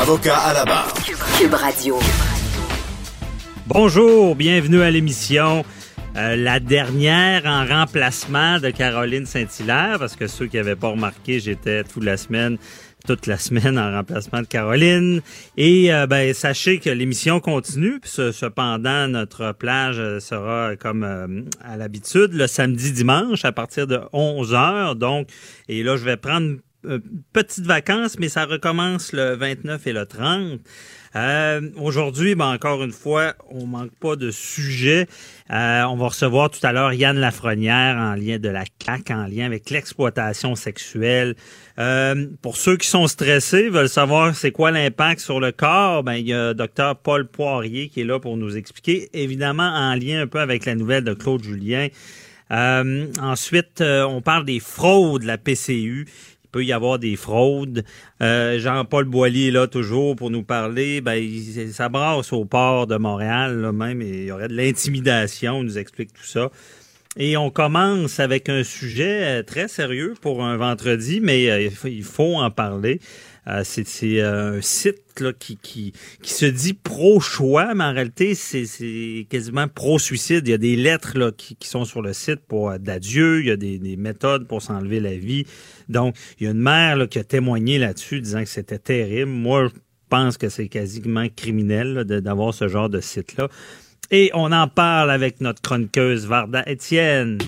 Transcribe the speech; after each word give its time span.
Avocat 0.00 0.36
à 0.36 0.54
la 0.54 0.64
barre. 0.64 0.94
Cube 1.38 1.54
Radio. 1.54 1.98
Bonjour, 3.66 4.36
bienvenue 4.36 4.80
à 4.80 4.92
l'émission. 4.92 5.64
Euh, 6.16 6.36
la 6.36 6.60
dernière 6.60 7.42
en 7.46 7.66
remplacement 7.66 8.60
de 8.60 8.70
Caroline 8.70 9.26
Saint-Hilaire, 9.26 9.98
parce 9.98 10.14
que 10.14 10.28
ceux 10.28 10.46
qui 10.46 10.56
n'avaient 10.56 10.76
pas 10.76 10.88
remarqué, 10.88 11.40
j'étais 11.40 11.82
toute 11.82 12.04
la 12.04 12.16
semaine 12.16 12.58
toute 13.06 13.26
la 13.26 13.38
semaine 13.38 13.78
en 13.78 13.90
remplacement 13.90 14.42
de 14.42 14.46
Caroline. 14.46 15.20
Et 15.56 15.92
euh, 15.92 16.06
ben, 16.06 16.34
sachez 16.34 16.78
que 16.78 16.90
l'émission 16.90 17.40
continue. 17.40 18.00
cependant, 18.04 19.08
notre 19.08 19.52
plage 19.52 19.98
euh, 19.98 20.20
sera 20.20 20.76
comme 20.76 21.04
euh, 21.04 21.42
à 21.62 21.76
l'habitude 21.76 22.34
le 22.34 22.46
samedi 22.46 22.92
dimanche 22.92 23.44
à 23.44 23.52
partir 23.52 23.86
de 23.86 24.00
11 24.12 24.54
heures. 24.54 24.96
Donc, 24.96 25.28
et 25.68 25.82
là, 25.82 25.96
je 25.96 26.04
vais 26.04 26.16
prendre 26.16 26.56
une 26.84 27.02
petite 27.32 27.64
vacances, 27.64 28.18
mais 28.18 28.28
ça 28.28 28.44
recommence 28.44 29.12
le 29.12 29.34
29 29.34 29.86
et 29.86 29.92
le 29.92 30.06
30. 30.06 30.60
Euh, 31.16 31.70
Aujourd'hui, 31.76 32.34
ben, 32.34 32.52
encore 32.52 32.84
une 32.84 32.92
fois, 32.92 33.34
on 33.50 33.66
manque 33.66 33.94
pas 33.98 34.14
de 34.14 34.30
sujet. 34.30 35.06
Euh, 35.50 35.82
on 35.84 35.96
va 35.96 36.08
recevoir 36.08 36.50
tout 36.50 36.60
à 36.62 36.72
l'heure 36.72 36.92
Yann 36.92 37.18
Lafrenière 37.18 37.96
en 37.96 38.14
lien 38.14 38.38
de 38.38 38.48
la 38.48 38.64
CAC, 38.78 39.10
en 39.10 39.26
lien 39.26 39.46
avec 39.46 39.70
l'exploitation 39.70 40.54
sexuelle. 40.54 41.34
Euh, 41.78 42.26
pour 42.42 42.56
ceux 42.56 42.76
qui 42.76 42.86
sont 42.86 43.06
stressés, 43.06 43.70
veulent 43.70 43.88
savoir 43.88 44.36
c'est 44.36 44.52
quoi 44.52 44.70
l'impact 44.70 45.20
sur 45.20 45.40
le 45.40 45.52
corps, 45.52 46.02
ben, 46.02 46.14
il 46.14 46.28
y 46.28 46.34
a 46.34 46.54
Dr 46.54 46.96
Paul 47.02 47.26
Poirier 47.26 47.88
qui 47.88 48.02
est 48.02 48.04
là 48.04 48.20
pour 48.20 48.36
nous 48.36 48.56
expliquer, 48.56 49.08
évidemment 49.14 49.68
en 49.68 49.94
lien 49.94 50.22
un 50.22 50.26
peu 50.26 50.40
avec 50.40 50.66
la 50.66 50.74
nouvelle 50.74 51.04
de 51.04 51.14
Claude 51.14 51.42
Julien. 51.42 51.88
Euh, 52.50 53.06
ensuite, 53.20 53.80
euh, 53.80 54.04
on 54.04 54.22
parle 54.22 54.44
des 54.44 54.60
fraudes 54.60 55.22
de 55.22 55.26
la 55.26 55.38
PCU 55.38 56.06
il 56.48 56.50
peut 56.50 56.64
y 56.64 56.72
avoir 56.72 56.98
des 56.98 57.16
fraudes. 57.16 57.84
Euh, 58.22 58.58
Jean-Paul 58.58 59.04
Boilly 59.04 59.48
est 59.48 59.50
là 59.50 59.66
toujours 59.66 60.16
pour 60.16 60.30
nous 60.30 60.42
parler. 60.42 61.02
Ben, 61.02 61.22
ça 61.70 61.90
brasse 61.90 62.32
au 62.32 62.46
port 62.46 62.86
de 62.86 62.96
Montréal, 62.96 63.70
même, 63.72 64.00
il 64.00 64.24
y 64.24 64.32
aurait 64.32 64.48
de 64.48 64.56
l'intimidation, 64.56 65.58
on 65.58 65.62
nous 65.62 65.76
explique 65.76 66.12
tout 66.12 66.26
ça. 66.26 66.50
Et 67.16 67.36
on 67.36 67.50
commence 67.50 68.20
avec 68.20 68.48
un 68.48 68.62
sujet 68.62 69.40
euh, 69.40 69.42
très 69.42 69.68
sérieux 69.68 70.14
pour 70.20 70.44
un 70.44 70.56
vendredi, 70.56 71.20
mais 71.20 71.50
euh, 71.50 71.68
il 71.84 72.04
faut 72.04 72.36
en 72.36 72.50
parler. 72.50 73.00
Euh, 73.48 73.62
c'est 73.64 74.20
euh, 74.20 74.58
un 74.58 74.60
site 74.60 74.98
qui, 75.38 75.56
qui, 75.56 75.92
se 76.22 76.44
dit 76.44 76.74
pro-choix, 76.74 77.74
mais 77.74 77.84
en 77.84 77.92
réalité, 77.92 78.34
c'est 78.34 79.26
quasiment 79.30 79.66
pro-suicide. 79.68 80.46
Il 80.46 80.50
y 80.50 80.54
a 80.54 80.58
des 80.58 80.76
lettres 80.76 81.30
qui, 81.30 81.56
sont 81.66 81.84
sur 81.84 82.02
le 82.02 82.12
site 82.12 82.40
pour 82.46 82.70
euh, 82.70 82.78
d'adieu, 82.78 83.40
il 83.40 83.46
y 83.46 83.50
a 83.50 83.56
des, 83.56 83.78
des 83.78 83.96
méthodes 83.96 84.46
pour 84.46 84.60
s'enlever 84.60 85.00
la 85.00 85.16
vie. 85.16 85.44
Donc, 85.88 86.14
il 86.38 86.44
y 86.44 86.46
a 86.46 86.50
une 86.50 86.60
mère 86.60 87.08
qui 87.08 87.18
a 87.18 87.24
témoigné 87.24 87.78
là-dessus, 87.78 88.20
disant 88.20 88.40
que 88.40 88.48
c'était 88.50 88.78
terrible. 88.78 89.30
Moi, 89.30 89.68
je 89.68 89.80
pense 90.10 90.36
que 90.36 90.50
c'est 90.50 90.68
quasiment 90.68 91.26
criminel 91.34 92.04
d'avoir 92.04 92.52
ce 92.52 92.68
genre 92.68 92.90
de 92.90 93.00
site-là. 93.00 93.48
Et 94.10 94.30
on 94.34 94.52
en 94.52 94.68
parle 94.68 95.10
avec 95.10 95.40
notre 95.40 95.60
chroniqueuse 95.60 96.26
Varda 96.26 96.62
Étienne. 96.66 97.38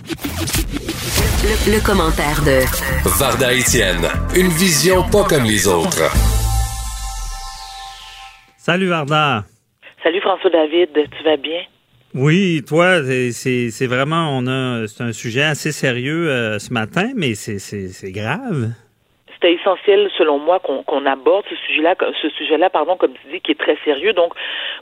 Le, 1.42 1.82
commentaire 1.82 2.44
de 2.44 2.60
Varda 3.18 3.50
Etienne, 3.54 4.06
une 4.36 4.48
vision 4.48 5.02
pas 5.10 5.24
comme 5.24 5.44
les 5.44 5.66
autres. 5.66 6.04
Salut 8.58 8.88
Varda. 8.88 9.44
Salut 10.02 10.20
François 10.20 10.50
David, 10.50 10.90
tu 10.92 11.24
vas 11.24 11.38
bien? 11.38 11.62
Oui, 12.12 12.62
toi, 12.68 13.00
c'est 13.32 13.86
vraiment, 13.86 14.36
on 14.36 14.46
a, 14.48 14.86
c'est 14.86 15.02
un 15.02 15.12
sujet 15.12 15.44
assez 15.44 15.72
sérieux 15.72 16.28
euh, 16.28 16.58
ce 16.58 16.74
matin, 16.74 17.12
mais 17.16 17.34
c'est 17.34 18.12
grave 18.12 18.72
c'était 19.40 19.54
essentiel, 19.54 20.10
selon 20.18 20.38
moi, 20.38 20.60
qu'on 20.60 21.06
aborde 21.06 21.44
ce 21.48 21.56
sujet-là, 21.56 21.94
ce 22.20 22.28
sujet-là, 22.30 22.68
pardon, 22.68 22.96
comme 22.96 23.14
tu 23.14 23.32
dis, 23.32 23.40
qui 23.40 23.52
est 23.52 23.58
très 23.58 23.76
sérieux. 23.84 24.12
Donc, 24.12 24.34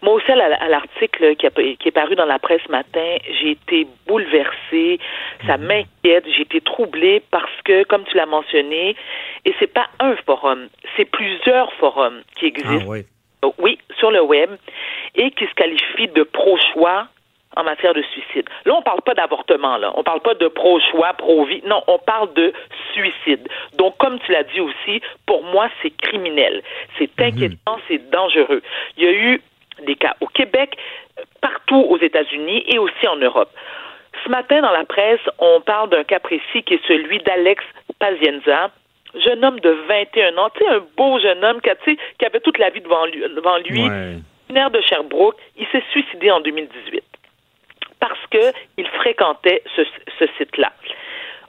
moi 0.03 0.15
aussi, 0.15 0.31
à 0.33 0.69
l'article 0.69 1.37
qui, 1.37 1.47
qui, 1.77 1.89
est 1.89 1.93
paru 1.93 2.17
dans 2.17 2.25
la 2.25 2.39
presse 2.39 2.61
ce 2.67 2.73
matin, 2.73 3.17
j'ai 3.41 3.53
été 3.53 3.87
bouleversée, 4.07 4.99
ça 5.47 5.57
mhm. 5.57 5.67
m'inquiète, 5.67 6.25
j'ai 6.35 6.43
été 6.43 6.61
troublée 6.61 7.23
parce 7.31 7.63
que, 7.65 7.85
comme 7.85 8.05
tu 8.05 8.17
l'as 8.17 8.27
mentionné, 8.27 8.97
et 9.45 9.55
c'est 9.59 9.73
pas 9.73 9.87
un 10.01 10.17
forum, 10.27 10.69
c'est 10.97 11.05
plusieurs 11.05 11.73
forums 11.75 12.23
qui 12.37 12.47
ah 12.47 12.49
existent. 12.49 12.95
Oui, 13.59 13.79
sur 13.99 14.11
le 14.11 14.21
web 14.21 14.51
et 15.15 15.31
qui 15.31 15.47
se 15.47 15.55
qualifient 15.55 16.09
de 16.09 16.25
pro-choix 16.25 17.07
en 17.59 17.65
matière 17.65 17.93
de 17.93 18.03
suicide. 18.03 18.49
Là, 18.65 18.75
on 18.77 18.83
parle 18.83 19.03
pas 19.03 19.15
d'avortement, 19.15 19.77
là. 19.79 19.93
On 19.97 20.05
parle 20.05 20.21
pas 20.21 20.35
de 20.35 20.47
pro-choix, 20.47 21.13
pro-vie. 21.15 21.61
Non, 21.67 21.83
on 21.89 21.99
parle 21.99 22.33
de 22.35 22.53
suicide. 22.93 23.49
Donc, 23.75 23.97
comme 23.99 24.19
tu 24.21 24.33
l'as 24.33 24.45
dit 24.45 24.61
aussi, 24.61 25.03
pour 25.27 25.43
moi, 25.43 25.69
c'est 25.83 25.91
criminel. 25.91 26.63
C'est 26.99 27.11
mhm. 27.19 27.27
inquiétant, 27.27 27.79
c'est 27.89 28.11
dangereux. 28.11 28.63
Il 28.97 29.05
y 29.05 29.09
a 29.09 29.13
eu 29.13 29.43
des 29.87 29.97
cas 29.97 30.15
au 30.21 30.27
Québec, 30.27 30.77
partout 31.41 31.85
aux 31.89 31.99
États-Unis 31.99 32.65
et 32.69 32.79
aussi 32.79 33.09
en 33.09 33.17
Europe. 33.17 33.51
Ce 34.25 34.31
matin, 34.31 34.63
dans 34.63 34.73
la 34.73 34.85
presse, 34.85 35.21
on 35.39 35.61
parle 35.61 35.91
d'un 35.91 36.05
cas 36.05 36.21
précis 36.21 36.63
qui 36.65 36.75
est 36.75 36.87
celui 36.87 37.19
d'Alex 37.21 37.65
Pazienza, 37.99 38.71
jeune 39.25 39.45
homme 39.45 39.59
de 39.61 39.71
21 39.71 40.39
ans, 40.39 40.51
tu 40.51 40.65
sais, 40.65 40.71
un 40.71 40.83
beau 40.97 41.19
jeune 41.19 41.45
homme 41.45 41.61
qui, 41.61 41.99
qui 42.19 42.25
avait 42.25 42.41
toute 42.41 42.59
la 42.59 42.71
vie 42.71 42.81
devant 42.81 43.07
lui, 43.07 43.21
devant 43.21 43.59
lui 43.59 43.83
ouais. 43.83 44.71
de 44.71 44.81
Sherbrooke. 44.83 45.37
Il 45.57 45.67
s'est 45.69 45.83
suicidé 45.91 46.31
en 46.31 46.41
2018 46.41 47.03
parce 48.01 48.21
qu'il 48.31 48.87
fréquentait 48.89 49.63
ce, 49.77 50.27
site-là. 50.39 50.73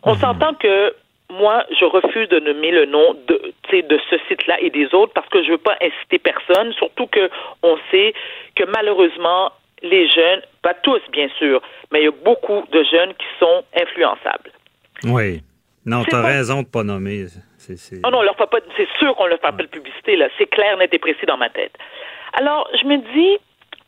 On 0.04 0.14
mhm. 0.14 0.20
s'entend 0.20 0.54
que 0.56 0.96
moi, 1.32 1.64
je 1.80 1.86
refuse 1.86 2.28
de 2.30 2.40
nommer 2.40 2.72
le 2.72 2.86
nom 2.86 3.16
de, 3.28 3.54
de 3.72 4.00
ce 4.10 4.16
site-là 4.28 4.60
et 4.62 4.70
des 4.70 4.94
autres 4.96 5.14
parce 5.14 5.30
que 5.30 5.42
je 5.44 5.48
ne 5.48 5.52
veux 5.54 5.58
pas 5.60 5.78
inciter 5.82 6.18
personne, 6.18 6.74
surtout 6.74 7.08
que 7.08 7.30
on 7.62 7.78
sait 7.92 8.14
que 8.56 8.64
malheureusement, 8.64 9.52
les 9.84 10.10
jeunes, 10.10 10.42
pas 10.62 10.74
tous 10.74 11.02
bien 11.12 11.30
sûr, 11.38 11.62
mais 11.92 12.02
il 12.02 12.06
y 12.06 12.08
a 12.08 12.12
beaucoup 12.12 12.64
de 12.72 12.84
jeunes 12.84 13.14
qui 13.14 13.28
sont 13.40 13.64
influençables. 13.80 14.52
Oui. 15.04 15.42
Non, 15.86 16.04
tu 16.04 16.16
as 16.16 16.22
raison 16.22 16.56
de 16.56 16.68
ne 16.68 16.72
pas 16.72 16.84
nommer. 16.84 17.26
Oh 18.04 18.10
non, 18.10 18.22
leur 18.22 18.36
pas, 18.36 18.48
c'est 18.76 18.88
sûr 19.00 19.16
qu'on 19.16 19.28
leur 19.28 19.40
fait 19.40 19.52
pas 19.52 19.64
de 19.64 19.68
publicité, 19.68 20.16
là. 20.16 20.28
C'est 20.38 20.48
clair, 20.48 20.78
net 20.78 20.94
et 20.94 21.00
précis 21.00 21.26
dans 21.26 21.38
ma 21.38 21.50
tête. 21.50 21.76
Alors, 22.34 22.70
je 22.80 22.86
me 22.86 22.98
dis, 22.98 23.38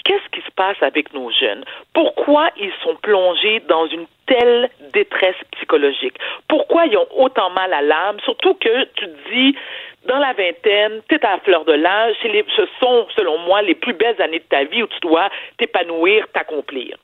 Qu'est-ce 0.04 0.30
qui 0.32 0.42
se 0.46 0.52
passe 0.52 0.82
avec 0.82 1.14
nos 1.14 1.32
jeunes? 1.32 1.64
Pourquoi 1.94 2.50
ils 2.58 2.74
sont 2.84 2.96
plongés 2.96 3.62
dans 3.68 3.88
une 3.88 4.06
telle 4.26 4.70
détresse 4.94 5.36
psychologique? 5.54 6.18
Pourquoi 6.48 6.86
ils 6.86 6.98
ont 6.98 7.08
autant 7.18 7.50
mal 7.52 7.74
à 7.74 7.82
l'âme? 7.82 8.20
Surtout 8.22 8.56
que 8.56 8.86
tu 8.96 9.06
te 9.06 9.30
dis, 9.32 9.56
dans 10.08 10.18
la 10.18 10.34
vingtaine, 10.34 11.02
tu 11.08 11.16
es 11.16 11.26
à 11.26 11.32
la 11.32 11.40
fleur 11.40 11.66
de 11.66 11.74
l'âge, 11.74 12.16
ce 12.24 12.66
sont, 12.80 13.08
selon 13.16 13.38
moi, 13.40 13.62
les 13.62 13.76
plus 13.76 13.94
belles 13.94 14.20
années 14.22 14.40
de 14.40 14.46
ta 14.46 14.64
vie 14.64 14.84
où 14.84 14.88
tu 14.88 15.00
dois 15.02 15.30
t'épanouir, 15.58 16.28
t'accomplir. 16.34 16.98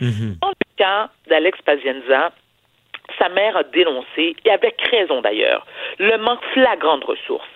Mm-hmm. 0.00 0.40
Dans 0.40 0.48
le 0.48 0.76
cas 0.76 1.08
d'Alex 1.28 1.60
Pazienza, 1.62 2.32
sa 3.18 3.28
mère 3.28 3.56
a 3.56 3.62
dénoncé, 3.64 4.34
et 4.44 4.50
avec 4.50 4.80
raison 4.90 5.20
d'ailleurs, 5.20 5.66
le 5.98 6.16
manque 6.18 6.44
flagrant 6.52 6.98
de 6.98 7.04
ressources 7.04 7.48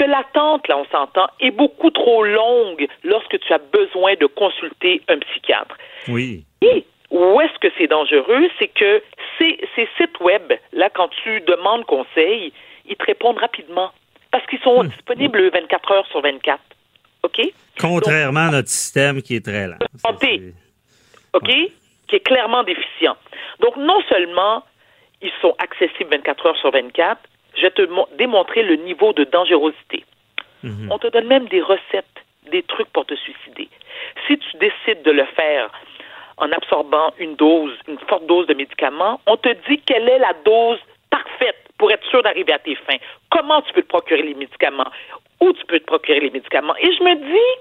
que 0.00 0.04
l'attente, 0.04 0.66
là, 0.68 0.78
on 0.78 0.86
s'entend, 0.86 1.26
est 1.40 1.50
beaucoup 1.50 1.90
trop 1.90 2.24
longue 2.24 2.88
lorsque 3.04 3.38
tu 3.38 3.52
as 3.52 3.58
besoin 3.58 4.14
de 4.14 4.26
consulter 4.26 5.02
un 5.08 5.18
psychiatre. 5.18 5.76
Oui. 6.08 6.44
Et 6.62 6.86
où 7.10 7.40
est-ce 7.40 7.58
que 7.58 7.68
c'est 7.76 7.86
dangereux? 7.86 8.48
C'est 8.58 8.68
que 8.68 9.02
ces, 9.38 9.58
ces 9.76 9.86
sites 9.98 10.18
web, 10.20 10.52
là, 10.72 10.88
quand 10.88 11.08
tu 11.22 11.40
demandes 11.42 11.84
conseil, 11.84 12.52
ils 12.86 12.96
te 12.96 13.04
répondent 13.04 13.38
rapidement 13.38 13.90
parce 14.30 14.46
qu'ils 14.46 14.60
sont 14.60 14.84
hmm. 14.84 14.88
disponibles 14.88 15.50
24 15.50 15.92
heures 15.92 16.06
sur 16.06 16.22
24. 16.22 16.60
OK? 17.24 17.40
Contrairement 17.78 18.48
à 18.48 18.50
notre 18.52 18.68
système 18.68 19.20
qui 19.20 19.36
est 19.36 19.44
très 19.44 19.66
lent. 19.66 19.76
Santé. 19.96 20.54
OK? 21.34 21.50
Qui 22.08 22.16
est 22.16 22.20
clairement 22.20 22.62
déficient. 22.62 23.16
Donc, 23.60 23.76
non 23.76 24.00
seulement 24.08 24.64
ils 25.20 25.32
sont 25.42 25.54
accessibles 25.58 26.10
24 26.10 26.46
heures 26.46 26.56
sur 26.56 26.70
24, 26.70 27.20
je 27.56 27.62
vais 27.62 27.70
te 27.70 27.82
démontrer 28.16 28.62
le 28.62 28.76
niveau 28.76 29.12
de 29.12 29.24
dangerosité. 29.24 30.04
Mhm. 30.62 30.88
On 30.90 30.98
te 30.98 31.08
donne 31.08 31.26
même 31.26 31.48
des 31.48 31.62
recettes, 31.62 32.06
des 32.50 32.62
trucs 32.62 32.88
pour 32.90 33.06
te 33.06 33.14
suicider. 33.14 33.68
Si 34.26 34.38
tu 34.38 34.56
décides 34.58 35.02
de 35.02 35.10
le 35.10 35.24
faire 35.24 35.70
en 36.36 36.50
absorbant 36.52 37.12
une 37.18 37.36
dose, 37.36 37.72
une 37.86 37.98
forte 38.08 38.26
dose 38.26 38.46
de 38.46 38.54
médicaments, 38.54 39.20
on 39.26 39.36
te 39.36 39.50
dit 39.68 39.78
quelle 39.86 40.08
est 40.08 40.18
la 40.18 40.32
dose 40.44 40.78
parfaite 41.10 41.56
pour 41.78 41.90
être 41.90 42.06
sûr 42.08 42.22
d'arriver 42.22 42.52
à 42.52 42.58
tes 42.58 42.74
fins. 42.74 42.98
Comment 43.30 43.62
tu 43.62 43.72
peux 43.72 43.82
te 43.82 43.88
procurer 43.88 44.22
les 44.22 44.34
médicaments? 44.34 44.90
Où 45.40 45.52
tu 45.52 45.64
peux 45.66 45.80
te 45.80 45.86
procurer 45.86 46.20
les 46.20 46.30
médicaments? 46.30 46.76
Et 46.76 46.92
je 46.92 47.02
me 47.02 47.14
dis, 47.14 47.60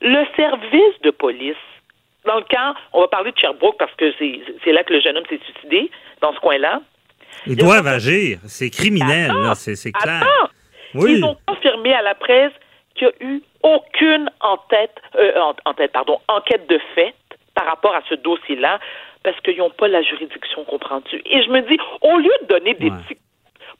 le 0.00 0.24
service 0.36 1.00
de 1.02 1.10
police, 1.10 1.56
dans 2.24 2.36
le 2.36 2.44
cas, 2.44 2.74
on 2.92 3.00
va 3.00 3.08
parler 3.08 3.32
de 3.32 3.38
Sherbrooke 3.38 3.76
parce 3.78 3.94
que 3.94 4.12
c'est 4.18 4.72
là 4.72 4.84
que 4.84 4.92
le 4.92 5.00
jeune 5.00 5.16
homme 5.16 5.26
s'est 5.28 5.40
suicidé, 5.44 5.90
dans 6.20 6.32
ce 6.32 6.40
coin-là. 6.40 6.80
Ils 7.46 7.56
doivent 7.56 7.86
agir. 7.86 8.38
C'est 8.46 8.70
criminel, 8.70 9.32
c'est 9.54 9.92
clair. 9.92 10.22
Attends. 10.22 10.52
Oui. 10.94 11.18
Ils 11.18 11.24
ont 11.24 11.36
confirmé 11.46 11.94
à 11.94 12.02
la 12.02 12.14
presse 12.14 12.52
qu'il 12.94 13.08
n'y 13.20 13.26
a 13.26 13.32
eu 13.32 13.42
aucune 13.62 14.30
tête, 14.70 14.94
euh, 15.16 15.52
en, 15.64 15.74
tête, 15.74 15.92
pardon, 15.92 16.18
enquête 16.28 16.68
de 16.68 16.78
fait 16.94 17.14
par 17.54 17.66
rapport 17.66 17.94
à 17.94 18.02
ce 18.08 18.14
dossier-là 18.14 18.78
parce 19.22 19.38
qu'ils 19.40 19.58
n'ont 19.58 19.70
pas 19.70 19.88
la 19.88 20.02
juridiction, 20.02 20.64
comprends-tu? 20.64 21.16
Et 21.26 21.42
je 21.42 21.50
me 21.50 21.60
dis, 21.62 21.78
au 22.02 22.18
lieu 22.18 22.32
de 22.42 22.46
donner 22.46 22.74
des 22.74 22.90
petits 22.90 23.18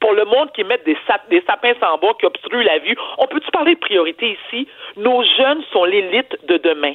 pour 0.01 0.13
le 0.13 0.25
monde 0.25 0.53
qui 0.53 0.63
met 0.65 0.79
des, 0.85 0.97
des 1.31 1.43
sapins 1.47 1.73
sans 1.81 1.99
bois 1.99 2.15
qui 2.21 2.27
obstruent 2.27 2.65
la 2.65 2.79
vue, 2.79 2.97
on 3.19 3.27
peut-tu 3.27 3.51
parler 3.51 3.75
de 3.75 3.81
priorité 3.81 4.37
ici? 4.47 4.69
Nos 4.97 5.25
jeunes 5.25 5.63
sont 5.73 5.85
l'élite 5.85 6.37
de 6.47 6.57
demain. 6.59 6.95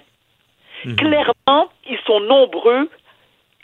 Mhm. 0.85 0.95
Clairement, 0.95 1.69
ils 1.89 1.99
sont 2.06 2.19
nombreux 2.21 2.89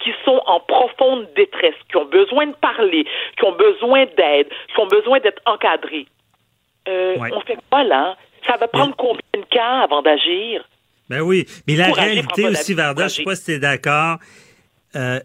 qui 0.04 0.12
sont 0.24 0.42
en 0.46 0.60
profonde 0.62 1.28
détresse, 1.36 1.76
qui 1.90 1.98
ont 1.98 2.06
besoin 2.06 2.48
de 2.48 2.56
parler, 2.56 3.06
qui 3.38 3.46
ont 3.46 3.56
besoin 3.56 4.06
d'aide, 4.18 4.48
qui 4.74 4.80
ont 4.80 4.88
besoin 4.88 5.20
d'être 5.20 5.42
encadrés. 5.46 6.08
Euh, 6.88 7.18
On 7.34 7.42
fait 7.42 7.58
quoi 7.70 7.84
là? 7.84 8.18
Ça 8.48 8.56
va 8.58 8.68
prendre 8.68 8.96
combien 8.96 9.20
de 9.36 9.46
cas 9.50 9.82
avant 9.84 10.02
d'agir? 10.02 10.64
Ben 11.10 11.22
oui, 11.22 11.46
mais 11.68 11.76
la 11.76 11.92
réalité 11.92 12.48
aussi, 12.48 12.74
Varda, 12.74 13.04
je 13.04 13.06
ne 13.06 13.10
sais 13.10 13.24
pas 13.24 13.36
si 13.36 13.46
tu 13.46 13.52
es 13.54 13.60
d'accord, 13.60 14.18
euh, 14.96 15.20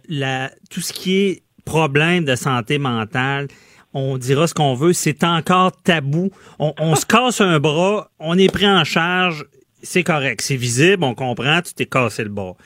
tout 0.70 0.80
ce 0.80 0.92
qui 0.92 1.26
est 1.26 1.42
problème 1.64 2.24
de 2.24 2.34
santé 2.34 2.78
mentale, 2.78 3.48
on 3.92 4.18
dira 4.18 4.46
ce 4.46 4.54
qu'on 4.54 4.74
veut, 4.74 4.92
c'est 4.92 5.22
encore 5.22 5.72
tabou. 5.82 6.30
On, 6.58 6.96
se 6.96 7.06
casse 7.06 7.40
un 7.40 7.60
bras, 7.60 8.10
on 8.18 8.36
est 8.36 8.52
pris 8.52 8.68
en 8.68 8.84
charge, 8.84 9.44
c'est 9.82 10.02
correct, 10.02 10.40
c'est 10.40 10.56
visible, 10.56 11.04
on 11.04 11.14
comprend, 11.14 11.62
tu 11.62 11.74
t'es 11.74 11.86
cassé 11.86 12.24
le 12.24 12.30
bras. 12.30 12.56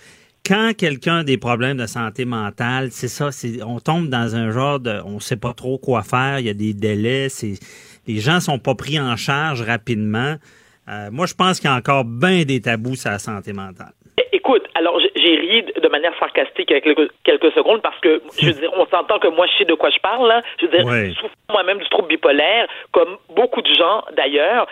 Quand 0.48 0.72
quelqu'un 0.74 1.18
a 1.18 1.24
des 1.24 1.36
problèmes 1.36 1.76
de 1.76 1.86
santé 1.86 2.24
mentale, 2.24 2.88
c'est 2.90 3.08
ça, 3.08 3.30
c'est 3.30 3.62
on 3.62 3.80
tombe 3.80 4.08
dans 4.08 4.34
un 4.34 4.50
genre 4.50 4.80
de, 4.80 4.98
on 5.04 5.20
sait 5.20 5.36
pas 5.36 5.52
trop 5.52 5.76
quoi 5.76 6.00
faire, 6.00 6.38
il 6.38 6.46
y 6.46 6.48
a 6.48 6.54
des 6.54 6.72
délais, 6.72 7.28
c'est 7.28 7.60
les 8.06 8.18
gens 8.18 8.40
sont 8.40 8.58
pas 8.58 8.74
pris 8.74 8.98
en 8.98 9.14
charge 9.16 9.60
rapidement. 9.60 10.36
Euh, 10.88 11.10
moi, 11.12 11.26
je 11.26 11.34
pense 11.34 11.60
qu'il 11.60 11.68
y 11.68 11.72
a 11.72 11.76
encore 11.76 12.04
bien 12.04 12.44
des 12.44 12.62
tabous 12.62 12.96
sur 12.96 13.10
la 13.10 13.18
santé 13.18 13.52
mentale. 13.52 13.92
Écoute, 14.32 14.64
alors 14.74 14.98
j'ai 14.98 15.36
ri 15.36 15.64
de 15.64 15.88
manière 15.88 16.18
sarcastique 16.18 16.72
avec 16.72 16.84
quelques, 17.24 17.52
secondes 17.52 17.82
parce 17.82 18.00
que 18.00 18.22
je 18.40 18.46
veux 18.46 18.52
dire, 18.52 18.70
on 18.74 18.86
s'entend 18.86 19.18
que 19.18 19.28
moi 19.28 19.46
je 19.52 19.58
sais 19.58 19.64
de 19.66 19.74
quoi 19.74 19.90
je 19.90 19.98
parle. 19.98 20.30
Hein. 20.30 20.40
Je 20.58 20.66
veux 20.66 20.72
dire, 20.72 20.88
je 20.88 21.12
souffre 21.20 21.34
moi-même 21.50 21.78
du 21.78 21.88
trouble 21.90 22.08
bipolaire, 22.08 22.66
comme 22.92 23.18
beaucoup 23.36 23.60
de 23.60 23.74
gens 23.74 24.02
d'ailleurs. 24.16 24.66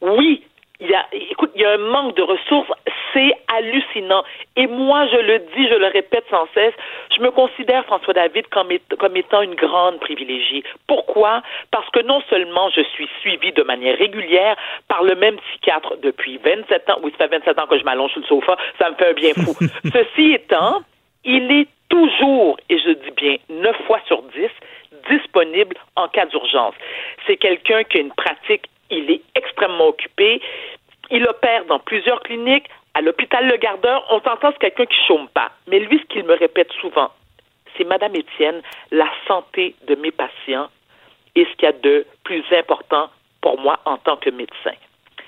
Oui, 0.00 0.42
il 0.80 0.88
y 0.88 0.94
a, 0.94 1.06
écoute, 1.12 1.50
il 1.54 1.60
y 1.60 1.64
a 1.64 1.72
un 1.72 1.78
manque 1.78 2.16
de 2.16 2.22
ressources, 2.22 2.70
c'est 3.12 3.32
hallucinant. 3.54 4.24
Et 4.56 4.66
moi, 4.66 5.06
je 5.08 5.16
le 5.16 5.38
dis, 5.54 5.68
je 5.68 5.74
le 5.74 5.86
répète 5.86 6.24
sans 6.30 6.46
cesse, 6.54 6.74
je 7.14 7.20
me 7.22 7.30
considère, 7.30 7.84
François 7.84 8.14
David, 8.14 8.46
comme, 8.48 8.68
comme 8.98 9.16
étant 9.16 9.42
une 9.42 9.54
grande 9.54 10.00
privilégiée. 10.00 10.64
Pourquoi? 10.86 11.42
Parce 11.70 11.88
que 11.90 12.00
non 12.00 12.22
seulement 12.30 12.70
je 12.70 12.82
suis 12.82 13.08
suivie 13.20 13.52
de 13.52 13.62
manière 13.62 13.98
régulière 13.98 14.56
par 14.88 15.02
le 15.02 15.14
même 15.14 15.36
psychiatre 15.36 15.96
depuis 16.02 16.38
27 16.38 16.90
ans, 16.90 16.98
oui, 17.02 17.12
ça 17.18 17.28
fait 17.28 17.38
27 17.38 17.58
ans 17.58 17.66
que 17.66 17.78
je 17.78 17.84
m'allonge 17.84 18.12
sur 18.12 18.20
le 18.20 18.26
sofa, 18.26 18.56
ça 18.78 18.90
me 18.90 18.96
fait 18.96 19.10
un 19.10 19.12
bien 19.12 19.34
fou. 19.34 19.54
Ceci 19.92 20.32
étant, 20.32 20.82
il 21.24 21.50
est 21.52 21.68
toujours, 21.88 22.56
et 22.70 22.78
je 22.78 22.90
dis 22.90 23.10
bien 23.16 23.36
9 23.50 23.76
fois 23.86 24.00
sur 24.06 24.22
10, 24.22 24.48
disponible 25.10 25.76
en 25.96 26.08
cas 26.08 26.26
d'urgence. 26.26 26.74
C'est 27.26 27.36
quelqu'un 27.36 27.84
qui 27.84 27.98
a 27.98 28.00
une 28.00 28.12
pratique 28.12 28.66
il 28.90 29.10
est 29.10 29.22
extrêmement 29.34 29.88
occupé. 29.88 30.40
Il 31.10 31.26
opère 31.26 31.64
dans 31.66 31.78
plusieurs 31.78 32.20
cliniques. 32.20 32.68
À 32.94 33.00
l'hôpital 33.00 33.46
Le 33.46 33.56
Gardeur, 33.56 34.04
on 34.10 34.20
s'entend, 34.20 34.50
c'est 34.52 34.58
quelqu'un 34.58 34.86
qui 34.86 34.98
chôme 35.06 35.28
pas. 35.28 35.50
Mais 35.68 35.78
lui, 35.78 35.98
ce 35.98 36.04
qu'il 36.12 36.24
me 36.24 36.34
répète 36.36 36.72
souvent, 36.80 37.10
c'est 37.76 37.84
Madame 37.84 38.16
Étienne, 38.16 38.62
la 38.90 39.08
santé 39.26 39.74
de 39.86 39.94
mes 39.94 40.10
patients 40.10 40.68
est 41.36 41.44
ce 41.44 41.56
qu'il 41.56 41.64
y 41.64 41.66
a 41.66 41.72
de 41.72 42.04
plus 42.24 42.44
important 42.52 43.10
pour 43.40 43.60
moi 43.60 43.78
en 43.84 43.96
tant 43.98 44.16
que 44.16 44.30
médecin. 44.30 44.72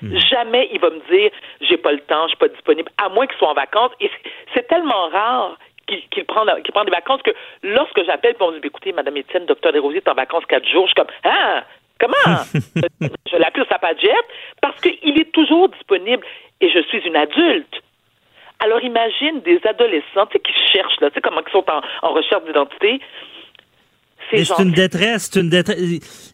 Hmm. 0.01 0.17
Jamais 0.17 0.69
il 0.73 0.79
va 0.79 0.89
me 0.89 0.99
dire 1.09 1.31
j'ai 1.61 1.77
pas 1.77 1.91
le 1.91 1.99
temps, 1.99 2.23
je 2.23 2.29
suis 2.29 2.37
pas 2.37 2.49
disponible, 2.49 2.91
à 2.97 3.09
moins 3.09 3.25
qu'il 3.27 3.37
soit 3.37 3.49
en 3.49 3.53
vacances. 3.53 3.91
Et 4.01 4.11
c'est 4.53 4.67
tellement 4.67 5.07
rare 5.09 5.57
qu'il 5.87 6.25
prend, 6.25 6.45
des 6.45 6.91
vacances 6.91 7.21
que 7.23 7.31
lorsque 7.61 8.03
j'appelle 8.05 8.35
pour 8.35 8.51
me 8.51 8.59
dire 8.59 8.65
écoutez, 8.65 8.91
Madame 8.91 9.17
Étienne, 9.17 9.45
docteur 9.45 9.73
Desrosiers 9.73 9.97
est 9.97 10.09
en 10.09 10.13
vacances 10.13 10.45
quatre 10.45 10.67
jours, 10.67 10.87
je 10.87 10.91
suis 10.91 10.95
comme 10.95 11.13
ah 11.23 11.63
Comment? 11.99 12.43
je 13.31 13.37
l'appelle 13.37 13.65
Sapajet 13.69 14.09
parce 14.61 14.79
qu'il 14.81 15.19
est 15.19 15.31
toujours 15.31 15.69
disponible 15.69 16.25
et 16.61 16.69
je 16.69 16.79
suis 16.83 16.99
une 16.99 17.15
adulte. 17.15 17.81
Alors 18.59 18.81
imagine 18.81 19.41
des 19.41 19.59
adolescents 19.65 20.27
qui 20.27 20.53
cherchent, 20.71 20.99
là, 21.01 21.09
tu 21.09 21.15
sais, 21.15 21.21
comment 21.21 21.41
ils 21.45 21.51
sont 21.51 21.65
en 22.01 22.13
recherche 22.13 22.45
d'identité 22.45 23.01
c'est 24.37 24.63
une 24.63 24.71
détresse, 24.71 25.29
c'est 25.31 25.39
une 25.39 25.49
détresse. 25.49 25.79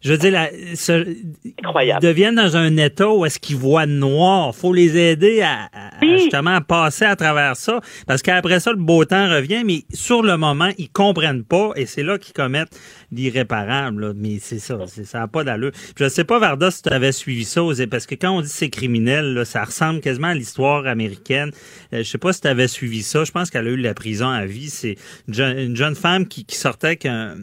Je 0.02 0.12
veux 0.12 0.18
dire, 0.18 0.32
la, 0.32 0.52
ils 0.52 1.98
deviennent 2.02 2.36
dans 2.36 2.58
un 2.58 2.78
état 2.78 3.10
où 3.10 3.26
est-ce 3.26 3.40
qu'ils 3.40 3.58
voient 3.58 3.86
noir. 3.86 4.56
Faut 4.56 4.74
les 4.74 4.98
aider 4.98 5.42
à, 5.42 5.70
justement 6.02 6.62
passer 6.62 7.06
à 7.06 7.16
travers 7.16 7.56
ça, 7.56 7.82
parce 8.08 8.22
qu'après 8.22 8.60
ça, 8.60 8.72
le 8.72 8.78
beau 8.78 9.06
temps 9.06 9.30
revient, 9.30 9.64
mais 9.66 9.84
sur 9.94 10.22
le 10.22 10.38
moment, 10.38 10.70
ils 10.78 10.90
comprennent 10.90 11.44
pas, 11.44 11.72
et 11.76 11.86
c'est 11.86 12.04
là 12.04 12.18
qu'ils 12.18 12.34
commettent 12.34 12.78
l'irréparable. 13.12 14.14
Mais 14.16 14.38
c'est 14.40 14.60
ça, 14.60 14.78
ça 14.88 15.20
n'a 15.20 15.28
pas 15.28 15.44
d'allure. 15.44 15.72
Je 15.98 16.08
sais 16.08 16.24
pas, 16.24 16.40
Varda, 16.40 16.72
si 16.72 16.82
tu 16.84 16.90
avais 16.90 17.12
suivi 17.12 17.46
ça, 17.46 17.62
parce 17.90 18.06
que 18.06 18.16
quand 18.16 18.32
on 18.32 18.42
dit 18.42 18.50
c'est 18.50 18.70
criminel, 18.70 19.34
là, 19.34 19.46
ça 19.46 19.64
ressemble 19.64 20.02
quasiment 20.02 20.28
à 20.28 20.34
l'histoire 20.36 20.88
américaine. 20.88 21.52
Euh, 21.94 22.00
je 22.00 22.04
sais 22.04 22.18
pas 22.18 22.34
si 22.34 22.42
tu 22.42 22.48
avais 22.48 22.68
suivi 22.68 23.04
ça. 23.04 23.24
Je 23.24 23.32
pense 23.32 23.50
qu'elle 23.50 23.68
a 23.68 23.72
eu 23.72 23.78
la 23.78 23.94
prison 23.94 24.30
à 24.30 24.46
vie. 24.46 24.70
C'est 24.70 24.96
une, 25.28 25.76
jeune, 25.76 25.96
femme 25.96 26.28
qui, 26.28 26.46
sortait 26.50 26.88
avec 26.88 27.06
un 27.06 27.20
un, 27.20 27.40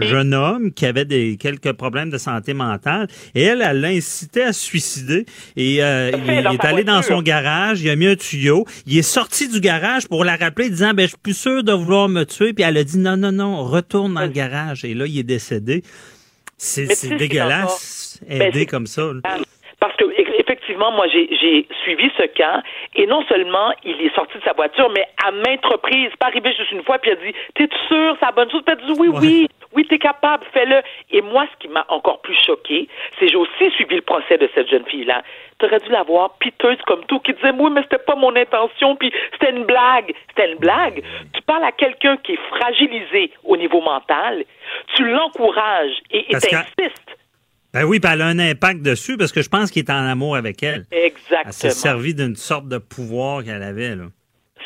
jeune 0.00 0.34
homme 0.34 0.72
qui 0.72 0.86
avait 0.86 1.04
des 1.04 1.36
quelques 1.36 1.72
problèmes 1.72 2.10
de 2.10 2.18
santé 2.18 2.54
mentale. 2.54 3.08
Et 3.34 3.42
elle, 3.42 3.62
elle 3.62 3.80
l'a 3.80 3.88
incité 3.88 4.42
à 4.42 4.52
se 4.52 4.60
suicider. 4.60 5.26
Et 5.56 5.82
euh, 5.82 6.10
il, 6.12 6.30
est 6.30 6.64
allé 6.64 6.84
dans 6.84 7.02
son 7.02 7.22
garage, 7.22 7.80
il 7.82 7.90
a 7.90 7.96
mis 7.96 8.06
un 8.06 8.16
tuyau, 8.16 8.66
il 8.86 8.98
est 8.98 9.02
sorti 9.02 9.48
du 9.48 9.60
garage 9.60 10.08
pour 10.08 10.24
la 10.24 10.36
rappeler 10.36 10.70
disant 10.70 10.92
ben 10.94 11.04
je 11.04 11.08
suis 11.08 11.18
plus 11.22 11.36
sûr 11.36 11.64
de 11.64 11.72
vouloir 11.72 12.08
me 12.08 12.24
tuer. 12.24 12.52
Puis 12.52 12.64
elle 12.64 12.76
a 12.76 12.84
dit 12.84 12.98
non 12.98 13.16
non 13.16 13.32
non, 13.32 13.64
retourne 13.64 14.14
dans 14.14 14.22
le 14.22 14.28
garage. 14.28 14.84
Et 14.84 14.94
là 14.94 15.06
il 15.06 15.18
est 15.18 15.22
décédé. 15.22 15.82
C'est 16.56 17.16
dégueulasse 17.16 18.20
ben, 18.28 18.42
aider 18.42 18.66
comme 18.66 18.86
ça. 18.86 19.12
Effectivement, 20.70 20.92
moi, 20.92 21.06
j'ai 21.08 21.66
suivi 21.82 22.10
ce 22.16 22.26
cas, 22.26 22.62
et 22.94 23.06
non 23.06 23.24
seulement 23.28 23.72
il 23.84 24.00
est 24.00 24.14
sorti 24.14 24.38
de 24.38 24.42
sa 24.44 24.52
voiture, 24.52 24.90
mais 24.94 25.06
à 25.24 25.30
maintes 25.30 25.64
reprises, 25.64 26.10
pas 26.18 26.26
arrivé 26.26 26.52
juste 26.56 26.72
une 26.72 26.84
fois, 26.84 26.98
puis 26.98 27.10
il 27.10 27.14
a 27.14 27.32
dit 27.32 27.36
T'es 27.54 27.68
sûr, 27.88 28.16
c'est 28.18 28.26
la 28.26 28.32
bonne 28.32 28.50
chose? 28.50 28.62
Puis 28.64 28.76
il 28.78 28.82
a 28.82 28.86
dit 28.86 29.00
Oui, 29.00 29.08
oui, 29.20 29.48
oui, 29.74 29.86
t'es 29.88 29.98
capable, 29.98 30.44
fais-le. 30.52 30.82
Et 31.10 31.22
moi, 31.22 31.46
ce 31.52 31.58
qui 31.58 31.72
m'a 31.72 31.84
encore 31.88 32.20
plus 32.20 32.36
choqué, 32.44 32.88
c'est 33.18 33.28
j'ai 33.28 33.36
aussi 33.36 33.70
suivi 33.74 33.96
le 33.96 34.02
procès 34.02 34.38
de 34.38 34.48
cette 34.54 34.68
jeune 34.68 34.84
fille-là. 34.86 35.22
T'aurais 35.58 35.78
dû 35.80 35.90
la 35.90 36.02
voir 36.02 36.36
piteuse 36.38 36.78
comme 36.86 37.04
tout, 37.06 37.18
qui 37.20 37.32
disait 37.32 37.52
Oui, 37.58 37.70
mais 37.72 37.82
c'était 37.82 37.98
pas 37.98 38.14
mon 38.14 38.34
intention, 38.36 38.96
puis 38.96 39.12
c'était 39.32 39.50
une 39.50 39.64
blague. 39.64 40.14
C'était 40.28 40.52
une 40.52 40.58
blague. 40.58 41.02
Tu 41.34 41.42
parles 41.42 41.64
à 41.64 41.72
quelqu'un 41.72 42.16
qui 42.18 42.32
est 42.32 42.40
fragilisé 42.48 43.32
au 43.44 43.56
niveau 43.56 43.80
mental, 43.80 44.44
tu 44.94 45.04
l'encourages 45.04 45.98
et 46.10 46.24
t'insistes 46.30 47.19
ben 47.72 47.84
oui, 47.84 48.00
puis 48.00 48.10
elle 48.12 48.22
a 48.22 48.26
un 48.26 48.38
impact 48.38 48.82
dessus 48.82 49.16
parce 49.16 49.32
que 49.32 49.42
je 49.42 49.48
pense 49.48 49.70
qu'il 49.70 49.84
est 49.84 49.90
en 49.90 50.06
amour 50.06 50.36
avec 50.36 50.62
elle. 50.62 50.84
Exactement. 50.90 51.42
Elle 51.46 51.52
s'est 51.52 51.70
servie 51.70 52.14
d'une 52.14 52.36
sorte 52.36 52.68
de 52.68 52.78
pouvoir 52.78 53.44
qu'elle 53.44 53.62
avait, 53.62 53.94
là. 53.94 54.06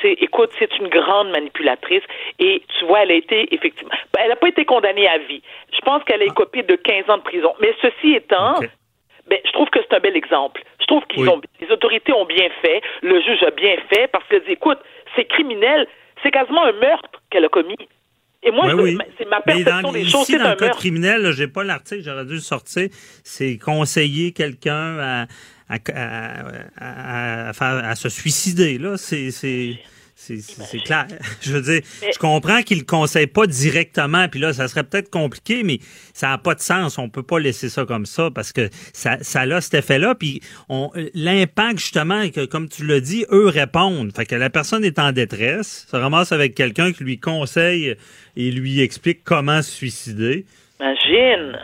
C'est, 0.02 0.12
écoute, 0.20 0.50
c'est 0.58 0.76
une 0.78 0.88
grande 0.88 1.30
manipulatrice 1.30 2.02
et 2.38 2.62
tu 2.78 2.84
vois, 2.84 3.04
elle 3.04 3.12
a 3.12 3.14
été 3.14 3.54
effectivement, 3.54 3.94
ben, 4.12 4.22
elle 4.24 4.30
n'a 4.30 4.36
pas 4.36 4.48
été 4.48 4.64
condamnée 4.64 5.08
à 5.08 5.18
vie. 5.18 5.40
Je 5.72 5.80
pense 5.80 6.02
qu'elle 6.04 6.20
a 6.20 6.24
écopé 6.24 6.62
de 6.62 6.74
15 6.74 7.08
ans 7.08 7.18
de 7.18 7.22
prison. 7.22 7.54
Mais 7.60 7.74
ceci 7.80 8.14
étant, 8.14 8.60
ben, 9.28 9.38
je 9.44 9.52
trouve 9.52 9.70
que 9.70 9.78
c'est 9.80 9.96
un 9.96 10.00
bel 10.00 10.16
exemple. 10.16 10.62
Je 10.80 10.86
trouve 10.86 11.04
qu'ils 11.06 11.28
ont, 11.28 11.40
les 11.60 11.70
autorités 11.70 12.12
ont 12.12 12.26
bien 12.26 12.48
fait, 12.60 12.82
le 13.02 13.20
juge 13.20 13.42
a 13.44 13.50
bien 13.50 13.76
fait 13.92 14.08
parce 14.08 14.26
qu'elle 14.28 14.44
dit, 14.44 14.52
écoute, 14.52 14.78
c'est 15.16 15.24
criminel, 15.24 15.86
c'est 16.22 16.30
quasiment 16.30 16.64
un 16.64 16.72
meurtre 16.72 17.22
qu'elle 17.30 17.44
a 17.44 17.48
commis. 17.48 17.76
Et 18.44 18.50
moi, 18.50 18.70
c'est 19.18 19.28
ma 19.28 19.40
perception 19.40 19.92
des 19.92 20.04
choses. 20.04 20.22
Ici, 20.22 20.38
dans 20.38 20.50
le 20.50 20.56
code 20.56 20.72
criminel, 20.72 21.32
j'ai 21.32 21.48
pas 21.48 21.64
l'article, 21.64 22.02
j'aurais 22.04 22.26
dû 22.26 22.34
le 22.34 22.40
sortir. 22.40 22.88
C'est 23.22 23.56
conseiller 23.56 24.32
quelqu'un 24.32 24.98
à, 24.98 25.26
à, 25.68 25.78
à, 26.76 27.88
à, 27.88 27.94
se 27.94 28.08
suicider. 28.08 28.78
Là, 28.78 28.96
c'est 28.98 29.30
C'est 30.26 30.38
c'est 30.38 30.78
clair. 30.78 31.06
Je 31.42 31.52
veux 31.52 31.60
dire, 31.60 31.82
je 31.84 32.18
comprends 32.18 32.62
qu'il 32.62 32.78
le 32.78 32.84
conseille 32.84 33.26
pas 33.26 33.46
directement, 33.46 34.26
puis 34.28 34.40
là, 34.40 34.54
ça 34.54 34.68
serait 34.68 34.84
peut-être 34.84 35.10
compliqué, 35.10 35.62
mais 35.64 35.78
ça 36.14 36.28
n'a 36.28 36.38
pas 36.38 36.54
de 36.54 36.60
sens. 36.60 36.96
On 36.96 37.10
peut 37.10 37.22
pas 37.22 37.38
laisser 37.38 37.68
ça 37.68 37.84
comme 37.84 38.06
ça 38.06 38.30
parce 38.34 38.52
que 38.52 38.68
ça, 38.94 39.18
ça 39.20 39.42
a 39.42 39.60
cet 39.60 39.74
effet-là. 39.74 40.14
Puis 40.14 40.40
l'impact, 41.14 41.78
justement, 41.78 42.22
que, 42.30 42.46
comme 42.46 42.68
tu 42.68 42.86
l'as 42.86 43.00
dit, 43.00 43.26
eux 43.30 43.48
répondent. 43.48 44.12
Fait 44.16 44.24
que 44.24 44.34
la 44.34 44.48
personne 44.48 44.82
est 44.84 44.98
en 44.98 45.12
détresse, 45.12 45.86
se 45.90 45.96
ramasse 45.96 46.32
avec 46.32 46.54
quelqu'un 46.54 46.92
qui 46.92 47.04
lui 47.04 47.20
conseille 47.20 47.94
et 48.36 48.50
lui 48.50 48.80
explique 48.80 49.24
comment 49.24 49.60
se 49.60 49.70
suicider. 49.70 50.46
Imagine. 50.80 51.58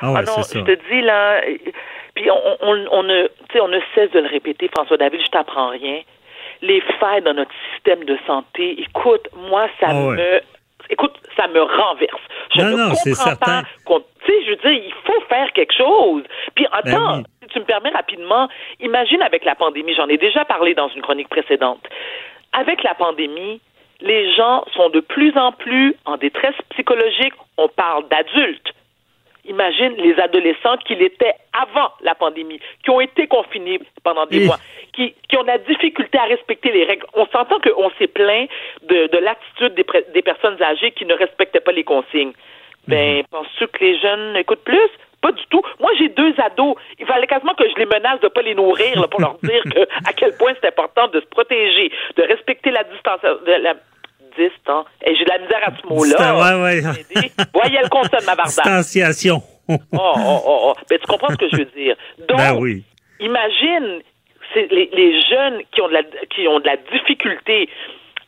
Ah 0.00 0.12
ouais, 0.12 0.20
ah 0.20 0.22
non, 0.22 0.42
ça. 0.42 0.58
je 0.58 0.64
te 0.64 0.88
dis 0.88 1.02
là, 1.02 1.40
puis 2.14 2.30
on, 2.30 2.56
on, 2.60 2.86
on 2.90 3.02
ne, 3.02 3.28
on 3.60 3.68
ne 3.68 3.78
cesse 3.94 4.10
de 4.12 4.20
le 4.20 4.28
répéter, 4.28 4.68
François 4.68 4.96
David, 4.96 5.20
je 5.24 5.30
t'apprends 5.30 5.70
rien. 5.70 6.00
Les 6.62 6.80
failles 7.00 7.22
dans 7.22 7.34
notre 7.34 7.52
système 7.74 8.04
de 8.04 8.16
santé, 8.26 8.80
écoute, 8.80 9.28
moi 9.36 9.68
ça 9.80 9.88
Ah 9.90 9.94
ouais. 10.06 10.16
me, 10.16 10.40
écoute, 10.90 11.14
ça 11.36 11.46
me 11.48 11.60
renverse. 11.60 12.20
Je 12.54 12.60
Non, 12.62 12.66
ne 12.68 12.76
non, 12.76 12.94
comprends 12.94 13.36
pas. 13.36 13.62
qu'on- 13.84 14.04
Tu 14.24 14.30
sais, 14.32 14.44
je 14.44 14.50
veux 14.50 14.56
dire, 14.56 14.70
il 14.86 14.92
faut 15.04 15.20
faire 15.28 15.52
quelque 15.52 15.74
chose. 15.74 16.22
Puis 16.54 16.64
attends, 16.70 17.16
Ben 17.16 17.16
oui. 17.18 17.24
si 17.42 17.48
tu 17.48 17.58
me 17.58 17.64
permets 17.64 17.90
rapidement, 17.90 18.48
imagine 18.78 19.20
avec 19.22 19.44
la 19.44 19.56
pandémie, 19.56 19.94
j'en 19.94 20.06
ai 20.08 20.16
déjà 20.18 20.44
parlé 20.44 20.74
dans 20.74 20.88
une 20.90 21.02
chronique 21.02 21.28
précédente. 21.28 21.84
Avec 22.52 22.84
la 22.84 22.94
pandémie, 22.94 23.60
les 24.00 24.32
gens 24.34 24.64
sont 24.76 24.90
de 24.90 25.00
plus 25.00 25.36
en 25.36 25.50
plus 25.50 25.96
en 26.04 26.16
détresse 26.18 26.54
psychologique. 26.70 27.32
On 27.56 27.68
parle 27.68 28.06
d'adultes. 28.08 28.72
Imagine 29.44 29.94
les 29.96 30.14
adolescents 30.20 30.76
qu'il 30.86 31.02
était 31.02 31.34
avant 31.52 31.90
la 32.02 32.14
pandémie, 32.14 32.60
qui 32.84 32.90
ont 32.90 33.00
été 33.00 33.26
confinés 33.26 33.80
pendant 34.04 34.26
des 34.26 34.46
mois, 34.46 34.58
qui, 34.92 35.14
qui 35.28 35.36
ont 35.36 35.42
de 35.42 35.46
la 35.48 35.58
difficulté 35.58 36.18
à 36.18 36.24
respecter 36.24 36.70
les 36.70 36.84
règles. 36.84 37.06
On 37.14 37.26
s'entend 37.26 37.58
qu'on 37.60 37.90
s'est 37.98 38.06
plaint 38.08 38.48
de, 38.82 39.06
de 39.08 39.18
l'attitude 39.18 39.74
des, 39.74 39.86
des 40.12 40.22
personnes 40.22 40.60
âgées 40.62 40.90
qui 40.92 41.06
ne 41.06 41.14
respectaient 41.14 41.60
pas 41.60 41.72
les 41.72 41.84
consignes. 41.84 42.32
Ben, 42.88 43.18
Mhm. 43.18 43.22
penses-tu 43.30 43.66
que 43.68 43.78
les 43.84 43.98
jeunes 44.00 44.36
écoutent 44.36 44.64
plus? 44.64 44.90
Pas 45.22 45.30
du 45.32 45.42
tout. 45.50 45.62
Moi, 45.78 45.90
j'ai 45.98 46.08
deux 46.08 46.34
ados. 46.38 46.74
Il 46.98 47.06
fallait 47.06 47.28
quasiment 47.28 47.54
que 47.54 47.62
je 47.68 47.76
les 47.76 47.86
menace 47.86 48.18
de 48.20 48.26
pas 48.28 48.42
les 48.42 48.56
nourrir 48.56 49.00
là, 49.00 49.06
pour 49.06 49.20
leur 49.20 49.34
dire 49.44 49.62
que, 49.62 49.80
à 50.04 50.12
quel 50.12 50.36
point 50.36 50.52
c'est 50.60 50.66
important 50.68 51.06
de 51.08 51.20
se 51.20 51.26
protéger, 51.26 51.92
de 52.16 52.22
respecter 52.24 52.70
la 52.72 52.82
distance. 52.84 53.20
De 53.22 53.52
la 53.62 53.74
distance. 54.36 54.86
Et 55.06 55.14
j'ai 55.14 55.24
de 55.24 55.30
la 55.30 55.38
misère 55.38 55.60
à 55.62 55.70
ce 55.80 55.86
mot-là. 55.86 56.34
Ouais, 56.34 56.62
ouais. 56.64 56.80
Voyez 57.54 57.78
le 57.82 57.88
consonne, 57.88 58.24
ma 58.26 58.34
barda. 58.34 58.46
Distanciation. 58.46 59.40
Oh, 59.68 59.76
oh, 59.92 60.12
oh, 60.18 60.58
oh. 60.64 60.74
Ben, 60.90 60.98
tu 60.98 61.06
comprends 61.06 61.28
ce 61.30 61.36
que 61.36 61.48
je 61.50 61.56
veux 61.58 61.64
dire. 61.66 61.94
Donc, 62.26 62.36
ben 62.38 62.56
oui. 62.58 62.82
imagine 63.20 64.02
les, 64.54 64.90
les 64.92 65.20
jeunes 65.28 65.62
qui 65.72 65.80
ont, 65.80 65.88
de 65.88 65.94
la, 65.94 66.02
qui 66.34 66.46
ont 66.48 66.60
de 66.60 66.66
la 66.66 66.76
difficulté 66.92 67.68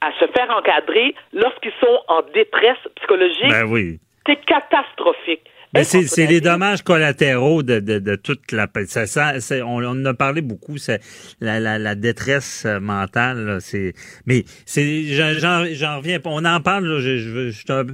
à 0.01 0.11
se 0.21 0.27
faire 0.37 0.51
encadrer 0.51 1.15
lorsqu'ils 1.33 1.73
sont 1.81 1.99
en 2.09 2.23
détresse 2.35 2.79
psychologique. 2.97 3.49
Ben 3.49 3.65
oui. 3.65 3.99
C'est 4.27 4.45
catastrophique. 4.45 5.43
Mais 5.75 5.83
c'est 5.83 6.27
les 6.27 6.41
dommages 6.41 6.83
collatéraux 6.83 7.65
de, 7.65 7.81
de, 7.81 7.99
de 7.99 8.15
toute 8.15 8.53
la... 8.53 8.69
Ça, 8.87 9.07
ça, 9.07 9.33
on, 9.67 9.83
on 9.83 10.03
en 10.03 10.05
a 10.07 10.15
parlé 10.15 10.41
beaucoup, 10.41 10.77
c'est 10.79 11.01
la, 11.41 11.59
la, 11.59 11.79
la 11.79 11.97
détresse 11.97 12.65
euh, 12.65 12.79
mentale. 12.79 13.59
c'est 13.61 13.93
Mais 14.25 14.45
c'est 14.67 15.03
j'en- 15.05 15.97
reviens 15.99 16.21
pas. 16.21 16.31
On 16.31 16.45
en 16.45 16.61
parle, 16.61 16.85
là, 16.87 17.01
je, 17.01 17.17
je, 17.17 17.51
je, 17.51 17.65
te- 17.65 17.87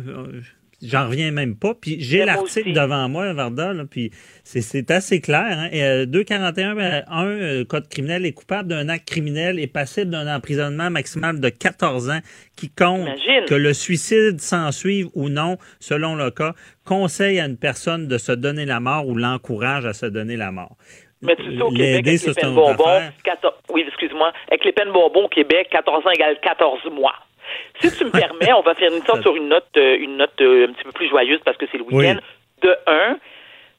j'en 0.83 1.07
reviens 1.09 1.31
même 1.31 1.57
pas. 1.57 1.75
Puis 1.75 1.97
j'ai 2.01 2.25
l'article 2.25 2.73
devant 2.73 3.09
moi, 3.09 3.33
Varda, 3.33 3.73
là, 3.73 3.85
puis 3.91 4.11
c'est- 4.45 4.91
assez 4.91 5.21
clair. 5.21 5.47
Hein. 5.59 5.69
Et, 5.73 5.83
euh, 5.83 6.07
241 6.07 6.75
ben, 6.75 7.05
1, 7.09 7.27
euh, 7.27 7.65
Code 7.65 7.89
criminel 7.89 8.27
est 8.27 8.33
coupable 8.33 8.69
d'un 8.69 8.89
acte 8.89 9.09
criminel 9.09 9.59
et 9.59 9.67
passible 9.67 10.11
d'un 10.11 10.35
emprisonnement 10.35 10.91
maximal 10.91 11.41
de 11.41 11.49
14 11.49 12.11
ans 12.11 12.21
qui 12.57 12.71
compte 12.71 13.07
Imagine. 13.07 13.45
que 13.49 13.55
le 13.55 13.73
suicide 13.75 14.41
s'ensuive 14.41 15.09
ou 15.15 15.29
non, 15.29 15.57
selon 15.81 16.15
le 16.15 16.31
cas, 16.31 16.55
conseille 16.85 17.39
à 17.41 17.47
une 17.47 17.57
personne 17.57 18.09
de 18.09 18.19
se 18.19 18.33
donner 18.33 18.65
la 18.67 18.81
mort 18.81 19.07
ou 19.07 19.15
l'encourage 19.15 19.87
à 19.87 19.93
se 19.93 20.07
donner 20.07 20.37
la 20.37 20.51
mort. 20.51 20.77
Mais 21.23 21.37
tu 21.37 21.43
sais, 21.55 21.61
au 21.61 21.69
Québec, 21.71 21.79
L'aider, 21.79 22.09
avec 22.09 22.19
ça, 22.19 22.27
les 22.29 22.33
c'est 22.33 22.41
peines 22.41 22.51
une 22.53 22.59
autre 22.59 22.77
bonbons, 22.79 22.91
affaire. 22.91 23.13
14 23.25 23.55
oui, 23.73 23.85
excuse-moi, 23.87 24.33
avec 24.49 24.65
les 24.65 24.73
peines 24.73 24.91
bonbons 24.93 25.25
au 25.25 25.29
Québec, 25.29 25.69
14 25.71 26.07
ans 26.07 26.11
égale 26.11 26.39
14 26.43 26.81
mois. 26.93 27.15
Si 27.81 27.97
tu 27.97 28.05
me 28.05 28.11
permets, 28.11 28.53
on 28.53 28.63
va 28.63 28.75
faire 28.75 28.93
une 28.93 29.03
sorte 29.05 29.23
sur 29.23 29.35
une 29.37 29.49
note, 29.49 29.67
euh, 29.77 29.97
une 29.99 30.17
note 30.17 30.41
euh, 30.41 30.69
un 30.69 30.73
petit 30.73 30.85
peu 30.85 30.93
plus 30.93 31.09
joyeuse 31.09 31.41
parce 31.45 31.57
que 31.57 31.67
c'est 31.71 31.79
le 31.79 31.85
week-end. 31.85 32.19
De 32.63 32.77
un, 32.87 33.17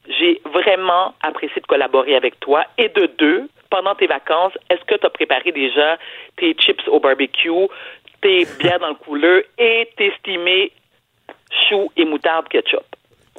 j'ai 0.07 0.41
vraiment 0.45 1.13
apprécié 1.21 1.61
de 1.61 1.67
collaborer 1.67 2.15
avec 2.15 2.39
toi. 2.39 2.65
Et 2.77 2.89
de 2.89 3.05
deux, 3.17 3.47
pendant 3.69 3.93
tes 3.95 4.07
vacances, 4.07 4.53
est-ce 4.69 4.83
que 4.85 4.95
tu 4.95 5.05
as 5.05 5.09
préparé 5.09 5.51
déjà 5.51 5.97
tes 6.37 6.53
chips 6.55 6.87
au 6.87 6.99
barbecue, 6.99 7.67
tes 8.21 8.45
bières 8.59 8.79
dans 8.79 8.89
le 8.89 8.95
couleur 8.95 9.43
et 9.57 9.89
tes 9.97 10.11
stimés 10.19 10.71
choux 11.69 11.91
et 11.95 12.05
moutarde 12.05 12.47
ketchup? 12.49 12.85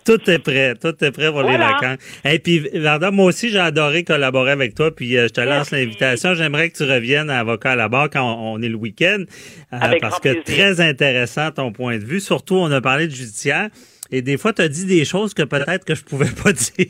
Tout 0.04 0.30
est 0.30 0.38
prêt, 0.38 0.75
tout 0.75 0.94
est 1.04 1.11
prêt 1.12 1.30
pour 1.30 1.42
les 1.42 1.56
vacances. 1.56 1.99
Et 2.25 2.38
puis, 2.38 2.68
Varda, 2.75 3.11
moi 3.11 3.26
aussi, 3.26 3.50
j'ai 3.50 3.59
adoré 3.59 4.04
collaborer 4.04 4.50
avec 4.52 4.75
toi, 4.75 4.94
puis 4.94 5.16
euh, 5.16 5.28
je 5.28 5.32
te 5.32 5.40
lance 5.40 5.71
l'invitation. 5.71 6.35
J'aimerais 6.35 6.71
que 6.71 6.76
tu 6.76 6.85
reviennes 6.85 7.30
à 7.30 7.38
Avocat 7.40 7.73
à 7.73 7.76
la 7.76 7.88
barre 7.88 8.11
quand 8.11 8.23
on, 8.23 8.54
on 8.54 8.62
est 8.62 8.68
le 8.68 8.76
week-end, 8.76 9.25
euh, 9.73 9.78
parce 10.00 10.18
que 10.18 10.32
plaisir. 10.32 10.44
très 10.44 10.80
intéressant 10.80 11.50
ton 11.52 11.73
point 11.73 11.99
de 11.99 12.04
vue. 12.04 12.21
Surtout, 12.21 12.56
on 12.56 12.71
a 12.71 12.80
parlé 12.80 13.06
de 13.06 13.14
judiciaire, 13.14 13.68
et 14.11 14.23
des 14.23 14.37
fois, 14.37 14.52
tu 14.52 14.62
as 14.62 14.68
dit 14.68 14.85
des 14.85 15.04
choses 15.04 15.35
que 15.35 15.42
peut-être 15.42 15.85
que 15.85 15.94
je 15.94 16.04
pouvais 16.04 16.30
pas 16.30 16.52
dire. 16.52 16.87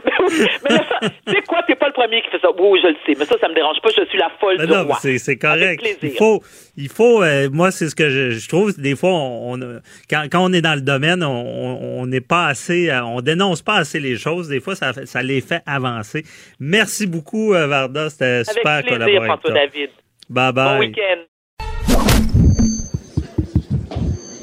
Mais 0.05 0.12
oui, 0.27 0.45
mais 0.63 0.75
là, 0.75 0.83
ça, 0.89 1.10
tu 1.10 1.33
sais 1.33 1.41
quoi, 1.48 1.63
t'es 1.67 1.75
pas 1.75 1.88
le 1.88 1.93
premier 1.93 2.21
qui 2.21 2.29
fait 2.29 2.39
ça. 2.41 2.50
Oui, 2.57 2.79
je 2.83 2.88
le 2.89 2.95
sais, 3.05 3.15
mais 3.17 3.25
ça, 3.25 3.36
ça 3.39 3.48
me 3.50 3.53
dérange 3.55 3.77
pas, 3.81 3.89
je 3.95 4.05
suis 4.10 4.17
la 4.17 4.29
folle 4.39 4.55
Mais 4.60 4.67
du 4.67 4.74
non, 4.74 4.83
roi. 4.86 4.98
c'est, 5.01 5.38
correct. 5.38 5.79
plaisir. 5.81 5.98
Il 6.03 6.12
faut, 6.17 6.41
il 6.77 6.89
faut. 6.89 7.24
euh, 7.24 7.50
moi, 7.51 7.71
c'est 7.71 7.89
ce 7.89 7.95
que 7.95 8.10
je, 8.10 8.29
je 8.31 8.48
trouve. 8.50 8.79
Des 8.79 8.95
fois, 8.95 9.12
on, 9.12 9.55
on- 9.62 9.79
quand, 10.10 10.24
quand 10.31 10.43
on 10.43 10.53
est 10.53 10.62
dans 10.62 10.75
le 10.75 10.81
domaine, 10.81 11.24
on- 11.24 12.05
n'est 12.05 12.21
pas 12.21 12.48
assez, 12.48 12.89
euh, 12.89 13.03
on 13.05 13.21
dénonce 13.21 13.62
pas 13.62 13.75
assez 13.75 14.00
les 14.00 14.17
choses. 14.17 14.48
Des 14.50 14.60
fois, 14.60 14.75
ça, 14.75 14.91
les 15.24 15.39
fait 15.41 15.62
avancer. 15.65 16.24
Merci 16.60 17.07
beaucoup, 17.07 17.53
euh, 17.53 17.67
Varda. 17.67 18.10
C'était 18.10 18.25
Avec 18.25 18.48
super 18.50 18.81
plaisir, 18.81 18.89
collaborer 18.98 19.17
avec 19.17 19.27
François 19.31 19.50
toi. 19.51 19.60
David. 19.60 19.89
Bye 20.29 20.51
Bon 20.53 20.63
bye. 20.63 20.79
week-end. 20.79 21.21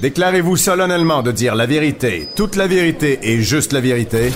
Déclarez-vous 0.00 0.56
solennellement 0.56 1.22
de 1.22 1.32
dire 1.32 1.54
la 1.56 1.66
vérité, 1.66 2.28
toute 2.36 2.54
la 2.56 2.66
vérité 2.68 3.18
et 3.22 3.40
juste 3.40 3.72
la 3.72 3.80
vérité. 3.80 4.30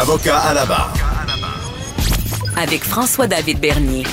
Avocat 0.00 0.38
à 0.38 0.54
la 0.54 0.64
barre. 0.64 0.94
Avec 2.56 2.82
François-David 2.84 3.58
Bernier. 3.60 4.04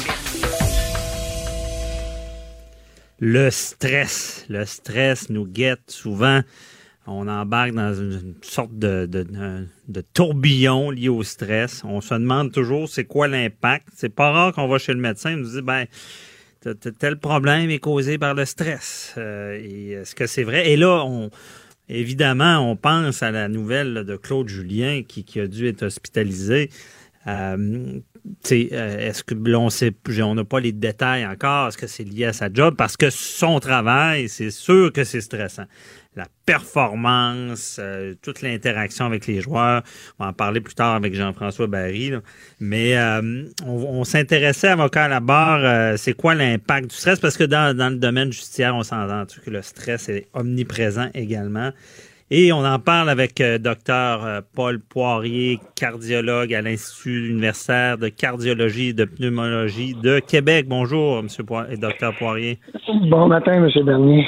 Le 3.20 3.50
stress, 3.52 4.46
le 4.50 4.66
stress 4.66 5.30
nous 5.30 5.46
guette 5.46 5.92
souvent. 5.92 6.42
On 7.08 7.28
embarque 7.28 7.74
dans 7.74 7.94
une, 7.94 8.34
sorte 8.42 8.78
de, 8.78 9.06
de, 9.06 9.24
de- 9.24 9.68
de 9.88 10.02
tourbillon 10.02 10.90
lié 10.90 11.10
au 11.10 11.22
stress. 11.22 11.84
On 11.86 12.02
se 12.02 12.16
demande 12.16 12.52
toujours 12.52 12.90
c'est 12.90 13.06
quoi 13.06 13.28
l'impact. 13.28 13.88
C'est 13.96 14.10
pas 14.10 14.32
rare 14.32 14.54
qu'on 14.54 14.68
va 14.68 14.80
chez 14.80 14.94
le 14.94 15.00
médecin 15.00 15.32
et 15.32 15.36
nous 15.36 15.50
dit 15.52 15.62
ben 15.62 15.86
tel 17.00 17.20
problème 17.20 17.70
est 17.70 17.78
causé 17.80 18.18
par 18.18 18.34
le 18.34 18.46
stress. 18.46 19.14
Euh, 19.18 19.60
et 19.62 19.92
est-ce 19.92 20.16
que 20.16 20.26
c'est 20.26 20.44
vrai? 20.44 20.72
Et 20.72 20.78
là, 20.78 21.04
on 21.06 21.30
évidemment, 21.90 22.60
on 22.60 22.76
pense 22.76 23.24
à 23.24 23.32
la 23.32 23.48
nouvelle 23.48 24.04
de 24.06 24.16
Claude 24.16 24.48
Julien 24.48 25.04
qui, 25.08 25.40
a 25.40 25.48
dû 25.48 25.68
être 25.68 25.84
hospitalisé. 25.84 26.70
Euh, 27.28 28.00
euh, 28.52 29.10
est-ce 29.10 29.24
que 29.24 29.36
là, 29.36 29.60
on 29.60 29.70
sait, 29.70 29.94
on 30.22 30.36
n'a 30.36 30.44
pas 30.44 30.60
les 30.60 30.72
détails 30.72 31.26
encore, 31.26 31.68
est-ce 31.68 31.78
que 31.78 31.88
c'est 31.88 32.04
lié 32.04 32.26
à 32.26 32.34
sa 32.34 32.52
job? 32.52 32.76
Parce 32.78 32.98
que 32.98 33.10
son 33.10 33.60
travail, 33.60 34.30
c'est 34.30 34.52
sûr 34.52 34.92
que 34.92 35.04
c'est 35.04 35.22
stressant. 35.22 35.66
La 36.16 36.28
performance, 36.46 37.78
euh, 37.78 38.14
toute 38.22 38.42
l'interaction 38.42 39.06
avec 39.06 39.28
les 39.28 39.42
joueurs, 39.42 39.84
on 40.18 40.24
va 40.24 40.30
en 40.30 40.34
parler 40.34 40.62
plus 40.62 40.74
tard 40.74 40.96
avec 40.96 41.14
Jean-François 41.14 41.68
Barry. 41.68 42.14
Mais 42.62 42.98
euh, 42.98 43.44
on, 43.66 44.06
s'intéressait 44.06 44.70
avocat 44.70 45.06
à 45.06 45.08
la 45.10 45.20
barre, 45.20 45.60
euh, 45.64 45.98
c'est 45.98 46.14
quoi 46.14 46.34
l'impact 46.34 46.92
du 46.92 46.96
stress? 46.96 47.20
Parce 47.20 47.36
que 47.36 47.44
dans, 47.44 47.76
dans 47.76 47.90
le 47.90 47.98
domaine 47.98 48.32
judiciaire, 48.32 48.76
on 48.76 48.84
s'entend 48.84 49.26
que 49.44 49.50
le 49.50 49.62
stress 49.62 50.08
est 50.08 50.28
omniprésent 50.34 51.10
également. 51.14 51.72
Et 52.32 52.54
on 52.54 52.66
en 52.66 52.80
parle 52.80 53.10
avec 53.10 53.44
docteur 53.60 54.42
Paul 54.56 54.80
Poirier, 54.80 55.60
cardiologue 55.76 56.56
à 56.56 56.62
l'Institut 56.62 57.30
universitaire 57.30 58.00
de 58.00 58.08
cardiologie 58.08 58.90
et 58.90 58.94
de 58.94 59.06
pneumologie 59.06 59.94
de 60.02 60.20
Québec. 60.20 60.66
Bonjour, 60.68 61.22
Monsieur 61.22 61.44
Poirier, 61.44 61.78
Poirier. 62.18 62.60
Bon 63.12 63.28
matin, 63.28 63.54
M. 63.54 63.70
Bernier. 63.86 64.26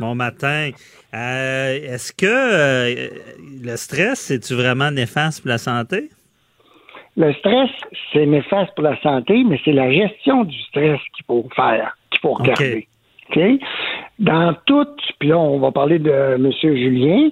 Bon 0.00 0.14
matin. 0.14 0.70
Euh, 1.12 1.92
Est-ce 1.92 2.14
que 2.14 2.24
euh, 2.26 3.08
le 3.62 3.76
stress, 3.76 4.18
c'est-tu 4.20 4.54
vraiment 4.54 4.90
néfaste 4.90 5.42
pour 5.42 5.50
la 5.50 5.58
santé? 5.58 6.08
Le 7.18 7.34
stress, 7.34 7.70
c'est 8.12 8.24
néfaste 8.24 8.74
pour 8.74 8.84
la 8.84 8.98
santé, 9.02 9.44
mais 9.46 9.60
c'est 9.62 9.72
la 9.72 9.92
gestion 9.92 10.44
du 10.44 10.58
stress 10.62 10.98
qu'il 11.14 11.26
faut 11.26 11.46
faire, 11.54 11.98
qu'il 12.10 12.20
faut 12.20 12.32
regarder. 12.32 12.88
Dans 14.18 14.54
toutes, 14.66 15.00
puis 15.18 15.28
là, 15.28 15.38
on 15.38 15.60
va 15.60 15.70
parler 15.70 15.98
de 15.98 16.10
M. 16.10 16.50
Julien, 16.62 17.28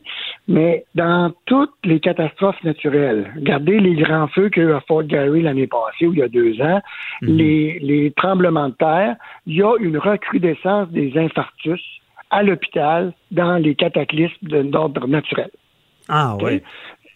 mais 0.46 0.84
dans 0.94 1.32
toutes 1.46 1.74
les 1.84 2.00
catastrophes 2.00 2.62
naturelles, 2.62 3.32
regardez 3.34 3.80
les 3.80 3.94
grands 3.94 4.28
feux 4.28 4.48
qu'il 4.48 4.62
y 4.62 4.66
a 4.66 4.68
eu 4.70 4.72
à 4.74 4.80
Fort 4.86 5.04
Garry 5.04 5.42
l'année 5.42 5.66
passée 5.66 6.06
ou 6.06 6.12
il 6.12 6.20
y 6.20 6.22
a 6.22 6.28
deux 6.28 6.60
ans, 6.60 6.80
les, 7.22 7.78
les 7.80 8.12
tremblements 8.12 8.68
de 8.68 8.74
terre, 8.74 9.16
il 9.46 9.56
y 9.56 9.62
a 9.62 9.74
une 9.80 9.98
recrudescence 9.98 10.88
des 10.90 11.12
infarctus 11.18 11.82
à 12.30 12.42
l'hôpital 12.42 13.12
dans 13.30 13.56
les 13.56 13.74
cataclysmes 13.74 14.64
d'ordre 14.64 15.06
naturel. 15.06 15.50
Ah 16.08 16.36
oui. 16.40 16.62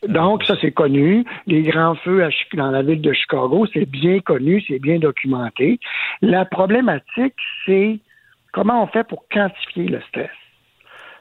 Donc, 0.09 0.43
ça, 0.45 0.57
c'est 0.61 0.73
connu. 0.73 1.25
Les 1.47 1.63
grands 1.63 1.95
feux 1.95 2.25
à 2.25 2.31
dans 2.55 2.71
la 2.71 2.83
ville 2.83 3.01
de 3.01 3.13
Chicago, 3.13 3.67
c'est 3.73 3.89
bien 3.89 4.21
connu, 4.21 4.63
c'est 4.67 4.81
bien 4.81 4.99
documenté. 4.99 5.79
La 6.21 6.45
problématique, 6.45 7.35
c'est 7.65 8.01
comment 8.53 8.83
on 8.83 8.87
fait 8.89 9.05
pour 9.05 9.25
quantifier 9.29 9.87
le 9.87 10.01
stress. 10.09 10.31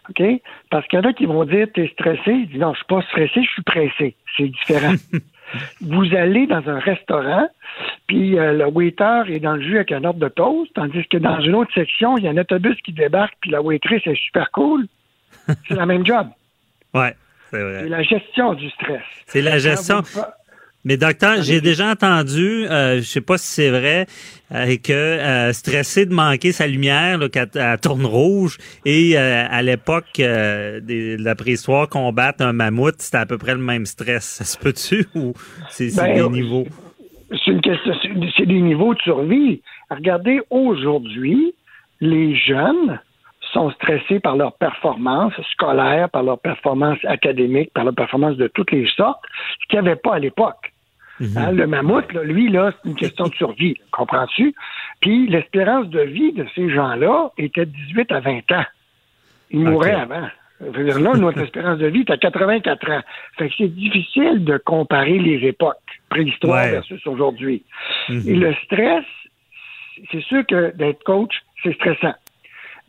OK? 0.10 0.24
Parce 0.72 0.88
qu'il 0.88 1.00
y 1.00 1.02
en 1.02 1.10
a 1.10 1.14
qui 1.14 1.26
vont 1.26 1.46
dire, 1.46 1.68
t'es 1.74 1.88
stressé? 1.94 2.32
Ils 2.32 2.48
disent, 2.48 2.60
non, 2.60 2.74
je 2.74 2.78
suis 2.78 2.88
pas 2.88 3.02
stressé, 3.04 3.44
je 3.44 3.52
suis 3.52 3.64
pressé. 3.64 4.16
C'est 4.36 4.48
différent. 4.48 4.94
Vous 5.82 6.16
allez 6.16 6.48
dans 6.48 6.68
un 6.68 6.80
restaurant, 6.80 7.48
puis 8.08 8.38
euh, 8.38 8.54
le 8.54 8.66
waiter 8.66 9.24
est 9.28 9.40
dans 9.40 9.54
le 9.54 9.62
jus 9.62 9.76
avec 9.76 9.92
un 9.92 10.04
ordre 10.04 10.20
de 10.20 10.30
toast, 10.30 10.72
tandis 10.74 11.06
que 11.08 11.18
dans 11.18 11.40
une 11.42 11.56
autre 11.56 11.74
section, 11.74 12.18
il 12.18 12.24
y 12.24 12.28
a 12.28 12.32
un 12.32 12.38
autobus 12.38 12.78
qui 12.84 12.94
débarque, 12.94 13.34
puis 13.42 13.52
la 13.52 13.62
waitress 13.62 14.02
est 14.06 14.16
super 14.16 14.52
cool. 14.52 14.88
C'est 15.68 15.76
la 15.76 15.86
même 15.86 16.06
job. 16.06 16.28
Ouais, 16.94 17.16
c'est 17.52 17.88
la 17.88 18.04
gestion 18.04 18.54
du 18.54 18.70
stress. 18.72 19.02
C'est 19.26 19.42
la 19.42 19.58
gestion. 19.60 20.02
Vous 20.02 20.22
Mais 20.84 20.98
docteur, 20.98 21.42
j'ai 21.42 21.62
déjà 21.62 21.92
entendu, 21.92 22.66
euh, 22.66 22.98
je 22.98 23.02
sais 23.04 23.22
pas 23.22 23.38
si 23.38 23.48
c'est 23.48 23.70
vrai, 23.70 24.08
euh, 24.52 24.78
que 24.84 24.92
euh, 24.94 25.54
stressé 25.54 26.06
de 26.08 26.14
manquer 26.14 26.52
sa 26.52 26.66
lumière, 26.66 27.20
là, 27.20 27.30
qu'elle 27.30 27.50
elle 27.54 27.80
tourne 27.80 28.06
rouge, 28.06 28.58
et 28.86 29.18
euh, 29.18 29.46
à 29.50 29.62
l'époque 29.62 30.20
euh, 30.20 30.80
de 30.80 31.18
la 31.24 31.36
préhistoire, 31.36 31.88
combattre 31.88 32.44
un 32.44 32.54
mammouth, 32.54 32.96
c'était 32.98 33.18
à 33.18 33.26
peu 33.28 33.38
près 33.38 33.54
le 33.54 33.62
même 33.62 33.86
stress. 33.86 34.24
Ça 34.24 34.44
se 34.44 34.58
peut-tu 34.58 35.06
ou 35.16 35.34
c'est 35.70 35.90
c'est 35.90 36.02
Ben, 36.02 36.30
des 36.30 36.42
niveaux? 36.42 36.66
C'est 37.30 37.52
une 37.52 37.62
question, 37.62 37.94
c'est 38.36 38.46
des 38.46 38.62
niveaux 38.62 38.94
de 38.94 39.00
survie. 39.02 39.62
Regardez, 39.90 40.42
aujourd'hui, 40.50 41.54
les 42.02 42.36
jeunes 42.36 43.00
sont 43.54 43.70
stressés 43.72 44.20
par 44.20 44.36
leur 44.36 44.54
performance 44.54 45.34
scolaire, 45.52 46.10
par 46.10 46.24
leur 46.24 46.40
performance 46.40 46.98
académique, 47.06 47.72
par 47.74 47.84
leur 47.84 47.94
performance 47.96 48.38
de 48.38 48.48
toutes 48.48 48.72
les 48.72 48.88
sortes, 48.96 49.22
ce 49.62 49.68
qu'il 49.68 49.80
n'y 49.82 49.88
avait 49.88 50.00
pas 50.00 50.16
à 50.16 50.20
l'époque. 50.20 50.72
Hein, 51.36 51.52
le 51.52 51.68
mammouth, 51.68 52.12
là, 52.14 52.24
lui, 52.24 52.50
là, 52.50 52.72
c'est 52.82 52.90
une 52.90 52.96
question 52.96 53.28
de 53.28 53.34
survie, 53.36 53.76
comprends-tu? 53.92 54.56
Puis 55.02 55.28
l'espérance 55.28 55.88
de 55.90 56.02
vie 56.02 56.34
de 56.34 56.48
ces 56.56 56.70
gens-là 56.74 57.30
était 57.38 57.66
de 57.66 57.72
18 57.72 58.12
à 58.12 58.20
20 58.22 58.52
ans. 58.54 58.66
Ils 59.52 59.60
mouraient 59.60 59.92
avant. 59.94 60.28
Dire, 60.62 61.00
là, 61.00 61.14
notre 61.14 61.40
espérance 61.44 61.78
de 61.78 61.88
vie 61.88 62.00
est 62.02 62.10
à 62.12 62.18
84 62.18 62.90
ans. 62.92 63.02
Fait 63.38 63.50
que 63.50 63.54
c'est 63.58 63.68
difficile 63.68 64.44
de 64.44 64.58
comparer 64.58 65.20
les 65.20 65.48
époques, 65.48 65.78
préhistoire 66.10 66.64
Ouais. 66.66 66.72
versus 66.72 67.06
aujourd'hui. 67.06 67.64
Et 68.10 68.36
le 68.36 68.54
stress, 68.66 69.06
c'est 70.12 70.22
sûr 70.24 70.44
que 70.48 70.76
d'être 70.76 71.04
coach, 71.04 71.34
c'est 71.64 71.74
stressant. 71.76 72.14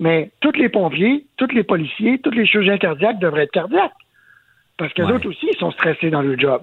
Mais 0.02 0.32
tous 0.40 0.50
les 0.58 0.68
pompiers, 0.68 1.24
tous 1.36 1.46
les 1.54 1.62
policiers, 1.62 2.18
tous 2.18 2.32
les 2.32 2.44
chirurgiens 2.44 2.76
cardiaques 2.76 3.20
devraient 3.20 3.44
être 3.44 3.52
cardiaques. 3.52 3.92
Parce 4.76 4.92
que 4.94 5.02
Ouais. 5.02 5.12
d'autres 5.12 5.28
aussi, 5.28 5.46
ils 5.52 5.56
sont 5.58 5.70
stressés 5.70 6.10
dans 6.10 6.22
le 6.22 6.36
job. 6.36 6.62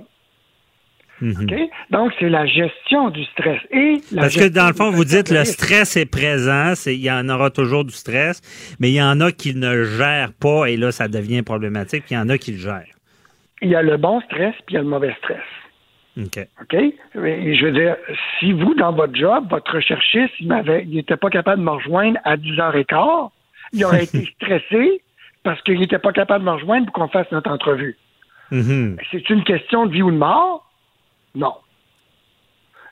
Mhm. 1.21 1.43
OK? 1.43 1.53
Donc, 1.89 2.11
c'est 2.19 2.27
la 2.27 2.45
gestion 2.45 3.09
du 3.11 3.23
stress. 3.25 3.61
Et 3.71 4.01
la 4.11 4.23
Parce 4.23 4.35
que 4.35 4.49
dans 4.49 4.67
le 4.67 4.73
fond, 4.73 4.89
vous 4.91 5.05
dites 5.05 5.29
le 5.31 5.45
stress 5.45 5.95
est 5.95 6.05
présent, 6.05 6.73
il 6.85 6.99
y 6.99 7.09
en 7.09 7.29
aura 7.29 7.49
toujours 7.49 7.85
du 7.85 7.93
stress, 7.93 8.41
mais 8.81 8.89
il 8.89 8.95
y 8.95 9.01
en 9.01 9.21
a 9.21 9.31
qui 9.31 9.55
ne 9.55 9.83
gèrent 9.85 10.33
pas 10.33 10.65
et 10.65 10.75
là, 10.75 10.91
ça 10.91 11.07
devient 11.07 11.41
problématique, 11.41 12.03
puis 12.07 12.15
il 12.15 12.17
y 12.17 12.21
en 12.21 12.27
a 12.27 12.37
qui 12.37 12.51
le 12.51 12.57
gèrent. 12.57 12.93
Il 13.61 13.69
y 13.69 13.75
a 13.75 13.81
le 13.81 13.95
bon 13.95 14.19
stress, 14.21 14.53
puis 14.65 14.71
il 14.71 14.73
y 14.75 14.77
a 14.77 14.81
le 14.81 14.87
mauvais 14.89 15.15
stress. 15.19 15.39
OK. 16.19 16.47
OK? 16.61 16.73
Et 16.73 17.55
je 17.55 17.65
veux 17.65 17.71
dire, 17.71 17.95
si 18.39 18.51
vous, 18.51 18.73
dans 18.75 18.91
votre 18.91 19.15
job, 19.15 19.47
votre 19.49 19.75
recherchiste, 19.75 20.33
il 20.39 20.49
n'était 20.89 21.17
pas 21.17 21.29
capable 21.29 21.59
de 21.61 21.65
me 21.65 21.71
rejoindre 21.71 22.19
à 22.23 22.35
10h15, 22.35 23.29
il 23.73 23.85
aurait 23.85 24.03
été 24.03 24.25
stressé 24.35 25.01
parce 25.43 25.61
qu'il 25.61 25.79
n'était 25.79 25.99
pas 25.99 26.11
capable 26.11 26.43
de 26.43 26.49
me 26.49 26.55
rejoindre 26.55 26.85
pour 26.87 26.93
qu'on 26.93 27.07
fasse 27.07 27.31
notre 27.31 27.49
entrevue. 27.49 27.97
Mhm. 28.51 28.97
C'est 29.11 29.29
une 29.29 29.43
question 29.43 29.85
de 29.85 29.93
vie 29.93 30.01
ou 30.01 30.11
de 30.11 30.17
mort? 30.17 30.69
Non. 31.35 31.53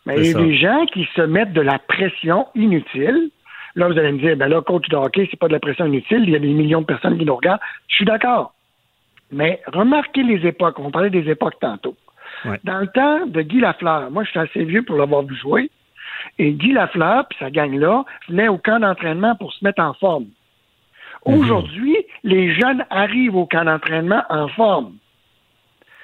Mais 0.06 0.20
il 0.20 0.28
y 0.28 0.36
a 0.36 0.38
des 0.38 0.58
gens 0.58 0.86
qui 0.86 1.08
se 1.16 1.22
mettent 1.22 1.54
de 1.54 1.62
la 1.62 1.80
pression 1.80 2.48
inutile. 2.56 3.30
Là, 3.76 3.88
vous 3.88 3.98
allez 3.98 4.14
me 4.14 4.20
dire, 4.20 4.38
ben 4.38 4.48
là, 4.48 4.62
coach 4.62 4.88
de 4.88 4.96
hockey, 4.96 5.28
c'est 5.30 5.40
pas 5.40 5.50
de 5.50 5.54
la 5.54 5.60
pression 5.60 5.86
inutile, 5.86 6.24
il 6.24 6.30
y 6.30 6.36
a 6.36 6.40
des 6.40 6.48
millions 6.48 6.82
de 6.82 6.86
personnes 6.86 7.18
qui 7.18 7.26
nous 7.26 7.36
regardent. 7.36 7.60
Je 7.88 7.96
suis 7.96 8.06
d'accord. 8.06 8.54
Mais 9.32 9.62
remarquez 9.68 10.24
les 10.24 10.48
époques. 10.48 10.80
On 10.80 10.92
parlait 10.92 11.10
des 11.10 11.30
époques 11.30 11.60
tantôt. 11.60 11.96
Ouais. 12.46 12.60
Dans 12.64 12.80
le 12.80 12.88
temps 12.88 13.26
de 13.26 13.42
Guy 13.42 13.60
Lafleur, 13.60 14.12
moi, 14.12 14.24
je 14.24 14.30
suis 14.30 14.40
assez 14.40 14.64
vieux 14.64 14.84
pour 14.84 14.98
l'avoir 14.98 15.24
vu 15.24 15.36
jouer. 15.36 15.70
Et 16.40 16.52
Guy 16.54 16.72
Lafleur, 16.74 17.28
puis 17.28 17.38
sa 17.40 17.50
gang-là, 17.52 18.04
venait 18.30 18.48
au 18.48 18.58
camp 18.58 18.80
d'entraînement 18.80 19.36
pour 19.36 19.54
se 19.54 19.64
mettre 19.64 19.82
en 19.82 19.94
forme. 19.94 20.26
Aujourd'hui, 21.26 21.98
les 22.24 22.54
jeunes 22.54 22.86
arrivent 22.90 23.36
au 23.36 23.46
camp 23.46 23.66
d'entraînement 23.66 24.24
en 24.30 24.48
forme. 24.50 24.94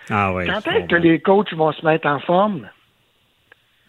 Ah 0.09 0.33
ouais. 0.33 0.47
Quand 0.47 0.59
est-ce 0.71 0.87
que 0.87 0.95
les 0.95 1.19
coachs 1.19 1.53
vont 1.53 1.71
se 1.71 1.85
mettre 1.85 2.07
en 2.07 2.19
forme? 2.19 2.67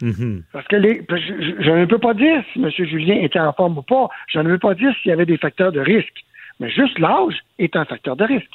Mhm. 0.01 0.43
Parce 0.53 0.67
que 0.69 0.77
les, 0.77 1.05
je- 1.09 1.63
je 1.63 1.71
ne 1.71 1.85
peux 1.87 1.99
pas 1.99 2.15
dire 2.15 2.43
si 2.53 2.63
M. 2.63 2.71
Julien 2.71 3.17
était 3.17 3.41
en 3.41 3.53
forme 3.53 3.79
ou 3.79 3.83
pas. 3.83 4.09
Je 4.29 4.39
ne 4.39 4.49
veux 4.51 4.59
pas 4.59 4.75
dire 4.75 4.95
s'il 5.03 5.11
y 5.11 5.13
avait 5.13 5.27
des 5.27 5.39
facteurs 5.39 5.73
de 5.73 5.81
risque. 5.81 6.25
Mais 6.61 6.71
juste 6.71 6.99
l'âge 6.99 7.35
est 7.59 7.75
un 7.75 7.85
facteur 7.85 8.15
de 8.17 8.25
risque. 8.25 8.51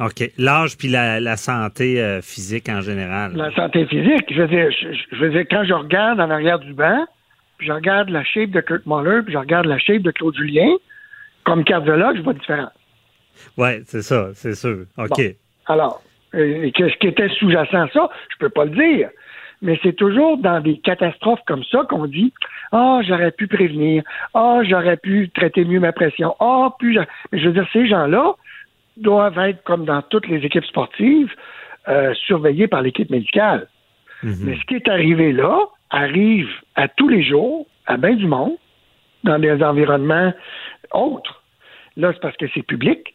OK. 0.00 0.30
L'âge 0.38 0.76
puis 0.76 0.88
la, 0.88 1.20
la 1.20 1.36
santé 1.36 2.00
euh, 2.02 2.20
physique 2.20 2.68
en 2.68 2.80
général. 2.82 3.32
La 3.34 3.50
santé 3.54 3.86
physique, 3.86 4.26
je 4.30 4.42
veux 4.42 4.48
dire, 4.48 4.70
je, 4.70 4.88
je 5.16 5.20
veux 5.20 5.30
dire, 5.30 5.44
quand 5.50 5.64
je 5.64 5.72
regarde 5.72 6.20
en 6.20 6.30
arrière 6.30 6.58
du 6.58 6.74
banc, 6.74 7.06
puis 7.58 7.66
je 7.68 7.72
regarde 7.72 8.10
la 8.10 8.22
shape 8.24 8.50
de 8.50 8.60
Kurt 8.60 8.84
Muller, 8.86 9.22
puis 9.24 9.32
je 9.32 9.38
regarde 9.38 9.64
la 9.66 9.78
shape 9.78 10.02
de 10.02 10.10
Claude 10.10 10.36
Julien, 10.36 10.68
comme 11.44 11.64
cardiologue, 11.64 12.16
je 12.18 12.22
vois 12.22 12.34
différence. 12.34 12.70
Ouais, 13.56 13.80
c'est 13.86 14.02
ça, 14.02 14.28
c'est 14.34 14.54
sûr. 14.54 14.84
OK. 14.98 15.08
Bon. 15.08 15.32
Alors, 15.66 16.02
euh, 16.34 16.70
qu'est-ce 16.74 16.96
qui 16.98 17.06
était 17.08 17.28
sous-jacent 17.30 17.74
à 17.74 17.88
ça, 17.92 18.08
je 18.30 18.36
peux 18.38 18.50
pas 18.50 18.64
le 18.66 18.70
dire. 18.72 19.08
Mais 19.62 19.78
c'est 19.82 19.94
toujours 19.96 20.36
dans 20.36 20.60
des 20.60 20.76
catastrophes 20.78 21.40
comme 21.46 21.64
ça 21.64 21.84
qu'on 21.88 22.06
dit 22.06 22.30
Ah, 22.72 23.00
j'aurais 23.08 23.30
pu 23.32 23.46
prévenir. 23.46 24.02
Ah, 24.34 24.60
j'aurais 24.68 24.98
pu 24.98 25.30
traiter 25.30 25.64
mieux 25.64 25.80
ma 25.80 25.92
pression. 25.92 26.34
Ah, 26.40 26.74
puis 26.78 26.92
j'a- 26.94 27.06
Mais 27.32 27.38
je 27.40 27.46
veux 27.46 27.54
dire, 27.54 27.66
ces 27.72 27.86
gens-là 27.86 28.34
doivent 28.96 29.38
être, 29.38 29.62
comme 29.64 29.84
dans 29.84 30.02
toutes 30.02 30.26
les 30.28 30.44
équipes 30.44 30.64
sportives, 30.64 31.32
euh, 31.88 32.14
surveillés 32.14 32.66
par 32.68 32.82
l'équipe 32.82 33.10
médicale. 33.10 33.68
Mais 34.22 34.56
ce 34.56 34.64
qui 34.64 34.74
est 34.74 34.88
arrivé 34.88 35.32
là 35.32 35.58
arrive 35.90 36.48
à 36.74 36.88
tous 36.88 37.08
les 37.08 37.22
jours, 37.22 37.66
à 37.86 37.96
bien 37.96 38.14
du 38.14 38.26
monde, 38.26 38.56
dans 39.24 39.38
des 39.38 39.62
environnements 39.62 40.32
autres. 40.92 41.42
Là, 41.96 42.12
c'est 42.12 42.20
parce 42.20 42.36
que 42.36 42.46
c'est 42.54 42.62
public. 42.62 43.14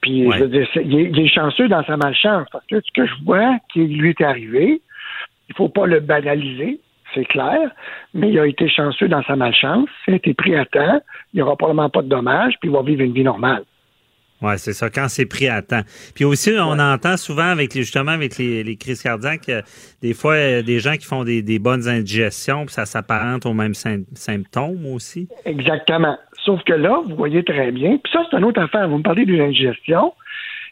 Puis, 0.00 0.26
Ouais. 0.26 0.36
je 0.38 0.42
veux 0.44 0.48
dire, 0.48 0.68
c'est- 0.72 0.84
il, 0.84 0.98
est, 0.98 1.10
il 1.10 1.18
est 1.20 1.28
chanceux 1.28 1.68
dans 1.68 1.82
sa 1.84 1.96
malchance. 1.96 2.46
Parce 2.52 2.64
que 2.66 2.80
ce 2.80 2.92
que 2.94 3.06
je 3.06 3.14
vois 3.24 3.56
qui 3.72 3.80
lui 3.86 4.10
est 4.10 4.20
arrivé, 4.20 4.80
il 5.48 5.54
faut 5.56 5.68
pas 5.68 5.86
le 5.86 6.00
banaliser, 6.00 6.80
c'est 7.14 7.24
clair, 7.24 7.70
mais 8.14 8.30
il 8.30 8.38
a 8.38 8.46
été 8.46 8.68
chanceux 8.68 9.08
dans 9.08 9.22
sa 9.24 9.34
malchance, 9.34 9.88
il 10.06 10.14
a 10.14 10.16
été 10.18 10.34
pris 10.34 10.54
à 10.54 10.66
temps, 10.66 11.00
il 11.32 11.36
n'y 11.36 11.42
aura 11.42 11.56
probablement 11.56 11.88
pas 11.90 12.02
de 12.02 12.08
dommages, 12.08 12.54
puis 12.60 12.68
il 12.68 12.72
va 12.72 12.82
vivre 12.82 13.02
une 13.02 13.12
vie 13.14 13.24
normale. 13.24 13.64
Ouais, 14.40 14.56
c'est 14.56 14.72
ça, 14.72 14.88
quand 14.88 15.08
c'est 15.08 15.26
pris 15.26 15.48
à 15.48 15.62
temps. 15.62 15.82
Puis 16.14 16.24
aussi, 16.24 16.50
on 16.56 16.78
entend 16.78 17.16
souvent 17.16 17.48
avec 17.50 17.74
les, 17.74 17.82
justement 17.82 18.12
avec 18.12 18.38
les, 18.38 18.62
les 18.62 18.76
crises 18.76 19.02
cardiaques, 19.02 19.48
euh, 19.48 19.62
des 20.00 20.14
fois, 20.14 20.34
euh, 20.34 20.62
des 20.62 20.78
gens 20.78 20.94
qui 20.96 21.06
font 21.06 21.24
des, 21.24 21.42
des 21.42 21.58
bonnes 21.58 21.88
indigestions, 21.88 22.64
puis 22.66 22.72
ça 22.74 22.86
s'apparente 22.86 23.46
aux 23.46 23.52
mêmes 23.54 23.72
sym- 23.72 24.04
symptômes 24.14 24.86
aussi. 24.86 25.28
Exactement. 25.44 26.16
Sauf 26.44 26.62
que 26.62 26.72
là, 26.72 27.00
vous 27.08 27.16
voyez 27.16 27.42
très 27.42 27.72
bien, 27.72 27.98
puis 27.98 28.12
ça, 28.12 28.22
c'est 28.30 28.36
une 28.38 28.44
autre 28.44 28.60
affaire. 28.62 28.88
Vous 28.88 28.98
me 28.98 29.02
parlez 29.02 29.26
de 29.26 29.34
l'indigestion. 29.34 30.12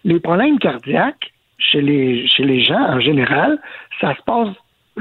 Les 0.05 0.21
problèmes 0.21 0.59
cardiaques 0.61 1.33
chez 1.59 1.81
les, 1.81 2.29
chez 2.29 2.45
les 2.45 2.63
gens 2.63 2.79
en 2.81 3.01
général, 3.01 3.59
ça 4.01 4.15
se 4.15 4.23
passe 4.23 4.49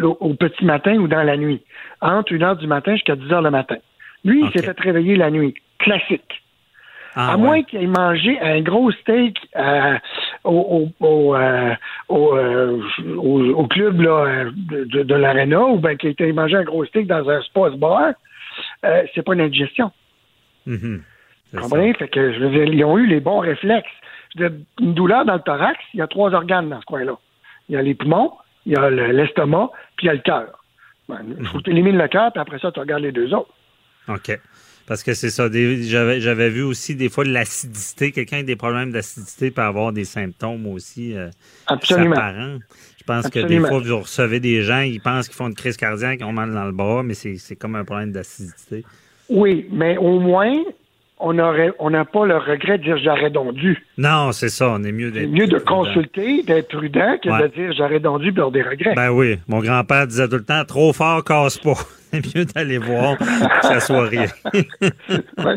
au, 0.02 0.18
au 0.20 0.34
petit 0.34 0.66
matin 0.66 0.96
ou 0.96 1.08
dans 1.08 1.22
la 1.22 1.38
nuit, 1.38 1.62
entre 2.02 2.34
1 2.34 2.42
heure 2.42 2.56
du 2.58 2.66
matin 2.66 2.94
jusqu'à 2.96 3.16
10 3.16 3.32
heures 3.32 3.42
le 3.44 3.52
matin. 3.52 3.76
Lui, 4.24 4.42
il 4.42 4.52
s'est 4.52 4.66
fait 4.66 4.80
réveiller 4.80 5.16
la 5.16 5.30
nuit. 5.30 5.54
Classique. 5.78 6.42
Ah, 7.16 7.32
à 7.32 7.36
ouais. 7.38 7.42
moins 7.42 7.64
qu'il 7.64 7.82
ait 7.82 7.88
mangé 7.88 8.40
un 8.42 8.62
gros 8.62 8.92
steak 8.92 9.38
euh, 9.56 9.98
au, 10.44 10.90
au, 11.00 11.06
au, 11.06 11.36
euh, 11.36 11.74
au, 12.10 12.36
euh, 12.36 12.82
au- 13.18 13.50
au 13.54 13.68
club 13.68 14.02
là, 14.02 14.46
de, 14.54 15.16
l'Arena 15.16 15.62
ou 15.64 15.78
bien 15.80 15.96
qu'il 15.96 16.14
ait 16.20 16.32
mangé 16.34 16.56
un 16.58 16.64
gros 16.64 16.84
steak 16.86 17.08
dans 17.08 17.30
un 17.30 17.42
sports 17.42 17.78
bar, 17.78 18.12
c'est 18.84 19.24
pas 19.24 19.34
une 19.34 19.42
indigestion. 19.42 19.92
C'est 21.52 21.58
Vous 21.58 21.62
comprenez? 21.62 21.94
Fait 21.94 22.08
que, 22.08 22.34
je 22.34 22.40
veux 22.40 22.50
dire, 22.50 22.64
ils 22.66 22.84
ont 22.84 22.98
eu 22.98 23.06
les 23.08 23.20
bons 23.20 23.40
réflexes. 23.40 23.90
Je 24.36 24.44
veux 24.44 24.50
dire, 24.50 24.60
une 24.82 24.94
douleur 24.94 25.24
dans 25.26 25.36
le 25.36 25.42
thorax, 25.42 25.80
il 25.94 26.00
y 26.00 26.02
a 26.02 26.08
trois 26.08 26.34
organes 26.34 26.70
dans 26.70 26.82
ce 26.82 26.86
coin-là. 26.86 27.14
Il 27.70 27.76
y 27.76 27.78
a 27.78 27.82
les 27.82 27.96
poumons, 27.96 28.34
il 28.66 28.74
y 28.74 28.76
a 28.76 28.90
le- 28.90 29.12
l'estomac, 29.12 29.70
puis 29.96 30.06
il 30.06 30.08
y 30.08 30.10
a 30.10 30.14
le 30.14 30.20
cœur. 30.20 30.48
Ben, 31.08 31.20
Il 31.40 31.46
faut 31.46 31.60
que 31.60 31.64
tu 31.64 31.70
élimines 31.72 31.98
le 31.98 32.08
cœur, 32.08 32.32
puis 32.32 32.42
après 32.42 32.60
ça, 32.60 32.72
tu 32.72 32.80
regardes 32.80 33.04
les 33.04 33.12
deux 33.12 33.34
autres. 33.34 33.54
OK. 34.10 34.38
Parce 34.88 35.04
que 35.04 35.14
c'est 35.14 35.32
ça. 35.32 35.50
J'avais 35.52 36.50
vu 36.50 36.62
aussi 36.62 36.96
des 36.96 37.10
fois 37.10 37.24
de 37.24 37.32
l'acidité. 37.32 38.12
Quelqu'un 38.12 38.38
avec 38.38 38.48
des 38.48 38.56
problèmes 38.56 38.92
d'acidité 38.92 39.50
peut 39.52 39.62
avoir 39.62 39.92
des 39.92 40.06
symptômes 40.06 40.68
aussi 40.68 41.16
euh, 41.16 41.30
Absolument. 41.68 42.16
apparents. 42.16 42.60
Je 42.98 43.04
pense 43.04 43.30
que 43.30 43.40
des 43.40 43.60
fois, 43.60 43.80
vous 43.80 44.00
recevez 44.00 44.40
des 44.40 44.64
gens, 44.64 44.82
ils 44.82 45.02
pensent 45.02 45.28
qu'ils 45.28 45.36
font 45.36 45.48
une 45.48 45.54
crise 45.54 45.78
cardiaque, 45.78 46.20
ils 46.22 46.26
ont 46.26 46.32
mal 46.32 46.52
dans 46.52 46.66
le 46.66 46.72
bras, 46.72 47.04
mais 47.04 47.14
c'est 47.14 47.38
c'est 47.38 47.56
comme 47.56 47.76
un 47.76 47.86
problème 47.86 48.12
d'acidité. 48.12 48.84
Oui, 49.30 49.68
mais 49.72 49.98
au 49.98 50.20
moins, 50.20 50.56
on 51.18 51.40
aurait, 51.40 51.72
on 51.80 51.90
n'a 51.90 52.04
pas 52.06 52.26
le 52.26 52.38
regret 52.38 52.78
de 52.78 52.84
dire 52.84 52.98
j'aurais 53.04 53.30
donc 53.30 53.54
dû. 53.54 53.82
Non, 53.98 54.32
c'est 54.34 54.50
ça. 54.50 54.70
On 54.70 54.84
est 54.84 54.92
mieux 54.92 55.12
d'être. 55.12 55.30
mieux 55.30 55.48
de 55.48 55.58
prudent. 55.58 55.84
consulter, 55.86 56.44
d'être 56.44 56.68
prudent 56.68 57.18
que 57.24 57.30
Ouais. 57.30 57.42
de 57.44 57.48
dire 57.54 57.74
j'aurais 57.78 58.00
donc 58.02 58.22
dû 58.22 58.32
des 58.32 58.42
regrets. 58.42 58.96
Ben 58.96 59.10
oui. 59.12 59.38
Mon 59.48 59.60
grand-père 59.60 60.08
disait 60.08 60.28
tout 60.28 60.36
le 60.36 60.44
temps 60.44 60.66
trop 60.66 60.92
fort, 60.94 61.24
casse 61.24 61.58
pas. 61.58 61.74
C'est 62.12 62.36
mieux 62.36 62.46
d'aller 62.46 62.78
voir 62.78 63.18
que 63.18 63.26
ça 63.62 63.80
soit 63.80 64.06
rien. 64.08 64.26
Ouais. 65.38 65.56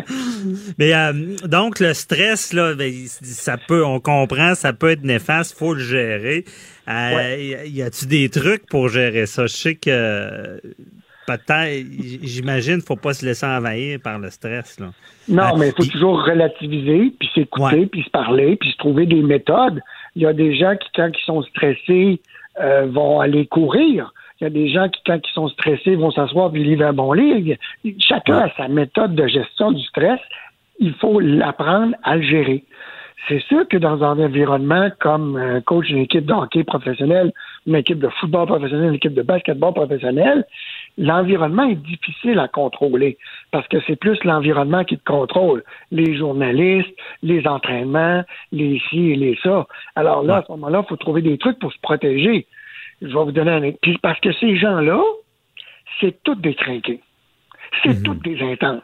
Mais 0.79 0.93
euh, 0.95 1.13
donc 1.45 1.79
le 1.81 1.95
stress 1.95 2.53
là, 2.53 2.75
ben, 2.75 2.93
ça 3.07 3.57
peut, 3.57 3.85
on 3.85 4.01
comprend, 4.01 4.55
ça 4.55 4.73
peut 4.73 4.91
être 4.91 5.05
néfaste, 5.05 5.57
faut 5.59 5.75
le 5.75 5.81
gérer. 5.81 6.45
Euh, 6.89 7.17
Ouais. 7.17 7.69
Y 7.69 7.83
a-tu 7.83 8.07
des 8.07 8.29
trucs 8.29 8.67
pour 8.67 8.89
gérer 8.89 9.27
ça? 9.27 9.47
Je 9.47 9.55
sais 9.55 9.75
que 9.77 10.61
peut-être, 11.37 11.87
j'imagine, 12.23 12.81
faut 12.81 12.97
pas 12.97 13.13
se 13.13 13.25
laisser 13.27 13.47
envahir 13.47 13.99
par 14.03 14.19
le 14.19 14.31
stress 14.31 14.81
là. 14.81 14.87
Non, 15.29 15.55
Euh, 15.55 15.59
mais 15.59 15.69
il 15.69 15.75
faut 15.77 15.91
toujours 15.91 16.25
relativiser, 16.25 17.13
puis 17.19 17.29
s'écouter, 17.35 17.77
Ouais. 17.81 17.87
puis 17.87 18.03
se 18.03 18.11
parler, 18.11 18.57
puis 18.57 18.71
se 18.73 18.77
trouver 18.79 19.07
des 19.07 19.23
méthodes. 19.23 19.81
Il 20.17 20.23
y 20.23 20.27
a 20.27 20.33
des 20.33 20.57
gens 20.57 20.75
qui, 20.77 20.89
quand 20.97 21.11
ils 21.13 21.25
sont 21.25 21.43
stressés, 21.43 22.21
euh, 22.61 22.87
vont 22.91 23.21
aller 23.21 23.47
courir. 23.47 24.13
Il 24.41 24.45
y 24.45 24.47
a 24.47 24.51
des 24.51 24.69
gens 24.69 24.89
qui, 24.89 25.01
quand 25.05 25.19
ils 25.23 25.33
sont 25.35 25.49
stressés, 25.49 25.97
vont 25.97 26.11
s'asseoir 26.11 26.51
et 26.55 26.59
lire 26.59 26.87
un 26.87 26.93
bon 26.93 27.13
livre. 27.13 27.57
Chacun 28.01 28.39
a 28.39 28.51
sa 28.57 28.69
méthode 28.69 29.15
de 29.15 29.27
gestion 29.27 29.73
du 29.73 29.83
stress. 29.85 30.21
Il 30.81 30.95
faut 30.95 31.19
l'apprendre 31.21 31.95
à 32.05 32.17
le 32.17 32.23
gérer. 32.23 32.65
C'est 33.29 33.43
sûr 33.43 33.67
que 33.69 33.77
dans 33.77 34.03
un 34.03 34.19
environnement 34.25 34.89
comme 35.01 35.37
un 35.37 35.61
coach 35.61 35.89
d'une 35.89 35.99
équipe 35.99 36.25
de 36.25 36.33
hockey 36.33 36.65
professionnelle, 36.65 37.33
une 37.67 37.75
équipe 37.75 37.99
de 37.99 38.09
football 38.21 38.47
professionnel, 38.47 38.89
une 38.89 38.95
équipe 38.95 39.13
de 39.13 39.23
basketball 39.23 39.75
professionnel, 39.75 40.45
l'environnement 40.99 41.63
est 41.63 41.77
difficile 41.77 42.39
à 42.41 42.49
contrôler 42.49 43.17
parce 43.53 43.67
que 43.69 43.79
c'est 43.87 43.97
plus 43.97 44.23
l'environnement 44.25 44.85
qui 44.85 44.99
te 44.99 45.05
contrôle. 45.05 45.63
Les 45.93 46.17
journalistes, 46.17 46.91
les 47.23 47.47
entraînements, 47.47 48.25
les 48.53 48.81
ci 48.91 49.13
et 49.13 49.17
les 49.17 49.39
ça. 49.43 49.67
Alors 49.97 50.23
là, 50.25 50.37
à 50.39 50.43
ce 50.45 50.53
moment-là, 50.53 50.83
il 50.85 50.89
faut 50.89 50.97
trouver 50.97 51.23
des 51.23 51.39
trucs 51.39 51.59
pour 51.61 51.73
se 51.73 51.79
protéger. 51.81 52.47
Je 53.01 53.07
vais 53.07 53.13
vous 53.25 53.33
donner 53.33 53.53
un 53.53 53.73
Puis 53.81 53.97
parce 53.99 54.19
que 54.21 54.33
ces 54.33 54.57
gens-là, 54.57 55.01
c'est 56.01 56.23
toutes 56.25 56.41
des 56.41 56.55
trinqués. 56.55 57.01
C'est 57.83 58.03
toutes 58.03 58.23
des 58.25 58.43
intenses. 58.43 58.83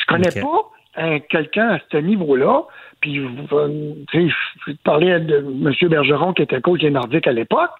Je 0.00 0.06
connais 0.06 0.28
pas 0.42 0.62
un- 0.96 1.20
quelqu'un 1.20 1.68
à 1.74 1.78
ce 1.92 1.98
niveau-là. 1.98 2.62
Puis, 3.00 3.18
vous- 3.18 3.56
euh, 3.56 3.94
je 4.12 4.72
parlais 4.84 5.20
de 5.20 5.36
M. 5.38 5.72
Bergeron, 5.88 6.32
qui 6.32 6.42
était 6.42 6.60
coach 6.60 6.80
des 6.80 6.90
Nordiques 6.90 7.26
à 7.26 7.32
l'époque. 7.32 7.70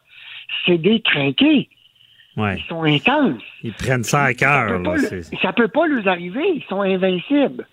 C'est 0.64 0.78
des 0.78 1.00
trinqués. 1.02 1.68
Ouais. 2.40 2.56
Ils 2.58 2.64
sont 2.68 2.82
intenses. 2.84 3.42
Ils 3.62 3.72
prennent 3.72 4.04
ça 4.04 4.24
à 4.24 4.26
Ça 4.28 4.34
cœur. 4.34 4.82
peut, 4.82 5.22
ça 5.42 5.52
peut 5.52 5.68
pas 5.68 5.86
leur 5.86 6.06
arriver. 6.08 6.42
Ils 6.56 6.64
sont 6.68 6.80
invincibles. 6.82 7.66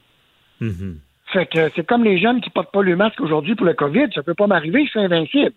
Mhm. 0.60 1.00
Fait 1.34 1.46
que 1.46 1.70
c'est 1.76 1.86
comme 1.86 2.04
les 2.04 2.20
jeunes 2.20 2.40
qui 2.42 2.50
portent 2.50 2.72
pas 2.72 2.82
le 2.82 2.96
masque 2.96 3.20
aujourd'hui 3.22 3.56
pour 3.56 3.66
le 3.66 3.74
COVID. 3.74 4.08
Ça 4.16 4.24
peut 4.24 4.34
pas 4.34 4.48
m'arriver, 4.48 4.86
je 4.86 4.90
suis 4.92 5.00
invincible. 5.00 5.52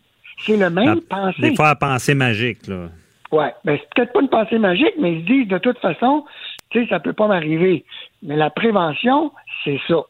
C'est 0.45 0.57
le 0.57 0.69
même 0.71 1.01
Ah, 1.11 1.17
pensée. 1.27 1.43
Des 1.43 1.55
fois, 1.55 1.69
à 1.71 1.75
penser 1.77 2.15
magique 2.15 2.67
là. 2.67 2.89
Ouais, 3.31 3.53
ben 3.65 3.79
c'est 3.79 3.89
peut-être 3.95 4.13
pas 4.13 4.21
une 4.23 4.29
pensée 4.29 4.59
magique, 4.59 4.95
mais 5.01 5.13
ils 5.15 5.21
se 5.23 5.27
disent 5.27 5.49
de 5.49 5.59
toute 5.59 5.79
façon, 5.79 6.25
tu 6.71 6.83
sais, 6.83 6.89
ça 6.89 6.99
peut 6.99 7.13
pas 7.13 7.29
m'arriver. 7.29 7.85
Mais 8.23 8.35
la 8.37 8.51
prévention, 8.51 9.31
c'est 9.65 9.79
ça. 9.87 10.01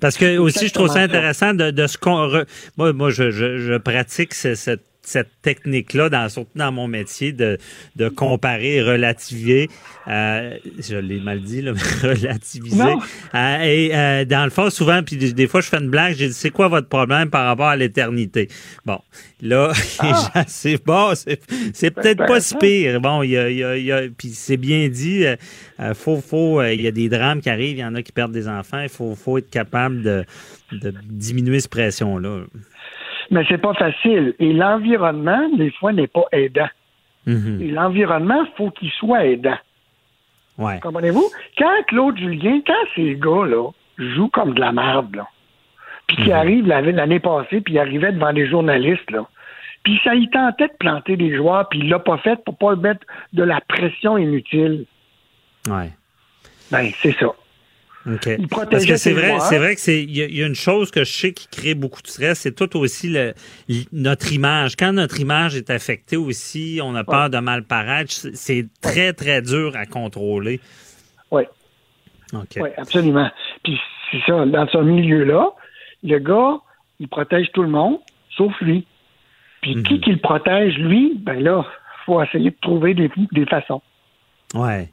Parce 0.00 0.16
que 0.16 0.38
aussi, 0.38 0.68
je 0.68 0.72
trouve 0.72 0.88
ça 0.88 1.00
intéressant 1.00 1.52
de, 1.54 1.70
de 1.70 1.86
ce 1.86 1.98
qu'on. 1.98 2.28
Moi, 2.78 2.92
moi, 2.94 3.10
je, 3.10 3.30
je, 3.30 3.58
je 3.58 3.74
pratique 3.76 4.32
ce- 4.32 4.54
cette, 4.54 4.84
cette 5.04 5.30
technique-là, 5.42 6.08
dans, 6.08 6.28
surtout 6.28 6.56
dans 6.56 6.70
mon 6.70 6.86
métier, 6.86 7.32
de, 7.32 7.58
de 7.96 8.08
comparer, 8.08 8.82
relativiser. 8.82 9.68
Euh, 10.06 10.56
je 10.78 10.96
l'ai 10.96 11.20
mal 11.20 11.40
dit, 11.40 11.60
là, 11.60 11.72
mais 11.72 12.08
relativiser. 12.08 12.82
Euh, 13.34 13.58
et 13.62 13.90
euh, 13.94 14.24
dans 14.24 14.44
le 14.44 14.50
fond, 14.50 14.70
souvent, 14.70 15.02
puis 15.02 15.16
des, 15.16 15.46
fois, 15.48 15.60
je 15.60 15.68
fais 15.68 15.78
une 15.78 15.90
blague, 15.90 16.14
j'ai 16.16 16.28
dit, 16.28 16.34
c'est 16.34 16.50
quoi 16.50 16.68
votre 16.68 16.88
problème 16.88 17.30
par 17.30 17.46
rapport 17.46 17.66
à 17.66 17.76
l'éternité? 17.76 18.48
Bon, 18.86 19.00
là, 19.40 19.72
gens, 20.02 20.44
c'est 20.46 20.82
bon, 20.84 21.14
c'est 21.14 21.90
peut-être 21.90 22.24
pas 22.26 22.40
si 22.40 22.54
pire. 22.56 23.00
Bon, 23.00 23.22
il 23.22 23.30
y 23.30 23.38
a, 23.38 23.50
y 23.50 23.64
a, 23.64 23.76
y 23.76 23.90
a- 23.90 24.02
puis 24.16 24.28
c'est 24.28 24.56
bien 24.56 24.88
dit, 24.88 25.26
euh, 25.26 25.36
euh, 25.80 25.94
faut, 25.94 26.20
faut, 26.20 26.60
euh, 26.60 26.72
il 26.72 26.80
y 26.80 26.86
a 26.86 26.92
des 26.92 27.08
drames 27.08 27.40
qui 27.40 27.50
arrivent, 27.50 27.76
il 27.76 27.80
y 27.80 27.84
en 27.84 27.96
a 27.96 28.02
qui 28.02 28.12
perdent 28.12 28.32
des 28.32 28.46
enfants, 28.46 28.80
il 28.80 28.88
faut, 28.88 29.16
faut 29.16 29.38
être 29.38 29.50
capable 29.50 30.02
de, 30.02 30.24
de 30.70 30.94
diminuer 31.10 31.58
cette 31.58 31.70
pression-là. 31.70 32.44
Mais 33.32 33.44
c'est 33.48 33.58
pas 33.58 33.74
facile. 33.74 34.34
Et 34.38 34.52
l'environnement, 34.52 35.48
des 35.56 35.70
fois, 35.72 35.92
n'est 35.92 36.06
pas 36.06 36.24
aidant. 36.30 36.68
Mhm. 37.26 37.60
Et 37.62 37.70
l'environnement, 37.70 38.44
faut 38.56 38.70
qu'il 38.70 38.90
soit 38.90 39.24
aidant. 39.24 39.58
Ouais. 40.58 40.78
Comprenez-vous? 40.80 41.24
Quand 41.58 41.82
Claude 41.88 42.18
Julien, 42.18 42.60
quand 42.66 42.84
ces 42.94 43.14
gars-là 43.16 43.70
jouent 43.98 44.28
comme 44.28 44.54
de 44.54 44.60
la 44.60 44.72
merde, 44.72 45.16
là, 45.16 45.26
puis 46.06 46.16
qui 46.18 46.32
arrivent 46.32 46.66
la- 46.68 46.82
l'année 46.82 47.20
passée, 47.20 47.60
puis 47.62 47.74
ils 47.74 47.78
arrivaient 47.78 48.12
devant 48.12 48.32
des 48.32 48.46
journalistes, 48.46 49.10
là, 49.10 49.26
puis 49.82 49.98
ça 50.04 50.14
y 50.14 50.28
tentait 50.28 50.68
de 50.68 50.74
planter 50.78 51.16
des 51.16 51.34
joueurs, 51.34 51.68
puis 51.68 51.78
il 51.80 51.88
l'a 51.88 51.98
pas 51.98 52.18
fait 52.18 52.38
pour 52.44 52.56
pas 52.58 52.76
mettre 52.76 53.06
de 53.32 53.42
la 53.42 53.60
pression 53.66 54.18
inutile. 54.18 54.84
Ouais. 55.68 55.90
Ben, 56.70 56.90
c'est 57.00 57.12
ça. 57.18 57.28
Il 58.06 58.48
Parce 58.48 58.84
que 58.84 58.96
c'est 58.96 59.12
vrai, 59.12 59.38
c'est 59.40 59.58
vrai 59.58 59.74
que 59.74 59.80
c'est 59.80 60.02
il 60.02 60.10
y, 60.10 60.38
y 60.38 60.42
a 60.42 60.46
une 60.46 60.54
chose 60.54 60.90
que 60.90 61.04
je 61.04 61.12
sais 61.12 61.32
qui 61.32 61.46
crée 61.48 61.74
beaucoup 61.74 62.02
de 62.02 62.08
stress, 62.08 62.40
c'est 62.40 62.54
tout 62.54 62.76
aussi 62.76 63.08
le, 63.08 63.34
notre 63.92 64.32
image. 64.32 64.76
Quand 64.76 64.92
notre 64.92 65.20
image 65.20 65.54
est 65.54 65.70
affectée 65.70 66.16
aussi, 66.16 66.80
on 66.82 66.94
a 66.96 67.04
peur 67.04 67.30
de 67.30 67.38
mal 67.38 67.62
paraître. 67.62 68.12
C'est 68.34 68.66
très 68.80 69.12
très 69.12 69.40
dur 69.42 69.76
à 69.76 69.86
contrôler. 69.86 70.60
Oui. 71.30 71.42
Oui, 72.32 72.70
absolument. 72.76 73.30
Puis 73.62 73.78
c'est 74.10 74.20
ça, 74.26 74.46
dans 74.46 74.66
ce 74.66 74.78
milieu-là, 74.78 75.50
le 76.02 76.18
gars, 76.18 76.58
il 76.98 77.08
protège 77.08 77.48
tout 77.52 77.62
le 77.62 77.68
monde, 77.68 77.98
sauf 78.36 78.52
lui. 78.60 78.86
Puis 79.60 79.76
Mhm. 79.76 79.82
qui 79.84 80.00
qui 80.00 80.10
le 80.10 80.18
protège, 80.18 80.76
lui, 80.78 81.14
ben 81.18 81.40
là, 81.40 81.64
faut 82.04 82.20
essayer 82.22 82.50
de 82.50 82.56
trouver 82.60 82.94
des, 82.94 83.10
des 83.32 83.46
façons. 83.46 83.82
Ouais. 84.54 84.88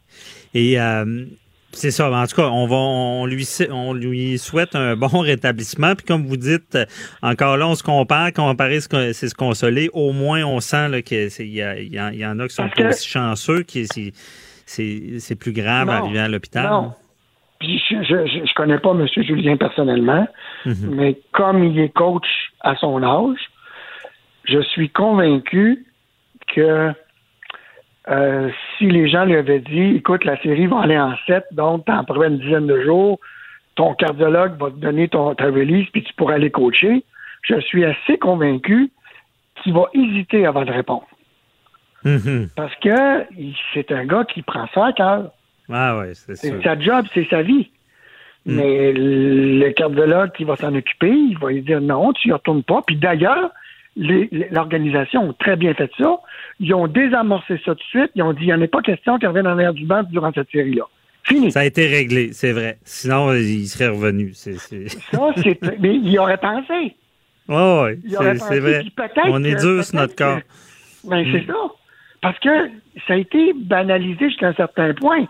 Et 0.53 0.79
euh, 0.79 1.25
c'est 1.71 1.91
ça. 1.91 2.11
En 2.11 2.25
tout 2.27 2.35
cas, 2.35 2.47
on 2.47 2.67
va, 2.67 2.75
on 2.75 3.25
lui, 3.25 3.47
on 3.71 3.93
lui 3.93 4.37
souhaite 4.37 4.75
un 4.75 4.95
bon 4.95 5.07
rétablissement. 5.19 5.95
Puis 5.95 6.05
comme 6.05 6.25
vous 6.25 6.37
dites, 6.37 6.77
encore 7.21 7.57
là, 7.57 7.67
on 7.67 7.75
se 7.75 7.83
compare, 7.83 8.33
comparer, 8.33 8.79
c'est 8.81 9.13
se 9.13 9.35
consoler. 9.35 9.89
Au 9.93 10.11
moins, 10.11 10.43
on 10.43 10.59
sent 10.59 11.03
qu'il 11.03 11.29
y, 11.39 11.61
y, 11.61 11.95
y 11.95 12.25
en 12.25 12.39
a 12.39 12.47
qui 12.47 12.55
sont 12.55 12.69
pas 12.69 12.87
aussi 12.89 13.07
chanceux, 13.07 13.63
qui 13.63 13.85
c'est, 14.65 15.35
plus 15.35 15.51
grave 15.53 15.87
Non. 15.87 15.93
arriver 15.93 16.19
à 16.19 16.27
l'hôpital. 16.27 16.69
Non. 16.69 16.93
Puis 17.59 17.81
je, 17.89 17.95
je, 18.03 18.25
je, 18.27 18.45
je 18.47 18.53
connais 18.55 18.77
pas 18.79 18.91
M. 18.91 19.05
Julien 19.17 19.57
personnellement, 19.57 20.27
Mhm. 20.65 20.95
mais 20.95 21.19
comme 21.33 21.63
il 21.63 21.77
est 21.79 21.89
coach 21.93 22.25
à 22.61 22.75
son 22.75 23.01
âge, 23.03 23.39
je 24.45 24.61
suis 24.61 24.89
convaincu 24.89 25.85
que 26.55 26.91
euh, 28.09 28.49
si 28.77 28.87
les 28.87 29.07
gens 29.07 29.25
lui 29.25 29.35
avaient 29.35 29.59
dit, 29.59 29.95
écoute, 29.97 30.25
la 30.25 30.41
série 30.41 30.67
va 30.67 30.81
aller 30.81 30.97
en 30.97 31.15
7, 31.27 31.45
donc 31.51 31.85
t'en 31.85 32.03
prends 32.03 32.23
une 32.23 32.39
dizaine 32.39 32.67
de 32.67 32.81
jours, 32.81 33.19
ton 33.75 33.93
cardiologue 33.93 34.57
va 34.59 34.71
te 34.71 34.77
donner 34.77 35.07
ton, 35.07 35.35
ta 35.35 35.45
release, 35.45 35.87
puis 35.91 36.03
tu 36.03 36.13
pourras 36.13 36.35
aller 36.35 36.49
coacher, 36.49 37.03
je 37.43 37.59
suis 37.61 37.85
assez 37.85 38.17
convaincu 38.17 38.91
qu'il 39.61 39.73
va 39.73 39.89
hésiter 39.93 40.45
avant 40.45 40.65
de 40.65 40.71
répondre. 40.71 41.07
Mhm. 42.03 42.49
Parce 42.55 42.75
que 42.77 43.25
c'est 43.73 43.91
un 43.91 44.05
gars 44.05 44.23
qui 44.23 44.41
prend 44.41 44.67
ça 44.73 44.87
à 44.87 44.93
cœur. 44.93 45.31
Ah 45.71 45.99
ouais, 45.99 46.13
c'est 46.13 46.35
sa 46.35 46.79
job, 46.79 47.05
c'est 47.13 47.27
sa 47.29 47.41
vie. 47.41 47.69
Mm. 48.45 48.55
Mais 48.55 48.93
le 48.93 49.69
cardiologue 49.71 50.31
qui 50.31 50.45
va 50.45 50.55
s'en 50.55 50.73
occuper, 50.73 51.11
il 51.11 51.37
va 51.37 51.49
lui 51.49 51.61
dire 51.61 51.81
non, 51.81 52.13
tu 52.13 52.29
y 52.29 52.31
retournes 52.31 52.63
pas. 52.63 52.81
Puis 52.85 52.95
d'ailleurs, 52.95 53.51
l'organisation 54.51 55.29
a 55.29 55.33
très 55.33 55.55
bien 55.55 55.73
fait 55.73 55.91
ça. 55.97 56.17
Ils 56.59 56.73
ont 56.73 56.87
désamorcé 56.87 57.59
ça 57.65 57.75
tout 57.75 57.75
de 57.75 57.81
suite. 58.01 58.11
Ils 58.15 58.23
ont 58.23 58.33
dit 58.33 58.43
il 58.43 58.47
n'y 58.47 58.53
en 58.53 58.61
a 58.61 58.67
pas 58.67 58.81
question 58.81 59.17
qu'il 59.17 59.27
revienne 59.27 59.47
en 59.47 59.55
l'air 59.55 59.73
du 59.73 59.85
banc 59.85 60.03
durant 60.03 60.31
cette 60.33 60.49
série-là. 60.51 60.83
Fini. 61.23 61.51
Ça 61.51 61.59
a 61.61 61.65
été 61.65 61.87
réglé, 61.87 62.31
c'est 62.33 62.53
vrai. 62.53 62.77
Sinon, 62.83 63.33
il 63.33 63.67
serait 63.67 63.89
revenu. 63.89 64.31
C'est, 64.33 64.57
c'est... 64.57 64.87
Ça, 64.89 65.31
c'est. 65.37 65.59
Mais 65.79 65.95
il 65.95 66.17
aurait 66.17 66.37
pensé. 66.37 66.95
Il 67.49 68.15
aurait 68.15 68.37
c'est, 68.37 68.59
vrai. 68.59 68.83
On 69.27 69.43
est 69.43 69.55
dur 69.55 69.83
sur 69.83 69.95
notre 69.95 70.15
corps. 70.15 70.39
que- 70.39 71.09
Ben, 71.09 71.25
c'est 71.31 71.45
ça. 71.45 71.53
Parce 72.21 72.37
que 72.39 72.49
ça 73.07 73.13
a 73.13 73.17
été 73.17 73.53
banalisé 73.55 74.29
jusqu'à 74.29 74.49
un 74.49 74.53
certain 74.53 74.93
point. 74.93 75.25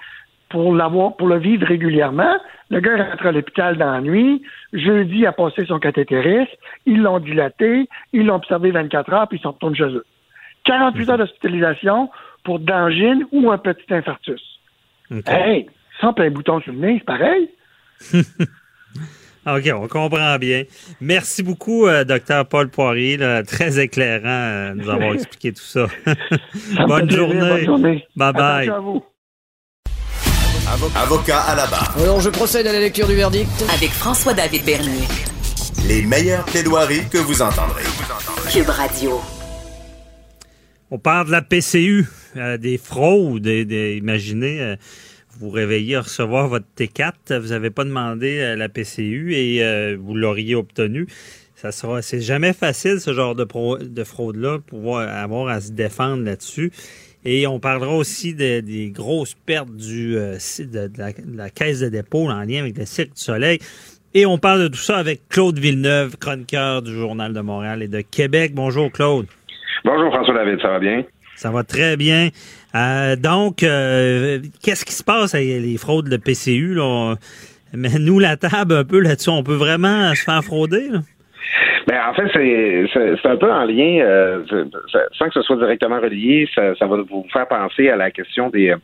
Pour 0.49 0.73
l'avoir, 0.73 1.15
pour 1.15 1.27
le 1.27 1.38
vivre 1.38 1.67
régulièrement, 1.67 2.35
le 2.69 2.79
gars 2.79 3.09
rentre 3.09 3.25
à 3.25 3.31
l'hôpital 3.31 3.77
dans 3.77 3.91
la 3.91 4.01
nuit. 4.01 4.41
Jeudi, 4.73 5.19
il 5.19 5.25
a 5.27 5.31
passé 5.31 5.65
son 5.65 5.79
cathétérisme. 5.79 6.51
Ils 6.85 7.01
l'ont 7.01 7.19
dilaté. 7.19 7.88
Ils 8.13 8.25
l'ont 8.25 8.35
observé 8.35 8.71
24 8.71 9.13
heures, 9.13 9.27
puis 9.27 9.38
ils 9.38 9.41
sont 9.41 9.51
retournés 9.51 9.77
chez 9.77 9.83
eux. 9.83 10.05
48 10.65 11.09
heures 11.09 11.17
d'hospitalisation 11.17 12.09
pour 12.43 12.59
d'angine 12.59 13.25
ou 13.31 13.51
un 13.51 13.57
petit 13.57 13.93
infarctus. 13.93 14.41
OK. 15.12 15.27
Hey, 15.27 15.67
sans 15.99 16.13
plein 16.13 16.29
bouton 16.31 16.59
sur 16.62 16.73
le 16.73 16.79
nez, 16.79 16.95
c'est 16.99 17.05
pareil. 17.05 17.49
OK, 19.45 19.71
on 19.73 19.88
comprend 19.88 20.38
bien. 20.38 20.63
Merci 21.01 21.43
beaucoup, 21.43 21.88
euh, 21.88 22.03
docteur 22.03 22.47
Paul 22.47 22.69
Poirier, 22.69 23.17
là, 23.17 23.41
très 23.43 23.79
éclairant 23.79 24.27
euh, 24.27 24.73
nous 24.75 24.89
avoir 24.89 25.13
expliqué 25.15 25.53
tout 25.53 25.62
ça. 25.62 25.88
Bonne, 26.88 27.09
journée. 27.09 27.39
bonne 27.39 27.65
journée. 27.65 28.07
Bye 28.15 28.33
bye. 28.33 28.67
Attention 28.67 28.75
à 28.75 28.79
vous. 28.79 29.03
Avocat 30.73 31.39
à 31.41 31.55
la 31.55 31.65
barre. 31.65 31.95
Alors, 31.99 32.19
je 32.21 32.29
procède 32.29 32.67
à 32.67 32.71
la 32.71 32.79
lecture 32.79 33.08
du 33.08 33.15
verdict. 33.15 33.49
Avec 33.73 33.89
François-David 33.89 34.63
Bernier. 34.65 35.08
Les 35.88 36.03
meilleures 36.03 36.45
plaidoiries 36.45 37.08
que 37.10 37.17
vous 37.17 37.41
entendrez. 37.41 37.82
Cube 38.51 38.69
Radio. 38.69 39.19
On 40.91 40.99
parle 40.99 41.27
de 41.27 41.32
la 41.32 41.41
PCU, 41.41 42.05
euh, 42.38 42.58
des 42.58 42.77
fraudes. 42.77 43.41
Des, 43.41 43.65
des- 43.65 43.95
imaginez, 43.97 44.62
euh, 44.62 44.75
vous 45.32 45.47
vous 45.47 45.51
réveillez 45.51 45.95
à 45.95 46.01
recevoir 46.01 46.47
votre 46.47 46.65
T4, 46.77 47.39
vous 47.39 47.47
n'avez 47.49 47.71
pas 47.71 47.84
demandé 47.84 48.38
euh, 48.39 48.55
la 48.55 48.69
PCU 48.69 49.34
et 49.36 49.63
euh, 49.63 49.97
vous 49.99 50.13
l'auriez 50.13 50.53
obtenu. 50.53 51.08
Ça 51.55 51.71
sera, 51.71 52.01
c'est 52.03 52.21
jamais 52.21 52.53
facile 52.53 52.99
ce 53.01 53.13
genre 53.13 53.34
de, 53.36 53.43
pro- 53.43 53.77
de 53.79 54.03
fraude-là, 54.03 54.60
pouvoir 54.60 55.10
avoir 55.10 55.47
à 55.47 55.62
se 55.62 55.71
défendre 55.71 56.23
là-dessus. 56.23 56.71
Et 57.25 57.45
on 57.47 57.60
parlera 57.60 57.93
aussi 57.95 58.34
de- 58.34 58.62
des 58.62 58.89
grosses 58.91 59.36
pertes 59.45 59.75
du, 59.75 60.15
euh, 60.17 60.38
de, 60.60 60.88
de 60.88 60.97
la, 60.97 61.12
de 61.12 61.38
la 61.38 61.49
caisse 61.49 61.82
de 61.82 61.89
dépôt 61.89 62.29
en 62.29 62.41
lien 62.43 62.62
avec 62.62 62.77
le 62.77 62.86
Cirque 62.86 63.13
du 63.15 63.21
Soleil. 63.21 63.60
Et 64.13 64.25
on 64.25 64.38
parle 64.38 64.63
de 64.63 64.67
tout 64.69 64.75
ça 64.79 64.97
avec 64.97 65.27
Claude 65.29 65.60
Villeneuve, 65.60 66.17
chroniqueur 66.17 66.82
du 66.82 66.93
Journal 66.93 67.34
de 67.34 67.41
Montréal 67.41 67.84
et 67.84 67.88
de 67.88 68.01
Québec. 68.01 68.53
Bonjour 68.55 68.91
Claude. 68.91 69.27
Bonjour 69.86 70.12
François 70.13 70.34
David, 70.34 70.60
ça 70.62 70.69
va 70.69 70.79
bien? 70.79 71.03
Ça 71.36 71.51
va 71.51 71.63
très 71.63 71.95
bien. 71.95 72.29
Euh, 72.75 73.15
donc, 73.15 73.63
euh, 73.63 74.39
qu'est-ce 74.63 74.84
qui 74.86 74.93
se 74.93 75.03
passe 75.03 75.36
avec 75.36 75.47
les 75.47 75.77
fraudes 75.77 76.10
de 76.10 76.17
PCU? 76.17 76.73
Là? 76.73 76.84
On- 76.84 77.15
Mais 77.73 77.89
nous, 77.99 78.17
la 78.19 78.36
table 78.36 78.73
un 78.73 78.84
peu 78.84 78.99
là-dessus, 78.99 79.29
on 79.29 79.43
peut 79.43 79.53
vraiment 79.55 80.13
se 80.15 80.23
faire 80.23 80.43
frauder? 80.43 80.88
Là? 80.89 80.99
Ben, 81.89 81.97
en 82.08 82.13
fait, 82.13 82.30
c'est, 82.34 83.28
un 83.28 83.36
peu 83.38 83.52
en 83.52 83.65
lien, 83.65 83.99
euh, 84.02 84.43
sans 85.17 85.25
que 85.25 85.34
ce 85.34 85.41
soit 85.41 85.56
directement 85.56 85.99
relié, 85.99 86.47
ça, 86.54 86.75
ça 86.75 86.86
va 86.86 86.97
vous 86.97 87.25
faire 87.34 87.47
penser 87.47 87.89
à 87.89 87.95
la 87.95 88.12
question 88.12 88.49
des, 88.52 88.69
euh, 88.69 88.75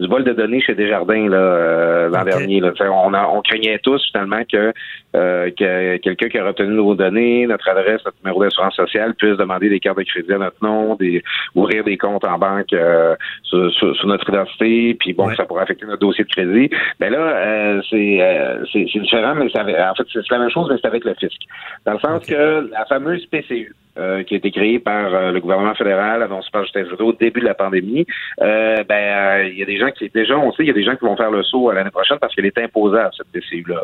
du 0.00 0.08
vol 0.08 0.24
de 0.24 0.32
données 0.32 0.60
chez 0.60 0.74
Desjardins 0.74 1.28
là, 1.28 1.36
euh, 1.36 2.08
l'an 2.08 2.24
dernier. 2.24 2.60
Là. 2.60 2.72
On, 2.80 3.14
a, 3.14 3.26
on 3.28 3.42
craignait 3.42 3.78
tous 3.78 4.00
finalement 4.10 4.42
que, 4.50 4.72
euh, 5.16 5.50
que 5.50 5.96
quelqu'un 5.98 6.28
qui 6.28 6.38
a 6.38 6.44
retenu 6.46 6.74
nos 6.74 6.94
données, 6.94 7.46
notre 7.46 7.68
adresse, 7.68 8.00
notre 8.04 8.16
numéro 8.24 8.42
d'assurance 8.42 8.74
sociale 8.74 9.14
puisse 9.14 9.36
demander 9.36 9.68
des 9.68 9.78
cartes 9.80 9.98
de 9.98 10.04
crédit 10.04 10.32
à 10.32 10.38
notre 10.38 10.56
nom, 10.62 10.94
des, 10.96 11.22
ouvrir 11.54 11.84
des 11.84 11.96
comptes 11.96 12.24
en 12.24 12.38
banque 12.38 12.72
euh, 12.72 13.14
sur, 13.44 13.70
sur- 13.72 13.94
sur 13.96 14.06
notre 14.08 14.28
identité, 14.28 14.96
puis 14.98 15.12
bon, 15.12 15.28
Ouais. 15.28 15.36
ça 15.36 15.44
pourrait 15.44 15.62
affecter 15.64 15.84
notre 15.86 16.00
dossier 16.00 16.24
de 16.24 16.30
crédit. 16.30 16.70
Ben 17.00 17.10
là, 17.12 17.18
euh, 17.18 17.82
c'est, 17.90 18.18
euh, 18.20 18.64
c'est, 18.72 18.84
différent, 18.84 19.34
mais 19.34 19.48
ça, 19.50 19.62
en 19.62 19.94
fait, 19.94 20.06
c'est 20.12 20.30
la 20.30 20.38
même 20.38 20.50
chose, 20.50 20.68
mais 20.70 20.76
c'est 20.80 20.86
avec 20.88 21.04
le 21.04 21.14
fisc. 21.14 21.40
Dans 21.84 21.92
le 21.94 21.98
sens 21.98 22.24
que 22.24 22.47
la 22.70 22.84
fameuse 22.86 23.24
PCU, 23.26 23.74
euh, 23.98 24.22
qui 24.22 24.34
a 24.34 24.36
été 24.36 24.50
créée 24.50 24.78
par 24.78 25.12
euh, 25.12 25.32
le 25.32 25.40
gouvernement 25.40 25.74
fédéral, 25.74 26.22
annoncée 26.22 26.48
par 26.52 26.62
Justin 26.62 26.84
Trudeau 26.84 27.08
au 27.08 27.12
début 27.12 27.40
de 27.40 27.46
la 27.46 27.54
pandémie, 27.54 28.06
euh, 28.40 28.84
ben 28.88 28.94
euh, 28.94 29.48
il 29.48 29.58
y 29.58 29.62
a 29.62 29.66
des 29.66 29.78
gens 29.78 29.90
qui 29.90 30.08
déjà 30.08 30.38
on 30.38 30.52
sait 30.52 30.62
il 30.62 30.68
y 30.68 30.70
a 30.70 30.74
des 30.74 30.84
gens 30.84 30.94
qui 30.94 31.04
vont 31.04 31.16
faire 31.16 31.30
le 31.30 31.42
saut 31.42 31.68
à 31.70 31.74
l'année 31.74 31.90
prochaine 31.90 32.18
parce 32.20 32.34
qu'elle 32.34 32.46
est 32.46 32.58
imposable 32.58 33.10
cette 33.16 33.26
PCU 33.32 33.64
là. 33.66 33.82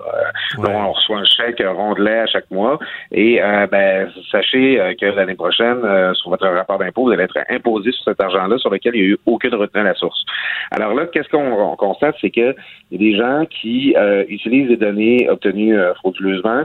Ouais. 0.59 0.68
on 0.72 0.92
reçoit 0.92 1.18
un 1.18 1.24
chèque 1.24 1.62
rondelet 1.66 2.20
à 2.20 2.27
chaque 2.27 2.50
mois 2.50 2.79
et 3.11 3.42
euh, 3.42 3.66
ben 3.66 4.09
sachez 4.31 4.81
euh, 4.81 4.94
que 4.94 5.07
l'année 5.07 5.35
prochaine 5.35 5.81
euh, 5.85 6.14
sur 6.14 6.31
votre 6.31 6.46
rapport 6.46 6.79
d'impôt 6.79 7.05
vous 7.05 7.11
allez 7.11 7.24
être 7.24 7.38
imposé 7.50 7.90
sur 7.92 8.05
cet 8.05 8.20
argent-là 8.20 8.59
sur 8.59 8.70
lequel 8.70 8.94
il 8.94 9.03
n'y 9.03 9.07
a 9.09 9.11
eu 9.11 9.18
aucune 9.27 9.55
retenue 9.55 9.81
à 9.81 9.85
la 9.85 9.94
source. 9.94 10.24
Alors 10.70 10.94
là 10.94 11.07
qu'est-ce 11.07 11.29
qu'on 11.29 11.53
on 11.53 11.77
constate 11.77 12.16
c'est 12.20 12.31
que 12.31 12.55
il 12.90 13.03
y 13.03 13.09
a 13.09 13.11
des 13.11 13.18
gens 13.18 13.46
qui 13.46 13.94
euh, 13.96 14.24
utilisent 14.29 14.68
des 14.68 14.77
données 14.77 15.29
obtenues 15.29 15.77
euh, 15.77 15.94
frauduleusement 15.94 16.64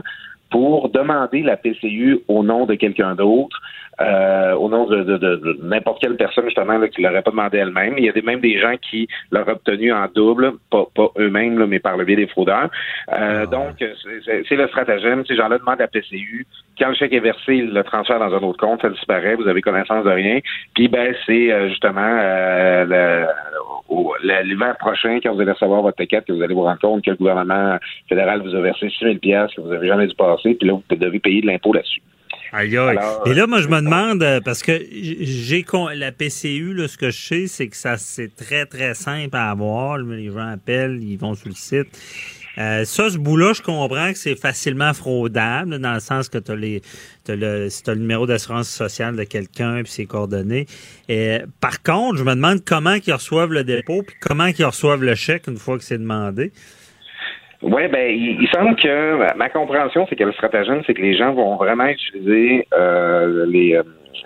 pour 0.50 0.88
demander 0.90 1.42
la 1.42 1.56
PCU 1.56 2.20
au 2.28 2.42
nom 2.42 2.66
de 2.66 2.74
quelqu'un 2.74 3.14
d'autre, 3.14 3.60
euh, 4.00 4.52
au 4.54 4.68
nom 4.68 4.86
de, 4.86 5.02
de- 5.02 5.18
de- 5.18 5.36
de 5.36 5.58
n'importe 5.62 6.00
quelle 6.00 6.16
personne 6.16 6.44
justement 6.46 6.78
là, 6.78 6.88
qui 6.88 7.02
l'aurait 7.02 7.22
pas 7.22 7.30
demandé 7.30 7.58
elle-même. 7.58 7.94
Il 7.98 8.04
y 8.04 8.08
a 8.08 8.12
des, 8.12 8.22
même 8.22 8.40
des 8.40 8.58
gens 8.58 8.74
qui 8.80 9.08
l'auraient 9.30 9.52
obtenu 9.52 9.92
en 9.92 10.06
double, 10.14 10.52
pas, 10.70 10.84
pas 10.94 11.08
eux-mêmes, 11.18 11.58
là, 11.58 11.66
mais 11.66 11.80
par 11.80 11.96
le 11.96 12.04
biais 12.04 12.16
des 12.16 12.26
fraudeurs. 12.26 12.70
Euh, 13.12 13.42
Ah. 13.42 13.46
Donc, 13.46 13.74
c'est- 13.78 13.94
c'est 14.24 14.42
c'est 14.48 14.56
le 14.56 14.68
stratagème. 14.68 15.24
Ces 15.26 15.36
gens-là 15.36 15.58
demandent 15.58 15.78
la 15.80 15.88
PCU. 15.88 16.46
Quand 16.78 16.88
le 16.88 16.94
chèque 16.94 17.12
est 17.12 17.20
versé, 17.20 17.56
ils 17.56 17.72
le 17.74 17.82
transfèrent 17.84 18.18
dans 18.20 18.34
un 18.34 18.42
autre 18.42 18.58
compte, 18.58 18.80
ça 18.82 18.88
disparaît, 18.88 19.34
vous 19.34 19.48
avez 19.48 19.60
connaissance 19.60 20.04
de 20.04 20.10
rien. 20.10 20.38
Puis 20.74 20.88
ben, 20.88 21.14
c'est 21.26 21.52
euh, 21.52 21.68
justement 21.68 22.00
euh, 22.00 22.84
le- 22.86 23.26
au- 23.88 24.14
le- 24.22 24.42
l'hiver 24.44 24.76
prochain, 24.78 25.18
quand 25.22 25.34
vous 25.34 25.40
allez 25.40 25.52
recevoir 25.52 25.82
votre 25.82 25.96
ticket, 25.98 26.22
que 26.22 26.32
vous 26.32 26.42
allez 26.42 26.54
vous 26.54 26.62
rendre 26.62 26.80
compte 26.80 27.04
que 27.04 27.10
le 27.10 27.16
gouvernement 27.16 27.76
fédéral 28.08 28.40
vous 28.40 28.54
a 28.54 28.60
versé 28.60 28.88
6 28.88 29.04
000 29.04 29.14
piastres 29.16 29.56
que 29.56 29.60
vous 29.60 29.72
avez 29.72 29.88
jamais 29.88 30.06
dû 30.06 30.14
passer, 30.14 30.54
puis 30.54 30.68
là, 30.68 30.74
vous 30.74 30.96
devez 30.96 31.18
payer 31.18 31.42
de 31.42 31.46
l'impôt 31.48 31.72
là-dessus. 31.72 32.00
Aïe, 32.52 32.76
aïe. 32.76 32.96
Alors, 32.98 33.22
Et 33.26 33.34
là, 33.34 33.46
moi, 33.46 33.60
je 33.60 33.68
me 33.68 33.80
demande, 33.80 34.22
euh, 34.22 34.40
parce 34.40 34.62
que 34.62 34.72
j'ai 34.92 35.62
con- 35.62 35.88
la 35.94 36.10
PCU, 36.12 36.74
là, 36.74 36.88
ce 36.88 36.96
que 36.98 37.10
je 37.10 37.18
sais, 37.18 37.46
c'est 37.46 37.68
que 37.68 37.76
ça 37.76 37.96
c'est 37.96 38.34
très, 38.34 38.66
très 38.66 38.94
simple 38.94 39.36
à 39.36 39.50
avoir. 39.50 39.98
Les 39.98 40.30
gens 40.30 40.48
appellent, 40.48 40.98
ils 41.02 41.16
vont 41.16 41.34
sur 41.34 41.48
le 41.48 41.54
site. 41.54 41.86
Euh, 42.58 42.84
ça, 42.84 43.08
ce 43.08 43.16
bout-là, 43.16 43.52
je 43.54 43.62
comprends 43.62 44.12
que 44.12 44.18
c'est 44.18 44.34
facilement 44.34 44.92
fraudable, 44.92 45.78
dans 45.78 45.94
le 45.94 46.00
sens 46.00 46.28
que 46.28 46.38
tu 46.38 46.50
as, 46.50 46.56
les, 46.56 46.82
t'as 47.22 47.36
le, 47.36 47.70
si 47.70 47.84
t'as 47.84 47.94
le 47.94 48.00
numéro 48.00 48.26
d'assurance 48.26 48.68
sociale 48.68 49.14
de 49.14 49.22
quelqu'un 49.22 49.82
puis 49.84 49.92
ses 49.92 50.06
coordonnées. 50.06 50.66
Et, 51.08 51.38
par 51.60 51.82
contre, 51.82 52.18
je 52.18 52.24
me 52.24 52.34
demande 52.34 52.64
comment 52.64 52.94
ils 53.06 53.12
reçoivent 53.12 53.52
le 53.52 53.62
dépôt 53.62 54.02
puis 54.02 54.16
comment 54.20 54.46
ils 54.46 54.64
reçoivent 54.64 55.04
le 55.04 55.14
chèque 55.14 55.46
une 55.46 55.56
fois 55.56 55.78
que 55.78 55.84
c'est 55.84 55.98
demandé. 55.98 56.52
Oui, 57.62 57.88
ben, 57.88 58.10
il, 58.10 58.40
il 58.40 58.48
semble 58.48 58.74
que 58.76 59.34
ma- 59.34 59.48
compréhension, 59.50 60.06
c'est 60.08 60.16
que 60.16 60.24
le 60.24 60.32
stratagème, 60.32 60.82
c'est 60.86 60.94
que 60.94 61.02
les 61.02 61.14
gens 61.14 61.34
vont 61.34 61.56
vraiment 61.56 61.86
utiliser 61.86 62.66
euh, 62.72 63.44
les, 63.46 63.74
euh, 63.74 63.82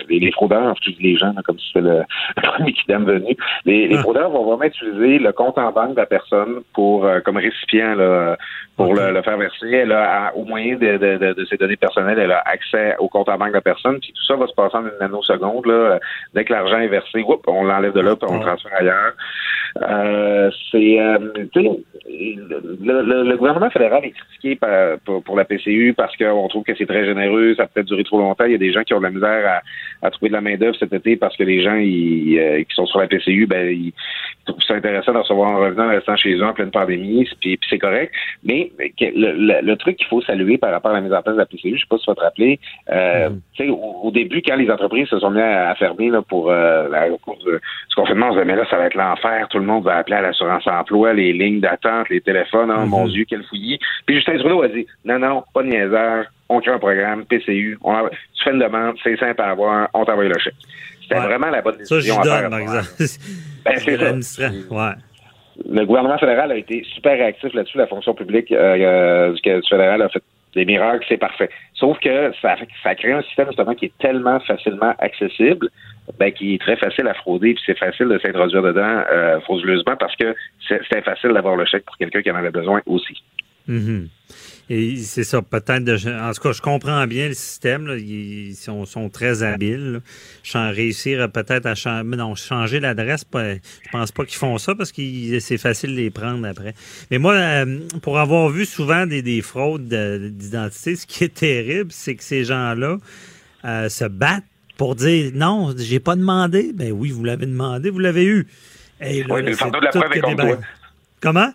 les, 0.08 0.18
les 0.18 0.32
fraudeurs, 0.32 0.62
en 0.66 0.74
fait, 0.74 0.90
les 1.00 1.16
gens, 1.16 1.32
là, 1.34 1.42
comme 1.44 1.58
si 1.58 1.66
c'était 1.68 1.80
le, 1.86 2.02
premier 2.42 2.72
qui 2.72 2.82
venu. 2.92 3.36
Les, 3.64 3.88
les 3.88 3.96
Ah. 3.96 4.00
fraudeurs 4.02 4.30
vont 4.30 4.44
vraiment 4.44 4.64
utiliser 4.64 5.18
le 5.18 5.32
compte 5.32 5.58
en 5.58 5.70
banque 5.72 5.92
de 5.92 6.00
la 6.00 6.06
personne 6.06 6.62
pour 6.72 6.84
pour 7.04 7.22
comme 7.24 7.36
récipient 7.38 7.94
là, 7.96 8.36
pour 8.76 8.94
le, 8.94 9.12
le 9.12 9.22
faire 9.22 9.36
verser. 9.38 9.70
Elle 9.72 9.92
a, 9.92 10.32
au 10.36 10.44
moyen 10.44 10.76
de, 10.76 10.96
de, 10.96 11.16
de, 11.18 11.32
de 11.32 11.44
ses 11.46 11.56
données 11.56 11.76
personnelles, 11.76 12.18
elle 12.18 12.32
a 12.32 12.42
accès 12.46 12.94
au 12.98 13.08
compte 13.08 13.28
en 13.28 13.36
banque 13.38 13.48
de 13.50 13.54
la 13.54 13.60
personne. 13.60 13.98
Puis 14.00 14.12
tout 14.12 14.24
ça 14.26 14.36
va 14.36 14.46
se 14.46 14.54
passer 14.54 14.76
en 14.76 14.82
une 14.82 14.92
nanoseconde. 15.00 15.66
Là. 15.66 15.98
Dès 16.34 16.44
que 16.44 16.52
l'argent 16.52 16.78
est 16.78 16.88
versé, 16.88 17.22
whoop, 17.22 17.42
on 17.46 17.64
l'enlève 17.64 17.92
de 17.92 18.00
là, 18.00 18.14
puis 18.16 18.28
on 18.30 18.34
le 18.34 18.40
Ah. 18.42 18.46
transfère 18.48 18.72
ailleurs. 18.80 19.12
Euh, 19.82 20.50
c'est, 20.70 21.00
euh, 21.00 21.18
tu 21.52 21.62
sais, 21.62 21.70
le, 22.08 23.02
le- 23.02 23.24
le 23.24 23.36
gouvernement 23.36 23.70
fédéral 23.70 24.04
est 24.04 24.10
critiqué 24.12 24.54
par- 24.56 24.98
pour, 25.04 25.22
pour 25.24 25.36
la 25.36 25.44
PCU 25.44 25.94
parce 25.96 26.16
qu'on 26.16 26.46
trouve 26.48 26.62
que 26.64 26.74
c'est 26.76 26.86
très 26.86 27.04
généreux, 27.04 27.54
ça 27.56 27.66
peut 27.66 27.80
être 27.80 27.86
duré 27.86 28.04
trop 28.04 28.18
longtemps. 28.18 28.44
Il 28.44 28.52
y 28.52 28.54
a 28.54 28.58
des 28.58 28.72
gens 28.72 28.82
qui 28.84 28.94
ont 28.94 28.98
de 28.98 29.04
la 29.04 29.10
misère 29.10 29.46
à, 29.48 29.62
à 30.02 30.10
trouver 30.10 30.28
de 30.28 30.34
la 30.34 30.40
main 30.40 30.56
d'œuvre 30.56 30.76
cet 30.78 30.92
été 30.92 31.16
parce 31.16 31.36
que 31.36 31.42
les 31.44 31.62
gens 31.62 31.76
ils, 31.76 32.38
euh, 32.38 32.58
qui 32.62 32.74
sont 32.74 32.86
sur 32.86 32.98
la 33.00 33.06
PCU, 33.06 33.46
ben 33.46 33.68
ils 33.70 33.92
trouvent 34.46 34.60
ça 34.66 34.74
intéressant 34.74 35.12
de 35.12 35.18
recevoir 35.18 35.50
un 35.56 35.64
revenant 35.66 35.84
en 35.86 35.88
restant 35.90 36.16
chez 36.16 36.34
eux 36.34 36.44
en 36.44 36.52
pleine 36.52 36.70
pandémie, 36.70 37.24
puis, 37.40 37.56
puis 37.56 37.66
c'est 37.70 37.78
correct. 37.78 38.12
Mais 38.44 38.70
le, 39.00 39.32
le- 39.32 39.60
le 39.62 39.76
truc 39.76 39.96
qu'il 39.96 40.06
faut 40.08 40.20
saluer 40.22 40.58
par 40.58 40.70
rapport 40.72 40.90
à 40.90 40.94
la 40.94 41.00
mise 41.00 41.12
en 41.12 41.22
place 41.22 41.34
de 41.36 41.40
la 41.40 41.46
PCU, 41.46 41.74
je 41.76 41.80
sais 41.80 41.86
pas 41.88 41.96
si 41.96 42.04
tu 42.04 42.10
vas 42.10 42.14
te 42.14 42.20
rappeler, 42.20 42.60
euh, 42.90 43.30
tu 43.54 43.64
sais, 43.64 43.70
au, 43.70 43.76
au 44.02 44.10
début, 44.10 44.42
quand 44.42 44.56
les 44.56 44.70
entreprises 44.70 45.08
se 45.08 45.18
sont 45.18 45.30
mises 45.30 45.42
à, 45.42 45.70
à 45.70 45.74
fermer 45.76 46.10
là, 46.10 46.20
pour 46.22 46.50
euh, 46.50 46.88
la, 46.90 47.08
au 47.10 47.16
cours 47.18 47.38
de- 47.44 47.52
du 47.88 47.94
confinement, 47.96 48.26
on 48.28 48.32
se 48.34 48.38
disait, 48.40 48.44
mais 48.44 48.56
là, 48.56 48.66
ça 48.68 48.76
va 48.76 48.86
être 48.86 48.94
l'enfer, 48.94 49.46
tout 49.48 49.58
le 49.58 49.64
monde 49.64 49.84
va 49.84 49.96
appeler 49.96 50.16
à 50.16 50.20
l'assurance 50.22 50.66
emploi, 50.66 51.14
les 51.14 51.32
lignes 51.32 51.60
d'attente, 51.60 52.08
les 52.10 52.20
téléphones, 52.20 52.70
oh, 52.76 52.86
mon 52.86 53.06
Dieu, 53.08 53.24
quel 53.28 53.42
fouillis. 53.44 53.78
Puis 54.06 54.16
Justin 54.16 54.36
Trudeau 54.38 54.62
a 54.62 54.68
dit, 54.68 54.86
non, 55.04 55.18
non, 55.18 55.44
pas 55.54 55.62
de 55.62 55.68
niaiseur, 55.68 56.26
on 56.48 56.60
crée 56.60 56.72
un 56.72 56.78
programme, 56.78 57.24
PCU, 57.26 57.78
on 57.82 57.92
envoie- 57.94 58.10
tu 58.10 58.44
fais 58.44 58.50
une 58.50 58.58
demande, 58.58 58.96
c'est 59.02 59.16
simple 59.18 59.40
à 59.40 59.50
avoir, 59.50 59.88
on 59.94 60.04
t'envoie 60.04 60.24
le 60.24 60.38
chèque. 60.38 60.54
C'était 61.02 61.16
Ouais. 61.16 61.24
vraiment 61.26 61.50
la 61.50 61.60
bonne 61.62 61.74
Ça, 61.84 61.96
décision 61.96 62.22
j'y 62.22 62.28
à 62.28 62.32
faire. 62.40 62.42
donne, 62.42 62.50
par 62.50 62.58
à 62.58 62.62
exemple. 62.62 62.88
Ben, 63.64 63.78
c'est 63.78 64.22
ça. 64.22 64.50
Ouais. 64.70 64.92
Le 65.70 65.84
gouvernement 65.86 66.18
fédéral 66.18 66.50
a 66.52 66.56
été 66.56 66.84
super 66.94 67.12
réactif 67.12 67.52
là-dessus. 67.54 67.78
La 67.78 67.86
fonction 67.86 68.12
publique 68.14 68.50
euh, 68.52 68.76
euh, 68.76 69.32
du, 69.32 69.40
du 69.40 69.68
fédéral 69.68 70.02
a 70.02 70.08
fait 70.08 70.22
des 70.54 70.64
miracles, 70.64 71.04
c'est 71.08 71.16
parfait. 71.16 71.48
Sauf 71.74 71.98
que 72.00 72.32
ça, 72.42 72.56
ça 72.82 72.94
crée 72.94 73.12
un 73.12 73.22
système 73.22 73.46
justement 73.48 73.74
qui 73.74 73.86
est 73.86 73.92
tellement 73.98 74.38
facilement 74.40 74.94
accessible, 74.98 75.68
ben, 76.18 76.30
qui 76.32 76.54
est 76.54 76.58
très 76.58 76.76
facile 76.76 77.06
à 77.08 77.14
frauder, 77.14 77.54
puis 77.54 77.62
c'est 77.66 77.78
facile 77.78 78.08
de 78.08 78.18
s'introduire 78.18 78.62
dedans 78.62 79.02
euh, 79.12 79.40
frauduleusement 79.40 79.96
parce 79.96 80.14
que 80.16 80.34
c'est 80.68 80.80
c'est 80.92 81.02
facile 81.02 81.30
d'avoir 81.30 81.56
le 81.56 81.64
chèque 81.64 81.84
pour 81.84 81.96
quelqu'un 81.96 82.20
qui 82.22 82.30
en 82.30 82.36
avait 82.36 82.50
besoin 82.50 82.82
aussi. 82.86 83.22
Mhm. 83.66 84.08
Et 84.70 84.96
c'est 84.96 85.24
ça, 85.24 85.42
peut-être. 85.42 86.06
En 86.08 86.32
tout 86.32 86.40
cas, 86.42 86.52
je 86.52 86.62
comprends 86.62 87.06
bien 87.06 87.28
le 87.28 87.34
système. 87.34 87.86
là. 87.86 87.96
Ils 87.96 88.54
sont, 88.54 88.86
sont 88.86 89.10
très 89.10 89.42
habiles. 89.42 90.00
là. 90.54 90.70
Réussir 90.70 91.30
peut-être 91.30 91.66
à 91.66 91.74
changer, 91.74 92.04
non, 92.16 92.34
changer 92.34 92.80
l'adresse, 92.80 93.24
je 93.34 93.58
pense 93.92 94.10
pas 94.12 94.24
qu'ils 94.24 94.38
font 94.38 94.56
ça 94.56 94.74
parce 94.74 94.90
que 94.90 95.02
c'est 95.40 95.58
facile 95.58 95.90
de 95.90 95.96
les 95.96 96.10
prendre 96.10 96.46
après. 96.48 96.74
Mais 97.10 97.18
moi, 97.18 97.34
euh, 97.34 97.80
pour 98.00 98.18
avoir 98.18 98.48
vu 98.48 98.64
souvent 98.64 99.04
des, 99.06 99.20
des 99.20 99.42
fraudes 99.42 99.86
de- 99.86 100.28
d'identité, 100.32 100.96
ce 100.96 101.06
qui 101.06 101.24
est 101.24 101.34
terrible, 101.34 101.90
c'est 101.92 102.14
que 102.14 102.24
ces 102.24 102.44
gens-là 102.44 102.96
euh, 103.66 103.88
se 103.90 104.04
battent 104.06 104.44
pour 104.78 104.94
dire 104.94 105.30
non, 105.34 105.74
j'ai 105.76 106.00
pas 106.00 106.16
demandé. 106.16 106.72
Ben 106.74 106.90
oui, 106.90 107.10
vous 107.10 107.22
l'avez 107.24 107.46
demandé, 107.46 107.90
vous 107.90 107.98
l'avez 107.98 108.24
eu. 108.24 108.46
Et 109.00 109.24
là, 109.24 109.34
Oui, 109.34 109.42
mais 109.42 109.50
le 109.50 109.56
fardeau 109.56 109.78
de 109.80 109.84
la 109.84 109.90
preuve 109.90 110.12
est 110.14 110.20
contre 110.20 110.36
toi. 110.46 110.58
Comment? 111.20 111.52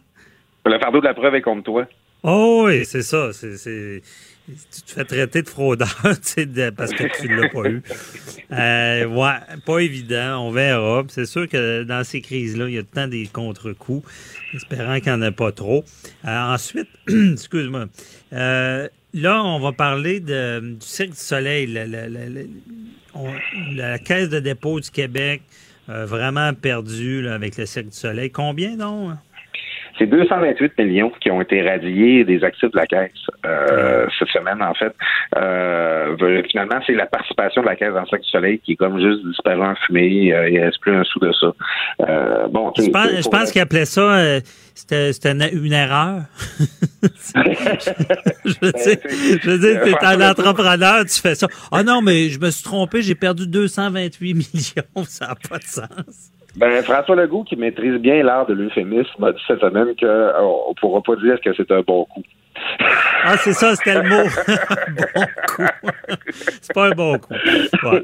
Le 0.66 0.78
fardeau 0.80 1.00
de 1.00 1.06
la 1.06 1.14
preuve 1.16 1.34
est 1.36 1.42
contre 1.42 1.64
toi. 1.64 1.88
Oh 2.24 2.64
oui, 2.66 2.86
c'est 2.86 3.04
ça. 3.04 3.30
Tu 3.34 4.82
te 4.82 4.92
fais 4.92 5.06
traiter 5.06 5.42
de 5.44 5.48
fraudeur 5.48 5.88
de, 6.04 6.70
parce 6.72 6.92
que 6.92 7.04
tu 7.20 7.30
ne 7.30 7.42
l'as 7.42 7.50
pas 7.50 7.70
eu. 7.70 7.82
Euh, 8.52 9.06
ouais, 9.06 9.58
pas 9.66 9.80
évident. 9.80 10.48
On 10.48 10.52
verra. 10.52 11.04
C'est 11.10 11.28
sûr 11.28 11.48
que 11.48 11.84
dans 11.84 12.04
ces 12.04 12.22
crises-là, 12.22 12.68
il 12.68 12.76
y 12.76 12.78
a 12.78 12.84
temps 12.84 13.08
des 13.08 13.28
contre-coups, 13.28 14.10
espérant 14.54 15.00
qu'il 15.00 15.14
n'y 15.14 15.20
en 15.20 15.22
ait 15.22 15.32
pas 15.32 15.52
trop. 15.52 15.86
Euh, 16.26 16.54
ensuite, 16.54 16.90
excuse-moi. 17.08 17.86
Euh, 18.34 18.90
là, 19.14 19.44
on 19.44 19.60
va 19.60 19.72
parler 19.72 20.20
de, 20.20 20.60
du 20.60 20.86
Cirque 20.86 21.12
du 21.12 21.16
Soleil. 21.16 21.68
La, 21.68 21.86
la, 21.86 22.10
la, 22.10 22.22
la 23.76 24.00
Caisse 24.00 24.30
de 24.30 24.40
dépôt 24.40 24.80
du 24.80 24.90
Québec 24.90 25.44
vraiment 25.88 26.54
perdu 26.54 27.24
là, 27.24 27.34
avec 27.34 27.58
le 27.58 27.66
Cirque 27.66 27.90
du 27.90 27.98
Soleil. 27.98 28.30
Combien, 28.30 28.76
donc? 28.76 29.14
C'est 30.00 30.08
228 30.08 30.78
millions 30.78 31.12
qui 31.20 31.30
ont 31.30 31.42
été 31.42 31.62
radiés 31.62 32.24
des 32.24 32.44
actifs 32.44 32.72
de 32.72 32.78
la 32.78 32.88
Caisse 32.88 33.12
euh, 33.46 34.08
cette 34.18 34.30
semaine, 34.30 34.62
en 34.62 34.74
fait. 34.74 34.96
Euh, 35.38 36.16
finalement, 36.50 36.80
c'est 36.88 36.94
la 36.94 37.06
participation 37.06 37.62
de 37.62 37.68
la 37.68 37.76
Caisse 37.76 37.94
dans 37.94 38.02
le 38.02 38.08
Cirque 38.08 38.22
du 38.22 38.30
Soleil 38.30 38.60
qui 38.60 38.72
est 38.72 38.76
comme 38.76 39.00
juste 39.00 39.26
disparu 39.26 39.62
en 39.62 39.76
fumée. 39.76 40.34
Euh, 40.34 40.50
il 40.50 40.60
ne 40.60 40.66
reste 40.66 40.80
plus 40.80 40.96
un 40.96 41.04
sou 41.04 41.20
de 41.20 41.32
ça. 41.34 41.52
Euh, 42.08 42.48
bon, 42.48 42.72
je 42.78 42.90
pense, 42.90 43.10
je 43.10 43.30
pense 43.30 43.52
qu'il 43.52 43.62
appelait 43.62 43.86
ça, 43.86 44.40
c'était 44.74 45.12
une, 45.32 45.74
erreur. 45.74 46.22
je 47.04 48.56
veux 48.62 48.72
dire, 48.72 48.98
je 49.44 49.50
veux 49.50 49.60
dire 49.60 49.82
tu 49.84 49.90
es 49.90 50.06
un 50.06 50.22
entrepreneur, 50.32 51.06
tu 51.06 51.20
fais 51.20 51.36
ça. 51.36 51.48
Ah 51.72 51.80
oh 51.80 51.84
non, 51.84 52.02
mais 52.02 52.30
je 52.30 52.40
me 52.40 52.50
suis 52.50 52.64
trompé, 52.64 53.02
j'ai 53.02 53.16
perdu 53.16 53.48
228 53.48 54.34
millions. 54.34 55.04
Ça 55.08 55.28
n'a 55.28 55.36
pas 55.36 55.58
de 55.58 55.64
sens. 55.64 56.32
Ben, 56.60 56.84
François 56.84 57.16
Legault, 57.16 57.46
qui 57.46 57.56
maîtrise 57.56 57.94
bien 58.02 58.22
l'art 58.22 58.46
de 58.46 58.54
l'euphémisme, 58.54 59.10
m'a 59.18 59.32
dit 59.32 59.42
cette 59.48 59.62
semaine 59.62 59.96
qu'on 59.98 60.06
euh, 60.06 60.70
ne 60.70 60.74
pourra 60.78 61.02
pas 61.02 61.16
dire 61.16 61.40
que 61.40 61.54
c'est 61.56 61.72
un 61.72 61.80
bon 61.80 62.04
coup. 62.04 62.22
Ah, 63.24 63.38
c'est 63.38 63.54
ça, 63.54 63.78
c'était 63.78 63.94
le 63.94 64.10
mot. 64.10 64.24
bon 65.16 65.28
coup. 65.48 65.64
c'est 66.62 66.74
pas 66.74 66.88
un 66.88 66.92
bon 66.92 67.18
coup. 67.18 67.34
Ouais. 67.34 68.04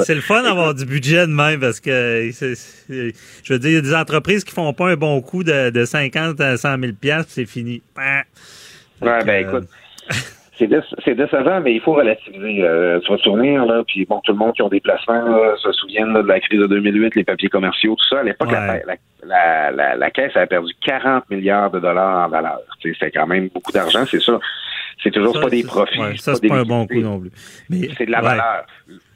C'est 0.00 0.16
le 0.16 0.20
fun 0.20 0.42
d'avoir 0.42 0.74
du 0.74 0.86
budget 0.86 1.28
de 1.28 1.32
même 1.32 1.60
parce 1.60 1.78
que, 1.78 2.30
je 2.32 3.52
veux 3.52 3.58
dire, 3.60 3.70
il 3.70 3.74
y 3.74 3.76
a 3.76 3.80
des 3.80 3.94
entreprises 3.94 4.42
qui 4.42 4.52
font 4.52 4.72
pas 4.72 4.88
un 4.88 4.96
bon 4.96 5.20
coup 5.20 5.44
de, 5.44 5.70
de 5.70 5.84
50 5.84 6.40
à 6.40 6.56
100 6.56 6.78
000 6.80 6.92
c'est 7.28 7.46
fini. 7.46 7.80
Ouais, 7.96 9.24
ben, 9.24 9.46
écoute 9.46 9.68
c'est 10.58 11.14
décevant, 11.14 11.60
mais 11.60 11.74
il 11.74 11.80
faut 11.80 11.92
relativiser. 11.92 12.62
Euh, 12.62 13.00
tu 13.00 13.10
vas 13.10 13.18
te 13.18 13.22
souvenir, 13.22 13.64
là, 13.64 13.82
puis 13.86 14.04
bon, 14.04 14.20
tout 14.24 14.32
le 14.32 14.38
monde 14.38 14.52
qui 14.54 14.62
ont 14.62 14.68
des 14.68 14.80
placements 14.80 15.56
se 15.56 15.72
souviennent 15.72 16.14
de 16.14 16.20
la 16.20 16.40
crise 16.40 16.60
de 16.60 16.66
2008, 16.66 17.14
les 17.14 17.24
papiers 17.24 17.48
commerciaux, 17.48 17.94
tout 17.94 18.08
ça. 18.08 18.20
À 18.20 18.22
l'époque, 18.22 18.50
la, 18.50 19.70
la, 19.70 19.96
la, 19.96 20.10
caisse 20.10 20.36
a 20.36 20.46
perdu 20.46 20.72
40 20.84 21.28
milliards 21.30 21.70
de 21.70 21.80
dollars 21.80 22.26
en 22.26 22.28
valeur. 22.28 22.60
C'est 22.82 23.10
quand 23.10 23.26
même 23.26 23.48
beaucoup 23.48 23.72
d'argent, 23.72 24.04
c'est 24.06 24.20
ça. 24.20 24.38
C'est 25.02 25.12
toujours 25.12 25.40
pas 25.40 25.48
des 25.48 25.62
profits. 25.62 25.98
Ouais, 25.98 26.16
ça, 26.16 26.34
c'est 26.34 26.48
pas, 26.48 26.56
un 26.56 26.62
bon 26.64 26.86
coup 26.86 27.00
non 27.00 27.20
plus. 27.20 27.30
C'est 27.96 28.06
de 28.06 28.10
la 28.10 28.20
valeur. 28.20 28.66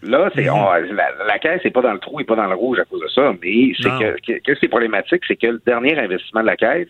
Là, 0.02 0.30
c'est 0.34 0.44
la, 0.44 1.38
caisse 1.38 1.64
n'est 1.64 1.70
pas 1.70 1.82
dans 1.82 1.92
le 1.92 1.98
trou 1.98 2.20
et 2.20 2.24
pas 2.24 2.36
dans 2.36 2.46
le 2.46 2.54
rouge 2.54 2.78
à 2.78 2.84
cause 2.84 3.00
de 3.00 3.08
ça, 3.08 3.32
mais 3.42 3.72
c'est 3.80 3.88
que, 3.88 4.16
que, 4.20 4.38
que 4.38 4.58
c'est 4.60 4.68
problématique, 4.68 5.22
c'est 5.26 5.36
que 5.36 5.46
le 5.46 5.62
dernier 5.64 5.98
investissement 5.98 6.42
de 6.42 6.46
la 6.46 6.56
caisse, 6.56 6.88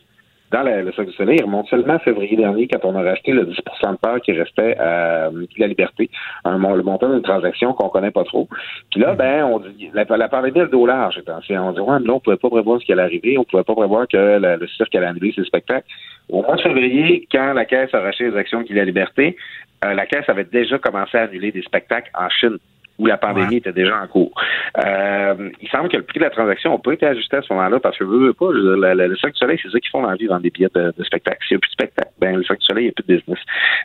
dans 0.53 0.63
le 0.63 0.93
Cirque 0.93 1.09
du 1.09 1.15
Soleil, 1.15 1.39
il 1.39 1.45
remonte 1.45 1.69
seulement 1.69 1.95
à 1.95 1.99
février 1.99 2.37
dernier 2.37 2.69
quand 2.69 2.85
on 2.85 2.95
a 2.97 3.03
racheté 3.03 3.33
le 3.33 3.47
10 3.47 3.57
de 3.57 3.97
part 3.97 4.21
qui 4.21 4.33
restait 4.33 4.77
à 4.79 5.29
euh, 5.29 5.47
la 5.59 5.67
liberté, 5.67 6.11
un, 6.45 6.59
le 6.59 6.83
montant 6.83 7.09
d'une 7.09 7.23
transaction 7.23 7.73
qu'on 7.73 7.89
connaît 7.89 8.11
pas 8.11 8.25
trop. 8.25 8.49
Puis 8.91 9.01
là, 9.01 9.15
ben, 9.15 9.45
on 9.45 9.59
dit, 9.59 9.91
la, 9.95 10.05
la 10.05 10.29
pandémie 10.29 10.61
le 10.61 10.69
dos 10.69 10.87
large. 10.87 11.21
On 11.27 11.73
dit, 11.73 11.81
ouais, 11.81 11.99
mais 12.01 12.07
là, 12.07 12.15
on 12.15 12.21
pouvait 12.21 12.37
pas 12.37 12.51
prévoir 12.51 12.81
ce 12.81 12.85
qui 12.85 12.93
allait 12.93 13.03
arriver, 13.03 13.39
on 13.39 13.45
pouvait 13.45 13.65
pas 13.65 13.75
prévoir 13.75 14.07
que 14.07 14.39
le 14.39 14.67
cirque 14.69 14.95
allait 14.95 15.07
annuler 15.07 15.33
ses 15.35 15.45
spectacles. 15.45 15.87
Au 16.29 16.43
mois 16.43 16.57
de 16.57 16.63
février, 16.63 17.27
quand 17.33 17.53
la 17.55 17.65
Caisse 17.65 17.93
a 17.95 18.01
racheté 18.01 18.31
les 18.31 18.37
actions 18.37 18.63
de 18.63 18.75
la 18.75 18.85
liberté, 18.85 19.37
euh, 19.85 19.95
la 19.95 20.07
Caisse 20.07 20.29
avait 20.29 20.45
déjà 20.45 20.79
commencé 20.79 21.19
à 21.19 21.23
annuler 21.23 21.51
des 21.51 21.63
spectacles 21.63 22.11
en 22.15 22.29
Chine 22.29 22.59
où 23.03 23.07
la 23.07 23.19
pandémie 23.19 23.57
était 23.57 23.73
déjà 23.73 24.01
en 24.01 24.07
cours. 24.07 24.33
Euh, 24.79 25.51
il 25.61 25.69
semble 25.69 25.89
que 25.89 25.97
le 25.97 26.05
prix 26.05 26.21
de 26.21 26.25
la 26.25 26.31
transaction 26.31 26.71
n'a 26.71 26.79
pas 26.79 26.93
été 26.93 27.05
ajusté 27.05 27.37
à 27.37 27.43
ce 27.43 27.53
moment-là 27.53 27.81
parce 27.81 27.99
que, 27.99 28.05
veux, 28.05 28.27
veux 28.27 28.33
pas, 28.33 28.53
le, 28.53 28.77
le, 28.77 28.95
le 28.95 29.09
du 29.09 29.39
Soleil, 29.39 29.59
c'est 29.61 29.71
ça 29.71 29.81
qu'ils 29.81 29.91
font 29.91 30.03
dans 30.03 30.11
la 30.11 30.17
vie, 30.17 30.27
vendre 30.27 30.43
des 30.43 30.51
billets 30.51 30.69
de, 30.73 30.93
spectacle. 31.03 31.39
S'il 31.49 31.57
n'y 31.57 31.59
a 31.59 31.61
plus 31.61 31.71
de 31.71 31.73
spectacle, 31.73 32.11
ben, 32.21 32.37
le 32.37 32.45
Cirque 32.45 32.61
du 32.61 32.67
Soleil, 32.67 32.85
il 32.85 32.87
n'y 32.87 32.91
a 32.91 32.95
plus 32.95 33.05
de 33.09 33.17
business. 33.17 33.39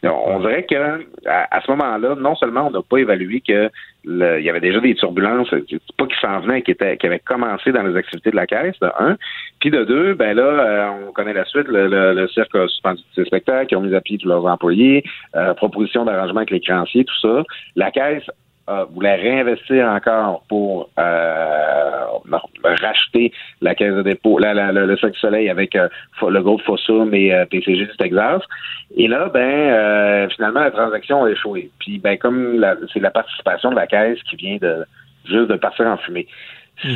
on 0.04 0.40
dirait 0.40 0.66
que 0.66 1.08
à, 1.26 1.62
ce 1.62 1.72
moment-là, 1.72 2.16
non 2.16 2.36
seulement 2.36 2.68
on 2.68 2.72
n'a 2.72 2.82
pas 2.84 2.98
évalué 2.98 3.42
que 3.42 3.72
il 4.06 4.44
y 4.44 4.50
avait 4.50 4.62
déjà 4.62 4.80
des 4.80 4.96
turbulences, 4.96 5.50
pas 5.50 6.06
qui 6.06 6.20
s'en 6.22 6.40
venaient, 6.40 6.62
qui, 6.62 6.72
étaient, 6.72 6.96
qui 6.96 7.08
avaient 7.08 7.20
commencé 7.20 7.74
dans 7.74 7.84
les 7.84 7.98
activités 7.98 8.32
de 8.32 8.38
la 8.38 8.48
caisse, 8.48 8.80
de 8.80 8.90
un. 9.00 9.18
Puis 9.60 9.70
de 9.70 9.84
deux, 9.84 10.14
ben 10.14 10.34
là, 10.34 10.44
euh, 10.44 11.08
on 11.10 11.12
connaît 11.12 11.34
la 11.34 11.44
suite, 11.44 11.68
le, 11.68 11.88
le, 11.88 12.28
cirque 12.30 12.56
a 12.56 12.68
suspendu 12.68 13.02
ses 13.16 13.26
spectacles, 13.26 13.68
ils 13.72 13.76
ont 13.76 13.82
mis 13.82 13.94
à 13.94 14.00
pied 14.00 14.18
tous 14.18 14.30
leurs 14.30 14.46
employés, 14.46 15.04
euh, 15.36 15.54
proposition 15.56 16.06
d'arrangement 16.06 16.38
avec 16.38 16.52
les 16.52 16.62
créanciers, 16.62 17.04
tout 17.04 17.20
ça. 17.22 17.44
La 17.76 17.92
caisse 17.92 18.24
euh, 18.70 18.86
voulait 18.94 19.16
réinvestir 19.16 19.88
encore 19.88 20.44
pour 20.50 20.90
euh, 21.00 22.06
racheter 22.64 23.32
la 23.62 23.76
caisse 23.76 23.94
de 23.94 24.02
dépôt, 24.02 24.40
la, 24.40 24.54
la, 24.54 24.72
le 24.72 24.98
Cirque 24.98 25.14
du 25.14 25.20
Soleil 25.20 25.50
avec 25.50 25.76
euh, 25.76 25.88
le 26.22 26.42
groupe 26.42 26.62
Fossum 26.64 27.14
et 27.14 27.34
euh, 27.34 27.46
PCG 27.46 27.86
du 27.86 27.98
Texas. 27.98 28.42
Et 28.96 29.08
là, 29.08 29.30
ben 29.34 30.30
finalement, 30.36 30.62
la 30.62 30.72
transaction 30.72 31.24
a 31.24 31.30
échoué. 31.30 31.70
Puis 31.80 32.00
ben 32.00 32.18
comme 32.18 32.66
c'est 32.94 33.00
la 33.00 33.12
participation 33.12 33.72
de 33.72 33.76
la 33.76 33.88
caisse 33.88 34.22
qui 34.30 34.36
vient 34.36 34.58
de 34.58 34.86
juste 35.26 35.50
de 35.50 35.56
partir 35.56 35.88
en 35.88 35.98
fumée. 35.98 36.28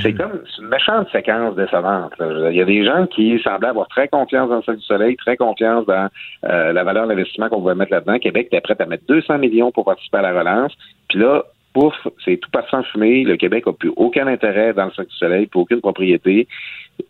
C'est 0.03 0.12
mhm. 0.12 0.17
comme 0.17 0.43
une 0.60 0.67
méchante 0.67 1.10
séquence 1.12 1.55
décevante. 1.55 2.13
Il 2.19 2.55
y 2.55 2.62
a 2.62 2.65
des 2.65 2.86
gens 2.86 3.07
qui 3.07 3.39
semblaient 3.43 3.69
avoir 3.69 3.88
très 3.88 4.07
confiance 4.07 4.49
dans 4.49 4.57
le 4.57 4.62
Cirque 4.62 4.77
du 4.77 4.86
Soleil, 4.86 5.15
très 5.15 5.38
confiance 5.38 5.86
dans 5.88 6.07
la 6.43 6.84
valeur 6.84 7.07
d'investissement 7.07 7.49
qu'on 7.49 7.62
pouvait 7.62 7.75
mettre 7.75 7.91
là-dedans. 7.91 8.19
Québec 8.19 8.47
était 8.51 8.62
prêt 8.62 8.75
à 8.77 8.86
mettre 8.86 9.05
200 9.07 9.39
millions 9.39 9.71
pour 9.71 9.86
participer 9.86 10.19
à 10.19 10.21
la 10.21 10.38
relance. 10.38 10.71
Puis 11.10 11.17
là, 11.17 11.43
pouf, 11.73 11.93
c'est 12.23 12.38
tout 12.38 12.49
parti 12.49 12.75
en 12.75 12.84
fumée. 12.84 13.23
Le 13.23 13.38
Québec 13.38 13.65
n'a 13.65 13.73
plus 13.73 13.91
aucun 13.95 14.27
intérêt 14.27 14.73
dans 14.73 14.86
le 14.86 14.91
Cirque 14.91 15.10
du 15.10 15.15
Soleil, 15.15 15.47
plus 15.47 15.62
aucune 15.62 15.81
propriété. 15.81 16.47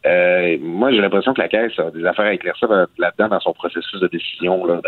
Euh, 0.05 0.57
moi, 0.61 0.91
j'ai 0.91 0.99
l'impression 0.99 1.33
que 1.33 1.41
la 1.41 1.47
Caisse 1.47 1.77
a 1.77 1.91
des 1.91 2.05
affaires 2.05 2.25
à 2.25 2.33
éclaircir 2.33 2.69
là-dedans 2.97 3.27
dans 3.27 3.39
son 3.39 3.53
processus 3.53 3.99
de 3.99 4.07
décision, 4.07 4.65
là, 4.65 4.79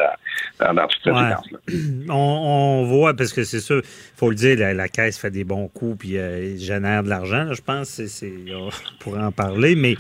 dans, 0.60 0.74
dans, 0.74 0.88
toute 0.88 1.02
cette 1.04 1.14
ouais. 1.14 1.76
on, 2.10 2.14
on, 2.14 2.84
voit, 2.86 3.14
parce 3.14 3.34
que 3.34 3.44
c'est 3.44 3.60
sûr, 3.60 3.78
il 3.78 4.18
faut 4.18 4.30
le 4.30 4.36
dire, 4.36 4.58
la, 4.74 4.88
Caisse 4.88 5.20
fait 5.20 5.32
des 5.32 5.44
bons 5.44 5.68
coups 5.68 5.98
puis 6.00 6.18
euh, 6.18 6.58
génère 6.58 7.04
de 7.04 7.10
l'argent, 7.10 7.52
je 7.54 7.62
pense. 7.62 7.90
C'est, 7.90 8.34
on 8.54 8.70
pourrait 9.00 9.24
en 9.24 9.32
parler, 9.32 9.76
mais 9.76 9.96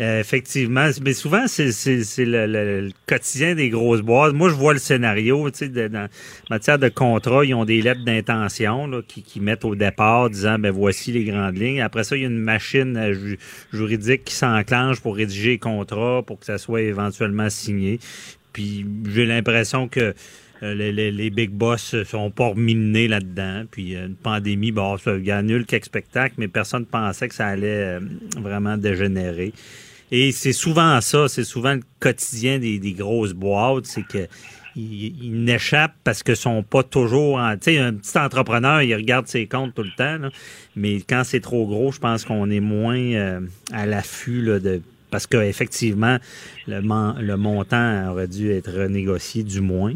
euh, 0.00 0.18
effectivement, 0.18 0.88
mais 1.02 1.12
souvent, 1.12 1.46
c'est 1.46 1.70
le, 2.18 2.90
quotidien 3.06 3.54
des 3.54 3.70
grosses 3.70 4.00
boîtes. 4.00 4.32
Moi, 4.32 4.48
je 4.48 4.54
vois 4.54 4.72
le 4.72 4.80
scénario, 4.80 5.48
tu 5.50 5.58
sais, 5.58 5.68
dans 5.68 6.08
matière 6.50 6.80
de 6.80 6.88
contrat, 6.88 7.44
ils 7.44 7.54
ont 7.54 7.64
des 7.64 7.80
lettres 7.80 8.04
d'intention 8.04 8.90
qui, 9.06 9.22
qui 9.22 9.38
mettent 9.38 9.64
au 9.64 9.76
départ 9.76 10.30
disant, 10.30 10.58
ben 10.58 10.72
voici 10.72 11.12
les 11.12 11.24
grandes 11.24 11.56
lignes. 11.56 11.80
Après 11.80 12.02
ça, 12.02 12.16
il 12.16 12.22
y 12.22 12.24
a 12.24 12.28
une 12.28 12.38
machine 12.38 12.96
euh, 12.96 13.36
juridique 13.72 14.24
qui 14.24 14.34
s'enclenche 14.34 15.00
pour 15.00 15.14
rédiger 15.14 15.50
les 15.50 15.58
contrats, 15.58 16.22
pour 16.26 16.40
que 16.40 16.46
ça 16.46 16.58
soit 16.58 16.82
éventuellement 16.82 17.48
signé. 17.48 18.00
Puis 18.52 18.84
j'ai 19.08 19.26
l'impression 19.26 19.86
que 19.86 20.12
euh, 20.64 21.10
les, 21.10 21.30
big 21.30 21.50
boss 21.50 21.94
sont 22.04 22.30
pas 22.30 22.48
reminés 22.48 23.08
là-dedans. 23.08 23.64
Puis 23.70 23.94
une 23.94 24.16
pandémie, 24.16 24.72
bon, 24.72 24.96
ça 24.96 25.12
annule 25.12 25.66
quelques 25.66 25.84
spectacles, 25.84 26.34
mais 26.38 26.48
personne 26.48 26.80
ne 26.80 26.86
pensait 26.86 27.28
que 27.28 27.34
ça 27.34 27.46
allait 27.46 27.98
vraiment 28.36 28.76
dégénérer. 28.76 29.52
Et 30.10 30.32
c'est 30.32 30.52
souvent 30.52 31.00
ça, 31.00 31.28
c'est 31.28 31.44
souvent 31.44 31.74
le 31.74 31.82
quotidien 31.98 32.58
des, 32.58 32.92
grosses 32.92 33.32
boîtes, 33.32 33.86
c'est 33.86 34.06
que 34.06 34.28
ils, 34.76 35.44
n'échappent 35.44 35.96
parce 36.02 36.22
que 36.22 36.34
sont 36.34 36.62
pas 36.62 36.82
toujours 36.82 37.40
tu 37.60 37.72
sais 37.72 37.78
un 37.78 37.94
petit 37.94 38.18
entrepreneur 38.18 38.82
il 38.82 38.92
regarde 38.96 39.28
ses 39.28 39.46
comptes 39.46 39.72
tout 39.72 39.84
le 39.84 39.94
temps 39.96 40.28
mais 40.74 40.96
quand 40.96 41.22
c'est 41.22 41.38
trop 41.38 41.64
gros 41.64 41.92
je 41.92 42.00
pense 42.00 42.24
qu'on 42.24 42.50
est 42.50 42.58
moins 42.58 42.98
euh, 42.98 43.40
à 43.72 43.86
l'affût 43.86 44.42
de 44.42 44.82
parce 45.12 45.28
qu'effectivement 45.28 46.18
le, 46.66 46.80
le 46.80 47.36
montant 47.36 48.10
aurait 48.10 48.26
dû 48.26 48.50
être 48.50 48.72
renégocié 48.72 49.44
du 49.44 49.60
moins 49.60 49.92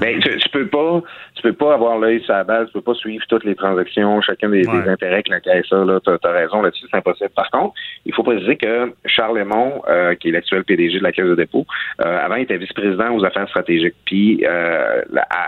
ben, 0.00 0.20
tu, 0.20 0.36
tu, 0.38 0.48
peux 0.50 0.66
pas, 0.66 1.02
tu 1.38 1.42
peux 1.42 1.52
pas 1.52 1.74
avoir 1.74 1.98
l'œil 1.98 2.20
sur 2.24 2.34
la 2.34 2.42
base, 2.42 2.66
tu 2.66 2.72
peux 2.72 2.80
pas 2.80 2.94
suivre 2.94 3.24
toutes 3.28 3.44
les 3.44 3.54
transactions, 3.54 4.20
chacun 4.20 4.48
des, 4.48 4.68
intérêts 4.68 5.22
que 5.22 5.30
la 5.30 5.40
caisse 5.40 5.72
a, 5.72 5.84
là. 5.84 6.00
T'as, 6.04 6.16
as 6.24 6.32
raison 6.32 6.62
là-dessus, 6.62 6.86
c'est 6.90 6.96
impossible. 6.96 7.30
Par 7.30 7.48
contre, 7.50 7.74
il 8.06 8.12
faut 8.12 8.24
préciser 8.24 8.56
que 8.56 8.92
Charles 9.06 9.38
Lemont, 9.38 9.82
euh, 9.88 10.16
qui 10.16 10.28
est 10.28 10.32
l'actuel 10.32 10.64
PDG 10.64 10.98
de 10.98 11.04
la 11.04 11.12
Caisse 11.12 11.26
de 11.26 11.36
dépôt, 11.36 11.64
euh, 12.00 12.24
avant, 12.24 12.34
il 12.34 12.42
était 12.42 12.56
vice-président 12.56 13.14
aux 13.14 13.24
affaires 13.24 13.48
stratégiques. 13.48 13.94
Puis, 14.04 14.44
euh, 14.44 15.02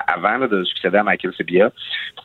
avant 0.07 0.47
de 0.47 0.63
succéder 0.63 0.99
à 0.99 1.03
Michael 1.03 1.33
Sebia, 1.35 1.73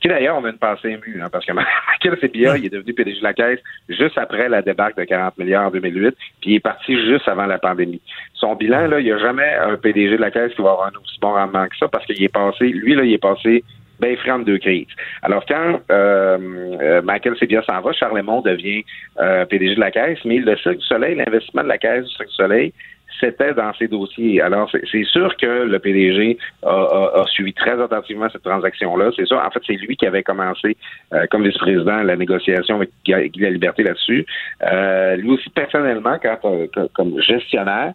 qui 0.02 0.08
d'ailleurs, 0.08 0.38
on 0.38 0.46
a 0.46 0.50
une 0.50 0.58
pensée 0.58 0.90
émue, 0.90 1.20
hein, 1.22 1.30
parce 1.32 1.46
que 1.46 1.54
Michael 1.54 2.20
Sebia, 2.22 2.58
il 2.58 2.66
est 2.66 2.70
devenu 2.70 2.94
PDG 2.94 3.18
de 3.18 3.24
la 3.24 3.34
Caisse 3.34 3.60
juste 3.90 4.18
après 4.18 4.48
la 4.50 4.62
débarque 4.62 4.98
de 4.98 5.04
40 5.06 5.38
milliards 5.40 5.68
en 5.68 5.72
2008, 5.72 6.16
puis 6.42 6.52
il 6.52 6.56
est 6.56 6.60
parti 6.60 6.96
juste 7.08 7.28
avant 7.28 7.48
la 7.48 7.58
pandémie. 7.58 8.02
Son 8.36 8.54
bilan, 8.56 8.88
là, 8.88 9.00
il 9.00 9.06
n'y 9.06 9.12
a 9.12 9.18
jamais 9.18 9.56
un 9.56 9.76
PDG 9.78 10.18
de 10.18 10.22
la 10.22 10.30
Caisse 10.30 10.54
qui 10.54 10.62
va 10.62 10.72
avoir 10.72 10.88
un 10.88 11.00
aussi 11.02 11.18
bon 11.20 11.34
rendement 11.34 11.68
que 11.68 11.78
ça, 11.78 11.88
parce 11.88 12.06
qu'il 12.06 12.22
est 12.22 12.30
passé, 12.30 12.68
lui, 12.68 12.94
là, 12.94 13.04
il 13.04 13.14
est 13.14 13.18
passé 13.18 13.55
bien 14.00 14.16
franc 14.18 14.40
de 14.40 14.44
deux 14.46 14.58
crises. 14.58 14.88
Alors, 15.22 15.46
quand 15.46 15.80
euh, 15.92 16.38
euh 16.82 17.02
Michael 17.02 17.38
Sebia 17.38 17.64
s'en 17.64 17.82
va, 17.82 17.94
Charlemont 17.94 18.42
devient 18.42 18.84
euh, 19.20 19.46
PDG 19.46 19.76
de 19.76 19.80
la 19.80 19.92
Caisse, 19.92 20.20
mais 20.26 20.40
le 20.40 20.56
Cirque 20.58 20.78
du 20.78 20.86
Soleil, 20.86 21.16
l'investissement 21.16 21.64
de 21.64 21.70
la 21.70 21.78
Caisse 21.78 22.06
du 22.06 22.12
Cirque 22.12 22.30
du 22.30 22.36
Soleil, 22.36 22.74
c'était 23.20 23.54
dans 23.54 23.74
ces 23.74 23.88
dossiers. 23.88 24.42
Alors, 24.42 24.70
c'est 24.72 25.04
sûr 25.06 25.36
que 25.38 25.64
le 25.64 25.80
PDG 25.80 26.38
a, 26.64 27.24
suivi 27.28 27.54
très 27.54 27.82
attentivement 27.82 28.28
cette 28.32 28.44
transaction-là. 28.44 29.12
C'est 29.16 29.28
ça. 29.28 29.46
En 29.46 29.52
fait, 29.52 29.62
c'est 29.66 29.74
lui 29.74 29.96
qui 29.96 30.06
avait 30.06 30.24
commencé, 30.24 30.78
euh, 31.14 31.26
comme 31.30 31.44
vice-président, 31.44 32.04
la 32.04 32.16
négociation 32.16 32.76
avec 32.76 32.90
Guy 33.06 33.32
La 33.40 33.50
Liberté 33.50 33.84
là-dessus. 33.84 34.26
Euh, 34.64 35.16
lui 35.16 35.32
aussi, 35.32 35.50
personnellement, 35.50 36.18
quand, 36.22 36.38
euh, 36.46 36.68
comme 36.94 37.20
gestionnaire, 37.22 37.94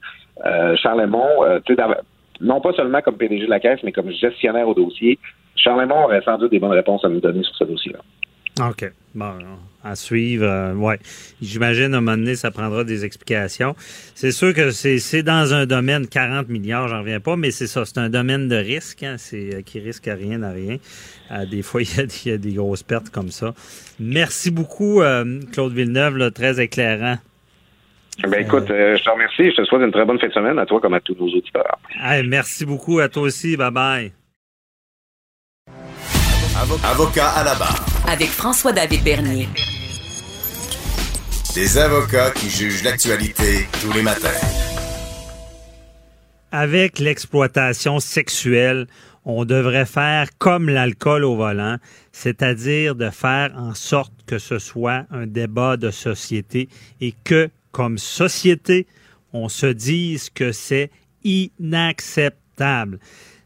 Charles 0.76 1.09
tu 1.66 1.76
non 2.40 2.61
pas 2.62 2.72
seulement 2.72 3.03
comme 3.03 3.18
PDG 3.18 3.44
de 3.44 3.51
la 3.51 3.61
Caisse, 3.61 3.80
mais 3.82 3.92
comme 3.92 4.11
gestionnaire 4.11 4.66
au 4.66 4.74
dossier, 4.74 5.18
Charles 5.62 5.90
aurait 5.92 6.22
sans 6.22 6.38
doute 6.38 6.50
des 6.50 6.58
bonnes 6.58 6.70
réponses 6.72 7.04
à 7.04 7.08
nous 7.08 7.20
donner 7.20 7.42
sur 7.42 7.54
ce 7.54 7.64
dossier-là. 7.64 8.00
OK. 8.68 8.90
Bon, 9.14 9.34
à 9.82 9.96
suivre. 9.96 10.44
Euh, 10.44 10.74
ouais. 10.74 10.98
J'imagine, 11.42 11.94
à 11.94 11.98
un 11.98 12.00
moment 12.00 12.16
donné, 12.16 12.36
ça 12.36 12.50
prendra 12.50 12.84
des 12.84 13.04
explications. 13.04 13.74
C'est 14.14 14.30
sûr 14.30 14.54
que 14.54 14.70
c'est 14.70 15.22
dans 15.22 15.54
un 15.54 15.66
domaine 15.66 16.06
40 16.06 16.48
milliards, 16.48 16.88
j'en 16.88 17.00
reviens 17.00 17.20
pas, 17.20 17.36
mais 17.36 17.50
c'est 17.50 17.66
ça. 17.66 17.84
C'est 17.84 17.98
un 17.98 18.08
domaine 18.11 18.48
de 18.48 18.56
risque, 18.56 19.02
hein, 19.02 19.16
c'est 19.18 19.54
euh, 19.54 19.62
qui 19.62 19.80
risque 19.80 20.06
à 20.08 20.14
rien 20.14 20.42
à 20.42 20.50
rien. 20.50 20.76
Euh, 21.32 21.46
des 21.46 21.62
fois, 21.62 21.80
il 21.82 22.30
y, 22.30 22.30
a, 22.32 22.36
des 22.36 22.52
grosses 22.52 22.82
pertes 22.82 23.11
comme 23.11 23.30
ça. 23.30 23.52
Merci 23.98 24.50
beaucoup, 24.50 25.02
Claude 25.52 25.72
Villeneuve, 25.72 26.30
très 26.32 26.61
éclairant. 26.61 27.16
Ben 28.28 28.42
écoute, 28.42 28.66
je 28.68 29.02
te 29.02 29.11
remercie. 29.11 29.50
Je 29.50 29.56
te 29.56 29.64
souhaite 29.64 29.82
une 29.82 29.92
très 29.92 30.04
bonne 30.04 30.18
fin 30.18 30.28
de 30.28 30.32
semaine 30.32 30.58
à 30.58 30.66
toi 30.66 30.80
comme 30.80 30.94
à 30.94 31.00
tous 31.00 31.16
nos 31.18 31.28
auditeurs. 31.28 31.78
merci 32.26 32.66
beaucoup 32.66 32.98
à 32.98 33.08
toi 33.08 33.22
aussi. 33.22 33.56
Bye 33.56 33.70
bye. 33.70 34.20
Avocat 36.61 37.30
à 37.30 37.42
la 37.42 37.54
barre. 37.54 37.86
Avec 38.06 38.28
François-David 38.28 39.02
Bernier. 39.02 39.48
Des 41.54 41.78
avocats 41.78 42.32
qui 42.32 42.50
jugent 42.50 42.82
l'actualité 42.84 43.66
tous 43.80 43.90
les 43.94 44.02
matins. 44.02 44.28
Avec 46.52 46.98
l'exploitation 46.98 47.98
sexuelle, 47.98 48.88
on 49.24 49.46
devrait 49.46 49.86
faire 49.86 50.28
comme 50.36 50.68
l'alcool 50.68 51.24
au 51.24 51.34
volant, 51.34 51.78
c'est-à-dire 52.12 52.94
de 52.94 53.08
faire 53.08 53.52
en 53.56 53.72
sorte 53.72 54.12
que 54.26 54.38
ce 54.38 54.58
soit 54.58 55.06
un 55.11 55.26
débat 55.26 55.78
de 55.78 55.90
société 55.90 56.68
et 57.00 57.14
que, 57.24 57.48
comme 57.72 57.96
société, 57.96 58.86
on 59.32 59.48
se 59.48 59.64
dise 59.64 60.28
que 60.28 60.52
c'est 60.52 60.90
inacceptable. 61.24 62.98